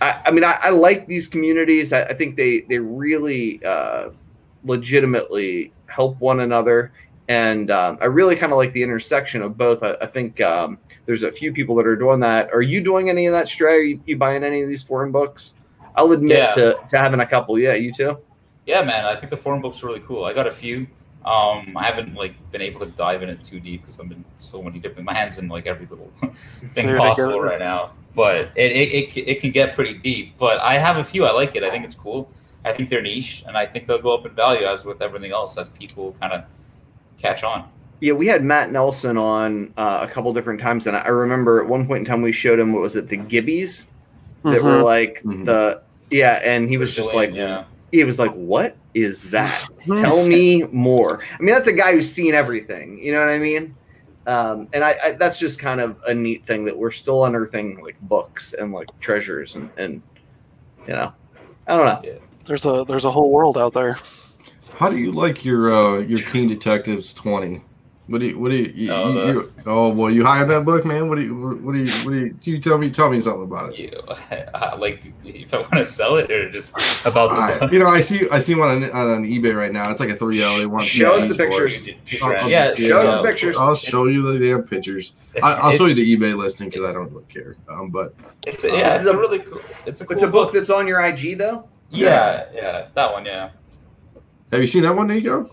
I, 0.00 0.20
I 0.26 0.30
mean, 0.30 0.44
I, 0.44 0.58
I 0.62 0.70
like 0.70 1.06
these 1.06 1.28
communities. 1.28 1.92
I, 1.92 2.02
I 2.04 2.14
think 2.14 2.36
they 2.36 2.60
they 2.62 2.78
really 2.78 3.62
uh, 3.64 4.10
legitimately 4.64 5.72
help 5.86 6.18
one 6.20 6.40
another. 6.40 6.92
And 7.28 7.70
um, 7.70 7.96
I 8.00 8.06
really 8.06 8.34
kind 8.34 8.50
of 8.52 8.58
like 8.58 8.72
the 8.72 8.82
intersection 8.82 9.40
of 9.42 9.56
both. 9.56 9.82
I, 9.84 9.94
I 10.00 10.06
think 10.06 10.40
um, 10.40 10.78
there's 11.06 11.22
a 11.22 11.30
few 11.30 11.52
people 11.52 11.76
that 11.76 11.86
are 11.86 11.94
doing 11.96 12.18
that. 12.20 12.50
Are 12.52 12.62
you 12.62 12.80
doing 12.80 13.08
any 13.08 13.26
of 13.26 13.32
that, 13.32 13.48
Stray? 13.48 13.74
Are 13.74 13.82
you, 13.82 14.00
you 14.04 14.16
buying 14.16 14.42
any 14.42 14.62
of 14.62 14.68
these 14.68 14.82
foreign 14.82 15.12
books? 15.12 15.54
I'll 15.94 16.10
admit 16.12 16.38
Yeah. 16.38 16.50
to, 16.50 16.78
to 16.88 16.98
having 16.98 17.20
a 17.20 17.26
couple. 17.26 17.56
Yeah, 17.58 17.74
you 17.74 17.92
too. 17.92 18.18
yeah, 18.66 18.82
man, 18.82 19.04
I 19.04 19.14
think 19.14 19.30
the 19.30 19.36
foreign 19.36 19.60
books 19.60 19.82
are 19.82 19.86
really 19.86 20.00
cool. 20.00 20.24
I 20.24 20.32
got 20.32 20.46
a 20.48 20.50
few. 20.50 20.88
Um, 21.24 21.76
I 21.76 21.84
haven't 21.84 22.14
like 22.14 22.34
been 22.50 22.62
able 22.62 22.80
to 22.80 22.86
dive 22.86 23.22
in 23.22 23.28
it 23.28 23.44
too 23.44 23.60
deep 23.60 23.82
because 23.82 23.98
I'm 24.00 24.10
in 24.10 24.24
so 24.36 24.60
many 24.62 24.78
different. 24.80 25.04
My 25.04 25.14
hands 25.14 25.38
in 25.38 25.46
like 25.48 25.66
every 25.66 25.86
little 25.86 26.10
thing 26.74 26.86
Dude, 26.86 26.96
possible 26.96 27.40
right 27.40 27.58
now. 27.60 27.92
But 28.14 28.56
it, 28.58 28.72
it, 28.72 28.88
it, 29.16 29.28
it 29.28 29.40
can 29.40 29.50
get 29.52 29.74
pretty 29.74 29.94
deep. 29.94 30.34
But 30.38 30.58
I 30.60 30.78
have 30.78 30.96
a 30.96 31.04
few. 31.04 31.24
I 31.24 31.32
like 31.32 31.54
it. 31.56 31.62
I 31.62 31.70
think 31.70 31.84
it's 31.84 31.94
cool. 31.94 32.30
I 32.64 32.72
think 32.72 32.90
they're 32.90 33.00
niche, 33.02 33.44
and 33.46 33.56
I 33.56 33.64
think 33.66 33.86
they'll 33.86 34.02
go 34.02 34.12
up 34.14 34.26
in 34.26 34.32
value 34.32 34.66
as 34.66 34.84
with 34.84 35.00
everything 35.00 35.32
else 35.32 35.56
as 35.56 35.70
people 35.70 36.14
kind 36.20 36.32
of 36.32 36.44
catch 37.18 37.42
on. 37.42 37.68
Yeah, 38.00 38.12
we 38.14 38.26
had 38.26 38.42
Matt 38.42 38.72
Nelson 38.72 39.16
on 39.16 39.72
uh, 39.76 40.00
a 40.02 40.08
couple 40.12 40.32
different 40.32 40.60
times, 40.60 40.86
and 40.86 40.96
I 40.96 41.08
remember 41.08 41.60
at 41.62 41.68
one 41.68 41.86
point 41.86 42.00
in 42.00 42.04
time 42.04 42.20
we 42.22 42.32
showed 42.32 42.58
him 42.58 42.72
what 42.72 42.82
was 42.82 42.96
it, 42.96 43.08
the 43.08 43.18
Gibbies 43.18 43.86
that 44.44 44.62
were 44.62 44.78
Mhm. 44.78 44.84
like 44.84 45.22
Mhm. 45.22 45.44
the 45.44 45.82
yeah, 46.10 46.40
and 46.42 46.68
he 46.68 46.76
was 46.76 46.94
just 46.94 47.14
like, 47.14 47.32
yeah. 47.32 47.64
he 47.92 48.02
was 48.04 48.18
like, 48.18 48.32
"What 48.32 48.76
is 48.94 49.30
that? 49.30 49.68
Tell 49.96 50.26
me 50.26 50.64
more." 50.72 51.20
I 51.38 51.42
mean, 51.42 51.54
that's 51.54 51.68
a 51.68 51.72
guy 51.72 51.92
who's 51.92 52.10
seen 52.10 52.34
everything. 52.34 52.98
You 53.02 53.12
know 53.12 53.20
what 53.20 53.28
I 53.30 53.38
mean? 53.38 53.74
Um, 54.26 54.68
and 54.72 54.84
I, 54.84 54.96
I 55.02 55.12
that's 55.12 55.38
just 55.38 55.58
kind 55.58 55.80
of 55.80 55.96
a 56.06 56.14
neat 56.14 56.46
thing 56.46 56.64
that 56.66 56.76
we're 56.76 56.90
still 56.90 57.24
unearthing 57.24 57.80
like 57.82 58.00
books 58.02 58.52
and 58.52 58.72
like 58.72 58.88
treasures 59.00 59.54
and 59.56 59.70
and 59.76 60.02
you 60.86 60.94
know, 60.94 61.12
I 61.66 61.76
don't 61.76 61.86
know. 61.86 62.18
There's 62.44 62.66
a 62.66 62.84
there's 62.86 63.04
a 63.04 63.10
whole 63.10 63.30
world 63.30 63.56
out 63.56 63.72
there. 63.72 63.96
How 64.74 64.88
do 64.88 64.98
you 64.98 65.12
like 65.12 65.44
your 65.44 65.72
uh 65.72 65.98
your 65.98 66.20
King 66.20 66.48
Detectives 66.48 67.12
twenty? 67.12 67.62
What 68.10 68.20
do 68.20 68.26
you 68.26 68.38
what 68.40 68.48
do 68.50 68.56
you, 68.56 68.72
you, 68.74 68.90
Oh, 68.92 69.12
the- 69.12 69.32
you- 69.32 69.52
oh 69.66 69.94
boy 69.94 70.08
you 70.08 70.24
hired 70.24 70.48
that 70.50 70.64
book 70.64 70.84
man? 70.84 71.08
What 71.08 71.14
do 71.14 71.22
you 71.22 71.32
what 71.62 71.72
do 71.74 71.78
you 71.78 71.92
what 72.04 72.10
do 72.10 72.16
you, 72.18 72.34
you 72.42 72.58
tell 72.60 72.76
me 72.76 72.90
tell 72.90 73.08
me 73.08 73.20
something 73.20 73.44
about 73.44 73.72
it? 73.72 73.78
You, 73.78 74.02
I, 74.52 74.74
like 74.74 75.12
if 75.24 75.54
I 75.54 75.58
want 75.58 75.74
to 75.74 75.84
sell 75.84 76.16
it 76.16 76.28
or 76.28 76.50
just 76.50 76.74
about 77.06 77.30
the 77.30 77.36
I, 77.36 77.58
book. 77.60 77.72
you 77.72 77.78
know 77.78 77.86
I 77.86 78.00
see 78.00 78.28
I 78.30 78.40
see 78.40 78.56
one 78.56 78.82
on, 78.82 78.84
on 78.90 79.24
eBay 79.24 79.54
right 79.56 79.72
now. 79.72 79.92
It's 79.92 80.00
like 80.00 80.08
a 80.10 80.16
three 80.16 80.42
L. 80.42 80.58
They 80.58 80.66
want 80.66 80.86
Show 80.86 81.12
us 81.12 81.28
the 81.28 81.34
each 81.34 81.36
for 81.36 81.44
it. 81.44 81.50
pictures. 81.70 81.82
Two- 82.04 82.16
two 82.18 82.24
I'll- 82.24 82.36
I'll 82.42 82.50
yeah, 82.50 82.68
just- 82.70 82.80
show 82.82 82.98
us 82.98 83.06
yeah, 83.06 83.16
the 83.22 83.28
pictures. 83.28 83.56
I'll 83.56 83.76
show 83.76 84.06
you 84.06 84.22
the 84.32 84.44
damn 84.44 84.62
pictures. 84.64 85.12
I, 85.40 85.52
I'll 85.52 85.72
show 85.72 85.86
you 85.86 85.94
the 85.94 86.16
eBay 86.16 86.36
listing 86.36 86.68
because 86.68 86.84
I 86.84 86.92
don't 86.92 87.12
really 87.12 87.26
care. 87.26 87.56
Um, 87.68 87.90
but 87.90 88.12
It's 88.44 88.64
a, 88.64 88.68
yeah, 88.68 88.88
This 88.88 88.92
it's 88.94 89.02
is 89.04 89.08
a 89.10 89.16
a- 89.16 89.20
really 89.20 89.38
cool. 89.38 89.60
It's 89.86 90.00
a 90.00 90.04
cool 90.06 90.14
It's 90.14 90.24
a 90.24 90.28
book 90.28 90.52
that's 90.52 90.68
on 90.70 90.88
your 90.88 91.00
IG 91.00 91.38
though. 91.38 91.68
Yeah, 91.90 92.46
yeah, 92.52 92.86
that 92.94 93.12
one. 93.12 93.24
Yeah, 93.24 93.50
have 94.50 94.60
you 94.60 94.66
seen 94.66 94.82
that 94.82 94.96
one, 94.96 95.06
Nico? 95.06 95.48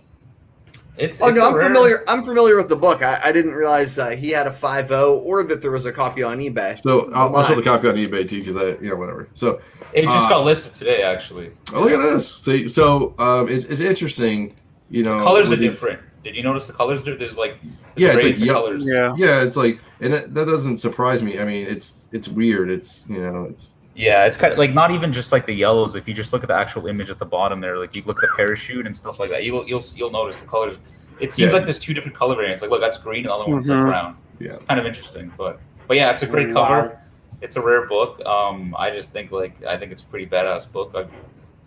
It's. 0.98 1.22
Oh 1.22 1.28
it's 1.28 1.38
no, 1.38 1.46
a 1.46 1.50
I'm 1.50 1.56
rare- 1.56 1.68
familiar. 1.68 2.04
I'm 2.08 2.24
familiar 2.24 2.56
with 2.58 2.70
the 2.70 2.76
book. 2.76 3.02
I, 3.04 3.20
I 3.24 3.32
didn't 3.32 3.54
realize 3.54 3.98
uh, 3.98 4.10
he 4.10 4.30
had 4.30 4.48
a 4.48 4.52
5.0 4.52 5.18
or 5.24 5.44
that 5.44 5.62
there 5.62 5.72
was 5.72 5.86
a 5.86 5.92
copy 5.92 6.24
on 6.24 6.40
eBay. 6.40 6.80
So 6.82 7.12
I'll, 7.14 7.36
I'll 7.36 7.46
show 7.46 7.56
the 7.56 7.62
copy 7.62 7.88
on 7.88 7.96
eBay 7.96 8.28
too 8.28 8.40
because 8.44 8.56
I 8.58 8.82
you 8.82 8.90
know 8.90 8.96
whatever. 8.96 9.30
So 9.34 9.62
It 9.94 10.04
just 10.04 10.16
Uh, 10.18 10.30
got 10.30 10.44
listed 10.44 10.74
today, 10.74 11.02
actually. 11.04 11.52
oh, 11.74 11.82
look 11.82 11.92
at 11.92 12.02
this. 12.02 12.28
So, 12.28 12.68
so 12.68 13.16
um, 13.20 13.48
it's, 13.50 13.66
it's 13.66 13.82
interesting. 13.82 14.54
You 14.90 15.04
know, 15.04 15.24
colors 15.24 15.52
are 15.52 15.56
these- 15.56 15.72
different. 15.72 16.02
Did 16.24 16.36
you 16.36 16.44
notice 16.44 16.68
the 16.68 16.74
colors? 16.74 17.06
There's 17.06 17.38
like 17.38 17.56
Yeah, 17.96 18.10
it's 18.16 18.24
like 18.24 18.34
of 18.34 18.40
yellow- 18.42 18.62
colors. 18.68 18.86
Yeah. 18.86 19.14
Yeah, 19.18 19.44
it's 19.44 19.56
like, 19.56 19.80
and 20.02 20.14
it, 20.14 20.34
that 20.34 20.46
doesn't 20.46 20.80
surprise 20.80 21.24
me. 21.24 21.40
I 21.40 21.46
mean, 21.46 21.66
it's 21.68 22.06
it's 22.12 22.28
weird. 22.28 22.70
It's 22.70 23.06
you 23.08 23.22
know, 23.22 23.46
it's 23.46 23.76
Yeah, 23.98 24.26
it's 24.26 24.38
kind 24.38 24.54
of 24.54 24.60
like 24.60 24.74
not 24.76 24.92
even 24.92 25.12
just 25.12 25.32
like 25.32 25.48
the 25.48 25.54
yellows. 25.54 25.96
If 25.96 26.08
you 26.08 26.14
just 26.14 26.32
look 26.32 26.44
at 26.44 26.48
the 26.50 26.54
actual 26.56 26.86
image 26.86 27.10
at 27.10 27.18
the 27.18 27.26
bottom 27.26 27.60
there, 27.60 27.80
like 27.80 27.96
you 27.96 28.04
look 28.06 28.24
at 28.24 28.30
the 28.30 28.36
parachute 28.36 28.86
and 28.86 28.96
stuff 28.96 29.20
like 29.20 29.32
that, 29.32 29.44
you'll 29.44 29.68
you'll 29.68 29.82
you'll 29.96 30.12
notice 30.12 30.38
the 30.38 30.46
colors. 30.46 30.78
It 31.20 31.32
seems 31.32 31.48
Yeah. 31.48 31.54
like 31.54 31.64
there's 31.64 31.80
two 31.80 31.96
different 31.96 32.16
color 32.16 32.36
variants. 32.36 32.62
Like, 32.62 32.70
look, 32.70 32.80
that's 32.80 33.00
green, 33.00 33.22
and 33.22 33.30
the 33.30 33.34
other 33.34 33.52
one's 33.52 33.68
like 33.68 33.78
Mhm. 33.80 33.88
brown. 33.88 34.18
Yeah. 34.40 34.54
it's 34.54 34.66
kind 34.66 34.80
of 34.80 34.86
interesting, 34.86 35.34
but 35.36 35.60
but 35.88 35.98
yeah, 35.98 36.12
it's 36.12 36.22
a 36.22 36.28
great 36.28 36.54
cover. 36.54 37.00
It's 37.42 37.56
a 37.56 37.62
rare 37.62 37.88
book. 37.88 38.24
Um, 38.24 38.76
I 38.78 38.92
just 38.92 39.12
think 39.12 39.32
like 39.32 39.64
I 39.66 39.78
think 39.78 39.92
it's 39.92 40.04
a 40.04 40.06
pretty 40.06 40.28
badass 40.28 40.72
book. 40.72 40.92
I 40.96 41.06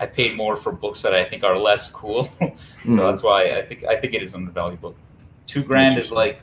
I 0.02 0.06
paid 0.06 0.36
more 0.36 0.54
for 0.56 0.70
books 0.70 1.02
that 1.02 1.14
I 1.14 1.24
think 1.24 1.42
are 1.42 1.58
less 1.58 1.90
cool, 1.90 2.24
so 2.40 2.52
Mhm. 2.86 2.96
that's 2.96 3.24
why 3.24 3.58
I 3.58 3.62
think 3.62 3.82
I 3.84 3.96
think 3.96 4.14
it 4.14 4.22
is 4.22 4.34
an 4.34 4.42
undervalued 4.42 4.80
book. 4.80 4.94
Two 5.48 5.64
grand 5.64 5.98
is 5.98 6.12
like 6.12 6.38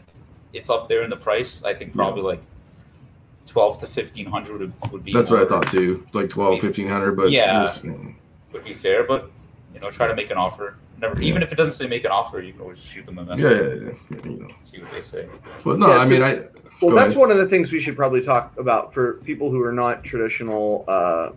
it's 0.52 0.70
up 0.70 0.90
there 0.90 1.02
in 1.04 1.10
the 1.10 1.16
price. 1.16 1.64
I 1.64 1.74
think 1.74 1.96
probably 1.96 2.24
like 2.24 2.42
twelve 3.48 3.78
to 3.80 3.88
fifteen 3.88 4.26
hundred 4.26 4.60
would, 4.60 4.92
would 4.92 5.04
be. 5.04 5.12
that's 5.14 5.32
what 5.32 5.42
I 5.42 5.46
thought 5.46 5.68
too, 5.72 6.06
like 6.14 6.30
12, 6.30 6.62
1500, 6.62 7.16
But 7.16 7.32
Yeah. 7.32 7.58
it 7.58 7.60
was, 7.64 7.84
you 7.84 7.90
know, 7.92 8.14
would 8.54 8.64
be 8.64 8.74
fair, 8.74 9.04
but 9.04 9.32
you 9.74 9.80
know, 9.80 9.90
try 9.90 10.08
to 10.08 10.16
make 10.16 10.30
an 10.32 10.38
offer. 10.38 10.76
Never, 11.00 11.22
even 11.22 11.44
if 11.44 11.52
it 11.52 11.56
doesn't 11.56 11.74
say 11.74 11.88
make 11.88 12.06
an 12.06 12.12
offer, 12.12 12.42
you 12.42 12.54
can 12.54 12.62
always 12.62 12.80
shoot 12.80 13.06
them 13.06 13.20
a 13.20 13.24
message. 13.24 13.44
yeah, 13.44 13.52
yeah, 13.52 13.62
yeah, 13.62 13.92
yeah, 14.26 14.32
you 14.32 14.40
know. 14.40 14.48
See 14.64 14.82
what 14.82 14.92
they 14.92 15.02
say. 15.02 15.28
But 15.64 15.78
no, 15.80 15.88
Yeah, 15.90 15.98
I 16.00 16.04
so- 16.06 16.10
mean, 16.10 16.24
I 16.24 16.34
Well, 16.82 16.96
that's 16.96 17.08
ahead. 17.14 17.18
one 17.18 17.32
of 17.32 17.38
the 17.38 17.48
things 17.48 17.72
we 17.72 17.80
should 17.80 17.96
probably 17.96 18.22
talk 18.22 18.58
about 18.58 18.94
for 18.94 19.14
people 19.24 19.52
who 19.52 19.62
are 19.64 19.72
not 19.72 20.04
traditional 20.04 20.86
uh, 20.88 21.30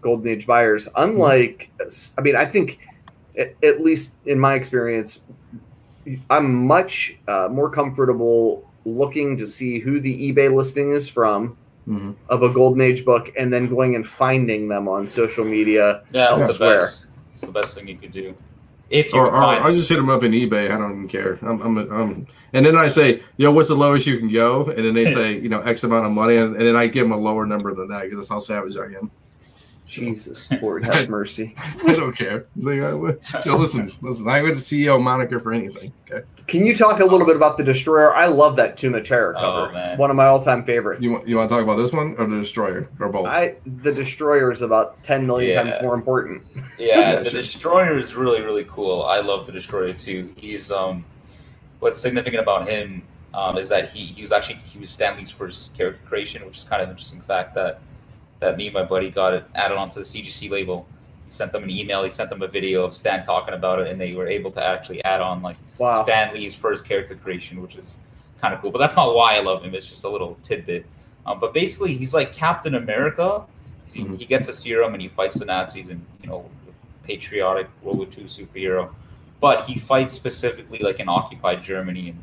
golden 0.00 0.28
age 0.28 0.46
buyers. 0.46 0.88
Unlike, 0.96 1.70
I 2.16 2.20
mean, 2.20 2.36
I 2.36 2.46
think 2.46 2.78
at, 3.36 3.54
at 3.62 3.80
least 3.80 4.14
in 4.26 4.38
my 4.38 4.54
experience, 4.54 5.22
I'm 6.30 6.66
much 6.66 7.16
uh, 7.28 7.48
more 7.50 7.68
comfortable 7.70 8.69
looking 8.84 9.36
to 9.38 9.46
see 9.46 9.78
who 9.78 10.00
the 10.00 10.32
eBay 10.32 10.52
listing 10.54 10.92
is 10.92 11.08
from 11.08 11.56
mhm. 11.86 12.14
of 12.28 12.42
a 12.42 12.52
golden 12.52 12.80
age 12.80 13.04
book, 13.04 13.30
and 13.36 13.52
then 13.52 13.68
going 13.68 13.94
and 13.94 14.08
finding 14.08 14.68
them 14.68 14.88
on 14.88 15.06
social 15.06 15.44
media. 15.44 16.02
Yeah, 16.12 16.30
it's 16.30 16.40
the 16.40 16.46
Elsewhere. 16.48 16.76
best. 16.76 17.06
It's 17.32 17.40
the 17.42 17.52
best 17.52 17.74
thing 17.74 17.88
you 17.88 17.96
could 17.96 18.12
do. 18.12 18.34
If 18.90 19.12
you 19.12 19.20
or, 19.20 19.28
or 19.28 19.32
find 19.32 19.64
I 19.64 19.72
just 19.72 19.88
hit 19.88 19.96
them 19.96 20.10
up 20.10 20.24
in 20.24 20.32
eBay. 20.32 20.70
I 20.70 20.76
don't 20.76 20.90
even 20.90 21.08
care. 21.08 21.38
I'm, 21.42 21.60
I'm, 21.62 21.78
I'm, 21.92 22.26
and 22.52 22.66
then 22.66 22.76
I 22.76 22.88
say, 22.88 23.22
yo, 23.36 23.52
what's 23.52 23.68
the 23.68 23.76
lowest 23.76 24.04
you 24.04 24.18
can 24.18 24.28
go? 24.28 24.64
And 24.64 24.84
then 24.84 24.94
they 24.94 25.06
say, 25.14 25.38
you 25.38 25.48
know, 25.48 25.60
X 25.60 25.84
amount 25.84 26.06
of 26.06 26.12
money, 26.12 26.36
and, 26.36 26.56
and 26.56 26.66
then 26.66 26.76
I 26.76 26.86
give 26.88 27.04
them 27.04 27.12
a 27.12 27.16
lower 27.16 27.46
number 27.46 27.72
than 27.74 27.88
that 27.88 28.02
because 28.02 28.18
that's 28.18 28.28
how 28.28 28.40
savage 28.40 28.76
I 28.76 28.96
am. 28.98 29.10
Jesus, 29.90 30.50
Lord 30.62 30.84
have 30.84 31.08
mercy. 31.18 31.54
I 31.86 31.94
don't 31.94 32.16
care. 32.16 32.46
Like, 32.56 32.80
I, 32.80 32.92
would- 32.94 33.20
yo, 33.44 33.56
listen, 33.56 33.92
listen. 34.00 34.28
I 34.28 34.40
went 34.42 34.54
to 34.56 34.60
CEO 34.62 35.02
moniker 35.02 35.40
for 35.40 35.52
anything. 35.52 35.92
Okay. 36.10 36.24
Can 36.46 36.64
you 36.66 36.74
talk 36.74 37.00
a 37.00 37.04
little 37.04 37.26
bit 37.26 37.36
about 37.36 37.58
the 37.58 37.64
Destroyer? 37.64 38.14
I 38.14 38.26
love 38.26 38.56
that 38.56 38.76
Tomb 38.76 38.94
of 38.94 39.04
Terror 39.04 39.34
Oh, 39.36 39.40
cover. 39.40 39.72
man. 39.72 39.98
One 39.98 40.10
of 40.10 40.16
my 40.16 40.26
all-time 40.26 40.64
favorites. 40.64 41.02
You 41.04 41.12
want 41.12 41.28
you 41.28 41.36
want 41.36 41.48
to 41.48 41.54
talk 41.54 41.62
about 41.64 41.76
this 41.76 41.92
one 41.92 42.14
or 42.18 42.26
the 42.26 42.40
destroyer 42.40 42.88
or 42.98 43.08
both? 43.08 43.26
I 43.26 43.56
the 43.82 43.92
Destroyer 43.92 44.50
is 44.50 44.62
about 44.62 45.02
ten 45.04 45.26
million 45.26 45.50
Yeah. 45.50 45.62
times 45.62 45.82
more 45.82 45.94
important. 45.94 46.42
Yeah, 46.78 46.98
Yeah, 46.98 47.16
the 47.20 47.30
sure. 47.30 47.40
destroyer 47.42 47.98
is 47.98 48.14
really 48.14 48.40
really 48.40 48.64
cool. 48.68 49.02
I 49.04 49.20
love 49.20 49.46
the 49.46 49.52
destroyer 49.52 49.92
too. 49.92 50.32
He's 50.36 50.70
um, 50.72 51.04
what's 51.80 51.98
significant 51.98 52.42
about 52.42 52.68
him 52.68 53.02
um, 53.32 53.56
is 53.56 53.68
that 53.68 53.90
he 53.90 54.06
he 54.06 54.20
was 54.22 54.32
actually 54.32 54.58
he 54.66 54.78
was 54.80 54.90
Stan 54.90 55.16
Lee's 55.16 55.30
first 55.30 55.76
character 55.76 56.00
creation, 56.08 56.44
which 56.46 56.56
is 56.58 56.64
kind 56.64 56.82
of 56.82 56.88
an 56.88 56.92
interesting 56.94 57.20
fact 57.20 57.54
that 57.54 57.80
that 58.40 58.56
me 58.56 58.66
and 58.66 58.74
my 58.74 58.82
buddy 58.82 59.10
got 59.10 59.34
it 59.34 59.44
added 59.54 59.76
onto 59.76 59.96
the 60.00 60.04
CGC 60.04 60.50
label. 60.50 60.86
He 61.24 61.30
sent 61.30 61.52
them 61.52 61.62
an 61.62 61.70
email. 61.70 62.02
He 62.02 62.10
sent 62.10 62.30
them 62.30 62.42
a 62.42 62.48
video 62.48 62.84
of 62.84 62.94
Stan 62.94 63.24
talking 63.24 63.54
about 63.54 63.78
it, 63.78 63.86
and 63.88 64.00
they 64.00 64.14
were 64.14 64.26
able 64.26 64.50
to 64.52 64.64
actually 64.64 65.02
add 65.04 65.20
on 65.20 65.42
like 65.42 65.56
Wow. 65.78 66.02
Stan 66.02 66.34
Lee's 66.34 66.54
first 66.54 66.84
character 66.86 67.14
creation, 67.14 67.62
which 67.62 67.76
is 67.76 67.98
kind 68.40 68.52
of 68.52 68.60
cool. 68.60 68.70
But 68.70 68.78
that's 68.78 68.96
not 68.96 69.14
why 69.14 69.36
I 69.36 69.40
love 69.40 69.62
him. 69.62 69.74
It's 69.74 69.88
just 69.88 70.04
a 70.04 70.08
little 70.08 70.36
tidbit. 70.42 70.84
Um, 71.26 71.38
but 71.38 71.52
basically, 71.54 71.94
he's 71.94 72.12
like 72.14 72.32
Captain 72.32 72.74
America. 72.74 73.44
He, 73.86 74.04
Mhm. 74.04 74.18
he 74.18 74.24
gets 74.24 74.48
a 74.48 74.52
serum 74.52 74.92
and 74.94 75.02
he 75.02 75.08
fights 75.08 75.34
the 75.38 75.44
Nazis 75.44 75.88
and 75.90 76.04
you 76.22 76.28
know, 76.28 76.44
patriotic 77.04 77.68
World 77.82 77.98
War 77.98 78.06
II 78.06 78.24
superhero. 78.24 78.90
But 79.40 79.64
he 79.64 79.78
fights 79.78 80.14
specifically 80.14 80.78
like 80.80 81.00
in 81.00 81.08
occupied 81.08 81.62
Germany, 81.62 82.10
and 82.10 82.22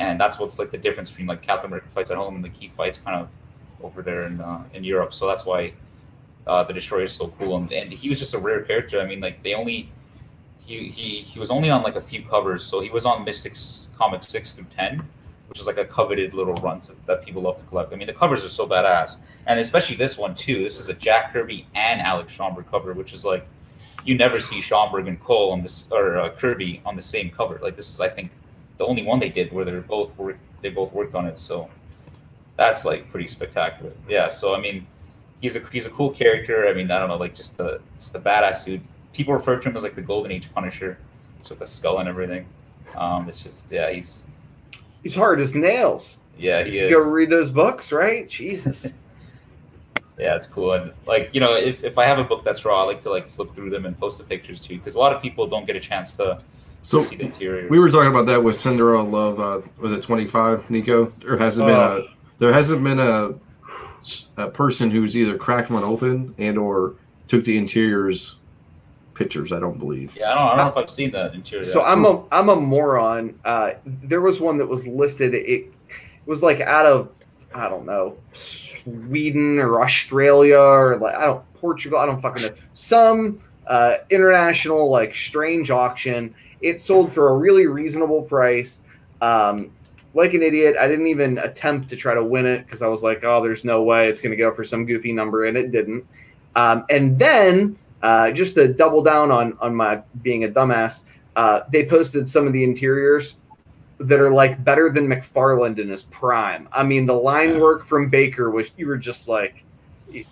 and 0.00 0.20
that's 0.20 0.38
what's 0.38 0.58
like 0.60 0.70
the 0.70 0.78
difference 0.78 1.10
between 1.10 1.26
like 1.26 1.42
Captain 1.42 1.68
America 1.68 1.88
fights 1.88 2.10
at 2.10 2.16
home 2.16 2.36
and 2.36 2.44
like 2.44 2.54
he 2.56 2.68
fights 2.68 2.98
kind 2.98 3.20
of 3.20 3.28
over 3.82 4.02
there 4.02 4.24
in 4.24 4.40
uh, 4.40 4.64
in 4.74 4.84
Europe. 4.84 5.12
So 5.14 5.26
that's 5.26 5.44
why 5.44 5.72
uh, 6.46 6.64
the 6.64 6.72
Destroyer 6.72 7.04
is 7.04 7.12
so 7.12 7.28
cool. 7.38 7.56
And, 7.56 7.72
and 7.72 7.92
he 7.92 8.08
was 8.08 8.18
just 8.18 8.34
a 8.34 8.38
rare 8.38 8.62
character. 8.62 9.00
I 9.00 9.06
mean, 9.06 9.20
like 9.20 9.42
they 9.42 9.54
only 9.54 9.90
he 10.58 10.88
he 10.88 11.20
he 11.20 11.38
was 11.38 11.50
only 11.50 11.70
on 11.70 11.82
like 11.82 11.96
a 11.96 12.00
few 12.00 12.22
covers. 12.22 12.64
So 12.64 12.80
he 12.80 12.90
was 12.90 13.06
on 13.06 13.24
Mystics 13.24 13.90
Comics 13.96 14.28
six 14.28 14.52
through 14.52 14.66
ten, 14.66 15.02
which 15.48 15.60
is 15.60 15.66
like 15.66 15.78
a 15.78 15.84
coveted 15.84 16.34
little 16.34 16.54
run 16.54 16.80
to, 16.82 16.92
that 17.06 17.24
people 17.24 17.42
love 17.42 17.58
to 17.58 17.64
collect. 17.64 17.92
I 17.92 17.96
mean, 17.96 18.06
the 18.06 18.14
covers 18.14 18.44
are 18.44 18.48
so 18.48 18.66
badass, 18.66 19.16
and 19.46 19.58
especially 19.60 19.96
this 19.96 20.18
one 20.18 20.34
too. 20.34 20.56
This 20.56 20.78
is 20.78 20.88
a 20.88 20.94
Jack 20.94 21.32
Kirby 21.32 21.66
and 21.74 22.00
Alex 22.00 22.36
Schomburg 22.36 22.70
cover, 22.70 22.92
which 22.92 23.12
is 23.12 23.24
like 23.24 23.44
you 24.04 24.16
never 24.16 24.40
see 24.40 24.58
Schomburg 24.60 25.06
and 25.08 25.20
Cole 25.20 25.52
on 25.52 25.62
this 25.62 25.88
or 25.90 26.18
uh, 26.18 26.30
Kirby 26.30 26.80
on 26.86 26.96
the 26.96 27.02
same 27.02 27.30
cover. 27.30 27.58
Like 27.62 27.76
this 27.76 27.92
is, 27.92 28.00
I 28.00 28.08
think, 28.08 28.30
the 28.78 28.86
only 28.86 29.02
one 29.02 29.18
they 29.20 29.28
did 29.28 29.52
where 29.52 29.64
they're 29.64 29.80
both 29.80 30.16
work, 30.16 30.38
they 30.62 30.70
both 30.70 30.92
worked 30.92 31.14
on 31.14 31.26
it. 31.26 31.38
So 31.38 31.68
that's 32.58 32.84
like 32.84 33.10
pretty 33.10 33.26
spectacular. 33.28 33.92
Yeah. 34.08 34.28
So 34.28 34.54
I 34.54 34.60
mean, 34.60 34.86
he's 35.40 35.56
a 35.56 35.60
he's 35.72 35.86
a 35.86 35.90
cool 35.90 36.10
character. 36.10 36.68
I 36.68 36.74
mean, 36.74 36.90
I 36.90 36.98
don't 36.98 37.08
know, 37.08 37.16
like 37.16 37.34
just 37.34 37.56
the 37.56 37.80
just 37.96 38.12
the 38.12 38.20
badass 38.20 38.66
dude. 38.66 38.82
People 39.14 39.32
refer 39.32 39.58
to 39.58 39.68
him 39.70 39.76
as 39.76 39.82
like 39.82 39.94
the 39.94 40.02
Golden 40.02 40.30
Age 40.30 40.52
Punisher, 40.54 40.98
just 41.38 41.48
with 41.50 41.58
the 41.60 41.66
skull 41.66 41.98
and 42.00 42.08
everything. 42.08 42.44
Um, 42.96 43.26
it's 43.28 43.42
just 43.42 43.72
yeah, 43.72 43.90
he's 43.90 44.26
He's 45.02 45.14
hard 45.14 45.40
as 45.40 45.54
nails. 45.54 46.18
yeah 46.36 46.64
he 46.64 46.78
You 46.78 46.86
is. 46.86 46.92
go 46.92 47.10
read 47.10 47.30
those 47.30 47.50
books, 47.50 47.92
right? 47.92 48.28
Jesus. 48.28 48.86
Yeah, 50.18 50.34
it's 50.34 50.48
cool. 50.48 50.72
And 50.72 50.92
like, 51.06 51.30
you 51.32 51.38
know, 51.40 51.54
if, 51.54 51.84
if 51.84 51.96
I 51.96 52.04
have 52.04 52.18
a 52.18 52.24
book 52.24 52.42
that's 52.42 52.64
raw, 52.64 52.82
I 52.82 52.86
like 52.86 53.00
to 53.02 53.10
like 53.10 53.30
flip 53.30 53.54
through 53.54 53.70
them 53.70 53.86
and 53.86 53.96
post 53.96 54.18
the 54.18 54.24
pictures 54.24 54.58
too, 54.58 54.76
because 54.76 54.96
a 54.96 54.98
lot 54.98 55.12
of 55.14 55.22
people 55.22 55.46
don't 55.46 55.64
get 55.64 55.76
a 55.76 55.80
chance 55.80 56.16
to 56.16 56.40
so 56.82 57.00
see 57.02 57.14
the 57.14 57.26
interior. 57.26 57.68
we 57.68 57.78
were 57.78 57.88
talking 57.88 58.10
about 58.10 58.26
that 58.26 58.42
with 58.42 58.58
Cinderella 58.60 59.04
Love. 59.04 59.38
Uh, 59.38 59.60
was 59.78 59.92
it 59.92 60.02
twenty 60.02 60.26
five, 60.26 60.68
Nico? 60.70 61.12
or 61.24 61.36
has 61.36 61.60
it 61.60 61.66
been 61.66 61.70
Oh. 61.76 62.04
a 62.04 62.17
there 62.38 62.52
hasn't 62.52 62.82
been 62.82 63.00
a 63.00 63.34
a 64.36 64.48
person 64.48 64.90
who's 64.90 65.16
either 65.16 65.36
cracked 65.36 65.70
one 65.70 65.84
open 65.84 66.34
and 66.38 66.56
or 66.56 66.94
took 67.26 67.44
the 67.44 67.58
interiors 67.58 68.40
pictures. 69.14 69.52
I 69.52 69.60
don't 69.60 69.78
believe. 69.78 70.16
Yeah, 70.16 70.30
I 70.30 70.34
don't, 70.34 70.42
I 70.42 70.48
don't 70.48 70.56
know 70.58 70.68
if 70.68 70.76
I've 70.76 70.90
seen 70.94 71.10
that 71.10 71.34
interior. 71.34 71.64
So 71.64 71.82
I'm 71.82 72.04
a 72.04 72.24
I'm 72.30 72.48
a 72.48 72.56
moron. 72.56 73.38
Uh, 73.44 73.72
there 73.84 74.20
was 74.20 74.40
one 74.40 74.56
that 74.58 74.66
was 74.66 74.86
listed. 74.86 75.34
It, 75.34 75.46
it 75.46 75.72
was 76.26 76.42
like 76.42 76.60
out 76.60 76.86
of 76.86 77.10
I 77.54 77.68
don't 77.68 77.84
know 77.84 78.16
Sweden 78.32 79.58
or 79.58 79.82
Australia 79.82 80.58
or 80.58 80.96
like 80.96 81.14
I 81.14 81.26
don't 81.26 81.54
Portugal. 81.54 81.98
I 81.98 82.06
don't 82.06 82.22
fucking 82.22 82.44
know 82.44 82.54
some 82.74 83.40
uh, 83.66 83.96
international 84.10 84.88
like 84.88 85.14
strange 85.14 85.70
auction. 85.70 86.34
It 86.60 86.80
sold 86.80 87.12
for 87.12 87.28
a 87.30 87.36
really 87.36 87.66
reasonable 87.66 88.22
price. 88.22 88.82
Um, 89.20 89.70
like 90.14 90.34
an 90.34 90.42
idiot, 90.42 90.76
I 90.78 90.88
didn't 90.88 91.06
even 91.06 91.38
attempt 91.38 91.90
to 91.90 91.96
try 91.96 92.14
to 92.14 92.24
win 92.24 92.46
it 92.46 92.64
because 92.64 92.82
I 92.82 92.88
was 92.88 93.02
like, 93.02 93.24
oh, 93.24 93.42
there's 93.42 93.64
no 93.64 93.82
way 93.82 94.08
it's 94.08 94.20
going 94.20 94.30
to 94.30 94.36
go 94.36 94.52
for 94.52 94.64
some 94.64 94.86
goofy 94.86 95.12
number, 95.12 95.46
and 95.46 95.56
it 95.56 95.70
didn't. 95.70 96.06
Um, 96.56 96.84
and 96.90 97.18
then 97.18 97.78
uh, 98.02 98.30
just 98.30 98.54
to 98.54 98.72
double 98.72 99.02
down 99.02 99.30
on 99.30 99.56
on 99.60 99.74
my 99.74 100.02
being 100.22 100.44
a 100.44 100.48
dumbass, 100.48 101.04
uh, 101.36 101.62
they 101.70 101.86
posted 101.86 102.28
some 102.28 102.46
of 102.46 102.52
the 102.52 102.64
interiors 102.64 103.38
that 104.00 104.20
are 104.20 104.30
like 104.30 104.62
better 104.64 104.90
than 104.90 105.06
McFarlane 105.06 105.78
in 105.78 105.88
his 105.88 106.04
prime. 106.04 106.68
I 106.72 106.84
mean, 106.84 107.06
the 107.06 107.14
line 107.14 107.60
work 107.60 107.84
from 107.84 108.08
Baker 108.08 108.50
was 108.50 108.72
you 108.76 108.86
were 108.86 108.98
just 108.98 109.28
like 109.28 109.62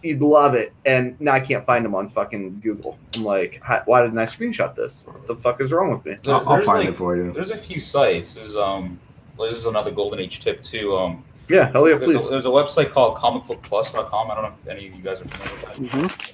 you'd 0.02 0.22
love 0.22 0.54
it, 0.54 0.72
and 0.84 1.20
now 1.20 1.32
I 1.32 1.40
can't 1.40 1.66
find 1.66 1.84
them 1.84 1.94
on 1.94 2.08
fucking 2.08 2.60
Google. 2.60 2.98
I'm 3.14 3.24
like, 3.24 3.60
why 3.84 4.02
didn't 4.02 4.18
I 4.18 4.24
screenshot 4.24 4.74
this? 4.74 5.04
What 5.06 5.26
the 5.26 5.36
fuck 5.36 5.60
is 5.60 5.72
wrong 5.72 5.90
with 5.90 6.04
me? 6.04 6.16
I'll, 6.26 6.48
I'll 6.48 6.62
find 6.62 6.84
like- 6.84 6.88
it 6.88 6.96
for 6.96 7.16
you. 7.16 7.32
There's 7.32 7.50
a 7.50 7.56
few 7.56 7.78
sites. 7.78 8.34
There's 8.34 8.56
um, 8.56 8.98
well, 8.98 9.05
this 9.38 9.56
is 9.56 9.66
another 9.66 9.90
Golden 9.90 10.18
Age 10.20 10.40
tip 10.40 10.62
too. 10.62 10.96
Um, 10.96 11.24
Yeah, 11.48 11.70
hell 11.70 11.88
yeah, 11.88 11.96
there's, 11.96 12.12
please. 12.16 12.26
a, 12.26 12.30
there's 12.30 12.44
a 12.46 12.48
website 12.48 12.92
called 12.92 13.16
comicbookplus.com. 13.18 14.30
I 14.30 14.34
don't 14.34 14.44
know 14.44 14.54
if 14.62 14.68
any 14.68 14.88
of 14.88 14.94
you 14.96 15.02
guys 15.02 15.20
are 15.20 15.28
familiar 15.28 15.80
with 15.80 16.16
that. 16.16 16.32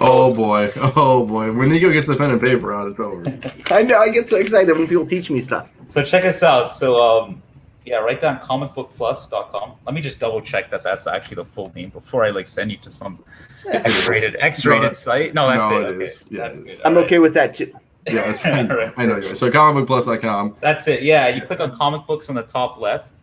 Oh 0.00 0.34
boy, 0.34 0.70
oh 0.96 1.24
boy. 1.24 1.52
When 1.52 1.68
Nico 1.70 1.92
gets 1.92 2.08
the 2.08 2.16
pen 2.16 2.30
and 2.30 2.40
paper 2.40 2.72
out, 2.74 2.88
it's 2.88 3.00
over. 3.00 3.22
I 3.74 3.82
know 3.82 3.98
I 3.98 4.10
get 4.10 4.28
so 4.28 4.36
excited 4.36 4.76
when 4.76 4.86
people 4.88 5.06
teach 5.06 5.30
me 5.30 5.40
stuff. 5.40 5.68
So 5.84 6.02
check 6.02 6.24
us 6.24 6.42
out. 6.42 6.70
So 6.72 7.00
um, 7.00 7.42
yeah, 7.84 7.96
write 7.96 8.20
down 8.20 8.38
comicbookplus.com. 8.40 9.72
Let 9.86 9.94
me 9.94 10.00
just 10.00 10.18
double 10.18 10.40
check 10.40 10.70
that 10.70 10.82
that's 10.82 11.06
actually 11.06 11.36
the 11.36 11.44
full 11.44 11.72
name 11.74 11.90
before 11.90 12.24
I 12.24 12.30
like 12.30 12.46
send 12.48 12.70
you 12.70 12.76
to 12.78 12.90
some 12.90 13.22
X-rated 13.68 14.36
X-rated 14.40 14.82
No, 14.82 14.92
site. 14.92 15.34
No, 15.34 15.46
that's 15.46 15.70
no, 15.70 15.80
it. 15.80 15.84
it 15.84 15.86
okay. 15.94 16.04
is. 16.04 16.24
Yeah, 16.30 16.42
that's 16.42 16.58
it 16.58 16.64
good. 16.66 16.80
I'm 16.84 16.92
All 16.94 16.98
right. 17.02 17.06
okay 17.06 17.18
with 17.18 17.34
that 17.34 17.54
too. 17.54 17.72
Yeah, 18.10 18.30
it's, 18.30 18.44
Right. 18.44 18.92
I 18.96 19.06
know. 19.06 19.16
you. 19.16 19.22
So 19.22 19.50
comicbookplus.com. 19.50 20.56
That's 20.60 20.88
it. 20.88 21.02
Yeah, 21.02 21.28
you 21.28 21.42
click 21.42 21.60
on 21.60 21.76
comic 21.76 22.06
books 22.06 22.28
on 22.28 22.34
the 22.34 22.42
top 22.42 22.78
left. 22.80 23.18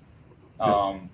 Um, 0.60 1.10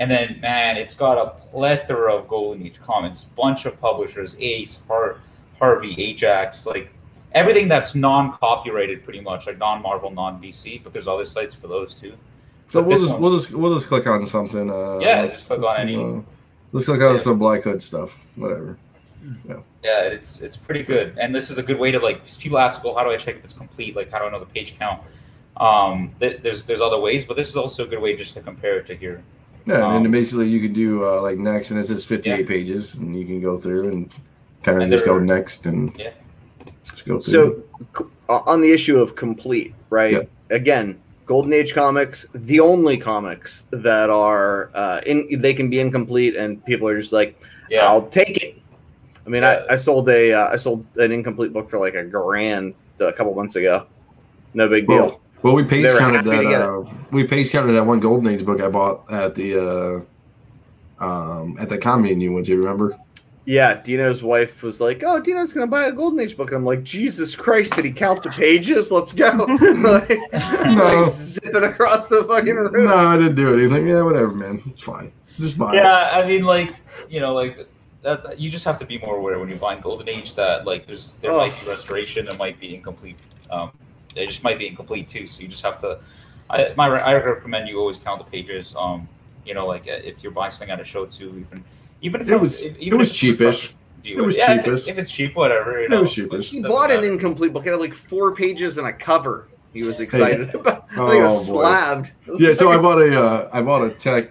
and 0.00 0.10
then, 0.10 0.38
man, 0.40 0.76
it's 0.76 0.94
got 0.94 1.16
a 1.18 1.30
plethora 1.48 2.14
of 2.14 2.28
Golden 2.28 2.64
Age 2.66 2.80
comics, 2.84 3.24
bunch 3.24 3.64
of 3.66 3.80
publishers, 3.80 4.36
Ace, 4.38 4.82
Har- 4.88 5.18
Harvey, 5.58 5.94
Ajax, 6.02 6.66
like 6.66 6.92
everything 7.32 7.66
that's 7.68 7.94
non-copyrighted, 7.94 9.04
pretty 9.04 9.20
much, 9.20 9.46
like 9.46 9.58
non-Marvel, 9.58 10.10
non-DC. 10.10 10.82
But 10.84 10.92
there's 10.92 11.08
other 11.08 11.24
sites 11.24 11.54
for 11.54 11.66
those 11.68 11.94
too. 11.94 12.12
So 12.70 12.80
But 12.80 12.88
we'll 12.88 12.98
just 12.98 13.12
one- 13.12 13.22
we'll 13.22 13.38
just 13.38 13.50
we'll 13.52 13.74
just 13.74 13.86
click 13.86 14.06
on 14.06 14.26
something. 14.26 14.70
Uh, 14.70 14.98
Yeah, 14.98 15.26
just 15.26 15.46
click 15.46 15.62
on 15.62 15.76
any- 15.78 15.96
Uh, 15.96 16.20
let's 16.72 16.86
click 16.86 17.00
on 17.00 17.14
Yeah. 17.14 17.20
some 17.20 17.38
Black 17.38 17.62
Hood 17.62 17.82
stuff. 17.82 18.18
Whatever. 18.34 18.76
Yeah, 19.84 20.00
it's 20.02 20.40
it's 20.40 20.56
pretty 20.56 20.82
good, 20.82 21.16
and 21.20 21.34
this 21.34 21.50
is 21.50 21.58
a 21.58 21.62
good 21.62 21.78
way 21.78 21.90
to 21.92 21.98
like. 21.98 22.20
People 22.38 22.58
ask, 22.58 22.82
"Well, 22.84 22.94
how 22.94 23.04
do 23.04 23.10
I 23.10 23.16
check 23.16 23.36
if 23.36 23.44
it's 23.44 23.54
complete? 23.54 23.94
Like, 23.96 24.10
how 24.10 24.18
do 24.18 24.24
I 24.26 24.30
know 24.30 24.40
the 24.40 24.46
page 24.46 24.78
count?" 24.78 25.00
Um, 25.56 26.12
th- 26.20 26.40
there's 26.42 26.64
there's 26.64 26.80
other 26.80 26.98
ways, 27.00 27.24
but 27.24 27.36
this 27.36 27.48
is 27.48 27.56
also 27.56 27.84
a 27.84 27.86
good 27.86 28.00
way 28.00 28.14
just 28.16 28.34
to 28.34 28.40
compare 28.40 28.78
it 28.78 28.86
to 28.86 28.96
here. 28.96 29.22
Yeah, 29.66 29.84
and 29.84 29.94
then 29.94 30.06
Um, 30.06 30.10
basically 30.12 30.48
you 30.48 30.60
could 30.60 30.74
do 30.74 31.04
uh, 31.04 31.20
like 31.22 31.38
next, 31.38 31.70
and 31.70 31.80
it 31.80 31.86
says 31.86 32.04
58 32.04 32.40
Yeah. 32.40 32.46
pages, 32.46 32.94
and 32.96 33.18
you 33.18 33.24
can 33.24 33.40
go 33.40 33.56
through 33.56 33.84
and 33.84 34.10
kind 34.62 34.76
of 34.78 34.82
And 34.82 34.92
just 34.92 35.04
go 35.04 35.18
next 35.18 35.66
and 35.66 35.96
Yeah. 35.98 36.10
just 36.84 37.04
go 37.06 37.18
through. 37.18 37.64
So, 37.98 38.06
on 38.28 38.60
the 38.60 38.72
issue 38.72 38.98
of 39.00 39.16
complete, 39.16 39.74
right? 39.90 40.12
Yeah. 40.12 40.22
Again, 40.50 40.98
Golden 41.26 41.52
Age 41.52 41.74
comics, 41.74 42.26
the 42.34 42.60
only 42.60 42.96
comics 42.96 43.66
that 43.70 44.08
are 44.10 44.70
uh, 44.74 45.00
in, 45.06 45.40
they 45.40 45.54
can 45.54 45.68
be 45.68 45.80
incomplete, 45.80 46.36
and 46.36 46.64
people 46.64 46.86
are 46.86 47.00
just 47.00 47.12
like, 47.12 47.40
Yeah, 47.68 47.86
I'll 47.86 48.06
take 48.06 48.36
it. 48.42 48.62
I 49.26 49.28
mean, 49.28 49.42
Yeah. 49.42 49.64
I, 49.68 49.72
I 49.72 49.76
sold 49.76 50.08
a 50.08 50.32
uh, 50.32 50.48
I 50.52 50.56
sold 50.56 50.86
an 50.96 51.10
incomplete 51.12 51.52
book 51.52 51.68
for 51.68 51.78
like 51.78 51.94
a 51.94 52.04
grand 52.04 52.74
a 53.00 53.12
couple 53.12 53.34
months 53.34 53.56
ago. 53.56 53.86
No 54.54 54.68
big 54.68 54.86
deal. 54.86 54.96
Well, 54.96 55.20
well, 55.42 55.54
we 55.54 55.64
page 55.64 55.86
counted 55.98 56.24
that. 56.24 56.36
to 56.36 56.42
get 56.42 56.52
it. 56.52 56.60
Uh, 56.60 56.82
we 57.10 57.24
page 57.24 57.50
counted 57.50 57.72
that 57.72 57.84
one 57.84 58.00
Golden 58.00 58.32
Age 58.32 58.44
book 58.44 58.60
I 58.60 58.68
bought 58.68 59.10
at 59.12 59.34
the 59.34 60.04
uh, 61.00 61.04
um, 61.04 61.56
at 61.60 61.68
the 61.68 61.78
commune 61.78 62.20
you 62.20 62.32
went 62.32 62.46
to. 62.46 62.56
Remember? 62.56 62.96
Yeah, 63.44 63.74
Dino's 63.80 64.22
wife 64.24 64.62
was 64.64 64.80
like, 64.80 65.02
"Oh, 65.06 65.20
Dino's 65.20 65.52
gonna 65.52 65.68
buy 65.68 65.84
a 65.84 65.92
Golden 65.92 66.18
Age 66.18 66.36
book," 66.36 66.48
and 66.50 66.56
I'm 66.58 66.64
like, 66.64 66.82
"Jesus 66.82 67.36
Christ, 67.36 67.76
did 67.76 67.84
he 67.84 67.92
count 67.92 68.22
the 68.22 68.30
pages? 68.30 68.90
Let's 68.90 69.12
go!" 69.12 69.30
like, 69.58 70.08
No. 70.32 71.02
like 71.04 71.12
zipping 71.12 71.62
across 71.64 72.08
the 72.08 72.24
fucking 72.24 72.54
room. 72.56 72.84
No, 72.84 72.96
I 72.96 73.16
didn't 73.16 73.36
do 73.36 73.54
it. 73.54 73.60
He's 73.62 73.70
like, 73.70 73.84
yeah, 73.84 74.02
whatever, 74.02 74.30
man. 74.32 74.60
It's 74.66 74.82
fine. 74.82 75.12
Just 75.38 75.58
buy 75.58 75.74
it. 75.74 75.76
yeah. 75.76 76.10
I 76.12 76.26
mean, 76.26 76.42
like 76.44 76.74
you 77.08 77.20
know, 77.20 77.34
like 77.34 77.68
that, 78.06 78.22
that- 78.24 78.40
you 78.40 78.48
just 78.50 78.64
have 78.64 78.78
to 78.78 78.86
be 78.86 78.98
more 78.98 79.16
aware 79.16 79.38
when 79.38 79.48
you're 79.48 79.58
buying 79.58 79.80
Golden 79.80 80.08
Age 80.08 80.34
that 80.36 80.64
like 80.70 80.86
there's 80.86 81.14
there 81.20 81.32
Oh. 81.32 81.38
might 81.42 81.54
be 81.60 81.66
restoration, 81.68 82.24
there 82.24 82.34
might 82.44 82.58
be 82.60 82.74
incomplete. 82.74 83.16
Um, 83.50 83.70
they 84.14 84.26
just 84.26 84.42
might 84.42 84.58
be 84.58 84.66
incomplete 84.68 85.08
too. 85.08 85.26
So 85.26 85.42
you 85.42 85.48
just 85.48 85.62
have 85.62 85.78
to. 85.80 85.98
I 86.48 86.72
my 86.76 86.86
I 86.88 87.14
recommend 87.14 87.68
you 87.68 87.78
always 87.78 87.98
count 87.98 88.18
the 88.24 88.30
pages. 88.36 88.74
Um, 88.78 89.08
you 89.44 89.54
know, 89.54 89.66
like 89.66 89.82
uh, 89.88 90.10
if 90.10 90.22
you're 90.22 90.32
buying 90.32 90.50
something 90.52 90.70
at 90.70 90.80
a 90.80 90.84
show 90.84 91.04
too, 91.06 91.28
even 91.44 91.64
even 92.02 92.20
if 92.22 92.28
It 92.28 92.40
was- 92.40 92.62
if- 92.62 92.76
it 92.78 92.94
was 92.94 93.10
if 93.10 93.16
cheapish. 93.16 93.74
It 94.04 94.20
was 94.24 94.36
yeah, 94.36 94.52
if, 94.52 94.62
cheapest. 94.64 94.88
if 94.88 94.98
it's 94.98 95.10
cheap, 95.10 95.34
whatever. 95.34 95.80
You 95.82 95.88
It 95.92 96.00
was 96.00 96.14
cheapest. 96.14 96.50
He 96.52 96.58
doesn't 96.62 96.70
bought 96.70 96.92
an 96.92 97.02
incomplete 97.02 97.52
book. 97.52 97.66
It 97.66 97.70
had 97.70 97.80
like 97.80 97.92
four 97.92 98.36
pages 98.36 98.78
and 98.78 98.86
a 98.86 98.92
cover. 98.92 99.48
He 99.72 99.82
was 99.82 99.98
excited 99.98 100.54
about. 100.60 100.84
I 100.92 100.94
think 100.94 100.98
it 100.98 101.00
Oh, 101.00 101.24
was 101.24 101.48
boy. 101.48 101.54
slabbed. 101.62 102.12
Was 102.28 102.40
Yeah, 102.40 102.52
so 102.54 102.68
I 102.70 102.78
bought 102.78 103.00
a 103.02 103.20
uh, 103.20 103.50
I 103.52 103.62
bought 103.62 103.82
a 103.82 103.90
tech. 103.90 104.28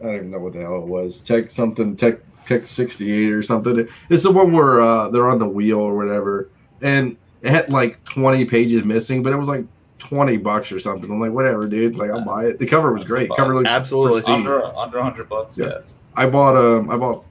I 0.00 0.04
don't 0.04 0.14
even 0.16 0.30
know 0.30 0.38
what 0.38 0.54
the 0.54 0.60
hell 0.60 0.76
it 0.78 0.86
was. 0.86 1.20
Tech 1.20 1.50
something 1.50 1.94
tech 1.96 2.16
sixty 2.64 3.12
eight 3.12 3.32
or 3.32 3.42
something. 3.42 3.88
It's 4.08 4.24
the 4.24 4.30
one 4.30 4.52
where 4.52 4.80
uh, 4.80 5.08
they're 5.10 5.28
on 5.28 5.38
the 5.38 5.48
wheel 5.48 5.78
or 5.78 5.96
whatever, 5.96 6.48
and 6.82 7.16
it 7.42 7.50
had 7.50 7.70
like 7.70 8.02
twenty 8.04 8.44
pages 8.44 8.84
missing, 8.84 9.22
but 9.22 9.32
it 9.32 9.36
was 9.36 9.48
like 9.48 9.64
twenty 9.98 10.36
bucks 10.36 10.72
or 10.72 10.78
something. 10.78 11.10
I'm 11.10 11.20
like, 11.20 11.32
whatever, 11.32 11.66
dude. 11.66 11.96
Like, 11.96 12.10
I'll 12.10 12.24
buy 12.24 12.46
it. 12.46 12.58
The 12.58 12.66
cover 12.66 12.92
was 12.92 13.04
great. 13.04 13.30
Cover 13.36 13.54
looks 13.54 13.70
Absolutely. 13.70 14.20
pristine. 14.20 14.40
under 14.40 14.64
under 14.64 15.02
hundred 15.02 15.28
bucks. 15.28 15.58
Yeah. 15.58 15.66
Yeah. 15.66 15.80
I 16.16 16.28
bought 16.28 16.56
um 16.56 16.90
I 16.90 16.96
bought 16.96 17.24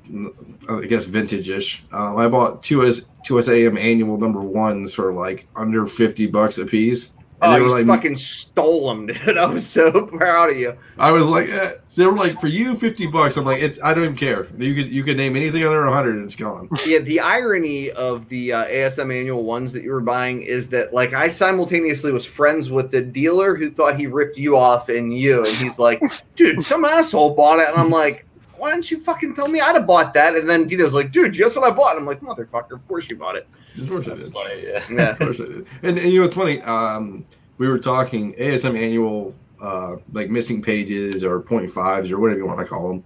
I 0.70 0.86
guess 0.86 1.06
vintage-ish. 1.06 1.84
Um, 1.92 2.18
I 2.18 2.28
bought 2.28 2.64
two 2.64 2.86
S 2.86 3.08
two 3.26 3.42
SAM 3.42 3.78
annual 3.78 4.18
number 4.18 4.40
ones 4.40 4.94
for 4.94 5.12
like 5.14 5.48
under 5.56 5.86
fifty 5.86 6.28
bucks 6.28 6.58
a 6.58 6.66
piece. 6.66 7.12
And 7.42 7.52
Oh, 7.52 7.54
they 7.54 7.60
you 7.60 7.64
were 7.64 7.70
like 7.70 7.86
fucking 7.86 8.18
stole 8.18 8.90
them, 8.90 9.08
dude. 9.26 9.38
I 9.38 9.46
was 9.46 9.66
so 9.66 10.08
proud 10.08 10.50
of 10.50 10.58
you. 10.58 10.78
I 10.98 11.12
was 11.12 11.24
like, 11.24 11.50
eh. 11.50 11.72
they 11.96 12.06
were 12.06 12.12
like, 12.12 12.40
for 12.42 12.48
you, 12.48 12.76
fifty 12.76 13.08
bucks. 13.08 13.38
I'm 13.38 13.46
like, 13.46 13.62
it's. 13.62 13.80
I 13.82 13.94
don't 13.94 14.04
even 14.04 14.16
care. 14.18 14.48
You 14.58 14.76
could 14.76 14.92
you 14.92 15.04
could 15.06 15.16
name 15.16 15.38
anything 15.38 15.64
under 15.64 15.86
a 15.86 15.92
hundred, 15.94 16.16
and 16.16 16.26
it's 16.26 16.36
gone. 16.36 16.70
Yeah, 16.86 17.00
the 17.00 17.20
irony 17.20 17.92
of 17.92 18.28
the 18.30 18.52
uh, 18.54 18.66
ASM 18.66 19.18
annual 19.18 19.44
ones 19.44 19.72
that 19.74 19.84
you 19.84 19.92
were 19.92 20.02
buying 20.02 20.42
is 20.42 20.68
that, 20.70 20.94
like, 20.94 21.14
I 21.14 21.28
simultaneously 21.30 22.12
was 22.12 22.26
friends 22.26 22.72
with 22.72 22.90
the 22.90 23.02
dealer 23.02 23.56
who 23.56 23.70
thought 23.70 23.96
he 23.98 24.08
ripped 24.08 24.38
you 24.38 24.58
off 24.58 24.90
and 24.90 25.18
you, 25.18 25.38
and 25.40 25.56
he's 25.58 25.78
like, 25.80 26.02
"Dude, 26.36 26.62
some 26.64 26.84
asshole 26.84 27.36
bought 27.36 27.60
it," 27.60 27.70
and 27.70 27.78
I'm 27.78 27.90
like, 27.92 28.26
"Why 28.58 28.72
didn't 28.72 28.90
you 28.92 29.00
fucking 29.00 29.36
tell 29.36 29.48
me 29.48 29.62
I'd 29.62 29.76
have 29.76 29.86
bought 29.88 30.14
that?" 30.16 30.36
And 30.36 30.50
then 30.50 30.68
Dino's 30.68 30.94
like, 30.94 31.12
"Dude, 31.12 31.34
guess 31.38 31.56
what 31.56 31.64
I 31.64 31.74
bought?" 31.74 31.96
I'm 31.96 32.06
like, 32.06 32.22
"Motherfucker, 32.22 32.72
of 32.72 32.86
course 32.88 33.10
you 33.10 33.16
bought 33.18 33.36
it." 33.36 33.48
Of 33.78 33.90
course 33.90 34.06
I 34.06 34.10
That's 34.10 34.24
did. 34.24 34.34
funny. 34.34 34.64
Yeah. 34.66 34.84
Yeah, 34.92 35.10
Of 35.12 35.20
course 35.20 35.40
I 35.42 35.46
did. 35.46 35.68
And, 35.84 35.98
and 35.98 36.12
you 36.12 36.20
know, 36.20 36.26
it's 36.26 36.36
funny. 36.36 36.62
Um, 36.62 37.26
we 37.58 37.68
were 37.68 37.80
talking 37.80 38.34
ASM 38.34 38.78
annual, 38.78 39.34
uh, 39.62 39.98
like 40.14 40.30
missing 40.30 40.62
pages 40.62 41.24
or 41.24 41.40
point 41.42 41.72
fives 41.72 42.12
or 42.12 42.20
whatever 42.20 42.40
you 42.40 42.46
want 42.46 42.60
to 42.60 42.66
call 42.66 42.88
them. 42.90 43.04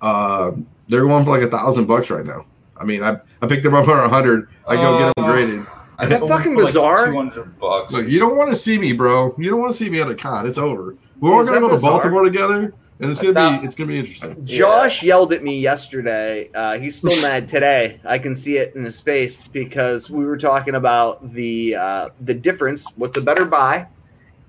Uh, 0.00 0.52
they're 0.88 1.06
going 1.06 1.24
for 1.24 1.30
like 1.30 1.42
a 1.42 1.50
thousand 1.50 1.86
bucks 1.86 2.10
right 2.10 2.24
now. 2.26 2.46
I 2.76 2.84
mean, 2.84 3.02
I, 3.02 3.18
I 3.42 3.46
picked 3.46 3.62
them 3.62 3.74
up 3.74 3.84
for 3.84 3.98
a 3.98 4.08
hundred. 4.08 4.48
I 4.66 4.76
go 4.76 4.98
get 4.98 5.14
them 5.14 5.26
graded. 5.26 5.66
I 5.98 6.04
Is 6.04 6.10
that 6.10 6.20
fucking 6.22 6.54
for, 6.54 6.64
bizarre? 6.64 7.06
Two 7.08 7.16
hundred 7.16 7.58
bucks. 7.60 7.92
Look, 7.92 8.08
you 8.08 8.18
don't 8.18 8.36
want 8.36 8.48
to 8.50 8.56
see 8.56 8.78
me, 8.78 8.92
bro. 8.94 9.34
You 9.38 9.50
don't 9.50 9.60
want 9.60 9.72
to 9.72 9.78
see 9.78 9.90
me 9.90 10.00
at 10.00 10.08
a 10.08 10.14
con. 10.14 10.46
It's 10.46 10.56
over. 10.58 10.96
We're 11.20 11.32
all 11.34 11.44
gonna 11.44 11.60
that 11.60 11.68
go 11.68 11.74
to? 11.74 11.80
Baltimore 11.80 12.24
together, 12.24 12.72
and 13.00 13.10
it's 13.10 13.20
gonna 13.20 13.32
That- 13.34 13.60
be 13.60 13.66
it's 13.66 13.74
gonna 13.74 13.88
be 13.88 13.98
interesting. 13.98 14.44
Josh 14.44 15.02
yelled 15.02 15.32
at 15.32 15.42
me 15.42 15.58
yesterday. 15.58 16.50
Uh, 16.54 16.78
he's 16.78 16.96
still 16.96 17.20
mad 17.28 17.48
today. 17.48 18.00
I 18.04 18.18
can 18.18 18.36
see 18.36 18.56
it 18.58 18.74
in 18.76 18.84
his 18.84 19.00
face 19.00 19.42
because 19.42 20.10
we 20.10 20.24
were 20.24 20.36
talking 20.36 20.74
about 20.74 21.26
the 21.32 21.76
uh, 21.76 22.08
the 22.20 22.34
difference. 22.34 22.86
What's 22.96 23.16
a 23.16 23.20
better 23.22 23.44
buy? 23.44 23.86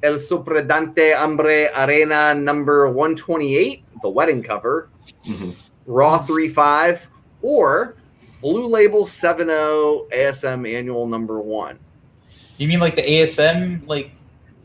El 0.03 0.15
Sorprendente 0.15 1.15
Hombre 1.15 1.69
Araña 1.73 2.35
number 2.41 2.89
128, 2.89 3.83
the 4.01 4.09
wedding 4.09 4.41
cover, 4.41 4.89
Mhm. 5.29 5.55
Raw 5.85 6.17
35, 6.17 7.07
or 7.43 7.95
Blue 8.41 8.65
Label 8.65 9.05
70 9.05 9.51
ASM 10.11 10.65
Annual 10.65 11.05
number 11.07 11.39
one. 11.39 11.77
You 12.57 12.67
mean 12.67 12.79
like 12.79 12.95
the 12.95 13.03
ASM, 13.07 13.83
like 13.87 14.09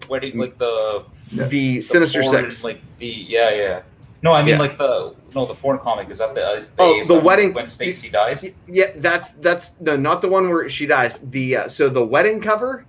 wedding, 0.09 0.39
like 0.39 0.57
the, 0.57 1.05
Yeah. 1.33 1.45
The 1.45 1.49
the 1.77 1.81
Sinister 1.81 2.23
foreign, 2.23 2.51
Six. 2.51 2.65
like 2.65 2.81
the 2.99 3.07
yeah, 3.07 3.51
yeah. 3.51 3.81
No, 4.23 4.33
I 4.33 4.41
mean 4.43 4.55
Yeah. 4.55 4.59
like 4.61 4.79
the 4.79 5.15
no, 5.35 5.45
the 5.45 5.55
foreign 5.55 5.81
comic 5.81 6.09
is 6.11 6.19
that 6.19 6.35
the, 6.35 6.45
uh, 6.47 6.61
the 6.61 6.67
Oh, 6.79 7.05
the 7.05 7.21
wedding- 7.21 7.53
when 7.53 7.67
Stacy 7.67 8.09
dies. 8.09 8.45
Yeah, 8.67 8.91
that's 8.97 9.33
that's 9.33 9.73
no, 9.81 9.97
not 9.97 10.23
the 10.23 10.29
one 10.29 10.49
where 10.49 10.69
she 10.69 10.87
dies. 10.87 11.19
The 11.23 11.57
uh, 11.57 11.69
so 11.69 11.89
the 11.89 12.05
wedding 12.05 12.41
cover, 12.41 12.85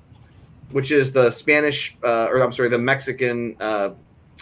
which 0.72 0.92
is 0.92 1.12
the 1.12 1.32
Spanish 1.32 1.98
uh, 2.04 2.28
or 2.30 2.42
I'm 2.44 2.54
sorry, 2.54 2.70
the 2.70 2.78
Mexican, 2.78 3.56
uh, 3.60 3.90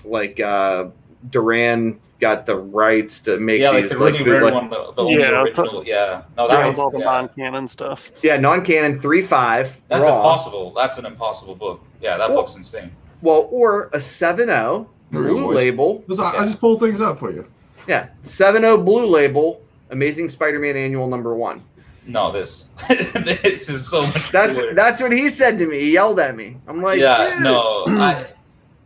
like 0.04 0.40
uh, 0.40 0.86
Duran 1.32 2.00
got 2.22 2.46
the 2.46 2.56
rights 2.56 3.20
to 3.22 3.38
make 3.40 3.60
Yeah, 3.62 3.72
like 3.72 3.84
these 3.84 3.92
the 3.92 3.98
really 3.98 4.12
like, 4.20 4.26
rare 4.28 4.40
bootleg- 4.42 4.54
one, 4.54 4.70
the, 4.70 4.94
the 4.96 5.04
Yeah, 5.10 5.44
it's 5.46 5.60
a- 5.60 5.82
yeah, 5.86 6.22
no, 6.38 6.48
that 6.48 6.56
That 6.62 6.68
was 6.68 6.80
all 6.80 6.90
the 6.90 7.00
yeah. 7.00 7.06
non-canon 7.06 7.68
stuff. 7.68 8.12
yeah, 8.24 8.38
non-canon 8.38 9.02
three 9.02 9.22
five 9.22 9.82
That's 9.90 10.04
raw. 10.04 10.16
impossible. 10.18 10.74
That's 10.76 10.98
an 10.98 11.06
impossible 11.06 11.56
book. 11.56 11.82
Yeah, 12.02 12.18
that 12.18 12.30
Well- 12.30 12.42
book's 12.42 12.56
insane. 12.56 12.92
Well, 13.22 13.48
or 13.52 13.90
a 13.94 14.02
seven 14.02 14.48
zero 14.48 14.90
There 15.12 15.22
we 15.22 15.28
go, 15.28 15.34
blue 15.34 15.44
boys. 15.48 15.56
label. 15.56 16.04
Just- 16.10 16.22
I, 16.22 16.30
I 16.42 16.46
just 16.46 16.60
pull 16.60 16.78
things 16.80 17.02
up 17.02 17.20
for 17.20 17.32
you. 17.32 17.46
Yeah, 17.88 18.10
seven 18.24 18.62
zero 18.64 18.78
blue 18.78 19.06
label. 19.06 19.62
Amazing 19.92 20.30
Spider-Man 20.30 20.76
annual 20.76 21.08
number 21.08 21.36
one. 21.36 21.64
No, 22.08 22.32
this 22.32 22.70
this 22.90 23.70
is 23.70 23.88
so 23.90 24.02
much. 24.04 24.32
That's 24.32 24.58
cooler. 24.58 24.74
that's 24.74 25.02
what 25.02 25.12
he 25.12 25.30
said 25.30 25.58
to 25.60 25.66
me. 25.68 25.80
He 25.80 25.94
yelled 25.94 26.20
at 26.20 26.36
me. 26.36 26.58
I'm 26.68 26.82
like, 26.82 27.00
yeah, 27.00 27.34
dude. 27.36 27.44
no. 27.44 27.86
I, 27.88 28.24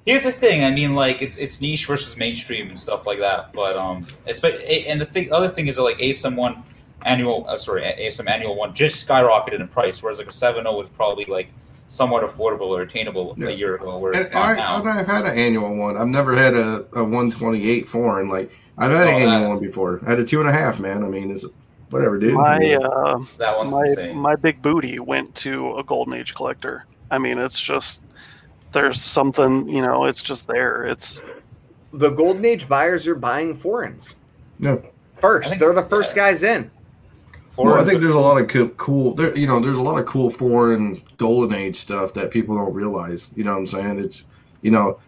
here's 0.05 0.23
the 0.23 0.31
thing. 0.31 0.63
I 0.63 0.71
mean, 0.71 0.95
like 0.95 1.21
it's 1.21 1.37
it's 1.37 1.59
niche 1.61 1.85
versus 1.85 2.15
mainstream 2.17 2.67
and 2.69 2.79
stuff 2.79 3.05
like 3.05 3.19
that. 3.19 3.51
But 3.53 3.75
um, 3.75 4.05
espe- 4.27 4.85
and 4.87 5.01
the 5.01 5.05
thing, 5.05 5.31
other 5.33 5.49
thing 5.49 5.67
is 5.67 5.75
that 5.77 5.83
like 5.83 5.97
ASM 5.97 6.35
one 6.35 6.63
annual, 7.05 7.45
uh, 7.47 7.57
sorry, 7.57 7.81
ASM 7.83 8.29
annual 8.29 8.55
one 8.55 8.73
just 8.73 9.05
skyrocketed 9.05 9.59
in 9.59 9.67
price, 9.69 10.01
whereas 10.03 10.17
like 10.17 10.27
a 10.27 10.31
seven 10.31 10.63
zero 10.63 10.77
was 10.77 10.87
probably 10.89 11.25
like 11.25 11.49
somewhat 11.89 12.23
affordable 12.23 12.67
or 12.69 12.81
attainable 12.83 13.33
Yeah. 13.37 13.47
a 13.47 13.51
year 13.51 13.75
ago, 13.75 13.97
where 13.97 14.11
And, 14.13 14.21
it's 14.21 14.29
and 14.29 14.39
I, 14.43 14.55
now. 14.55 14.83
I've 14.85 15.07
had 15.07 15.25
an 15.25 15.37
annual 15.37 15.75
one. 15.75 15.97
I've 15.97 16.07
never 16.07 16.35
had 16.35 16.53
a, 16.53 16.85
a 16.93 17.03
128 17.03 17.89
foreign. 17.89 18.29
Like 18.29 18.51
I've 18.77 18.91
had 18.91 19.07
an 19.07 19.13
Oh, 19.15 19.17
annual 19.17 19.41
that- 19.41 19.47
one 19.49 19.59
before. 19.59 19.99
I 20.05 20.11
had 20.11 20.19
a 20.19 20.23
two 20.23 20.39
and 20.39 20.47
a 20.47 20.53
half, 20.53 20.79
man. 20.79 21.03
I 21.03 21.07
mean, 21.09 21.31
it's 21.31 21.45
whatever, 21.89 22.17
dude. 22.19 22.35
My 22.35 22.73
uh, 22.75 23.19
that 23.39 23.57
one's 23.57 23.71
my 23.73 23.81
insane. 23.81 24.15
my 24.17 24.35
big 24.35 24.61
booty 24.61 24.99
went 24.99 25.33
to 25.35 25.75
a 25.77 25.83
golden 25.83 26.13
age 26.13 26.35
collector. 26.35 26.85
I 27.11 27.17
mean, 27.17 27.39
it's 27.39 27.59
just 27.59 28.03
there's 28.71 29.01
something 29.01 29.67
you 29.67 29.81
know. 29.81 30.05
It's 30.05 30.21
just 30.21 30.47
there. 30.47 30.85
It's 30.85 31.21
the 31.91 32.11
golden 32.11 32.45
age 32.45 32.69
buyers 32.69 33.07
are 33.07 33.15
buying 33.15 33.55
foreigns 33.55 34.13
No. 34.59 34.83
first. 35.19 35.49
Think- 35.49 35.59
They're 35.59 35.73
the 35.73 35.81
first 35.81 36.15
yeah. 36.15 36.23
guys 36.31 36.43
in. 36.43 36.69
Well, 37.65 37.81
I 37.81 37.85
think 37.85 38.01
there's 38.01 38.15
a 38.15 38.19
lot 38.19 38.39
of 38.39 38.47
cool, 38.47 38.69
cool 38.69 39.13
there, 39.15 39.37
you 39.37 39.47
know, 39.47 39.59
there's 39.59 39.77
a 39.77 39.81
lot 39.81 39.99
of 39.99 40.05
cool 40.05 40.29
foreign 40.29 41.01
golden 41.17 41.57
age 41.57 41.75
stuff 41.75 42.13
that 42.13 42.31
people 42.31 42.55
don't 42.55 42.73
realize. 42.73 43.29
You 43.35 43.43
know 43.43 43.51
what 43.51 43.59
I'm 43.59 43.67
saying? 43.67 43.99
It's, 43.99 44.27
you 44.61 44.71
know, 44.71 44.99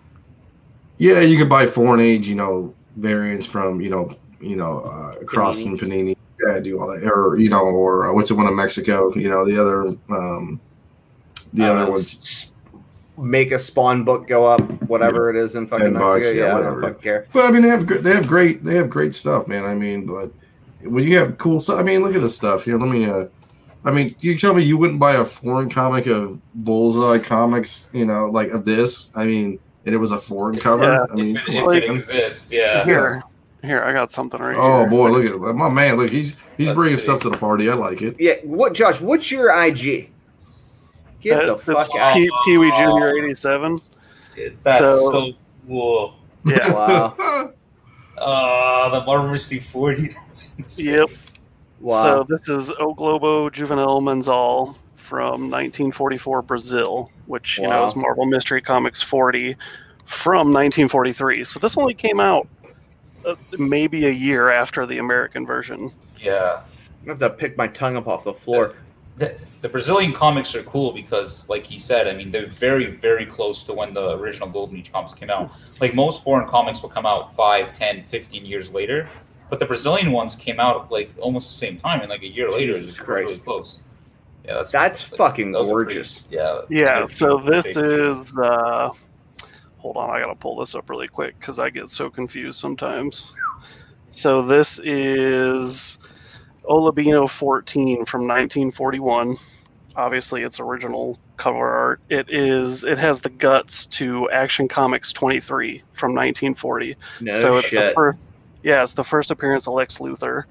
yeah, 0.97 1.21
you 1.21 1.37
can 1.37 1.47
buy 1.47 1.65
foreign 1.65 1.99
age, 1.99 2.27
you 2.27 2.35
know, 2.35 2.73
variants 2.97 3.45
from, 3.45 3.81
you 3.81 3.89
know, 3.89 4.15
you 4.39 4.55
know, 4.55 4.81
uh, 4.81 5.23
Cross 5.23 5.65
and 5.65 5.79
Panini, 5.79 6.15
yeah, 6.45 6.59
do 6.59 6.79
all 6.79 6.87
that, 6.87 7.03
or 7.03 7.37
you 7.37 7.49
know, 7.49 7.61
or 7.61 8.09
uh, 8.09 8.13
what's 8.13 8.29
the 8.29 8.35
one 8.35 8.47
in 8.47 8.55
Mexico? 8.55 9.13
You 9.15 9.29
know, 9.29 9.45
the 9.45 9.59
other, 9.59 9.87
um, 10.09 10.59
the 11.53 11.63
don't 11.63 11.77
other 11.77 11.91
ones. 11.91 12.51
Make 13.17 13.51
a 13.51 13.59
spawn 13.59 14.03
book 14.03 14.27
go 14.27 14.45
up, 14.45 14.61
whatever 14.83 15.29
it 15.29 15.35
is 15.35 15.55
in 15.55 15.67
fucking 15.67 15.93
Mexico. 15.93 16.17
bucks, 16.17 16.33
yeah, 16.33 16.39
yeah, 16.39 16.45
I 16.45 16.47
don't 16.47 16.57
whatever. 16.57 16.81
fucking 16.81 17.01
care. 17.01 17.27
But 17.31 17.45
I 17.45 17.51
mean, 17.51 17.61
they 17.61 17.69
have 17.69 18.03
they 18.03 18.13
have 18.13 18.27
great 18.27 18.63
they 18.63 18.75
have 18.75 18.89
great 18.89 19.13
stuff, 19.13 19.47
man. 19.47 19.65
I 19.65 19.75
mean, 19.75 20.05
but 20.07 20.31
when 20.83 21.03
you 21.03 21.17
have 21.17 21.37
cool 21.37 21.61
stuff, 21.61 21.79
I 21.79 21.83
mean, 21.83 22.03
look 22.03 22.15
at 22.15 22.21
this 22.21 22.35
stuff 22.35 22.65
here. 22.65 22.77
Let 22.79 22.89
me. 22.89 23.05
uh 23.05 23.25
I 23.83 23.89
mean, 23.89 24.15
you 24.19 24.37
tell 24.37 24.53
me 24.53 24.63
you 24.63 24.77
wouldn't 24.77 24.99
buy 24.99 25.13
a 25.15 25.25
foreign 25.25 25.67
comic 25.67 26.05
of 26.05 26.39
Bullseye 26.53 27.17
Comics, 27.17 27.89
you 27.93 28.05
know, 28.05 28.27
like 28.27 28.49
of 28.49 28.63
this. 28.63 29.09
I 29.15 29.25
mean, 29.25 29.57
and 29.85 29.95
it 29.95 29.97
was 29.97 30.11
a 30.11 30.19
foreign 30.19 30.59
cover. 30.59 30.83
Yeah. 30.83 31.05
I 31.11 31.15
mean, 31.15 31.37
if, 31.37 31.49
it, 31.49 31.63
on, 31.63 31.75
it 31.75 31.87
man. 31.87 31.97
exists, 31.97 32.51
yeah. 32.51 32.85
here. 32.85 33.23
Here, 33.63 33.83
I 33.83 33.93
got 33.93 34.11
something 34.11 34.39
right 34.39 34.55
oh 34.57 34.79
here. 34.79 34.87
Oh 34.87 34.89
boy, 34.89 35.09
look 35.11 35.49
at 35.49 35.55
my 35.55 35.69
man. 35.69 35.97
Look, 35.97 36.09
he's 36.09 36.35
he's 36.57 36.67
Let's 36.67 36.77
bringing 36.77 36.97
see. 36.97 37.03
stuff 37.03 37.21
to 37.21 37.29
the 37.29 37.37
party. 37.37 37.69
I 37.69 37.73
like 37.73 38.01
it. 38.01 38.19
Yeah, 38.19 38.35
what, 38.43 38.73
Josh? 38.73 39.01
What's 39.01 39.29
your 39.31 39.51
IG? 39.51 40.09
Get 41.21 41.45
the 41.45 41.57
fuck 41.57 41.87
out! 41.95 42.13
Pee- 42.13 42.31
Pee 42.45 42.57
Wee 42.57 42.71
Junior 42.71 43.15
'87. 43.17 43.79
That's 44.63 44.79
So- 44.79 45.11
so, 45.11 45.33
cool. 45.67 46.15
Yeah. 46.45 46.73
Wow. 46.73 47.53
Uh, 48.21 48.89
the 48.89 49.05
Marvel 49.05 49.35
C40. 49.35 50.15
That's. 50.57 50.79
Yep. 50.79 51.09
Wow. 51.79 52.01
So 52.01 52.25
this 52.29 52.47
is 52.47 52.71
O 52.79 52.93
Globo 52.93 53.49
Juvenile 53.49 54.01
Mensal 54.01 54.75
from 54.95 55.49
1944 55.49 56.41
Brazil, 56.43 57.11
which 57.25 57.57
you 57.57 57.67
know 57.67 57.85
is 57.85 57.95
Marvel 57.95 58.25
Mystery 58.25 58.61
Comics 58.61 59.01
40 59.01 59.55
from 60.05 60.53
1943. 60.53 61.43
So 61.43 61.59
this 61.59 61.77
only 61.77 61.95
came 61.95 62.19
out 62.19 62.47
uh, 63.25 63.35
maybe 63.57 64.05
a 64.05 64.11
year 64.11 64.51
after 64.51 64.85
the 64.85 64.99
American 64.99 65.45
version. 65.45 65.91
Yeah. 66.19 66.61
I 67.03 67.09
have 67.09 67.19
to 67.19 67.29
pick 67.31 67.57
my 67.57 67.67
tongue 67.67 67.97
up 67.97 68.07
off 68.07 68.23
the 68.23 68.33
floor. 68.33 68.75
The, 69.21 69.37
the 69.61 69.69
Brazilian 69.69 70.13
comics 70.13 70.55
are 70.55 70.63
cool 70.63 70.91
because, 70.93 71.47
like 71.47 71.65
he 71.65 71.77
said, 71.77 72.07
I 72.07 72.13
mean, 72.13 72.31
they're 72.31 72.47
very, 72.47 72.87
very 72.87 73.25
close 73.27 73.63
to 73.65 73.73
when 73.73 73.93
the 73.93 74.17
original 74.17 74.49
Golden 74.49 74.77
Age 74.79 74.91
comics 74.91 75.13
came 75.13 75.29
out. 75.29 75.51
Like, 75.79 75.93
most 75.93 76.23
foreign 76.23 76.49
comics 76.49 76.81
will 76.81 76.89
come 76.89 77.05
out 77.05 77.35
5, 77.35 77.77
10, 77.77 78.03
15 78.05 78.45
years 78.45 78.73
later, 78.73 79.07
but 79.51 79.59
the 79.59 79.65
Brazilian 79.65 80.11
ones 80.11 80.35
came 80.35 80.59
out, 80.59 80.91
like, 80.91 81.11
almost 81.19 81.49
the 81.51 81.55
same 81.55 81.77
time, 81.77 82.01
and, 82.01 82.09
like, 82.09 82.23
a 82.23 82.27
year 82.27 82.49
later, 82.51 82.73
Jesus 82.73 82.97
it's 82.97 83.07
really 83.07 83.37
close. 83.37 83.79
Yeah, 84.43 84.55
that's, 84.55 84.71
That's 84.71 85.11
like, 85.11 85.17
fucking 85.19 85.51
those 85.51 85.69
are 85.69 85.73
pretty- 85.75 85.93
gorgeous. 85.93 86.23
yeah. 86.31 86.61
Yeah. 86.69 87.05
So 87.05 87.37
this 87.37 87.65
big. 87.75 87.77
is. 87.77 88.35
Uh, 88.35 88.89
hold 89.77 89.97
on, 89.97 90.09
I 90.09 90.19
gotta 90.19 90.33
pull 90.33 90.55
this 90.57 90.73
up 90.73 90.89
really 90.89 91.07
quick 91.07 91.37
because 91.39 91.59
I 91.59 91.69
get 91.69 91.91
so 91.91 92.09
confused 92.09 92.59
sometimes. 92.59 93.31
So 94.09 94.41
this 94.41 94.79
is 94.83 95.99
O 96.65 96.79
Lobinho 96.79 97.29
14 97.29 98.05
from 98.05 98.21
1941. 98.21 99.35
Obviously, 99.95 100.43
it's 100.43 100.59
original 100.59 101.17
cover 101.37 101.67
art. 101.67 102.01
It 102.09 102.29
is. 102.29 102.83
It 102.83 102.97
has 102.97 103.19
the 103.21 103.29
guts 103.29 103.85
to 103.87 104.29
Action 104.29 104.67
Comics 104.67 105.11
23 105.11 105.81
from 105.91 106.11
1940. 106.11 106.95
No 107.21 107.33
so 107.33 107.57
it's 107.57 107.71
the 107.71 107.91
first. 107.95 108.19
Yeah, 108.63 108.83
it's 108.83 108.93
the 108.93 109.03
first 109.03 109.31
appearance 109.31 109.67
of 109.67 109.73
Lex 109.73 109.97
Luthor, 109.97 110.43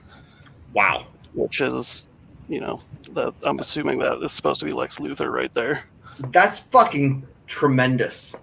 Wow. 0.75 1.07
which 1.35 1.61
is, 1.61 2.09
you 2.49 2.61
know, 2.61 2.83
that 3.13 3.33
I'm 3.45 3.61
assuming 3.61 4.01
that 4.01 4.21
is 4.23 4.33
supposed 4.33 4.59
to 4.61 4.67
be 4.67 4.73
Lex 4.73 4.99
Luthor 4.99 5.33
right 5.33 5.53
there. 5.55 5.85
That's 6.33 6.59
fucking 6.59 7.27
tremendous. 7.47 8.35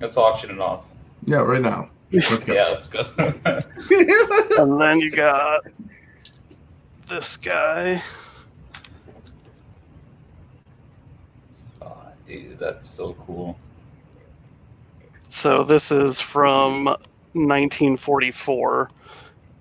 Let's 0.00 0.16
auction 0.16 0.50
it 0.50 0.58
off. 0.60 0.84
Yeah, 1.26 1.38
right 1.42 1.60
now. 1.60 1.90
Let's 2.10 2.42
go. 2.42 2.54
Yeah, 2.54 2.64
let's 2.64 2.88
go. 2.88 3.04
And 4.58 4.80
then 4.80 4.98
you 4.98 5.10
got 5.10 5.64
this 7.10 7.36
guy. 7.36 8.00
oh, 11.82 11.96
dude, 12.26 12.58
that's 12.58 12.88
so 12.88 13.14
cool. 13.26 13.58
So 15.28 15.64
this 15.64 15.90
is 15.90 16.20
from 16.20 16.84
1944, 16.84 18.90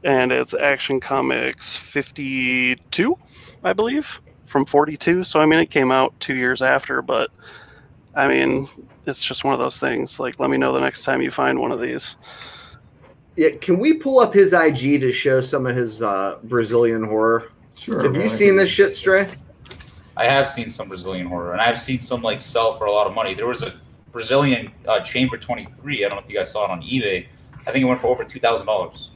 and 0.03 0.31
it's 0.31 0.53
Action 0.53 0.99
Comics 0.99 1.75
52, 1.75 3.15
I 3.63 3.73
believe, 3.73 4.21
from 4.45 4.65
42. 4.65 5.23
So 5.23 5.41
I 5.41 5.47
mean, 5.47 5.59
it 5.59 5.71
came 5.71 5.91
out 5.91 6.17
two 6.19 6.35
years 6.35 6.61
after, 6.61 7.01
but 7.01 7.31
I 8.13 8.27
mean, 8.27 8.67
it's 9.07 9.23
just 9.23 9.43
one 9.43 9.55
of 9.55 9.59
those 9.59 9.79
things. 9.79 10.19
Like, 10.19 10.39
let 10.39 10.51
me 10.51 10.57
know 10.57 10.71
the 10.71 10.81
next 10.81 11.03
time 11.03 11.21
you 11.21 11.31
find 11.31 11.59
one 11.59 11.71
of 11.71 11.81
these. 11.81 12.15
Yeah, 13.39 13.51
can 13.61 13.79
we 13.79 13.93
pull 13.93 14.19
up 14.19 14.33
his 14.33 14.51
IG 14.51 14.99
to 14.99 15.13
show 15.13 15.39
some 15.39 15.65
of 15.65 15.73
his 15.73 16.01
uh, 16.01 16.39
Brazilian 16.43 17.05
horror? 17.05 17.53
Sure. 17.77 18.01
Have 18.03 18.11
man, 18.11 18.21
you 18.23 18.27
I 18.27 18.29
seen 18.29 18.49
can- 18.49 18.57
this 18.57 18.69
shit, 18.69 18.97
Stray? 18.97 19.29
I 20.17 20.25
have 20.25 20.45
seen 20.45 20.67
some 20.67 20.89
Brazilian 20.89 21.25
horror, 21.27 21.53
and 21.53 21.61
I've 21.61 21.79
seen 21.79 22.01
some 22.01 22.21
like 22.21 22.41
sell 22.41 22.73
for 22.77 22.87
a 22.87 22.91
lot 22.91 23.07
of 23.07 23.13
money. 23.13 23.33
There 23.33 23.47
was 23.47 23.63
a 23.63 23.79
Brazilian 24.11 24.73
uh, 24.85 24.99
Chamber 24.99 25.37
23. 25.37 26.03
I 26.05 26.09
don't 26.09 26.17
know 26.17 26.21
if 26.25 26.29
you 26.29 26.35
guys 26.37 26.51
saw 26.51 26.65
it 26.65 26.69
on 26.71 26.81
eBay. 26.81 27.27
I 27.65 27.71
think 27.71 27.83
it 27.83 27.85
went 27.85 28.01
for 28.01 28.07
over 28.07 28.25
two 28.25 28.41
thousand 28.41 28.65
dollars. 28.65 29.11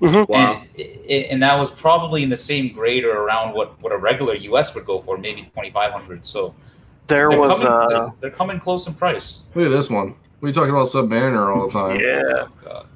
Wow. 0.00 0.26
And, 0.30 0.68
it, 0.74 1.28
and 1.30 1.40
that 1.42 1.56
was 1.56 1.70
probably 1.70 2.24
in 2.24 2.30
the 2.30 2.36
same 2.36 2.72
grade 2.72 3.04
or 3.04 3.12
around 3.22 3.54
what, 3.54 3.80
what 3.82 3.92
a 3.92 3.96
regular 3.96 4.34
US 4.34 4.74
would 4.74 4.86
go 4.86 5.00
for, 5.00 5.16
maybe 5.18 5.42
2500 5.42 6.24
So 6.26 6.54
There 7.08 7.28
they're 7.30 7.38
was, 7.38 7.62
coming, 7.62 7.72
uh, 7.72 7.88
they're, 7.88 8.12
they're 8.20 8.30
coming 8.30 8.58
close 8.60 8.86
in 8.88 8.94
price. 8.94 9.42
Look 9.54 9.66
at 9.66 9.70
this 9.70 9.88
one. 9.90 10.14
We 10.40 10.52
talking 10.52 10.70
about 10.70 10.88
Submariner 10.88 11.54
all 11.54 11.66
the 11.68 11.72
time. 11.72 12.00
yeah. 12.00 12.22
Oh, 12.46 12.48
God. 12.64 12.86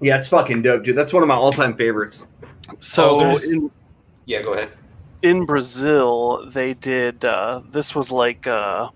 Yeah, 0.00 0.18
it's 0.18 0.28
fucking 0.28 0.62
dope, 0.62 0.84
dude. 0.84 0.96
That's 0.96 1.12
one 1.12 1.22
of 1.22 1.28
my 1.28 1.34
all-time 1.34 1.74
favorites. 1.76 2.28
So 2.80 3.20
Oh, 3.20 3.36
in, 3.38 3.70
Yeah, 4.26 4.42
go 4.42 4.52
ahead. 4.52 4.70
in 5.22 5.46
Brazil, 5.46 6.48
they 6.50 6.74
did. 6.74 7.24
Uh, 7.24 7.62
this 7.70 7.94
was 7.94 8.10
like 8.10 8.46
uh, 8.46 8.88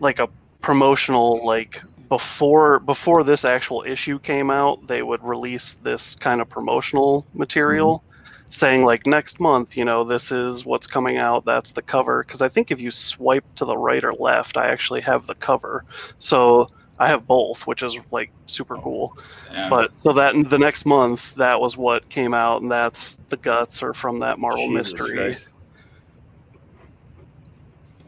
like 0.00 0.18
a 0.18 0.28
promotional 0.60 1.44
like 1.44 1.82
before 2.08 2.78
before 2.80 3.24
this 3.24 3.44
actual 3.44 3.82
issue 3.86 4.18
came 4.20 4.50
out. 4.50 4.86
They 4.86 5.02
would 5.02 5.22
release 5.24 5.74
this 5.74 6.14
kind 6.14 6.40
of 6.40 6.48
promotional 6.48 7.26
material, 7.34 8.04
saying 8.50 8.84
like 8.84 9.06
next 9.06 9.40
month, 9.40 9.76
you 9.76 9.84
know, 9.84 10.04
this 10.04 10.30
is 10.30 10.64
what's 10.64 10.86
coming 10.86 11.18
out. 11.18 11.44
That's 11.44 11.72
the 11.72 11.82
cover. 11.82 12.22
Because 12.22 12.42
I 12.42 12.48
think 12.48 12.70
if 12.70 12.80
you 12.80 12.90
swipe 12.92 13.44
to 13.56 13.64
the 13.64 13.76
right 13.76 14.04
or 14.04 14.12
left, 14.12 14.56
I 14.56 14.66
actually 14.68 15.00
have 15.02 15.26
the 15.26 15.34
cover. 15.34 15.84
So. 16.18 16.70
I 16.98 17.08
have 17.08 17.26
both, 17.26 17.66
which 17.66 17.82
is 17.82 17.98
like 18.10 18.30
super 18.46 18.76
oh, 18.78 18.80
cool. 18.80 19.18
Yeah. 19.52 19.68
But 19.68 19.96
so 19.98 20.12
that 20.14 20.34
the 20.48 20.58
next 20.58 20.86
month, 20.86 21.34
that 21.34 21.60
was 21.60 21.76
what 21.76 22.08
came 22.08 22.32
out, 22.34 22.62
and 22.62 22.70
that's 22.70 23.16
the 23.28 23.36
guts 23.36 23.82
are 23.82 23.92
from 23.94 24.18
that 24.20 24.38
Marvel 24.38 24.68
Jesus 24.68 24.92
mystery. 24.92 25.16
Christ. 25.16 25.48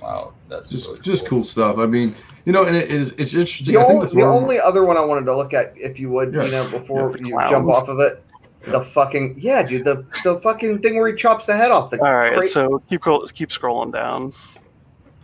wow, 0.00 0.32
that's 0.48 0.70
Just 0.70 0.88
really 0.88 1.00
just 1.00 1.26
cool 1.26 1.44
stuff. 1.44 1.78
I 1.78 1.86
mean, 1.86 2.14
you 2.44 2.52
know, 2.52 2.64
and 2.64 2.76
it, 2.76 2.90
it, 2.90 3.20
it's 3.20 3.34
interesting. 3.34 3.74
The, 3.74 3.80
I 3.80 3.84
think 3.84 3.94
only, 3.96 4.06
the 4.08 4.14
the 4.16 4.22
only 4.22 4.60
other 4.60 4.84
one 4.84 4.96
I 4.96 5.04
wanted 5.04 5.26
to 5.26 5.36
look 5.36 5.52
at, 5.52 5.74
if 5.76 5.98
you 6.00 6.08
would, 6.10 6.32
Yeah. 6.32 6.44
you 6.44 6.50
know, 6.50 6.70
before 6.70 7.10
Yeah, 7.10 7.26
you 7.26 7.32
clowns. 7.32 7.50
jump 7.50 7.68
off 7.68 7.88
of 7.88 8.00
it, 8.00 8.24
the 8.64 8.80
fucking 8.82 9.36
yeah, 9.38 9.62
dude, 9.62 9.84
the 9.84 10.06
the 10.24 10.40
fucking 10.40 10.80
thing 10.80 10.96
where 10.96 11.08
he 11.08 11.14
chops 11.14 11.46
the 11.46 11.56
head 11.56 11.70
off. 11.70 11.90
The 11.90 12.02
All 12.02 12.14
right, 12.14 12.36
crate- 12.36 12.48
so 12.48 12.82
keep 12.88 13.02
keep 13.34 13.50
scrolling 13.50 13.92
down. 13.92 14.32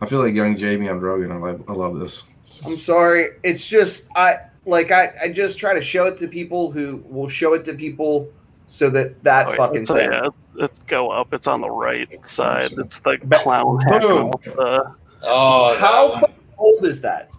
I 0.01 0.07
feel 0.07 0.19
like 0.21 0.35
young 0.35 0.57
Jamie 0.57 0.89
on 0.89 1.01
Rogan. 1.01 1.33
I 1.33 1.37
love, 1.37 1.65
I 1.67 1.73
love 1.73 1.99
this. 1.99 2.25
I'm 2.65 2.79
sorry. 2.79 3.31
It's 3.43 3.67
just 3.67 4.07
I 4.17 4.37
like 4.67 4.91
I, 4.91 5.13
I 5.23 5.33
just 5.33 5.59
try 5.59 5.75
to 5.75 5.83
show 5.83 6.07
it 6.07 6.19
to 6.19 6.29
people 6.29 6.71
who 6.71 7.03
will 7.09 7.29
show 7.29 7.55
it 7.55 7.65
to 7.67 7.75
people 7.75 8.29
so 8.67 8.89
that 8.91 9.23
that 9.25 9.49
Oh, 9.49 9.57
fucking 9.57 9.85
thing. 9.87 10.11
yeah, 10.11 10.29
let's 10.55 10.79
go 10.85 11.11
up. 11.11 11.33
It's 11.35 11.47
on 11.47 11.61
the 11.61 11.71
right 11.71 12.25
side. 12.27 12.73
It's 12.79 13.01
the 13.01 13.19
clown 13.33 13.81
hat. 13.81 14.03
The- 14.03 14.95
Oh, 15.27 15.75
How 15.79 16.21
old 16.59 16.85
is 16.85 17.01
that? 17.01 17.31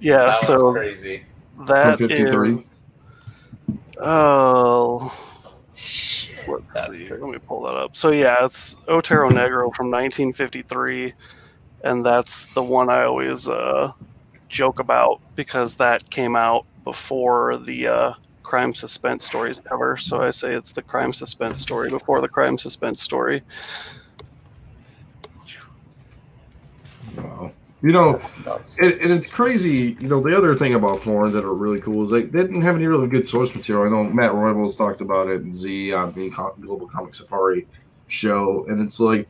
yeah, 0.00 0.26
that 0.26 0.36
so 0.36 0.64
one's 0.66 0.76
crazy. 0.78 1.22
that 1.66 1.98
53. 1.98 2.48
is. 2.54 2.84
Oh, 4.00 5.12
let's 5.66 5.80
see. 5.80 6.30
Let 6.46 7.20
me 7.20 7.38
pull 7.46 7.62
that 7.64 7.74
up. 7.74 7.94
So 7.96 8.10
yeah, 8.10 8.44
it's 8.44 8.76
Otero 8.88 9.28
Negro 9.30 9.74
from 9.74 9.90
1953, 9.90 11.12
and 11.84 12.04
that's 12.04 12.46
the 12.54 12.62
one 12.62 12.88
I 12.88 13.04
always 13.04 13.48
uh, 13.48 13.92
joke 14.54 14.78
about 14.78 15.20
because 15.34 15.76
that 15.76 16.08
came 16.10 16.36
out 16.36 16.64
before 16.84 17.58
the 17.58 17.88
uh, 17.88 18.12
Crime 18.44 18.72
SuspenStories 18.72 19.62
cover. 19.64 19.96
So 19.96 20.20
I 20.20 20.30
say 20.30 20.54
it's 20.54 20.70
the 20.72 20.82
crime 20.82 21.12
suspense 21.12 21.60
story 21.60 21.90
before 21.90 22.20
the 22.20 22.28
crime 22.28 22.56
suspense 22.56 23.02
story. 23.02 23.42
Wow. 27.16 27.52
You 27.82 27.92
know, 27.92 28.12
That's 28.12 28.46
nuts. 28.46 28.78
and, 28.80 28.92
and 28.92 29.12
it's 29.12 29.30
crazy. 29.30 29.96
You 30.00 30.08
know, 30.08 30.20
the 30.20 30.36
other 30.36 30.54
thing 30.54 30.74
about 30.74 31.02
Florence 31.02 31.34
that 31.34 31.44
are 31.44 31.54
really 31.54 31.80
cool 31.80 32.04
is 32.04 32.12
like 32.12 32.30
they 32.30 32.42
didn't 32.42 32.62
have 32.62 32.76
any 32.76 32.86
really 32.86 33.08
good 33.08 33.28
source 33.28 33.54
material. 33.54 33.86
I 33.86 33.90
know 33.90 34.04
Matt 34.04 34.32
Roybals 34.32 34.76
talked 34.76 35.00
about 35.00 35.28
it 35.28 35.42
in 35.42 35.52
Z 35.54 35.92
on 35.92 36.12
the 36.12 36.30
Global 36.60 36.86
Comic 36.86 37.14
Safari 37.14 37.66
show, 38.08 38.64
and 38.68 38.80
it's 38.80 39.00
like 39.00 39.28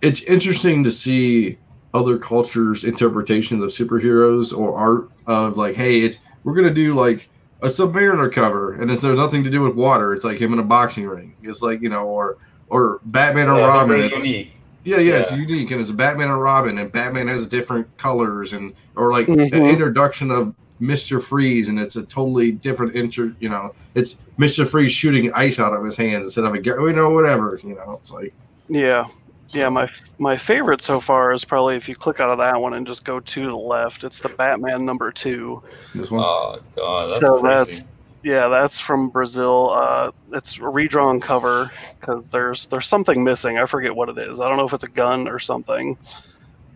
it's 0.00 0.22
interesting 0.22 0.84
to 0.84 0.90
see 0.90 1.58
other 1.94 2.18
cultures' 2.18 2.84
interpretations 2.84 3.62
of 3.62 3.70
superheroes 3.70 4.56
or 4.56 4.76
art 4.76 5.08
of 5.26 5.56
like, 5.56 5.76
hey, 5.76 6.00
it's 6.00 6.18
we're 6.42 6.54
gonna 6.54 6.74
do 6.74 6.94
like 6.94 7.30
a 7.62 7.68
Submariner 7.68 8.30
cover, 8.30 8.74
and 8.74 8.90
it's 8.90 9.00
there's 9.00 9.16
nothing 9.16 9.44
to 9.44 9.50
do 9.50 9.62
with 9.62 9.74
water. 9.74 10.12
It's 10.12 10.24
like 10.24 10.38
him 10.38 10.52
in 10.52 10.58
a 10.58 10.64
boxing 10.64 11.06
ring. 11.06 11.34
It's 11.42 11.62
like 11.62 11.80
you 11.80 11.88
know, 11.88 12.04
or 12.06 12.36
or 12.68 13.00
Batman 13.06 13.48
or 13.48 13.58
Yeah, 13.60 13.66
Robin. 13.68 14.00
It's, 14.00 14.26
unique. 14.26 14.52
yeah, 14.84 14.98
yeah, 14.98 15.14
it's 15.20 15.30
unique, 15.32 15.70
and 15.70 15.80
it's 15.80 15.90
Batman 15.92 16.28
and 16.30 16.42
Robin, 16.42 16.76
and 16.78 16.90
Batman 16.92 17.28
has 17.28 17.46
different 17.46 17.96
colors, 17.96 18.52
and 18.52 18.74
or 18.96 19.10
like 19.12 19.26
Mhm. 19.28 19.52
an 19.52 19.64
introduction 19.66 20.30
of 20.30 20.52
Mister 20.80 21.20
Freeze, 21.20 21.68
and 21.68 21.78
it's 21.78 21.94
a 21.96 22.02
totally 22.02 22.50
different 22.52 22.94
inter. 22.96 23.32
You 23.38 23.48
know, 23.48 23.72
it's 23.94 24.16
Mister 24.36 24.66
Freeze 24.66 24.92
shooting 24.92 25.32
ice 25.32 25.58
out 25.60 25.72
of 25.72 25.84
his 25.84 25.96
hands 25.96 26.24
instead 26.26 26.44
of 26.44 26.52
a 26.52 26.58
gu- 26.58 26.88
you 26.88 26.92
know 26.92 27.10
whatever. 27.10 27.58
You 27.62 27.76
know, 27.76 27.98
it's 28.02 28.12
like 28.12 28.34
Yeah, 28.68 29.04
yeah. 29.50 29.68
My 29.68 29.88
my 30.18 30.36
favorite 30.36 30.82
so 30.82 31.00
far 31.00 31.32
is 31.32 31.44
probably 31.44 31.76
if 31.76 31.88
you 31.88 31.94
click 31.94 32.20
out 32.20 32.30
of 32.30 32.38
that 32.38 32.60
one 32.60 32.74
and 32.74 32.86
just 32.86 33.04
go 33.04 33.20
to 33.20 33.46
the 33.46 33.56
left. 33.56 34.04
It's 34.04 34.20
the 34.20 34.28
Batman 34.30 34.84
number 34.84 35.10
two. 35.12 35.62
this 35.94 36.10
one. 36.10 36.22
Oh 36.24 36.58
god, 36.76 37.10
that's 37.10 37.20
So 37.20 37.40
crazy. 37.40 37.56
that's- 37.58 37.88
Yeah, 38.22 38.48
that's 38.48 38.80
from 38.80 39.10
Brazil. 39.10 39.70
Uh, 39.70 40.10
it's 40.32 40.58
a 40.58 40.68
redrawn 40.68 41.20
cover 41.20 41.70
because 42.00 42.28
there's 42.30 42.66
there's 42.66 42.86
something 42.86 43.22
missing. 43.22 43.58
I 43.58 43.66
forget 43.66 43.94
what 43.94 44.08
it 44.08 44.16
is. 44.18 44.40
I 44.40 44.48
don't 44.48 44.56
know 44.56 44.64
if 44.64 44.72
it's 44.72 44.84
a 44.84 44.88
gun 44.88 45.28
or 45.28 45.38
something. 45.38 45.96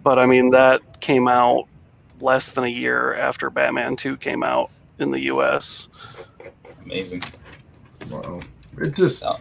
But 0.05 0.19
I 0.19 0.27
mean 0.27 0.51
that 0.51 1.01
came 1.01 1.27
out 1.27 1.65
less 2.21 2.53
than 2.53 2.65
a 2.65 2.69
year 2.69 3.15
after 3.15 3.49
Batman 3.51 3.97
2 3.97 4.17
came 4.17 4.43
out 4.43 4.71
in 4.99 5.11
the 5.11 5.21
U.S. 5.25 5.89
amazing. 6.85 7.23
Wow. 8.11 8.41
It 8.81 8.95
just 8.97 9.23
Yeah. 9.23 9.37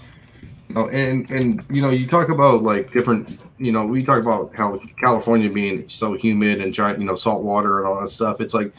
No, 0.69 0.89
and 0.89 1.29
and 1.31 1.65
you 1.69 1.81
know, 1.81 1.89
you 1.89 2.07
talk 2.07 2.29
about 2.29 2.63
like 2.63 2.91
different. 2.91 3.39
You 3.57 3.71
know, 3.71 3.85
we 3.85 4.03
talk 4.03 4.21
about 4.21 4.53
how 4.55 4.79
California 4.99 5.49
being 5.49 5.87
so 5.87 6.13
humid 6.13 6.61
and 6.61 6.73
giant, 6.73 6.99
you 6.99 7.05
know, 7.05 7.15
salt 7.15 7.43
water 7.43 7.79
and 7.79 7.87
all 7.87 7.99
that 8.01 8.09
stuff. 8.09 8.41
It's 8.41 8.53
like 8.53 8.73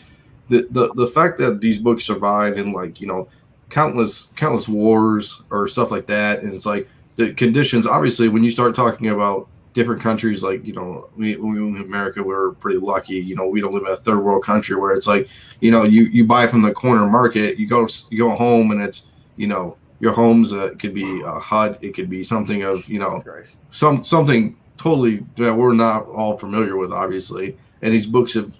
the 0.48 0.66
the 0.70 0.92
the 0.94 1.06
fact 1.06 1.38
that 1.38 1.60
these 1.60 1.78
books 1.78 2.04
survived 2.04 2.58
in 2.58 2.72
like 2.72 3.00
you 3.00 3.06
know 3.06 3.28
countless 3.70 4.30
countless 4.36 4.68
wars 4.68 5.42
or 5.50 5.66
stuff 5.66 5.90
like 5.90 6.06
that, 6.06 6.42
and 6.42 6.52
it's 6.52 6.66
like 6.66 6.88
the 7.16 7.32
conditions. 7.34 7.86
Obviously, 7.86 8.28
when 8.28 8.44
you 8.44 8.50
start 8.50 8.74
talking 8.74 9.08
about 9.08 9.48
different 9.72 10.02
countries, 10.02 10.42
like 10.42 10.64
you 10.66 10.74
know, 10.74 11.08
we, 11.16 11.36
we 11.36 11.56
in 11.58 11.78
America, 11.78 12.22
we're 12.22 12.52
pretty 12.52 12.78
lucky. 12.78 13.14
You 13.14 13.34
know, 13.34 13.48
we 13.48 13.62
don't 13.62 13.72
live 13.72 13.84
in 13.84 13.92
a 13.92 13.96
third 13.96 14.20
world 14.20 14.44
country 14.44 14.76
where 14.76 14.92
it's 14.92 15.06
like 15.06 15.28
you 15.60 15.70
know, 15.70 15.84
you 15.84 16.02
you 16.04 16.26
buy 16.26 16.46
from 16.46 16.62
the 16.62 16.72
corner 16.72 17.06
market, 17.06 17.58
you 17.58 17.66
go 17.66 17.88
you 18.10 18.18
go 18.18 18.30
home, 18.30 18.72
and 18.72 18.82
it's 18.82 19.06
you 19.36 19.46
know 19.46 19.78
your 20.00 20.12
home's 20.12 20.52
uh, 20.52 20.70
it 20.72 20.78
could 20.78 20.94
be 20.94 21.22
a 21.22 21.38
hut, 21.38 21.78
it 21.80 21.94
could 21.94 22.08
be 22.08 22.22
something 22.22 22.62
of 22.62 22.88
you 22.88 22.98
know 22.98 23.20
Christ. 23.20 23.56
some 23.70 24.04
something 24.04 24.56
totally 24.76 25.26
that 25.36 25.54
we're 25.54 25.74
not 25.74 26.06
all 26.06 26.38
familiar 26.38 26.76
with, 26.76 26.92
obviously. 26.92 27.58
And 27.82 27.92
these 27.92 28.06
books 28.06 28.34
have 28.34 28.52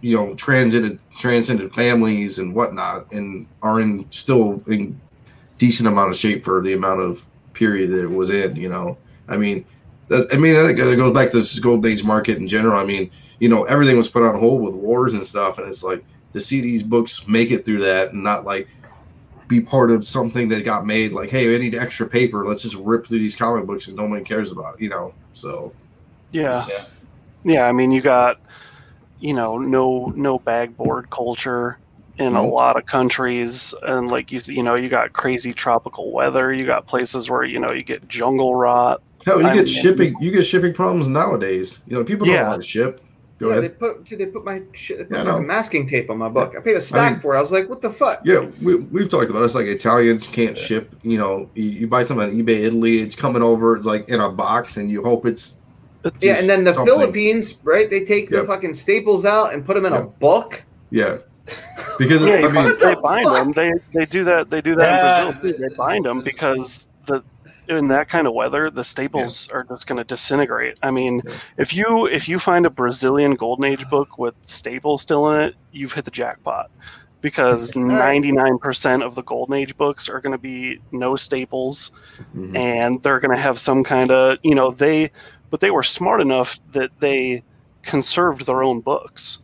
you 0.00 0.16
know 0.16 0.34
transcended 0.34 0.98
transcended 1.16 1.72
families 1.72 2.38
and 2.38 2.54
whatnot, 2.54 3.10
and 3.12 3.46
are 3.62 3.80
in 3.80 4.06
still 4.10 4.62
in 4.66 5.00
decent 5.58 5.88
amount 5.88 6.10
of 6.10 6.16
shape 6.16 6.44
for 6.44 6.60
the 6.62 6.72
amount 6.72 7.00
of 7.00 7.24
period 7.52 7.90
that 7.90 8.02
it 8.02 8.10
was 8.10 8.30
in. 8.30 8.56
You 8.56 8.68
know, 8.68 8.98
I 9.28 9.36
mean, 9.36 9.64
that, 10.08 10.32
I 10.32 10.36
mean, 10.36 10.56
I 10.56 10.66
think 10.66 10.78
it 10.78 10.96
goes 10.96 11.14
back 11.14 11.30
to 11.30 11.38
this 11.38 11.58
gold 11.58 11.86
age 11.86 12.04
market 12.04 12.38
in 12.38 12.48
general. 12.48 12.78
I 12.78 12.84
mean, 12.84 13.10
you 13.38 13.48
know, 13.48 13.64
everything 13.64 13.96
was 13.96 14.08
put 14.08 14.22
on 14.22 14.38
hold 14.38 14.62
with 14.62 14.74
wars 14.74 15.14
and 15.14 15.26
stuff, 15.26 15.58
and 15.58 15.68
it's 15.68 15.84
like 15.84 16.04
to 16.32 16.40
see 16.40 16.60
these 16.60 16.82
books 16.82 17.26
make 17.26 17.50
it 17.50 17.64
through 17.64 17.82
that 17.82 18.12
and 18.12 18.22
not 18.22 18.44
like 18.44 18.68
be 19.50 19.60
part 19.60 19.90
of 19.90 20.08
something 20.08 20.48
that 20.48 20.64
got 20.64 20.86
made. 20.86 21.12
Like, 21.12 21.28
hey, 21.28 21.54
I 21.54 21.58
need 21.58 21.74
extra 21.74 22.06
paper. 22.06 22.46
Let's 22.46 22.62
just 22.62 22.76
rip 22.76 23.06
through 23.06 23.18
these 23.18 23.36
comic 23.36 23.66
books 23.66 23.88
and 23.88 23.96
nobody 23.96 24.24
cares 24.24 24.50
about. 24.52 24.80
You 24.80 24.88
know, 24.88 25.12
so 25.34 25.72
Yeah. 26.32 26.64
Yeah, 27.44 27.66
I 27.66 27.72
mean, 27.72 27.90
you 27.90 28.00
got, 28.00 28.38
you 29.18 29.34
know, 29.34 29.58
no 29.58 30.12
no 30.16 30.38
bag 30.38 30.76
board 30.76 31.10
culture 31.10 31.78
in 32.18 32.34
a 32.36 32.46
lot 32.46 32.76
of 32.76 32.84
countries, 32.84 33.74
and 33.82 34.08
like 34.08 34.30
you 34.30 34.40
you 34.46 34.62
know, 34.62 34.74
you 34.76 34.88
got 34.88 35.12
crazy 35.14 35.52
tropical 35.52 36.12
weather. 36.12 36.52
You 36.52 36.66
got 36.66 36.86
places 36.86 37.30
where 37.30 37.44
you 37.44 37.58
know 37.58 37.70
you 37.72 37.82
get 37.82 38.06
jungle 38.08 38.54
rot. 38.54 39.00
Hell, 39.24 39.40
you 39.40 39.46
I 39.48 39.54
get 39.54 39.64
mean- 39.64 39.74
shipping. 39.74 40.14
You 40.20 40.30
get 40.30 40.44
shipping 40.44 40.72
problems 40.74 41.08
nowadays. 41.08 41.80
You 41.86 41.96
know, 41.96 42.04
people 42.04 42.26
don't 42.26 42.34
Yeah. 42.34 42.44
how 42.46 42.56
to 42.56 42.62
ship. 42.62 43.00
Go 43.40 43.46
yeah, 43.48 43.52
ahead. 43.58 43.64
they 43.64 43.68
put 43.74 44.04
dude, 44.04 44.18
they 44.20 44.26
put 44.26 44.44
my 44.44 44.60
shit 44.74 44.98
they 44.98 45.04
put 45.04 45.14
Yeah, 45.14 45.20
I 45.22 45.24
know. 45.24 45.30
fucking 45.32 45.46
masking 45.46 45.88
tape 45.88 46.10
on 46.10 46.18
my 46.18 46.28
book. 46.28 46.54
I 46.56 46.60
paid 46.60 46.76
a 46.76 46.80
stack 46.80 47.12
mean- 47.12 47.20
for 47.22 47.34
it. 47.34 47.38
I 47.38 47.40
was 47.40 47.50
like, 47.50 47.68
what 47.70 47.80
the 47.80 47.90
fuck? 47.90 48.20
Yeah, 48.24 48.40
we, 48.60 48.74
we've 48.76 49.08
talked 49.08 49.30
about 49.30 49.40
it. 49.42 49.46
It's 49.46 49.54
like 49.54 49.66
Italians 49.66 50.26
can't 50.26 50.56
ship. 50.58 50.94
You 51.02 51.16
know, 51.18 51.48
you, 51.54 51.64
you 51.64 51.86
buy 51.88 52.02
something 52.02 52.28
on 52.28 52.34
eBay, 52.36 52.64
Italy, 52.64 52.98
it's 53.00 53.16
coming 53.16 53.42
over 53.42 53.80
like 53.82 54.08
in 54.10 54.20
a 54.20 54.30
box, 54.30 54.76
and 54.76 54.90
you 54.90 55.02
hope 55.02 55.24
it's 55.24 55.54
It's, 56.04 56.22
Yeah, 56.22 56.38
and 56.38 56.46
then 56.48 56.64
the 56.64 56.74
something. 56.74 56.92
Philippines, 56.94 57.58
right? 57.64 57.88
They 57.88 58.04
take 58.04 58.28
the 58.30 58.44
fucking 58.44 58.74
staples 58.74 59.24
out 59.24 59.54
and 59.54 59.64
put 59.64 59.74
them 59.74 59.86
in 59.86 59.94
a 59.94 60.02
book. 60.02 60.62
yeah. 60.90 61.18
Because 61.98 62.22
yeah, 62.22 62.46
I 62.46 62.50
mean, 62.52 62.64
they 62.78 62.94
the 62.94 63.00
bind 63.02 63.26
fuck? 63.26 63.36
them. 63.36 63.52
They 63.52 63.72
they 63.92 64.06
do 64.06 64.22
that. 64.24 64.48
They 64.50 64.60
do 64.62 64.74
that 64.76 64.88
Yeah, 64.88 65.28
in 65.28 65.40
Brazil. 65.40 65.58
They 65.58 65.64
it's- 65.66 65.76
bind 65.76 66.04
them 66.06 66.22
because 66.22 66.88
the 67.06 67.22
in 67.76 67.88
that 67.88 68.08
kind 68.08 68.26
of 68.26 68.34
weather, 68.34 68.70
the 68.70 68.84
staples 68.84 69.48
are 69.50 69.64
just 69.64 69.86
going 69.86 69.98
to 69.98 70.04
disintegrate. 70.04 70.78
I 70.82 70.90
mean, 70.90 71.22
Yeah. 71.24 71.34
if 71.56 71.74
you 71.74 72.06
if 72.06 72.28
you 72.28 72.38
find 72.38 72.66
a 72.66 72.70
Brazilian 72.70 73.34
Golden 73.34 73.64
Age 73.64 73.88
book 73.88 74.18
with 74.18 74.34
staples 74.46 75.02
still 75.02 75.30
in 75.30 75.40
it, 75.40 75.54
you've 75.72 75.92
hit 75.92 76.04
the 76.04 76.10
jackpot. 76.10 76.70
Because 77.20 77.76
ninety 77.76 78.32
nine 78.32 78.58
percent 78.58 79.02
of 79.02 79.14
the 79.14 79.22
Golden 79.22 79.54
Age 79.54 79.76
books 79.76 80.08
are 80.08 80.20
going 80.20 80.32
to 80.32 80.38
be 80.38 80.80
no 80.92 81.16
staples, 81.16 81.92
mhm. 82.36 82.56
and 82.56 83.02
they're 83.02 83.20
going 83.20 83.36
to 83.36 83.42
have 83.42 83.58
some 83.58 83.84
kind 83.84 84.10
of 84.10 84.38
you 84.42 84.54
know 84.54 84.70
they, 84.70 85.10
but 85.50 85.60
they 85.60 85.70
were 85.70 85.82
smart 85.82 86.20
enough 86.20 86.58
that 86.72 86.90
they 87.00 87.42
conserved 87.82 88.46
their 88.46 88.62
own 88.62 88.80
books 88.80 89.40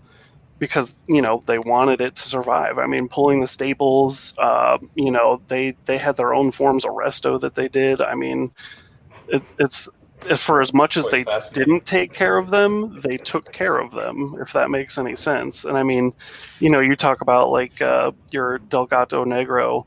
because 0.58 0.94
you 1.06 1.20
know 1.20 1.42
they 1.46 1.58
wanted 1.58 2.00
it 2.00 2.16
to 2.16 2.22
survive. 2.22 2.78
I 2.78 2.86
mean, 2.86 3.08
pulling 3.08 3.40
the 3.40 3.46
staples, 3.46 4.34
uh, 4.38 4.78
you 4.94 5.10
know, 5.10 5.40
they 5.48 5.76
they 5.84 5.98
had 5.98 6.16
their 6.16 6.34
own 6.34 6.50
forms 6.50 6.84
of 6.84 6.92
resto 6.92 7.40
that 7.40 7.54
they 7.54 7.68
did. 7.68 8.00
I 8.00 8.14
mean, 8.14 8.50
it, 9.28 9.42
it's 9.58 9.88
for 10.36 10.60
as 10.62 10.72
much 10.72 10.96
as 10.96 11.06
they 11.08 11.24
didn't 11.52 11.84
take 11.84 12.12
care 12.12 12.38
of 12.38 12.50
them, 12.50 13.00
they 13.00 13.16
took 13.16 13.52
care 13.52 13.78
of 13.78 13.90
them. 13.90 14.36
If 14.40 14.52
that 14.54 14.70
makes 14.70 14.98
any 14.98 15.14
sense. 15.14 15.64
And 15.64 15.76
I 15.76 15.82
mean, 15.82 16.12
you 16.58 16.70
know, 16.70 16.80
you 16.80 16.96
talk 16.96 17.20
about 17.20 17.50
like 17.50 17.80
uh, 17.82 18.12
your 18.30 18.58
Delgado 18.58 19.24
Negro, 19.24 19.86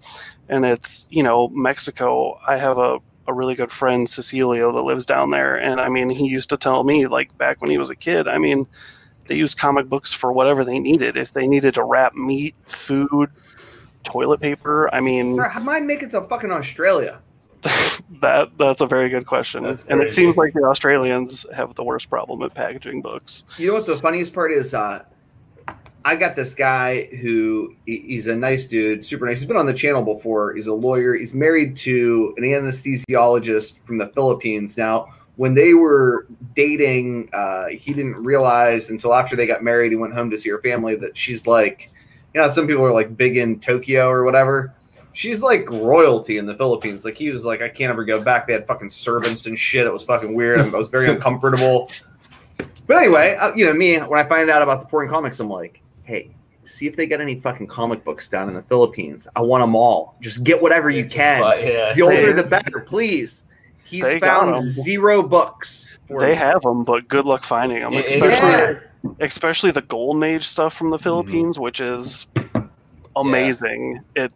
and 0.50 0.66
it's 0.66 1.08
you 1.10 1.24
know 1.24 1.50
Mexico. 1.50 2.40
I 2.48 2.58
have 2.58 2.78
a 2.78 3.00
a 3.28 3.34
really 3.34 3.54
good 3.54 3.72
friend 3.72 4.08
Cecilio 4.08 4.74
that 4.74 4.82
lives 4.82 5.06
down 5.06 5.32
there, 5.32 5.56
and 5.56 5.82
I 5.82 5.90
mean, 5.90 6.10
he 6.10 6.28
used 6.28 6.50
to 6.50 6.58
tell 6.58 6.84
me 6.84 7.08
like 7.08 7.36
back 7.38 7.62
when 7.62 7.72
he 7.72 7.78
was 7.78 7.90
a 7.90 7.96
kid. 7.96 8.28
I 8.28 8.38
mean 8.38 8.68
they 9.30 9.36
used 9.36 9.58
comic 9.58 9.88
books 9.88 10.12
for 10.12 10.34
whatever 10.34 10.66
they 10.66 10.80
needed. 10.80 11.16
If 11.16 11.32
they 11.32 11.48
needed 11.48 11.76
to 11.76 11.84
wrap 11.84 12.16
meat, 12.16 12.56
food, 12.66 13.30
toilet 14.04 14.42
paper, 14.42 14.94
I 14.94 15.00
mean, 15.00 15.38
How 15.38 15.62
mine 15.62 15.88
make 15.88 16.04
it 16.04 16.12
to 16.12 16.22
fucking 16.22 16.52
Australia? 16.52 17.20
that 18.22 18.50
that's 18.58 18.82
a 18.82 18.86
very 18.86 19.10
good 19.10 19.26
question. 19.26 19.66
And 19.66 20.02
it 20.02 20.12
seems 20.12 20.38
like 20.38 20.54
the 20.54 20.64
Australians 20.64 21.46
have 21.54 21.76
the 21.76 21.84
worst 21.84 22.10
problem 22.10 22.42
at 22.42 22.54
packaging 22.54 23.02
books. 23.02 23.44
You 23.58 23.68
know 23.68 23.74
what 23.74 23.86
the 23.86 23.98
funniest 23.98 24.34
part 24.34 24.52
is? 24.52 24.74
Uh, 24.74 25.04
I 26.06 26.16
got 26.16 26.36
this 26.36 26.56
guy 26.56 27.06
who 27.22 27.76
he's 27.86 28.28
a 28.28 28.36
nice 28.36 28.66
dude, 28.66 29.04
super 29.04 29.26
nice. 29.26 29.40
He's 29.40 29.48
been 29.48 29.58
on 29.58 29.66
the 29.66 29.74
channel 29.74 30.02
before. 30.02 30.54
He's 30.54 30.68
a 30.68 30.74
lawyer. 30.74 31.14
He's 31.14 31.34
married 31.34 31.76
to 31.78 32.34
an 32.38 32.44
anesthesiologist 32.44 33.80
from 33.84 33.98
the 33.98 34.08
Philippines. 34.08 34.78
Now, 34.78 35.14
when 35.40 35.54
they 35.54 35.74
were 35.74 36.28
dating, 36.54 37.30
uh, 37.32 37.68
he 37.68 37.94
didn't 37.94 38.16
realize 38.16 38.90
until 38.90 39.14
after 39.14 39.38
they 39.38 39.48
got 39.48 39.64
married. 39.64 39.90
He 39.90 39.96
went 39.96 40.14
home 40.14 40.30
to 40.32 40.38
see 40.38 40.50
her 40.50 40.60
family 40.60 40.98
that 40.98 41.16
she's 41.16 41.48
like, 41.48 41.90
you 42.34 42.42
know, 42.42 42.50
some 42.50 42.68
people 42.68 42.84
are 42.84 42.92
like 42.92 43.16
big 43.16 43.38
in 43.38 43.58
Tokyo 43.62 44.10
or 44.10 44.26
whatever. 44.26 44.76
She's 45.14 45.42
like 45.42 45.70
royalty 45.70 46.40
in 46.40 46.46
the 46.46 46.56
Philippines. 46.56 47.06
Like 47.06 47.16
he 47.16 47.30
was 47.30 47.46
like, 47.46 47.62
I 47.62 47.70
can't 47.70 47.90
ever 47.90 48.04
go 48.04 48.20
back. 48.20 48.48
They 48.48 48.52
had 48.54 48.68
fucking 48.68 48.90
servants 48.90 49.46
and 49.46 49.58
shit. 49.58 49.88
It 49.88 49.94
was 49.94 50.04
fucking 50.04 50.34
weird. 50.34 50.60
I 50.60 50.78
was 50.78 50.90
very 50.90 51.10
uncomfortable. 51.10 51.90
But 52.86 52.98
anyway, 52.98 53.38
uh, 53.40 53.54
you 53.56 53.66
know 53.66 53.72
me. 53.72 53.96
When 53.98 54.20
I 54.20 54.28
find 54.28 54.50
out 54.50 54.62
about 54.62 54.82
the 54.82 54.90
foreign 54.90 55.10
comics, 55.10 55.40
I'm 55.40 55.48
like, 55.50 55.82
hey, 56.04 56.36
see 56.66 56.86
if 56.86 56.98
they 56.98 57.08
got 57.08 57.22
any 57.22 57.40
fucking 57.40 57.68
comic 57.68 58.04
books 58.04 58.28
down 58.28 58.50
in 58.50 58.56
the 58.56 58.64
Philippines. 58.64 59.26
I 59.38 59.40
want 59.40 59.62
them 59.62 59.74
all. 59.74 60.18
Just 60.20 60.44
get 60.44 60.62
whatever 60.62 60.90
you 60.90 61.06
can. 61.06 61.40
yeah, 61.66 61.94
The 61.94 62.02
older 62.02 62.34
the 62.34 62.44
better, 62.44 62.82
please. 62.82 63.46
He's 63.90 64.04
They 64.04 64.20
got 64.20 64.42
found 64.46 64.56
'em. 64.58 64.62
zero 64.62 65.22
books. 65.24 65.88
For 66.08 66.20
They 66.22 66.30
me. 66.30 66.36
have 66.36 66.62
them, 66.64 66.84
but 66.84 67.08
good 67.08 67.26
luck 67.26 67.44
finding 67.44 67.82
them. 67.84 67.94
Especially, 67.94 68.28
Yeah. 68.50 68.74
especially 69.20 69.72
the 69.72 69.82
Golden 69.84 70.24
Age 70.24 70.48
stuff 70.48 70.74
from 70.74 70.90
the 70.90 70.98
Mm-hmm. 70.98 71.04
Philippines, 71.04 71.60
which 71.60 71.80
is 71.82 72.26
amazing. 73.16 74.02
It 74.16 74.34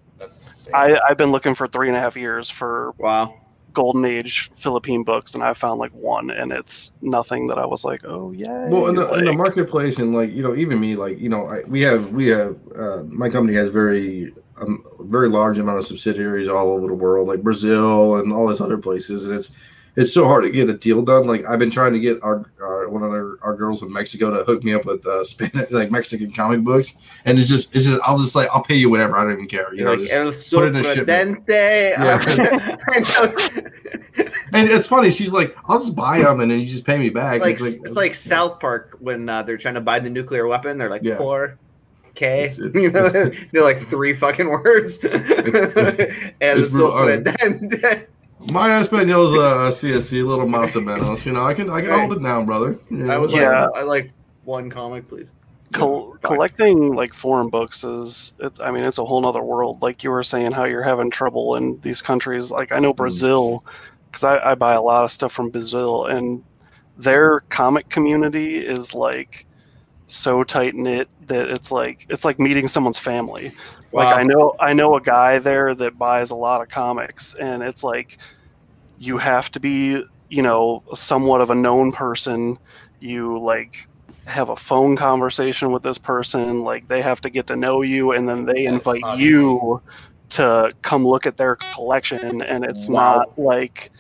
I, 0.74 0.96
I've 1.10 1.18
been 1.18 1.32
looking 1.32 1.54
for 1.54 1.68
three 1.68 1.90
and 1.90 1.98
a 1.98 2.00
half 2.00 2.16
years 2.16 2.50
for 2.50 2.94
Wow. 2.98 3.34
Golden 3.74 4.06
Age 4.06 4.52
Philippine 4.56 5.04
books, 5.04 5.34
and 5.34 5.44
I 5.44 5.54
found 5.54 5.80
like 5.80 5.92
one, 5.94 6.30
and 6.30 6.52
it's 6.52 6.92
nothing 7.02 7.48
that 7.48 7.58
I 7.58 7.66
was 7.66 7.84
like, 7.84 8.06
oh 8.06 8.32
yeah. 8.32 8.70
well 8.70 8.88
in 8.88 8.96
the, 8.96 9.12
in 9.16 9.26
the 9.26 9.34
marketplace 9.34 9.98
and 9.98 10.14
like 10.14 10.32
you 10.32 10.44
know 10.44 10.56
even 10.56 10.80
me 10.80 10.96
like 10.96 11.20
you 11.20 11.28
know 11.28 11.48
I, 11.48 11.64
we 11.68 11.82
have 11.82 12.12
we 12.14 12.28
have 12.28 12.56
uh, 12.78 13.04
my 13.08 13.30
company 13.30 13.58
has 13.58 13.70
very 13.70 14.34
um, 14.62 14.86
very 15.02 15.30
large 15.30 15.58
amount 15.58 15.80
of 15.80 15.86
subsidiaries 15.86 16.48
all 16.48 16.72
over 16.72 16.88
the 16.88 16.94
world 16.94 17.28
like 17.28 17.42
Brazil 17.42 18.18
and 18.18 18.32
all 18.32 18.48
these 18.48 18.62
other 18.62 18.78
places. 18.78 19.26
And 19.26 19.36
it's 19.36 19.52
it's 19.96 20.12
so 20.14 20.26
hard 20.26 20.44
to 20.44 20.50
get 20.50 20.70
a 20.70 20.74
deal 20.74 21.02
done. 21.04 21.28
Like 21.28 21.46
I've 21.48 21.60
been 21.60 21.70
trying 21.70 21.94
to 21.94 22.00
get 22.00 22.22
our, 22.24 22.52
our 22.62 22.90
one 22.90 23.04
of 23.04 23.12
our, 23.12 23.38
our 23.44 23.56
girls 23.56 23.84
in 23.84 23.94
Mexico 23.94 24.32
to 24.32 24.44
hook 24.44 24.64
me 24.64 24.74
up 24.74 24.86
with 24.86 25.06
uh, 25.06 25.24
Spanish 25.24 25.70
like 25.72 25.92
Mexican 25.92 26.32
comic 26.32 26.62
books. 26.62 26.96
And 27.26 27.38
it's 27.38 27.48
just 27.48 27.76
it's 27.76 27.86
just 27.86 28.02
I'll 28.04 28.18
just 28.18 28.36
like 28.36 28.50
I'll 28.54 28.64
pay 28.64 28.76
you 28.76 28.90
whatever. 28.90 29.16
I 29.16 29.24
don't 29.24 29.34
even 29.34 29.48
care. 29.48 29.74
You 29.74 29.84
know 29.86 29.94
like 29.94 30.08
just, 30.08 30.52
put 30.52 30.68
in 30.68 30.76
a 30.76 30.84
shipment. 30.84 31.44
Yeah. 31.48 32.20
And 34.56 34.70
it's 34.70 34.86
funny. 34.86 35.10
She's 35.10 35.34
like 35.34 35.58
I'll 35.66 35.80
just 35.80 35.96
buy 35.96 36.20
them 36.20 36.40
and 36.40 36.52
then 36.52 36.60
you 36.60 36.68
just 36.68 36.86
pay 36.86 37.00
me 37.00 37.10
back. 37.10 37.42
It's 37.44 37.60
like 37.60 37.74
it's 37.84 37.96
like 37.96 38.14
South 38.14 38.60
Park 38.60 38.98
when 39.00 39.28
uh, 39.28 39.42
they're 39.42 39.58
trying 39.58 39.74
to 39.74 39.82
buy 39.82 40.00
the 40.00 40.12
nuclear 40.12 40.46
weapon. 40.46 40.78
They're 40.78 40.92
like 40.92 41.02
Yeah. 41.04 41.18
four 41.18 41.58
K. 42.16 42.44
It's- 42.46 42.60
it's- 42.60 42.74
You 42.84 42.92
know, 42.92 43.10
they're 43.52 43.64
like 43.64 43.88
three 43.90 44.14
fucking 44.14 44.50
words. 44.50 45.00
and 45.04 45.14
it's 46.42 46.70
brutal. 46.72 46.92
sorprendente. 46.92 48.08
My 48.52 48.76
Espanol's 48.78 49.34
uh, 49.38 49.72
CSC, 49.72 50.26
little 50.26 50.46
más 50.46 50.76
o 50.76 50.82
menos. 50.82 51.26
You 51.26 51.32
know, 51.32 51.44
I 51.46 51.54
can 51.54 51.70
I 51.70 51.80
can 51.82 51.90
Right. 51.92 52.00
hold 52.08 52.18
it 52.18 52.22
down, 52.24 52.46
brother. 52.46 52.78
You 52.90 53.06
I 53.06 53.08
know? 53.16 53.22
would 53.22 53.32
Yeah. 53.32 53.68
like 53.68 53.76
I 53.78 53.82
like 53.84 54.12
one 54.44 54.70
comic, 54.70 55.08
please. 55.08 55.32
Col- 55.72 56.18
collecting 56.22 56.94
like 56.94 57.14
foreign 57.16 57.50
books 57.50 57.84
is 57.84 58.34
it, 58.40 58.60
i 58.62 58.70
mean 58.70 58.84
it's 58.84 59.00
a 59.00 59.04
whole 59.06 59.20
nother 59.22 59.42
world 59.42 59.82
like 59.82 60.04
you 60.04 60.12
were 60.12 60.22
saying 60.22 60.52
how 60.52 60.66
you're 60.66 60.84
having 60.84 61.10
trouble 61.10 61.56
in 61.56 61.80
these 61.82 62.00
countries 62.00 62.52
like 62.52 62.72
i 62.72 62.78
know 62.78 62.94
brazil 62.94 63.64
because 64.12 64.24
I, 64.24 64.52
I 64.52 64.54
buy 64.54 64.74
a 64.76 64.82
lot 64.84 65.04
of 65.04 65.12
stuff 65.12 65.32
from 65.34 65.50
brazil 65.50 66.06
and 66.06 66.44
their 67.00 67.40
comic 67.50 67.90
community 67.90 68.58
is 68.64 68.94
like 68.94 69.48
so 70.08 70.44
tight 70.44 70.76
knit 70.76 71.10
that 71.22 71.50
it's 71.50 71.72
like 71.72 72.06
it's 72.10 72.26
like 72.26 72.40
meeting 72.40 72.68
someone's 72.68 73.00
family. 73.00 73.52
Like 73.94 74.12
i 74.12 74.24
know 74.24 74.54
i 74.60 74.74
know 74.74 74.96
a 74.96 75.02
guy 75.02 75.40
there 75.40 75.74
that 75.76 75.98
buys 75.98 76.32
a 76.32 76.36
lot 76.36 76.62
of 76.62 76.70
comics 76.70 77.34
and 77.40 77.64
it's 77.64 77.84
like 77.84 78.18
you 78.98 79.18
have 79.18 79.50
to 79.52 79.60
be 79.60 80.04
you 80.30 80.42
know 80.42 80.82
somewhat 80.94 81.42
of 81.42 81.52
a 81.52 81.56
known 81.56 81.92
person. 81.92 82.58
You 83.00 83.40
like 83.42 83.76
have 84.26 84.50
a 84.50 84.56
phone 84.58 84.96
conversation 84.96 85.72
with 85.72 85.84
this 85.84 85.98
person 85.98 86.62
like 86.64 86.88
they 86.88 87.02
have 87.02 87.22
to 87.22 87.30
get 87.30 87.48
to 87.48 87.56
know 87.58 87.82
you 87.82 88.12
and 88.14 88.28
then 88.28 88.46
they 88.46 88.66
Yeah, 88.66 88.78
invite 88.78 89.06
you 89.08 89.82
to 90.32 90.72
come 90.84 91.06
look 91.06 91.26
at 91.28 91.38
their 91.38 91.58
collection 91.74 92.42
and 92.42 92.64
it's 92.64 92.90
Wow. 92.90 92.90
not 92.90 93.28
like 93.38 93.92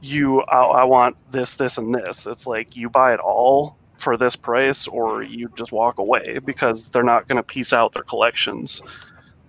you 0.00 0.42
I, 0.42 0.62
I 0.62 0.84
want 0.84 1.16
this 1.30 1.54
this 1.56 1.78
and 1.78 1.94
this. 1.94 2.26
It's 2.26 2.46
like 2.46 2.76
you 2.76 2.90
buy 2.90 3.12
it 3.14 3.20
all 3.20 3.75
for 3.98 4.16
this 4.16 4.36
price 4.36 4.86
or 4.86 5.22
you 5.22 5.48
just 5.56 5.72
walk 5.72 5.98
away 5.98 6.38
because 6.44 6.88
they're 6.90 7.02
not 7.02 7.26
going 7.28 7.36
to 7.36 7.42
piece 7.42 7.72
out 7.72 7.92
their 7.92 8.02
collections 8.02 8.82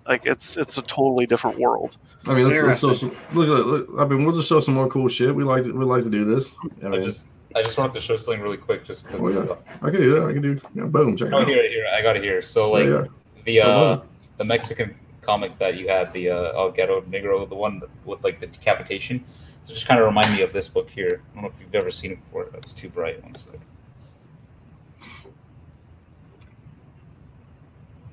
like 0.06 0.24
it's 0.26 0.56
it's 0.56 0.78
a 0.78 0.82
totally 0.82 1.26
different 1.26 1.58
world 1.58 1.98
I 2.26 2.34
mean, 2.34 2.48
let's, 2.48 2.62
let's 2.66 2.80
show 2.80 2.94
some. 2.94 3.16
Look 3.32 3.48
at. 3.48 3.66
Look, 3.66 3.88
I 3.98 4.04
mean, 4.04 4.24
we'll 4.24 4.34
just 4.34 4.48
show 4.48 4.60
some 4.60 4.74
more 4.74 4.88
cool 4.88 5.08
shit. 5.08 5.34
We 5.34 5.44
like 5.44 5.62
to. 5.64 5.72
We 5.72 5.84
like 5.84 6.02
to 6.02 6.10
do 6.10 6.24
this. 6.24 6.52
I 6.82 6.86
I 6.86 6.88
mean, 6.90 7.02
just 7.02 7.28
I 7.54 7.62
just 7.62 7.78
wanted 7.78 7.92
to 7.92 8.00
show 8.00 8.16
something 8.16 8.42
really 8.42 8.56
quick, 8.58 8.84
just 8.84 9.06
Oh, 9.06 9.12
because. 9.12 9.36
yeah. 9.36 9.54
I 9.80 9.90
can 9.90 10.00
do 10.00 10.18
that. 10.20 10.28
I 10.28 10.32
can 10.32 10.42
do. 10.42 10.58
Yeah, 10.74 10.84
boom. 10.86 11.16
Check 11.16 11.28
it 11.28 11.34
Oh, 11.34 11.38
out. 11.38 11.46
here, 11.48 11.66
here, 11.70 11.86
I 11.96 12.02
got 12.02 12.16
it 12.16 12.24
here. 12.24 12.42
So, 12.42 12.72
like 12.72 12.84
yeah, 12.86 12.90
yeah. 12.90 13.04
the 13.44 13.60
Oh, 13.62 13.70
uh, 13.70 13.96
wow. 13.96 14.02
the 14.36 14.44
Mexican 14.44 14.94
comic 15.22 15.56
that 15.58 15.76
you 15.76 15.88
had, 15.88 16.12
the 16.12 16.28
uh, 16.30 16.52
El 16.58 16.72
Ghetto 16.72 17.00
Negro, 17.02 17.48
the 17.48 17.54
one 17.54 17.80
with 18.04 18.22
like 18.24 18.40
the 18.40 18.48
decapitation. 18.48 19.24
So 19.62 19.72
just 19.72 19.86
kind 19.86 20.00
of 20.00 20.06
remind 20.06 20.34
me 20.34 20.42
of 20.42 20.52
this 20.52 20.68
book 20.68 20.90
here. 20.90 21.22
I 21.30 21.34
don't 21.34 21.44
know 21.44 21.48
if 21.48 21.60
you've 21.60 21.74
ever 21.74 21.90
seen 21.90 22.12
it 22.12 22.24
before. 22.24 22.48
That's 22.52 22.72
too 22.72 22.88
bright. 22.90 23.22
One 23.22 23.34
second. 23.34 23.62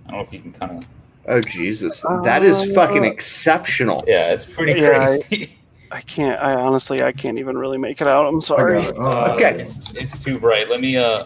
I 0.07 0.11
don't 0.11 0.19
know 0.19 0.25
if 0.25 0.33
you 0.33 0.39
can 0.39 0.53
kind 0.53 0.77
of. 0.77 0.89
Oh 1.27 1.41
Jesus, 1.41 2.01
that 2.23 2.43
is 2.43 2.71
fucking 2.73 3.03
Uh, 3.03 3.09
exceptional. 3.09 4.03
Yeah, 4.07 4.31
it's 4.31 4.45
pretty 4.45 4.79
Yeah, 4.79 5.01
I- 5.01 5.19
crazy. 5.27 5.57
I 5.91 6.01
can't. 6.01 6.39
I 6.41 6.53
honestly, 6.55 7.01
I 7.03 7.11
can't 7.11 7.39
even 7.39 7.57
really 7.57 7.77
make 7.77 8.01
it 8.01 8.07
out. 8.07 8.25
I'm 8.27 8.41
sorry. 8.41 8.81
got 8.81 8.89
it. 8.89 8.95
Oh, 8.97 9.05
Uh, 9.05 9.33
Okay. 9.35 9.59
It's 9.59 9.91
it's 9.95 10.19
too 10.23 10.39
bright. 10.39 10.69
Let 10.69 10.81
me 10.81 10.97
uh, 10.97 11.25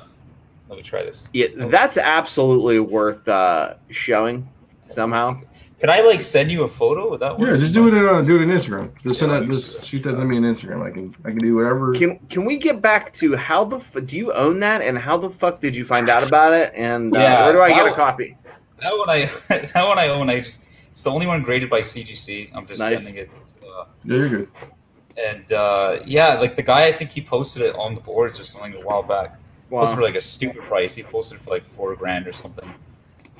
let 0.69 0.77
me 0.77 0.83
try 0.83 1.01
this. 1.03 1.29
Yeah, 1.33 1.47
that's 1.55 1.97
absolutely 1.97 2.79
worth 2.79 3.27
uh, 3.27 3.75
showing 3.89 4.47
somehow. 4.87 5.41
Could 5.79 5.89
I 5.89 6.01
like 6.01 6.21
send 6.21 6.51
you 6.51 6.63
a 6.63 6.67
photo? 6.67 7.09
Would 7.09 7.21
that 7.21 7.37
work? 7.37 7.47
Yeah, 7.49 7.55
just 7.55 7.73
do 7.73 7.87
it 7.87 7.93
on 7.93 8.05
uh, 8.15 8.21
do 8.21 8.35
it 8.35 8.41
in 8.43 8.49
Instagram. 8.49 8.91
Just 9.01 9.19
send 9.21 9.31
that. 9.31 9.47
Just 9.49 9.83
shoot 9.85 10.03
that 10.03 10.11
to 10.11 10.25
me 10.25 10.35
on 10.37 10.43
Instagram. 10.43 10.85
I 10.85 10.91
can 10.91 11.15
I 11.23 11.29
can 11.29 11.37
do 11.39 11.55
whatever. 11.55 11.93
Can 11.93 12.19
can 12.29 12.43
we 12.45 12.57
get 12.57 12.81
back 12.81 13.13
to 13.13 13.35
how 13.37 13.63
the 13.63 13.77
f- 13.77 13.95
do 14.05 14.17
you 14.17 14.33
own 14.33 14.59
that 14.59 14.81
and 14.81 14.97
how 14.97 15.15
the 15.17 15.29
fuck 15.29 15.61
did 15.61 15.75
you 15.75 15.85
find 15.85 16.09
out 16.09 16.27
about 16.27 16.53
it 16.53 16.73
and 16.75 17.15
uh, 17.15 17.19
Yeah, 17.19 17.43
where 17.45 17.53
do 17.53 17.61
I 17.61 17.69
get 17.69 17.87
a 17.87 17.93
copy? 17.93 18.35
That 18.81 18.97
one 18.97 19.09
I 19.09 19.25
that 19.73 19.87
one 19.87 19.97
I 19.99 20.07
own. 20.09 20.29
I 20.29 20.39
just 20.39 20.63
it's 20.91 21.03
the 21.03 21.11
only 21.11 21.27
one 21.27 21.41
graded 21.43 21.69
by 21.69 21.79
CGC. 21.81 22.49
I'm 22.53 22.65
just 22.65 22.79
Nice. 22.79 23.03
sending 23.03 23.21
it. 23.23 23.29
Uh, 23.63 23.85
yeah, 24.03 24.15
you're 24.15 24.29
good. 24.29 24.49
and 25.23 25.51
uh, 25.53 25.97
yeah, 26.05 26.39
like 26.39 26.55
the 26.55 26.63
guy, 26.63 26.85
I 26.87 26.91
think 26.97 27.11
he 27.11 27.21
posted 27.21 27.61
it 27.63 27.75
on 27.75 27.95
the 27.95 28.01
boards 28.01 28.39
or 28.39 28.43
something 28.43 28.73
a 28.75 28.85
while 28.85 29.03
back. 29.03 29.39
Posted 29.69 29.97
for 29.97 30.03
like 30.03 30.15
a 30.15 30.21
stupid 30.21 30.61
price. 30.63 30.95
He 30.95 31.03
posted 31.03 31.37
it 31.39 31.43
for 31.43 31.51
like 31.51 31.63
four 31.63 31.95
grand 31.95 32.27
or 32.27 32.31
something. 32.31 32.67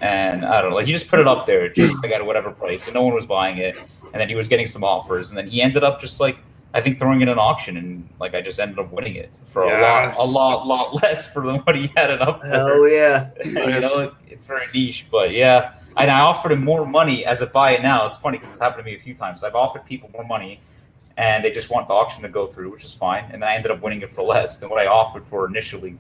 And 0.02 0.46
I 0.46 0.62
don't 0.62 0.70
know, 0.70 0.76
like 0.78 0.86
he 0.86 0.94
just 0.94 1.08
put 1.10 1.20
it 1.20 1.28
up 1.28 1.46
there, 1.46 1.68
just 1.70 2.02
like 2.04 2.12
at 2.12 2.24
whatever 2.26 2.52
price, 2.52 2.86
and 2.86 2.94
no 2.94 3.02
one 3.02 3.14
was 3.16 3.26
buying 3.26 3.58
it. 3.58 3.76
And 4.14 4.22
then 4.22 4.30
he 4.30 4.36
was 4.36 4.48
getting 4.48 4.66
some 4.68 4.84
offers, 4.84 5.30
and 5.30 5.38
then 5.38 5.48
he 5.48 5.62
ended 5.62 5.84
up 5.84 6.00
just 6.00 6.20
like 6.20 6.38
I 6.74 6.82
think 6.82 7.00
throwing 7.00 7.22
it 7.22 7.24
in 7.24 7.30
an 7.30 7.40
auction, 7.40 7.78
and 7.78 8.08
like 8.20 8.36
I 8.36 8.42
just 8.42 8.60
ended 8.60 8.78
up 8.80 8.92
winning 8.92 9.16
it 9.16 9.32
for 9.46 9.66
Yes. 9.66 10.16
a 10.20 10.22
lot, 10.24 10.62
a 10.62 10.64
lot, 10.66 10.68
lot 10.94 11.02
less 11.04 11.32
for 11.32 11.46
than 11.46 11.58
what 11.62 11.76
he 11.76 11.92
had 11.96 12.12
it 12.12 12.22
up 12.22 12.42
for. 12.42 12.48
Hell 12.48 12.88
yeah! 12.88 13.30
you 13.46 13.52
know, 13.54 13.68
it- 13.68 14.14
it's 14.30 14.46
very 14.46 14.62
niche, 14.74 15.08
but 15.12 15.32
yeah. 15.34 15.74
And 15.98 16.10
I 16.12 16.20
offered 16.22 16.52
him 16.52 16.64
more 16.64 16.86
money 16.86 17.26
as 17.26 17.42
a 17.42 17.48
buy 17.48 17.72
it 17.72 17.82
now. 17.82 18.06
It's 18.06 18.16
funny 18.16 18.38
because 18.38 18.52
it's 18.54 18.62
happened 18.62 18.86
to 18.86 18.90
me 18.90 18.96
a 18.96 19.00
few 19.00 19.14
times. 19.16 19.44
I've 19.44 19.56
offered 19.56 19.84
people 19.86 20.10
more 20.14 20.24
money, 20.24 20.62
and 21.18 21.44
they 21.44 21.50
just 21.52 21.70
want 21.72 21.88
the 21.88 21.94
auction 21.96 22.22
to 22.24 22.30
go 22.30 22.46
through, 22.48 22.72
which 22.72 22.84
is 22.86 22.94
fine. 22.94 23.26
And 23.32 23.42
then 23.42 23.50
I 23.50 23.56
ended 23.56 23.72
up 23.72 23.82
winning 23.82 24.02
it 24.02 24.12
for 24.12 24.22
less 24.22 24.58
than 24.60 24.70
what 24.70 24.80
I 24.80 24.86
offered 24.88 25.26
for 25.26 25.48
initially, 25.48 25.98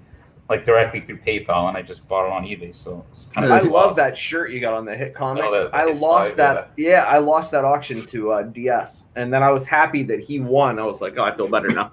like 0.49 0.63
directly 0.63 0.99
through 0.99 1.19
PayPal, 1.19 1.67
and 1.69 1.77
I 1.77 1.81
just 1.84 2.07
bought 2.07 2.26
it 2.26 2.31
on 2.34 2.43
eBay. 2.43 2.73
So 2.73 3.05
it's 3.11 3.26
kind 3.34 3.45
of 3.45 3.51
I 3.51 3.61
Yeah. 3.61 3.69
love 3.69 3.95
that 3.97 4.17
shirt 4.17 4.51
you 4.51 4.59
got 4.59 4.73
on 4.73 4.84
the 4.84 4.95
Hit 4.95 5.13
Comics. 5.13 5.45
Oh, 5.47 5.51
that- 5.65 5.73
I 5.76 5.85
that 5.85 5.95
lost 5.97 6.30
five, 6.31 6.38
that. 6.38 6.71
Yeah. 6.76 7.03
I 7.07 7.19
lost 7.19 7.51
that 7.51 7.63
auction 7.63 8.01
to 8.07 8.31
uh, 8.31 8.41
DS, 8.43 9.05
and 9.15 9.31
then 9.31 9.43
I 9.43 9.51
was 9.51 9.67
happy 9.67 10.01
that 10.03 10.19
he 10.19 10.39
won. 10.39 10.80
I 10.80 10.85
was 10.85 11.01
like, 11.01 11.13
oh, 11.17 11.23
I 11.23 11.35
feel 11.35 11.47
better 11.47 11.67
now. 11.69 11.91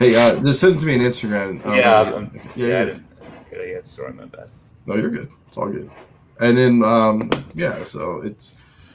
Hey, 0.00 0.16
uh, 0.16 0.40
just 0.42 0.60
send 0.60 0.76
it 0.76 0.80
to 0.80 0.86
me 0.86 0.94
on 0.94 1.00
Instagram. 1.00 1.64
Um, 1.64 1.74
Yeah, 1.74 1.76
yeah, 1.76 2.10
yeah, 2.10 2.66
Yeah, 2.66 2.80
I 2.80 2.84
good. 2.84 2.88
didn't. 2.94 3.06
Okay, 3.52 3.72
yeah, 3.72 3.78
sorry, 3.82 4.12
my 4.14 4.24
bad. 4.24 4.48
No, 4.86 4.96
you're 4.96 5.10
good. 5.10 5.28
It's 5.46 5.56
all 5.56 5.68
good. 5.68 5.88
And 6.40 6.58
then, 6.58 6.82
um, 6.82 7.30
yeah, 7.54 7.84
so 7.84 8.20
it's 8.22 8.54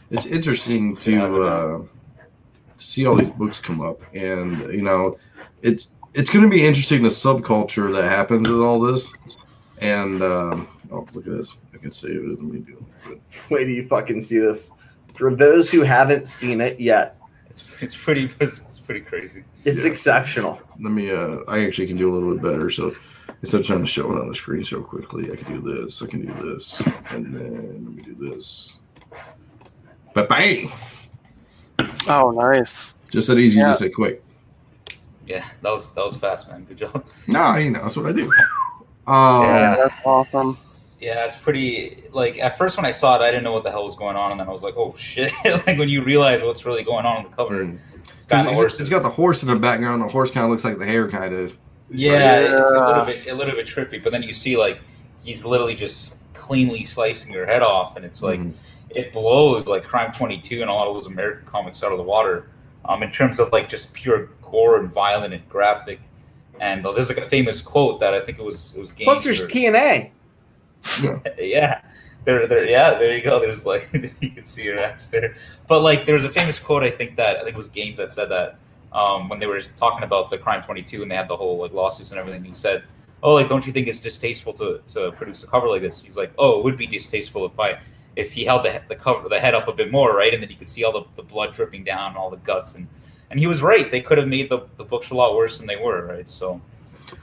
it's 0.09 0.25
interesting 0.25 0.97
to 0.97 1.11
Yeah, 1.11 1.25
uh, 1.27 1.79
see 2.77 3.05
all 3.05 3.15
these 3.15 3.29
books 3.29 3.61
come 3.61 3.79
up, 3.79 4.01
and 4.13 4.59
you 4.73 4.81
know, 4.81 5.13
it's 5.61 5.87
it's 6.17 6.29
going 6.29 6.43
to 6.43 6.49
be 6.49 6.65
interesting 6.65 7.03
the 7.03 7.09
subculture 7.09 7.93
that 7.93 8.09
happens 8.09 8.49
with 8.49 8.59
all 8.61 8.79
this. 8.79 9.11
And 9.81 10.21
um, 10.23 10.67
oh, 10.91 11.05
look 11.13 11.27
at 11.27 11.37
this! 11.37 11.57
I 11.73 11.77
can 11.77 11.91
save 11.91 12.15
it. 12.15 12.29
Let 12.29 12.41
me 12.41 12.59
do 12.59 12.83
it. 13.09 13.21
Wait 13.49 13.65
do 13.65 13.71
you 13.71 13.87
fucking 13.87 14.21
see 14.21 14.39
this. 14.39 14.71
For 15.13 15.35
those 15.35 15.69
who 15.69 15.81
haven't 15.81 16.27
seen 16.27 16.61
it 16.61 16.79
yet, 16.79 17.15
It's 17.49 17.63
it's 17.81 17.95
pretty 17.95 18.29
it's 18.39 18.79
pretty 18.79 19.01
crazy. 19.01 19.43
it's 19.65 19.83
Yeah. 19.83 19.91
exceptional. 19.91 20.59
Let 20.81 20.91
me. 20.93 21.11
Uh, 21.11 21.39
I 21.47 21.65
actually 21.65 21.87
can 21.87 21.97
do 21.97 22.11
a 22.11 22.13
little 22.13 22.33
bit 22.33 22.41
better. 22.41 22.69
So 22.71 22.95
instead 23.41 23.61
of 23.61 23.67
trying 23.67 23.81
to 23.81 23.85
show 23.87 24.11
it 24.11 24.19
on 24.19 24.27
the 24.27 24.35
screen 24.35 24.63
so 24.63 24.81
quickly, 24.81 25.31
I 25.31 25.35
can 25.35 25.61
do 25.61 25.75
this. 25.83 26.01
I 26.01 26.07
can 26.07 26.25
do 26.25 26.33
this, 26.51 26.81
and 27.11 27.33
then 27.35 27.83
let 27.85 27.93
me 27.95 28.01
do 28.01 28.15
this. 28.31 28.77
But 30.15 30.27
bang! 30.29 30.71
Oh, 32.07 32.31
nice. 32.31 32.95
Just 33.11 33.27
that 33.27 33.37
easy. 33.37 33.59
Yeah. 33.59 33.67
Just 33.67 33.81
that 33.81 33.93
quick. 33.93 34.23
Yeah, 35.27 35.43
that 35.61 35.69
was 35.71 35.89
that 35.91 36.03
was 36.03 36.15
fast, 36.15 36.47
man. 36.49 36.63
Good 36.65 36.77
job. 36.77 37.05
Nah, 37.27 37.57
you 37.57 37.71
know 37.71 37.81
that's 37.83 37.97
what 37.97 38.05
I 38.07 38.11
do. 38.13 38.31
Um, 39.07 39.43
Yeah. 39.43 39.75
That's 39.75 39.95
awesome. 40.05 40.55
Yeah, 40.99 41.25
it's 41.25 41.39
pretty. 41.39 42.05
Like 42.11 42.39
at 42.39 42.57
first 42.57 42.75
when 42.77 42.85
I 42.85 42.91
saw 42.91 43.15
it, 43.15 43.21
I 43.21 43.29
didn't 43.29 43.43
know 43.43 43.53
what 43.53 43.63
the 43.63 43.69
hell 43.71 43.83
was 43.83 43.95
going 43.95 44.15
on, 44.15 44.31
and 44.31 44.39
then 44.39 44.47
I 44.47 44.51
was 44.51 44.63
like, 44.63 44.75
"Oh 44.77 44.95
shit!" 44.97 45.31
like 45.45 45.77
when 45.77 45.89
you 45.89 46.03
realize 46.03 46.43
what's 46.43 46.65
really 46.65 46.83
going 46.83 47.05
on 47.05 47.17
on 47.17 47.23
the 47.25 47.29
cover, 47.29 47.65
Mm. 47.65 47.77
it's 48.15 48.25
got 48.25 48.37
the 48.43 48.49
it's- 48.49 48.55
horses. 48.57 48.79
it's 48.81 48.89
got 48.89 49.03
the 49.03 49.09
horse 49.09 49.43
in 49.43 49.49
the 49.49 49.55
background. 49.55 50.01
The 50.01 50.07
horse 50.07 50.31
kind 50.31 50.43
of 50.45 50.49
looks 50.49 50.63
like 50.63 50.77
the 50.79 50.85
hair, 50.87 51.07
kind 51.09 51.33
of. 51.35 51.55
yeah, 51.91 52.59
it's 52.61 52.71
a 52.71 52.85
little 52.85 53.05
bit 53.05 53.27
a 53.27 53.33
little 53.35 53.53
bit 53.55 53.67
trippy, 53.67 54.03
but 54.03 54.11
then 54.11 54.23
you 54.23 54.33
see 54.33 54.57
like 54.57 54.79
he's 55.23 55.45
literally 55.45 55.75
just 55.75 56.17
cleanly 56.33 56.83
slicing 56.83 57.31
her 57.33 57.45
head 57.45 57.61
off, 57.61 57.95
and 57.95 58.03
it's 58.03 58.23
like 58.23 58.39
Mhm. 58.39 58.53
it 58.89 59.13
blows 59.13 59.67
like 59.67 59.83
Crime 59.83 60.11
Twenty 60.13 60.39
Two 60.39 60.61
and 60.61 60.69
a 60.69 60.73
lot 60.73 60.87
of 60.87 60.95
those 60.95 61.05
American 61.05 61.45
comics 61.45 61.83
out 61.83 61.91
of 61.91 61.97
the 61.99 62.03
water. 62.03 62.49
Um, 62.87 63.03
in 63.03 63.11
terms 63.11 63.39
of 63.39 63.51
like 63.51 63.67
just 63.67 63.93
pure 63.93 64.29
gore 64.41 64.79
and 64.79 64.91
violent 64.91 65.33
and 65.33 65.47
graphic. 65.49 65.99
And 66.59 66.85
uh, 66.85 66.91
there's 66.93 67.09
like 67.09 67.17
a 67.17 67.29
famous 67.29 67.61
quote 67.61 67.99
that 67.99 68.13
I 68.13 68.21
think 68.25 68.39
it 68.39 68.43
was 68.43 68.73
it 68.75 68.79
was 68.79 68.91
Gaines 68.91 69.07
Plus, 69.07 69.23
there's 69.23 69.41
or- 69.41 69.47
TNA. 69.47 70.11
yeah. 71.37 71.81
There, 72.25 72.45
there 72.45 72.69
yeah 72.69 72.97
there 72.97 73.15
you 73.15 73.23
go. 73.23 73.39
There's 73.39 73.65
like 73.65 73.89
you 74.21 74.31
can 74.31 74.43
see 74.43 74.63
your 74.63 74.79
ass 74.79 75.07
there. 75.07 75.35
But 75.67 75.81
like 75.81 76.05
there's 76.05 76.23
a 76.23 76.29
famous 76.29 76.59
quote 76.59 76.83
i 76.83 76.89
think 76.89 77.15
that 77.17 77.37
i 77.37 77.39
think 77.43 77.55
it 77.55 77.57
was 77.57 77.67
gaines 77.67 77.97
that 77.97 78.09
said 78.09 78.29
that 78.29 78.57
um, 78.93 79.27
when 79.29 79.39
they 79.39 79.47
were 79.47 79.59
talking 79.75 80.03
about 80.03 80.29
the 80.29 80.37
crime 80.37 80.63
22 80.63 81.01
and 81.01 81.11
they 81.11 81.15
had 81.15 81.27
the 81.27 81.35
whole 81.35 81.57
like 81.57 81.73
lawsuits 81.73 82.11
and 82.11 82.19
everything 82.19 82.43
he 82.43 82.53
said 82.53 82.83
oh 83.21 83.33
like 83.33 83.49
don't 83.49 83.67
you 83.67 83.73
think 83.73 83.87
it's 83.87 83.99
distasteful 83.99 84.53
to, 84.53 84.81
to 84.87 85.11
produce 85.13 85.43
a 85.43 85.47
cover 85.47 85.67
like 85.67 85.81
this? 85.81 86.01
He's 86.01 86.17
like 86.17 86.31
oh 86.37 86.59
it 86.59 86.63
would 86.63 86.77
be 86.77 86.87
distasteful 86.87 87.45
if 87.45 87.59
i 87.59 87.77
if 88.17 88.33
he 88.33 88.43
held 88.43 88.65
the, 88.65 88.81
the 88.89 88.95
cover 88.95 89.29
the 89.29 89.39
head 89.39 89.53
up 89.53 89.67
a 89.67 89.73
bit 89.73 89.91
more 89.91 90.15
right 90.15 90.33
and 90.33 90.41
then 90.43 90.49
you 90.49 90.55
could 90.57 90.67
see 90.67 90.83
all 90.83 90.91
the, 90.91 91.03
the 91.15 91.23
blood 91.23 91.53
dripping 91.53 91.83
down 91.83 92.09
and 92.09 92.17
all 92.17 92.29
the 92.29 92.37
guts 92.37 92.75
and 92.75 92.87
and 93.29 93.39
he 93.39 93.47
was 93.47 93.61
right 93.61 93.91
they 93.91 94.01
could 94.01 94.17
have 94.17 94.27
made 94.27 94.49
the, 94.49 94.59
the 94.77 94.83
books 94.83 95.11
a 95.11 95.15
lot 95.15 95.35
worse 95.35 95.57
than 95.57 95.67
they 95.67 95.75
were 95.77 96.05
right 96.05 96.27
so 96.29 96.59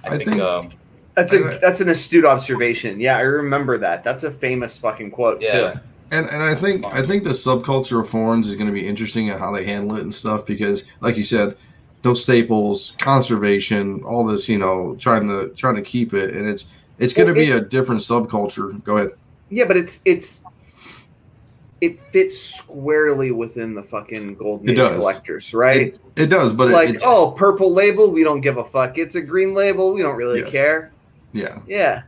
i, 0.04 0.08
I 0.08 0.10
think, 0.18 0.30
think- 0.30 0.42
um, 0.42 0.70
That's 1.14 1.32
a 1.32 1.58
that's 1.60 1.80
an 1.80 1.88
astute 1.90 2.24
observation. 2.24 2.98
Yeah, 2.98 3.16
I 3.16 3.20
remember 3.20 3.78
that. 3.78 4.02
That's 4.02 4.24
a 4.24 4.30
famous 4.32 4.76
fucking 4.76 5.10
quote 5.12 5.40
yeah 5.40 5.72
too. 5.74 5.80
And 6.10 6.28
and 6.30 6.42
I 6.42 6.54
think 6.56 6.84
I 6.86 7.02
think 7.02 7.22
the 7.24 7.30
subculture 7.30 8.00
of 8.00 8.08
forums 8.08 8.48
is 8.48 8.56
going 8.56 8.66
to 8.66 8.72
be 8.72 8.86
interesting 8.86 9.30
at 9.30 9.38
how 9.38 9.52
they 9.52 9.64
handle 9.64 9.96
it 9.96 10.02
and 10.02 10.12
stuff 10.14 10.44
because, 10.44 10.84
like 11.00 11.16
you 11.16 11.22
said, 11.24 11.56
no 12.04 12.14
staples, 12.14 12.94
conservation, 12.98 14.02
all 14.04 14.24
this, 14.26 14.48
you 14.48 14.58
know, 14.58 14.94
trying 14.98 15.26
to 15.28 15.48
trying 15.56 15.76
to 15.76 15.82
keep 15.82 16.14
it, 16.14 16.34
and 16.34 16.46
it's 16.48 16.66
it's 16.98 17.12
going 17.14 17.28
to 17.28 17.34
Well, 17.34 17.46
be 17.46 17.52
a 17.52 17.60
different 17.60 18.00
subculture. 18.00 18.82
Go 18.84 18.96
ahead. 18.98 19.10
Yeah, 19.50 19.64
but 19.66 19.76
it's 19.76 20.00
it's 20.04 20.42
it 21.84 22.00
fits 22.12 22.38
squarely 22.38 23.30
within 23.30 23.74
the 23.74 23.82
fucking 23.82 24.34
golden 24.36 24.68
It 24.68 24.72
age 24.72 24.76
does. 24.78 24.96
collectors, 24.98 25.52
right? 25.54 25.98
It 26.16 26.26
does, 26.26 26.52
but 26.52 26.70
like, 26.70 26.88
it, 26.90 26.94
it, 26.96 27.02
oh, 27.04 27.32
purple 27.32 27.72
label, 27.72 28.10
we 28.10 28.22
don't 28.24 28.40
give 28.40 28.56
a 28.56 28.64
fuck. 28.64 28.98
It's 28.98 29.14
a 29.16 29.20
green 29.20 29.54
label, 29.54 29.92
we 29.92 30.02
don't 30.02 30.16
really 30.16 30.40
Yes. 30.40 30.50
care. 30.50 30.92
yeah. 31.32 31.58
Yeah. 31.66 32.02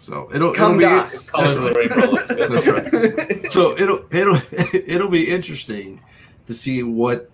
So 0.00 0.28
it'll 0.32 0.52
Come 0.54 0.80
it'll 0.80 0.90
to 0.90 1.08
be 1.08 1.16
us. 1.16 1.30
colors 1.30 1.56
of 1.56 1.62
the 1.64 1.72
rainbow 1.72 2.10
let's 2.12 2.30
go. 2.32 2.46
That's 2.48 2.66
right. 2.68 3.52
so 3.52 3.72
it'll 3.72 4.04
it'll 4.12 4.40
it'll 4.72 5.08
be 5.10 5.28
interesting 5.28 6.00
to 6.46 6.54
see 6.54 6.84
what 6.84 7.28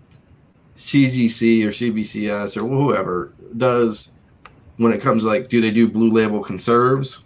CGC 0.79 1.65
or 1.65 1.69
CBCS 1.69 2.57
or 2.57 2.67
whoever 2.67 3.33
does 3.59 4.13
when 4.79 4.93
it 4.93 5.01
comes 5.03 5.23
to 5.23 5.29
like 5.29 5.49
do 5.51 5.61
they 5.61 5.71
do 5.71 5.87
blue 5.87 6.11
label 6.11 6.43
conserves 6.43 7.25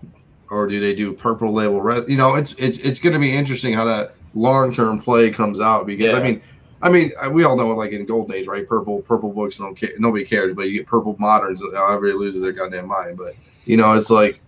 or 0.51 0.67
do 0.67 0.81
they 0.81 0.95
do 0.95 1.13
purple 1.13 1.53
label 1.53 1.81
red 1.81 2.03
you 2.09 2.17
know 2.17 2.35
it's 2.35 2.53
it's 2.55 2.79
it's 2.81 2.99
going 3.01 3.13
to 3.13 3.19
be 3.21 3.33
interesting 3.35 3.73
how 3.73 3.85
that 3.85 4.15
long 4.35 4.73
term 4.75 5.01
play 5.01 5.31
comes 5.31 5.61
out 5.61 5.87
because 5.87 6.15
I 6.15 6.23
mean 6.23 6.43
I 6.83 6.89
mean 6.91 7.13
we 7.33 7.45
all 7.45 7.57
know 7.57 7.69
like 7.75 7.93
in 7.93 8.05
golden 8.07 8.35
age 8.35 8.47
right 8.47 8.69
purple 8.69 9.01
purple 9.03 9.33
books 9.33 9.59
don't 9.59 9.75
care 9.75 9.91
nobody 9.99 10.25
cares 10.25 10.55
but 10.55 10.69
you 10.71 10.79
get 10.79 10.87
purple 10.87 11.17
moderns 11.19 11.63
everybody 11.63 12.13
loses 12.13 12.43
their 12.43 12.53
goddamn 12.53 12.87
mind 12.87 13.17
but 13.19 13.35
you 13.65 13.77
know 13.77 13.93
it's 13.95 14.11
like 14.11 14.41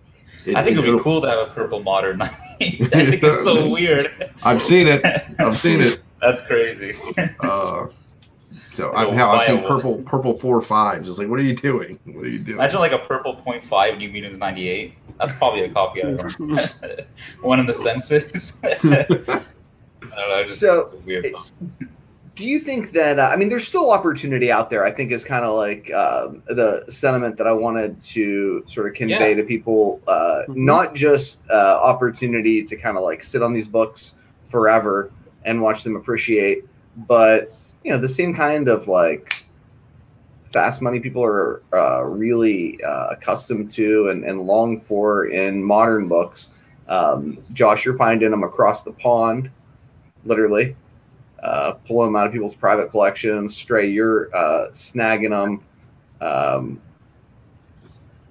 it- 0.45 0.55
I 0.55 0.63
think 0.63 0.77
it'd 0.77 0.97
be 0.97 1.03
cool 1.03 1.21
to 1.21 1.29
have 1.29 1.47
a 1.49 1.51
purple 1.51 1.83
modern. 1.83 2.21
I 2.21 2.27
think 2.61 3.23
it's 3.23 3.43
so 3.43 3.67
weird. 3.69 4.31
I've 4.43 4.61
seen 4.61 4.87
it 4.87 5.01
I've 5.39 5.57
seen 5.57 5.81
it 5.81 5.99
That's 6.21 6.39
crazy. 6.41 6.93
Uh, 7.39 7.87
so 8.73 8.91
Like 8.91 9.07
I've, 9.09 9.13
hell, 9.15 9.31
I've 9.31 9.45
seen 9.47 9.63
purple 9.63 10.03
purple 10.03 10.37
four 10.37 10.61
fives. 10.61 11.09
It's 11.09 11.17
like, 11.17 11.27
what 11.27 11.39
are 11.39 11.43
you 11.43 11.55
doing? 11.55 11.97
What 12.05 12.25
are 12.25 12.29
you 12.29 12.37
doing? 12.39 12.59
Imagine 12.59 12.79
like 12.79 12.91
a 12.91 12.99
purple 12.99 13.33
point 13.33 13.63
five 13.63 13.97
New 13.97 14.07
Mutants 14.09 14.37
ninety 14.37 14.69
eight. 14.69 14.93
That's 15.19 15.33
probably 15.33 15.63
a 15.63 15.69
copy 15.69 16.03
I 16.03 16.07
own. 16.07 16.57
One 17.41 17.59
in 17.59 17.65
the 17.65 17.73
census. 17.73 18.53
I 20.11 20.15
don't 20.15 20.29
know. 20.29 20.43
Just 20.43 20.59
So, 20.59 20.91
it's 20.93 21.05
weird. 21.05 21.27
Do 22.35 22.45
you 22.45 22.59
think 22.59 22.91
that 22.93 23.19
uh, 23.19 23.29
I 23.31 23.35
mean 23.35 23.49
there's 23.49 23.67
still 23.67 23.91
opportunity 23.91 24.51
out 24.51 24.69
there? 24.69 24.83
I 24.85 24.91
think 24.91 25.11
is 25.11 25.23
kind 25.25 25.43
of 25.45 25.53
like 25.55 25.91
um 25.93 26.41
the 26.47 26.85
sentiment 26.89 27.37
that 27.37 27.45
I 27.45 27.51
wanted 27.51 27.99
to 28.01 28.63
sort 28.67 28.87
of 28.87 28.93
convey 28.93 29.31
Yeah. 29.31 29.35
to 29.37 29.43
people. 29.43 30.01
Uh, 30.07 30.43
Mhm. 30.47 30.55
Not 30.55 30.95
just 30.95 31.41
uh, 31.51 31.79
opportunity 31.83 32.63
to 32.63 32.75
kind 32.77 32.97
of 32.97 33.03
like 33.03 33.23
sit 33.23 33.43
on 33.43 33.53
these 33.53 33.67
books 33.67 34.15
forever, 34.49 35.11
and 35.45 35.61
watch 35.61 35.83
them 35.83 35.95
appreciate. 35.95 36.65
But 37.07 37.53
you 37.83 37.91
know, 37.91 37.99
the 37.99 38.09
same 38.09 38.33
kind 38.33 38.69
of 38.69 38.87
like 38.87 39.45
fast 40.51 40.81
money 40.81 40.99
people 40.99 41.23
are 41.23 41.61
uh, 41.73 42.03
really 42.03 42.81
uh, 42.83 43.07
accustomed 43.11 43.71
to 43.71 44.09
and, 44.09 44.23
and 44.25 44.41
long 44.41 44.79
for 44.79 45.27
in 45.27 45.61
modern 45.63 46.07
books. 46.07 46.51
Um, 46.87 47.37
Josh, 47.53 47.85
you're 47.85 47.97
finding 47.97 48.31
them 48.31 48.43
across 48.43 48.83
the 48.83 48.91
pond, 48.91 49.49
literally, 50.25 50.75
uh, 51.43 51.73
pulling 51.87 52.07
them 52.09 52.15
out 52.15 52.27
of 52.27 52.33
people's 52.33 52.55
private 52.55 52.91
collections. 52.91 53.55
Stray, 53.55 53.89
you're 53.89 54.35
uh, 54.35 54.69
snagging 54.71 55.29
them. 55.31 55.63
Um, 56.27 56.81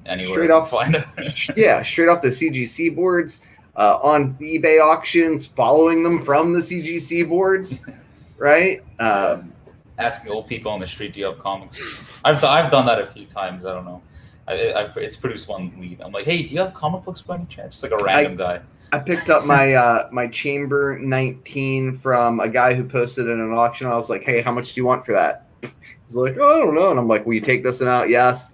Anywhere 0.07 0.33
Straight 0.33 0.51
off- 0.51 0.71
find 0.71 0.95
it. 0.97 1.05
yeah, 1.57 1.83
straight 1.83 2.09
off 2.09 2.23
the 2.23 2.29
CGC 2.29 2.95
boards, 2.97 3.43
uh, 3.77 3.99
on 4.03 4.35
eBay 4.41 4.83
auctions, 4.83 5.47
following 5.47 6.03
them 6.03 6.23
from 6.23 6.53
the 6.53 6.59
CGC 6.61 7.29
boards, 7.29 7.81
right? 8.39 8.83
Um, 8.99 9.53
Asking 9.99 10.33
old 10.33 10.49
people 10.49 10.73
on 10.73 10.81
the 10.81 10.87
street, 10.87 11.13
"Do 11.13 11.21
you 11.21 11.27
have 11.27 11.39
comics?" 11.39 12.03
I've 12.25 12.43
I've 12.43 12.71
done 12.71 12.87
that 12.87 12.99
a 13.03 13.07
few 13.09 13.27
times. 13.27 13.67
I 13.67 13.75
don't 13.75 13.85
know. 13.85 14.01
I, 14.49 14.73
I've, 14.73 14.97
it's 14.97 15.15
produced 15.19 15.47
one 15.47 15.75
lead. 15.79 16.01
I'm 16.01 16.11
like, 16.11 16.23
"Hey, 16.25 16.43
do 16.45 16.55
you 16.55 16.61
have 16.61 16.73
comic 16.73 17.05
books 17.05 17.21
by 17.21 17.35
any 17.37 17.45
chance?" 17.45 17.83
It's 17.83 17.93
Like 17.93 18.01
a 18.01 18.03
random 18.03 18.37
guy. 18.37 18.61
I 18.93 18.99
picked 18.99 19.29
up 19.31 19.47
my 19.47 19.75
uh, 19.75 20.09
my 20.11 20.27
Chamber 20.27 20.99
19 20.99 21.99
from 21.99 22.41
a 22.41 22.49
guy 22.49 22.75
who 22.75 22.85
posted 22.85 23.27
in 23.29 23.41
an 23.41 23.53
auction. 23.53 23.87
I 23.87 23.97
was 23.97 24.11
like, 24.11 24.23
"Hey, 24.25 24.43
how 24.43 24.53
much 24.53 24.75
do 24.75 24.81
you 24.81 24.85
want 24.85 25.07
for 25.07 25.13
that?" 25.13 25.47
He's 25.63 26.17
like, 26.17 26.37
"Oh, 26.39 26.57
I 26.57 26.59
don't 26.65 26.75
know." 26.75 26.91
And 26.91 26.99
I'm 26.99 27.07
like, 27.09 27.25
"Will 27.25 27.35
you 27.35 27.41
take 27.41 27.63
this 27.63 27.81
one 27.81 27.89
out?" 27.89 28.09
Yes. 28.09 28.51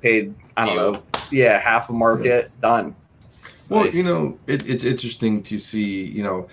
Paid. 0.00 0.34
I 0.56 0.66
don't 0.66 0.76
know. 0.76 1.02
Yeah, 1.30 1.58
half 1.58 1.90
a 1.90 1.92
market. 1.92 2.50
Done. 2.60 2.94
Well, 3.68 3.84
Nice. 3.84 3.94
you 3.94 4.02
know, 4.02 4.38
it, 4.46 4.68
it's 4.68 4.84
interesting 4.84 5.42
to 5.44 5.58
see, 5.58 6.04
you 6.04 6.22
know, 6.22 6.48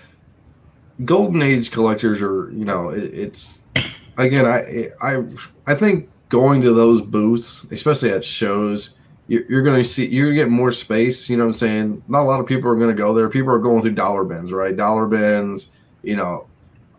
golden 1.04 1.42
age 1.42 1.70
collectors 1.70 2.22
are, 2.22 2.50
you 2.50 2.64
know, 2.64 2.88
it, 2.88 3.04
it's 3.14 3.60
again, 4.16 4.46
I, 4.46 4.90
I, 5.02 5.24
I 5.66 5.74
think 5.74 6.08
going 6.30 6.62
to 6.62 6.72
those 6.72 7.02
booths, 7.02 7.66
especially 7.70 8.10
at 8.10 8.24
shows, 8.24 8.94
you're, 9.32 9.44
you're 9.48 9.62
going 9.62 9.82
to 9.82 9.88
see, 9.88 10.06
you're 10.08 10.26
going 10.26 10.36
to 10.36 10.42
get 10.42 10.50
more 10.50 10.72
space. 10.72 11.30
You 11.30 11.38
know 11.38 11.46
what 11.46 11.52
I'm 11.52 11.58
saying? 11.58 12.02
Not 12.06 12.20
a 12.20 12.24
lot 12.24 12.38
of 12.38 12.44
people 12.44 12.70
are 12.70 12.76
going 12.76 12.94
to 12.94 13.02
go 13.02 13.14
there. 13.14 13.30
People 13.30 13.50
are 13.50 13.58
going 13.58 13.80
through 13.80 13.92
dollar 13.92 14.24
bins, 14.24 14.52
right? 14.52 14.76
Dollar 14.76 15.06
bins, 15.06 15.70
you 16.02 16.16
know, 16.16 16.46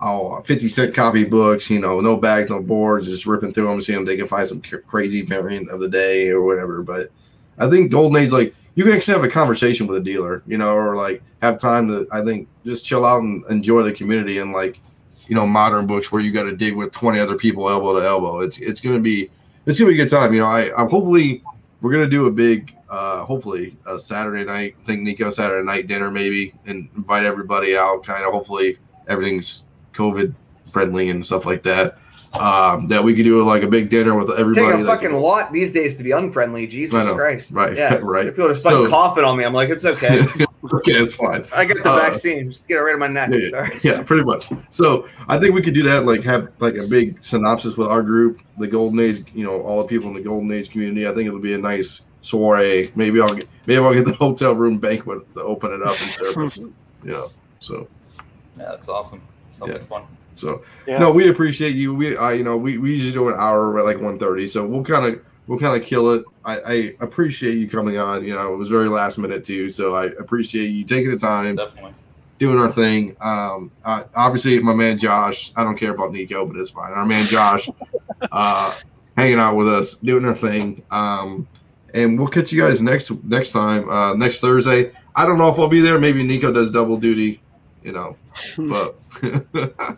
oh, 0.01 0.41
50 0.41 0.67
cent 0.67 0.95
copy 0.95 1.23
books, 1.25 1.69
you 1.69 1.79
know, 1.79 2.01
no 2.01 2.17
bags, 2.17 2.49
no 2.49 2.59
boards, 2.59 3.05
just 3.05 3.27
ripping 3.27 3.53
through 3.53 3.67
them, 3.67 3.83
seeing 3.83 3.99
if 3.99 4.07
they 4.07 4.17
can 4.17 4.27
find 4.27 4.47
some 4.47 4.63
crazy 4.87 5.21
variant 5.21 5.69
of 5.69 5.79
the 5.79 5.87
day 5.87 6.29
or 6.29 6.41
whatever. 6.41 6.81
But 6.81 7.09
I 7.59 7.69
think 7.69 7.91
golden 7.91 8.23
age, 8.23 8.31
like, 8.31 8.55
you 8.73 8.83
can 8.83 8.93
actually 8.93 9.13
have 9.13 9.23
a 9.23 9.29
conversation 9.29 9.85
with 9.85 9.99
a 9.99 10.03
dealer, 10.03 10.41
you 10.47 10.57
know, 10.57 10.73
or 10.73 10.95
like 10.95 11.21
have 11.43 11.59
time 11.59 11.87
to, 11.89 12.07
I 12.11 12.25
think, 12.25 12.47
just 12.65 12.83
chill 12.83 13.05
out 13.05 13.21
and 13.21 13.45
enjoy 13.51 13.83
the 13.83 13.91
community 13.91 14.39
and 14.39 14.51
like, 14.51 14.79
you 15.27 15.35
know, 15.35 15.45
modern 15.45 15.85
books 15.85 16.11
where 16.11 16.19
you 16.19 16.31
got 16.31 16.43
to 16.43 16.57
dig 16.57 16.75
with 16.75 16.91
20 16.91 17.19
other 17.19 17.35
people 17.35 17.69
elbow 17.69 17.99
to 17.99 18.03
elbow. 18.03 18.39
It's, 18.39 18.57
it's 18.57 18.81
going 18.81 18.95
to 18.95 19.01
be, 19.03 19.29
it's 19.67 19.79
going 19.79 19.91
to 19.91 19.95
be 19.95 20.01
a 20.01 20.03
good 20.03 20.09
time. 20.09 20.33
You 20.33 20.39
know, 20.39 20.47
I, 20.47 20.75
I'm 20.75 20.89
hopefully 20.89 21.43
we're 21.83 21.91
going 21.91 22.05
to 22.05 22.09
do 22.09 22.27
a 22.27 22.31
big, 22.31 22.73
uh, 22.89 23.25
hopefully 23.25 23.75
a 23.85 23.99
Saturday 23.99 24.45
night, 24.45 24.75
I 24.81 24.87
think 24.87 25.01
Nico 25.01 25.29
Saturday 25.31 25.65
night 25.65 25.85
dinner 25.87 26.09
maybe 26.09 26.53
and 26.65 26.87
invite 26.95 27.25
everybody 27.25 27.75
out. 27.75 28.05
Kind 28.05 28.23
of 28.25 28.31
hopefully 28.31 28.77
everything's 29.09 29.65
COVID 29.93 30.33
friendly 30.71 31.09
and 31.09 31.23
stuff 31.25 31.45
like 31.45 31.61
that. 31.63 31.97
Um, 32.39 32.87
that 32.87 33.03
we 33.03 33.13
could 33.13 33.23
do 33.25 33.43
like 33.43 33.63
a 33.63 33.67
big 33.67 33.89
dinner 33.89 34.17
with 34.17 34.31
everybody. 34.31 34.77
Take 34.77 34.81
a 34.81 34.85
fucking 34.85 35.09
can- 35.09 35.19
lot 35.19 35.51
these 35.51 35.73
days 35.73 35.97
to 35.97 36.03
be 36.03 36.11
unfriendly. 36.11 36.65
Jesus 36.67 36.93
know. 37.05 37.15
Christ. 37.15 37.51
Right, 37.51 37.75
Yeah. 37.75 37.95
right. 38.01 38.25
People 38.27 38.45
are 38.45 38.53
just 38.53 38.63
fucking 38.63 38.85
So- 38.85 38.89
coughing 38.89 39.25
on 39.25 39.37
me. 39.37 39.43
I'm 39.43 39.53
like, 39.53 39.69
it's 39.69 39.83
okay. 39.85 40.25
okay, 40.75 40.93
it's 40.93 41.15
fine. 41.15 41.45
I 41.53 41.65
got 41.65 41.83
the 41.83 41.89
Uh, 41.91 41.99
vaccine. 41.99 42.51
Just 42.51 42.67
get 42.67 42.77
it 42.77 42.81
right 42.81 42.93
in 42.93 42.99
my 42.99 43.07
neck. 43.07 43.29
Yeah, 43.31 43.49
Sorry. 43.49 43.79
yeah, 43.83 44.03
pretty 44.03 44.23
much. 44.23 44.49
So 44.69 45.07
I 45.27 45.37
think 45.39 45.53
we 45.53 45.61
could 45.61 45.73
do 45.73 45.83
that, 45.83 46.05
like 46.05 46.23
have 46.23 46.49
like 46.59 46.75
a 46.77 46.87
big 46.87 47.17
synopsis 47.23 47.75
with 47.77 47.87
our 47.87 48.01
group, 48.01 48.39
the 48.57 48.67
Golden 48.67 48.99
Age, 48.99 49.23
you 49.33 49.43
know, 49.43 49.61
all 49.61 49.81
the 49.81 49.87
people 49.87 50.07
in 50.09 50.15
the 50.15 50.21
Golden 50.21 50.51
Age 50.51 50.69
community. 50.69 51.07
I 51.07 51.13
think 51.13 51.27
it'll 51.27 51.39
be 51.39 51.53
a 51.53 51.57
nice 51.57 52.01
soiree. 52.21 52.91
Maybe 52.95 53.19
I'll 53.19 53.33
get 53.35 53.47
maybe 53.67 53.83
I'll 53.83 53.93
get 53.93 54.05
the 54.05 54.13
hotel 54.25 54.53
room 54.53 54.77
banquet 54.77 55.33
to 55.33 55.41
open 55.41 55.71
it 55.73 55.81
up 55.81 55.89
and 56.01 56.11
service. 56.11 56.59
yeah. 57.03 57.25
So 57.59 57.87
Yeah, 58.57 58.65
that's 58.69 58.87
awesome. 58.87 59.21
Sounds 59.51 59.71
Yeah. 59.73 59.79
fun. 59.79 60.03
so 60.35 60.61
Yeah. 60.87 60.99
no, 60.99 61.11
we 61.11 61.27
appreciate 61.29 61.75
you. 61.75 61.93
We 61.93 62.15
I 62.17 62.33
you 62.33 62.43
know 62.43 62.55
we, 62.57 62.77
we 62.77 62.93
usually 62.93 63.11
do 63.11 63.27
an 63.29 63.35
hour 63.37 63.77
at 63.77 63.85
like 63.85 63.97
1.30, 63.97 64.49
so 64.49 64.65
we'll 64.65 64.83
kind 64.83 65.05
of 65.13 65.21
we'll 65.47 65.59
kind 65.59 65.79
of 65.79 65.87
kill 65.87 66.13
it. 66.13 66.25
I, 66.45 66.57
I 66.59 66.95
appreciate 66.99 67.57
you 67.57 67.69
coming 67.69 67.97
on. 67.97 68.25
You 68.25 68.35
know, 68.35 68.53
it 68.53 68.57
was 68.57 68.69
very 68.69 68.89
last 68.89 69.17
minute 69.17 69.43
too, 69.43 69.69
so 69.69 69.95
I 69.95 70.05
appreciate 70.05 70.67
you 70.67 70.83
taking 70.83 71.11
the 71.11 71.17
time. 71.17 71.55
Definitely. 71.55 71.93
doing 72.39 72.59
our 72.59 72.71
thing. 72.71 73.15
Um, 73.21 73.71
uh, 73.85 74.03
obviously, 74.15 74.59
my 74.59 74.73
man 74.73 74.97
Josh. 74.97 75.51
I 75.55 75.63
don't 75.63 75.77
care 75.77 75.91
about 75.91 76.11
Nico, 76.11 76.45
but 76.45 76.57
it's 76.57 76.71
fine. 76.71 76.91
Our 76.91 77.05
man 77.05 77.25
Josh, 77.25 77.69
uh, 78.31 78.75
hanging 79.17 79.39
out 79.39 79.55
with 79.55 79.67
us, 79.67 79.95
doing 79.95 80.25
our 80.25 80.35
thing. 80.35 80.83
Um, 80.91 81.47
and 81.93 82.17
we'll 82.17 82.27
catch 82.27 82.51
you 82.51 82.61
guys 82.61 82.81
next 82.81 83.11
next 83.23 83.51
time, 83.51 83.89
uh, 83.89 84.13
next 84.15 84.39
Thursday. 84.39 84.91
I 85.15 85.25
don't 85.25 85.37
know 85.37 85.49
if 85.49 85.59
I'll 85.59 85.67
be 85.67 85.79
there. 85.79 85.99
Maybe 85.99 86.23
Nico 86.23 86.51
does 86.51 86.71
double 86.71 86.97
duty, 86.97 87.41
you 87.83 87.91
know. 87.91 88.17
But 88.57 88.97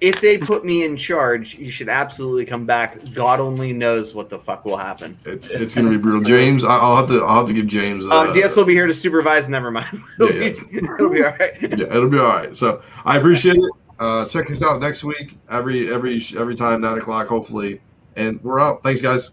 If 0.00 0.20
they 0.20 0.38
put 0.38 0.64
me 0.64 0.84
in 0.84 0.96
charge, 0.96 1.54
you 1.56 1.70
should 1.70 1.88
absolutely 1.88 2.44
come 2.46 2.66
back. 2.66 2.98
God 3.14 3.40
only 3.40 3.72
knows 3.72 4.14
what 4.14 4.28
the 4.30 4.38
fuck 4.38 4.64
will 4.64 4.76
happen. 4.76 5.18
it's 5.24 5.50
it's 5.50 5.74
gonna 5.74 5.90
be 5.90 5.96
brutal. 5.96 6.22
James, 6.22 6.64
I, 6.64 6.76
I'll 6.78 6.96
have 6.96 7.08
to 7.08 7.20
I'll 7.24 7.38
have 7.38 7.46
to 7.46 7.52
give 7.52 7.66
James. 7.66 8.06
Uh, 8.06 8.20
Um, 8.20 8.32
DS 8.32 8.56
will 8.56 8.64
be 8.64 8.74
here 8.74 8.86
to 8.86 8.94
supervise. 8.94 9.48
Never 9.48 9.70
mind. 9.70 10.02
It'll, 10.20 10.32
Yeah, 10.34 10.52
Be, 10.52 10.78
it'll 10.78 11.08
be 11.10 11.22
all 11.24 11.30
right. 11.32 11.60
yeah, 11.62 11.86
it'll 11.96 12.08
be 12.10 12.18
all 12.18 12.28
right. 12.28 12.56
So 12.56 12.82
I 13.04 13.16
appreciate 13.18 13.56
it. 13.56 13.70
Uh, 13.98 14.26
check 14.26 14.50
us 14.50 14.62
out 14.62 14.80
next 14.80 15.04
week. 15.04 15.36
Every 15.50 15.92
every 15.92 16.22
every 16.38 16.54
time 16.56 16.80
nine 16.80 16.98
o'clock, 16.98 17.26
hopefully. 17.28 17.80
And 18.16 18.42
we're 18.42 18.58
out. 18.60 18.82
Thanks, 18.82 19.00
guys. 19.00 19.30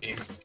Peace. 0.00 0.37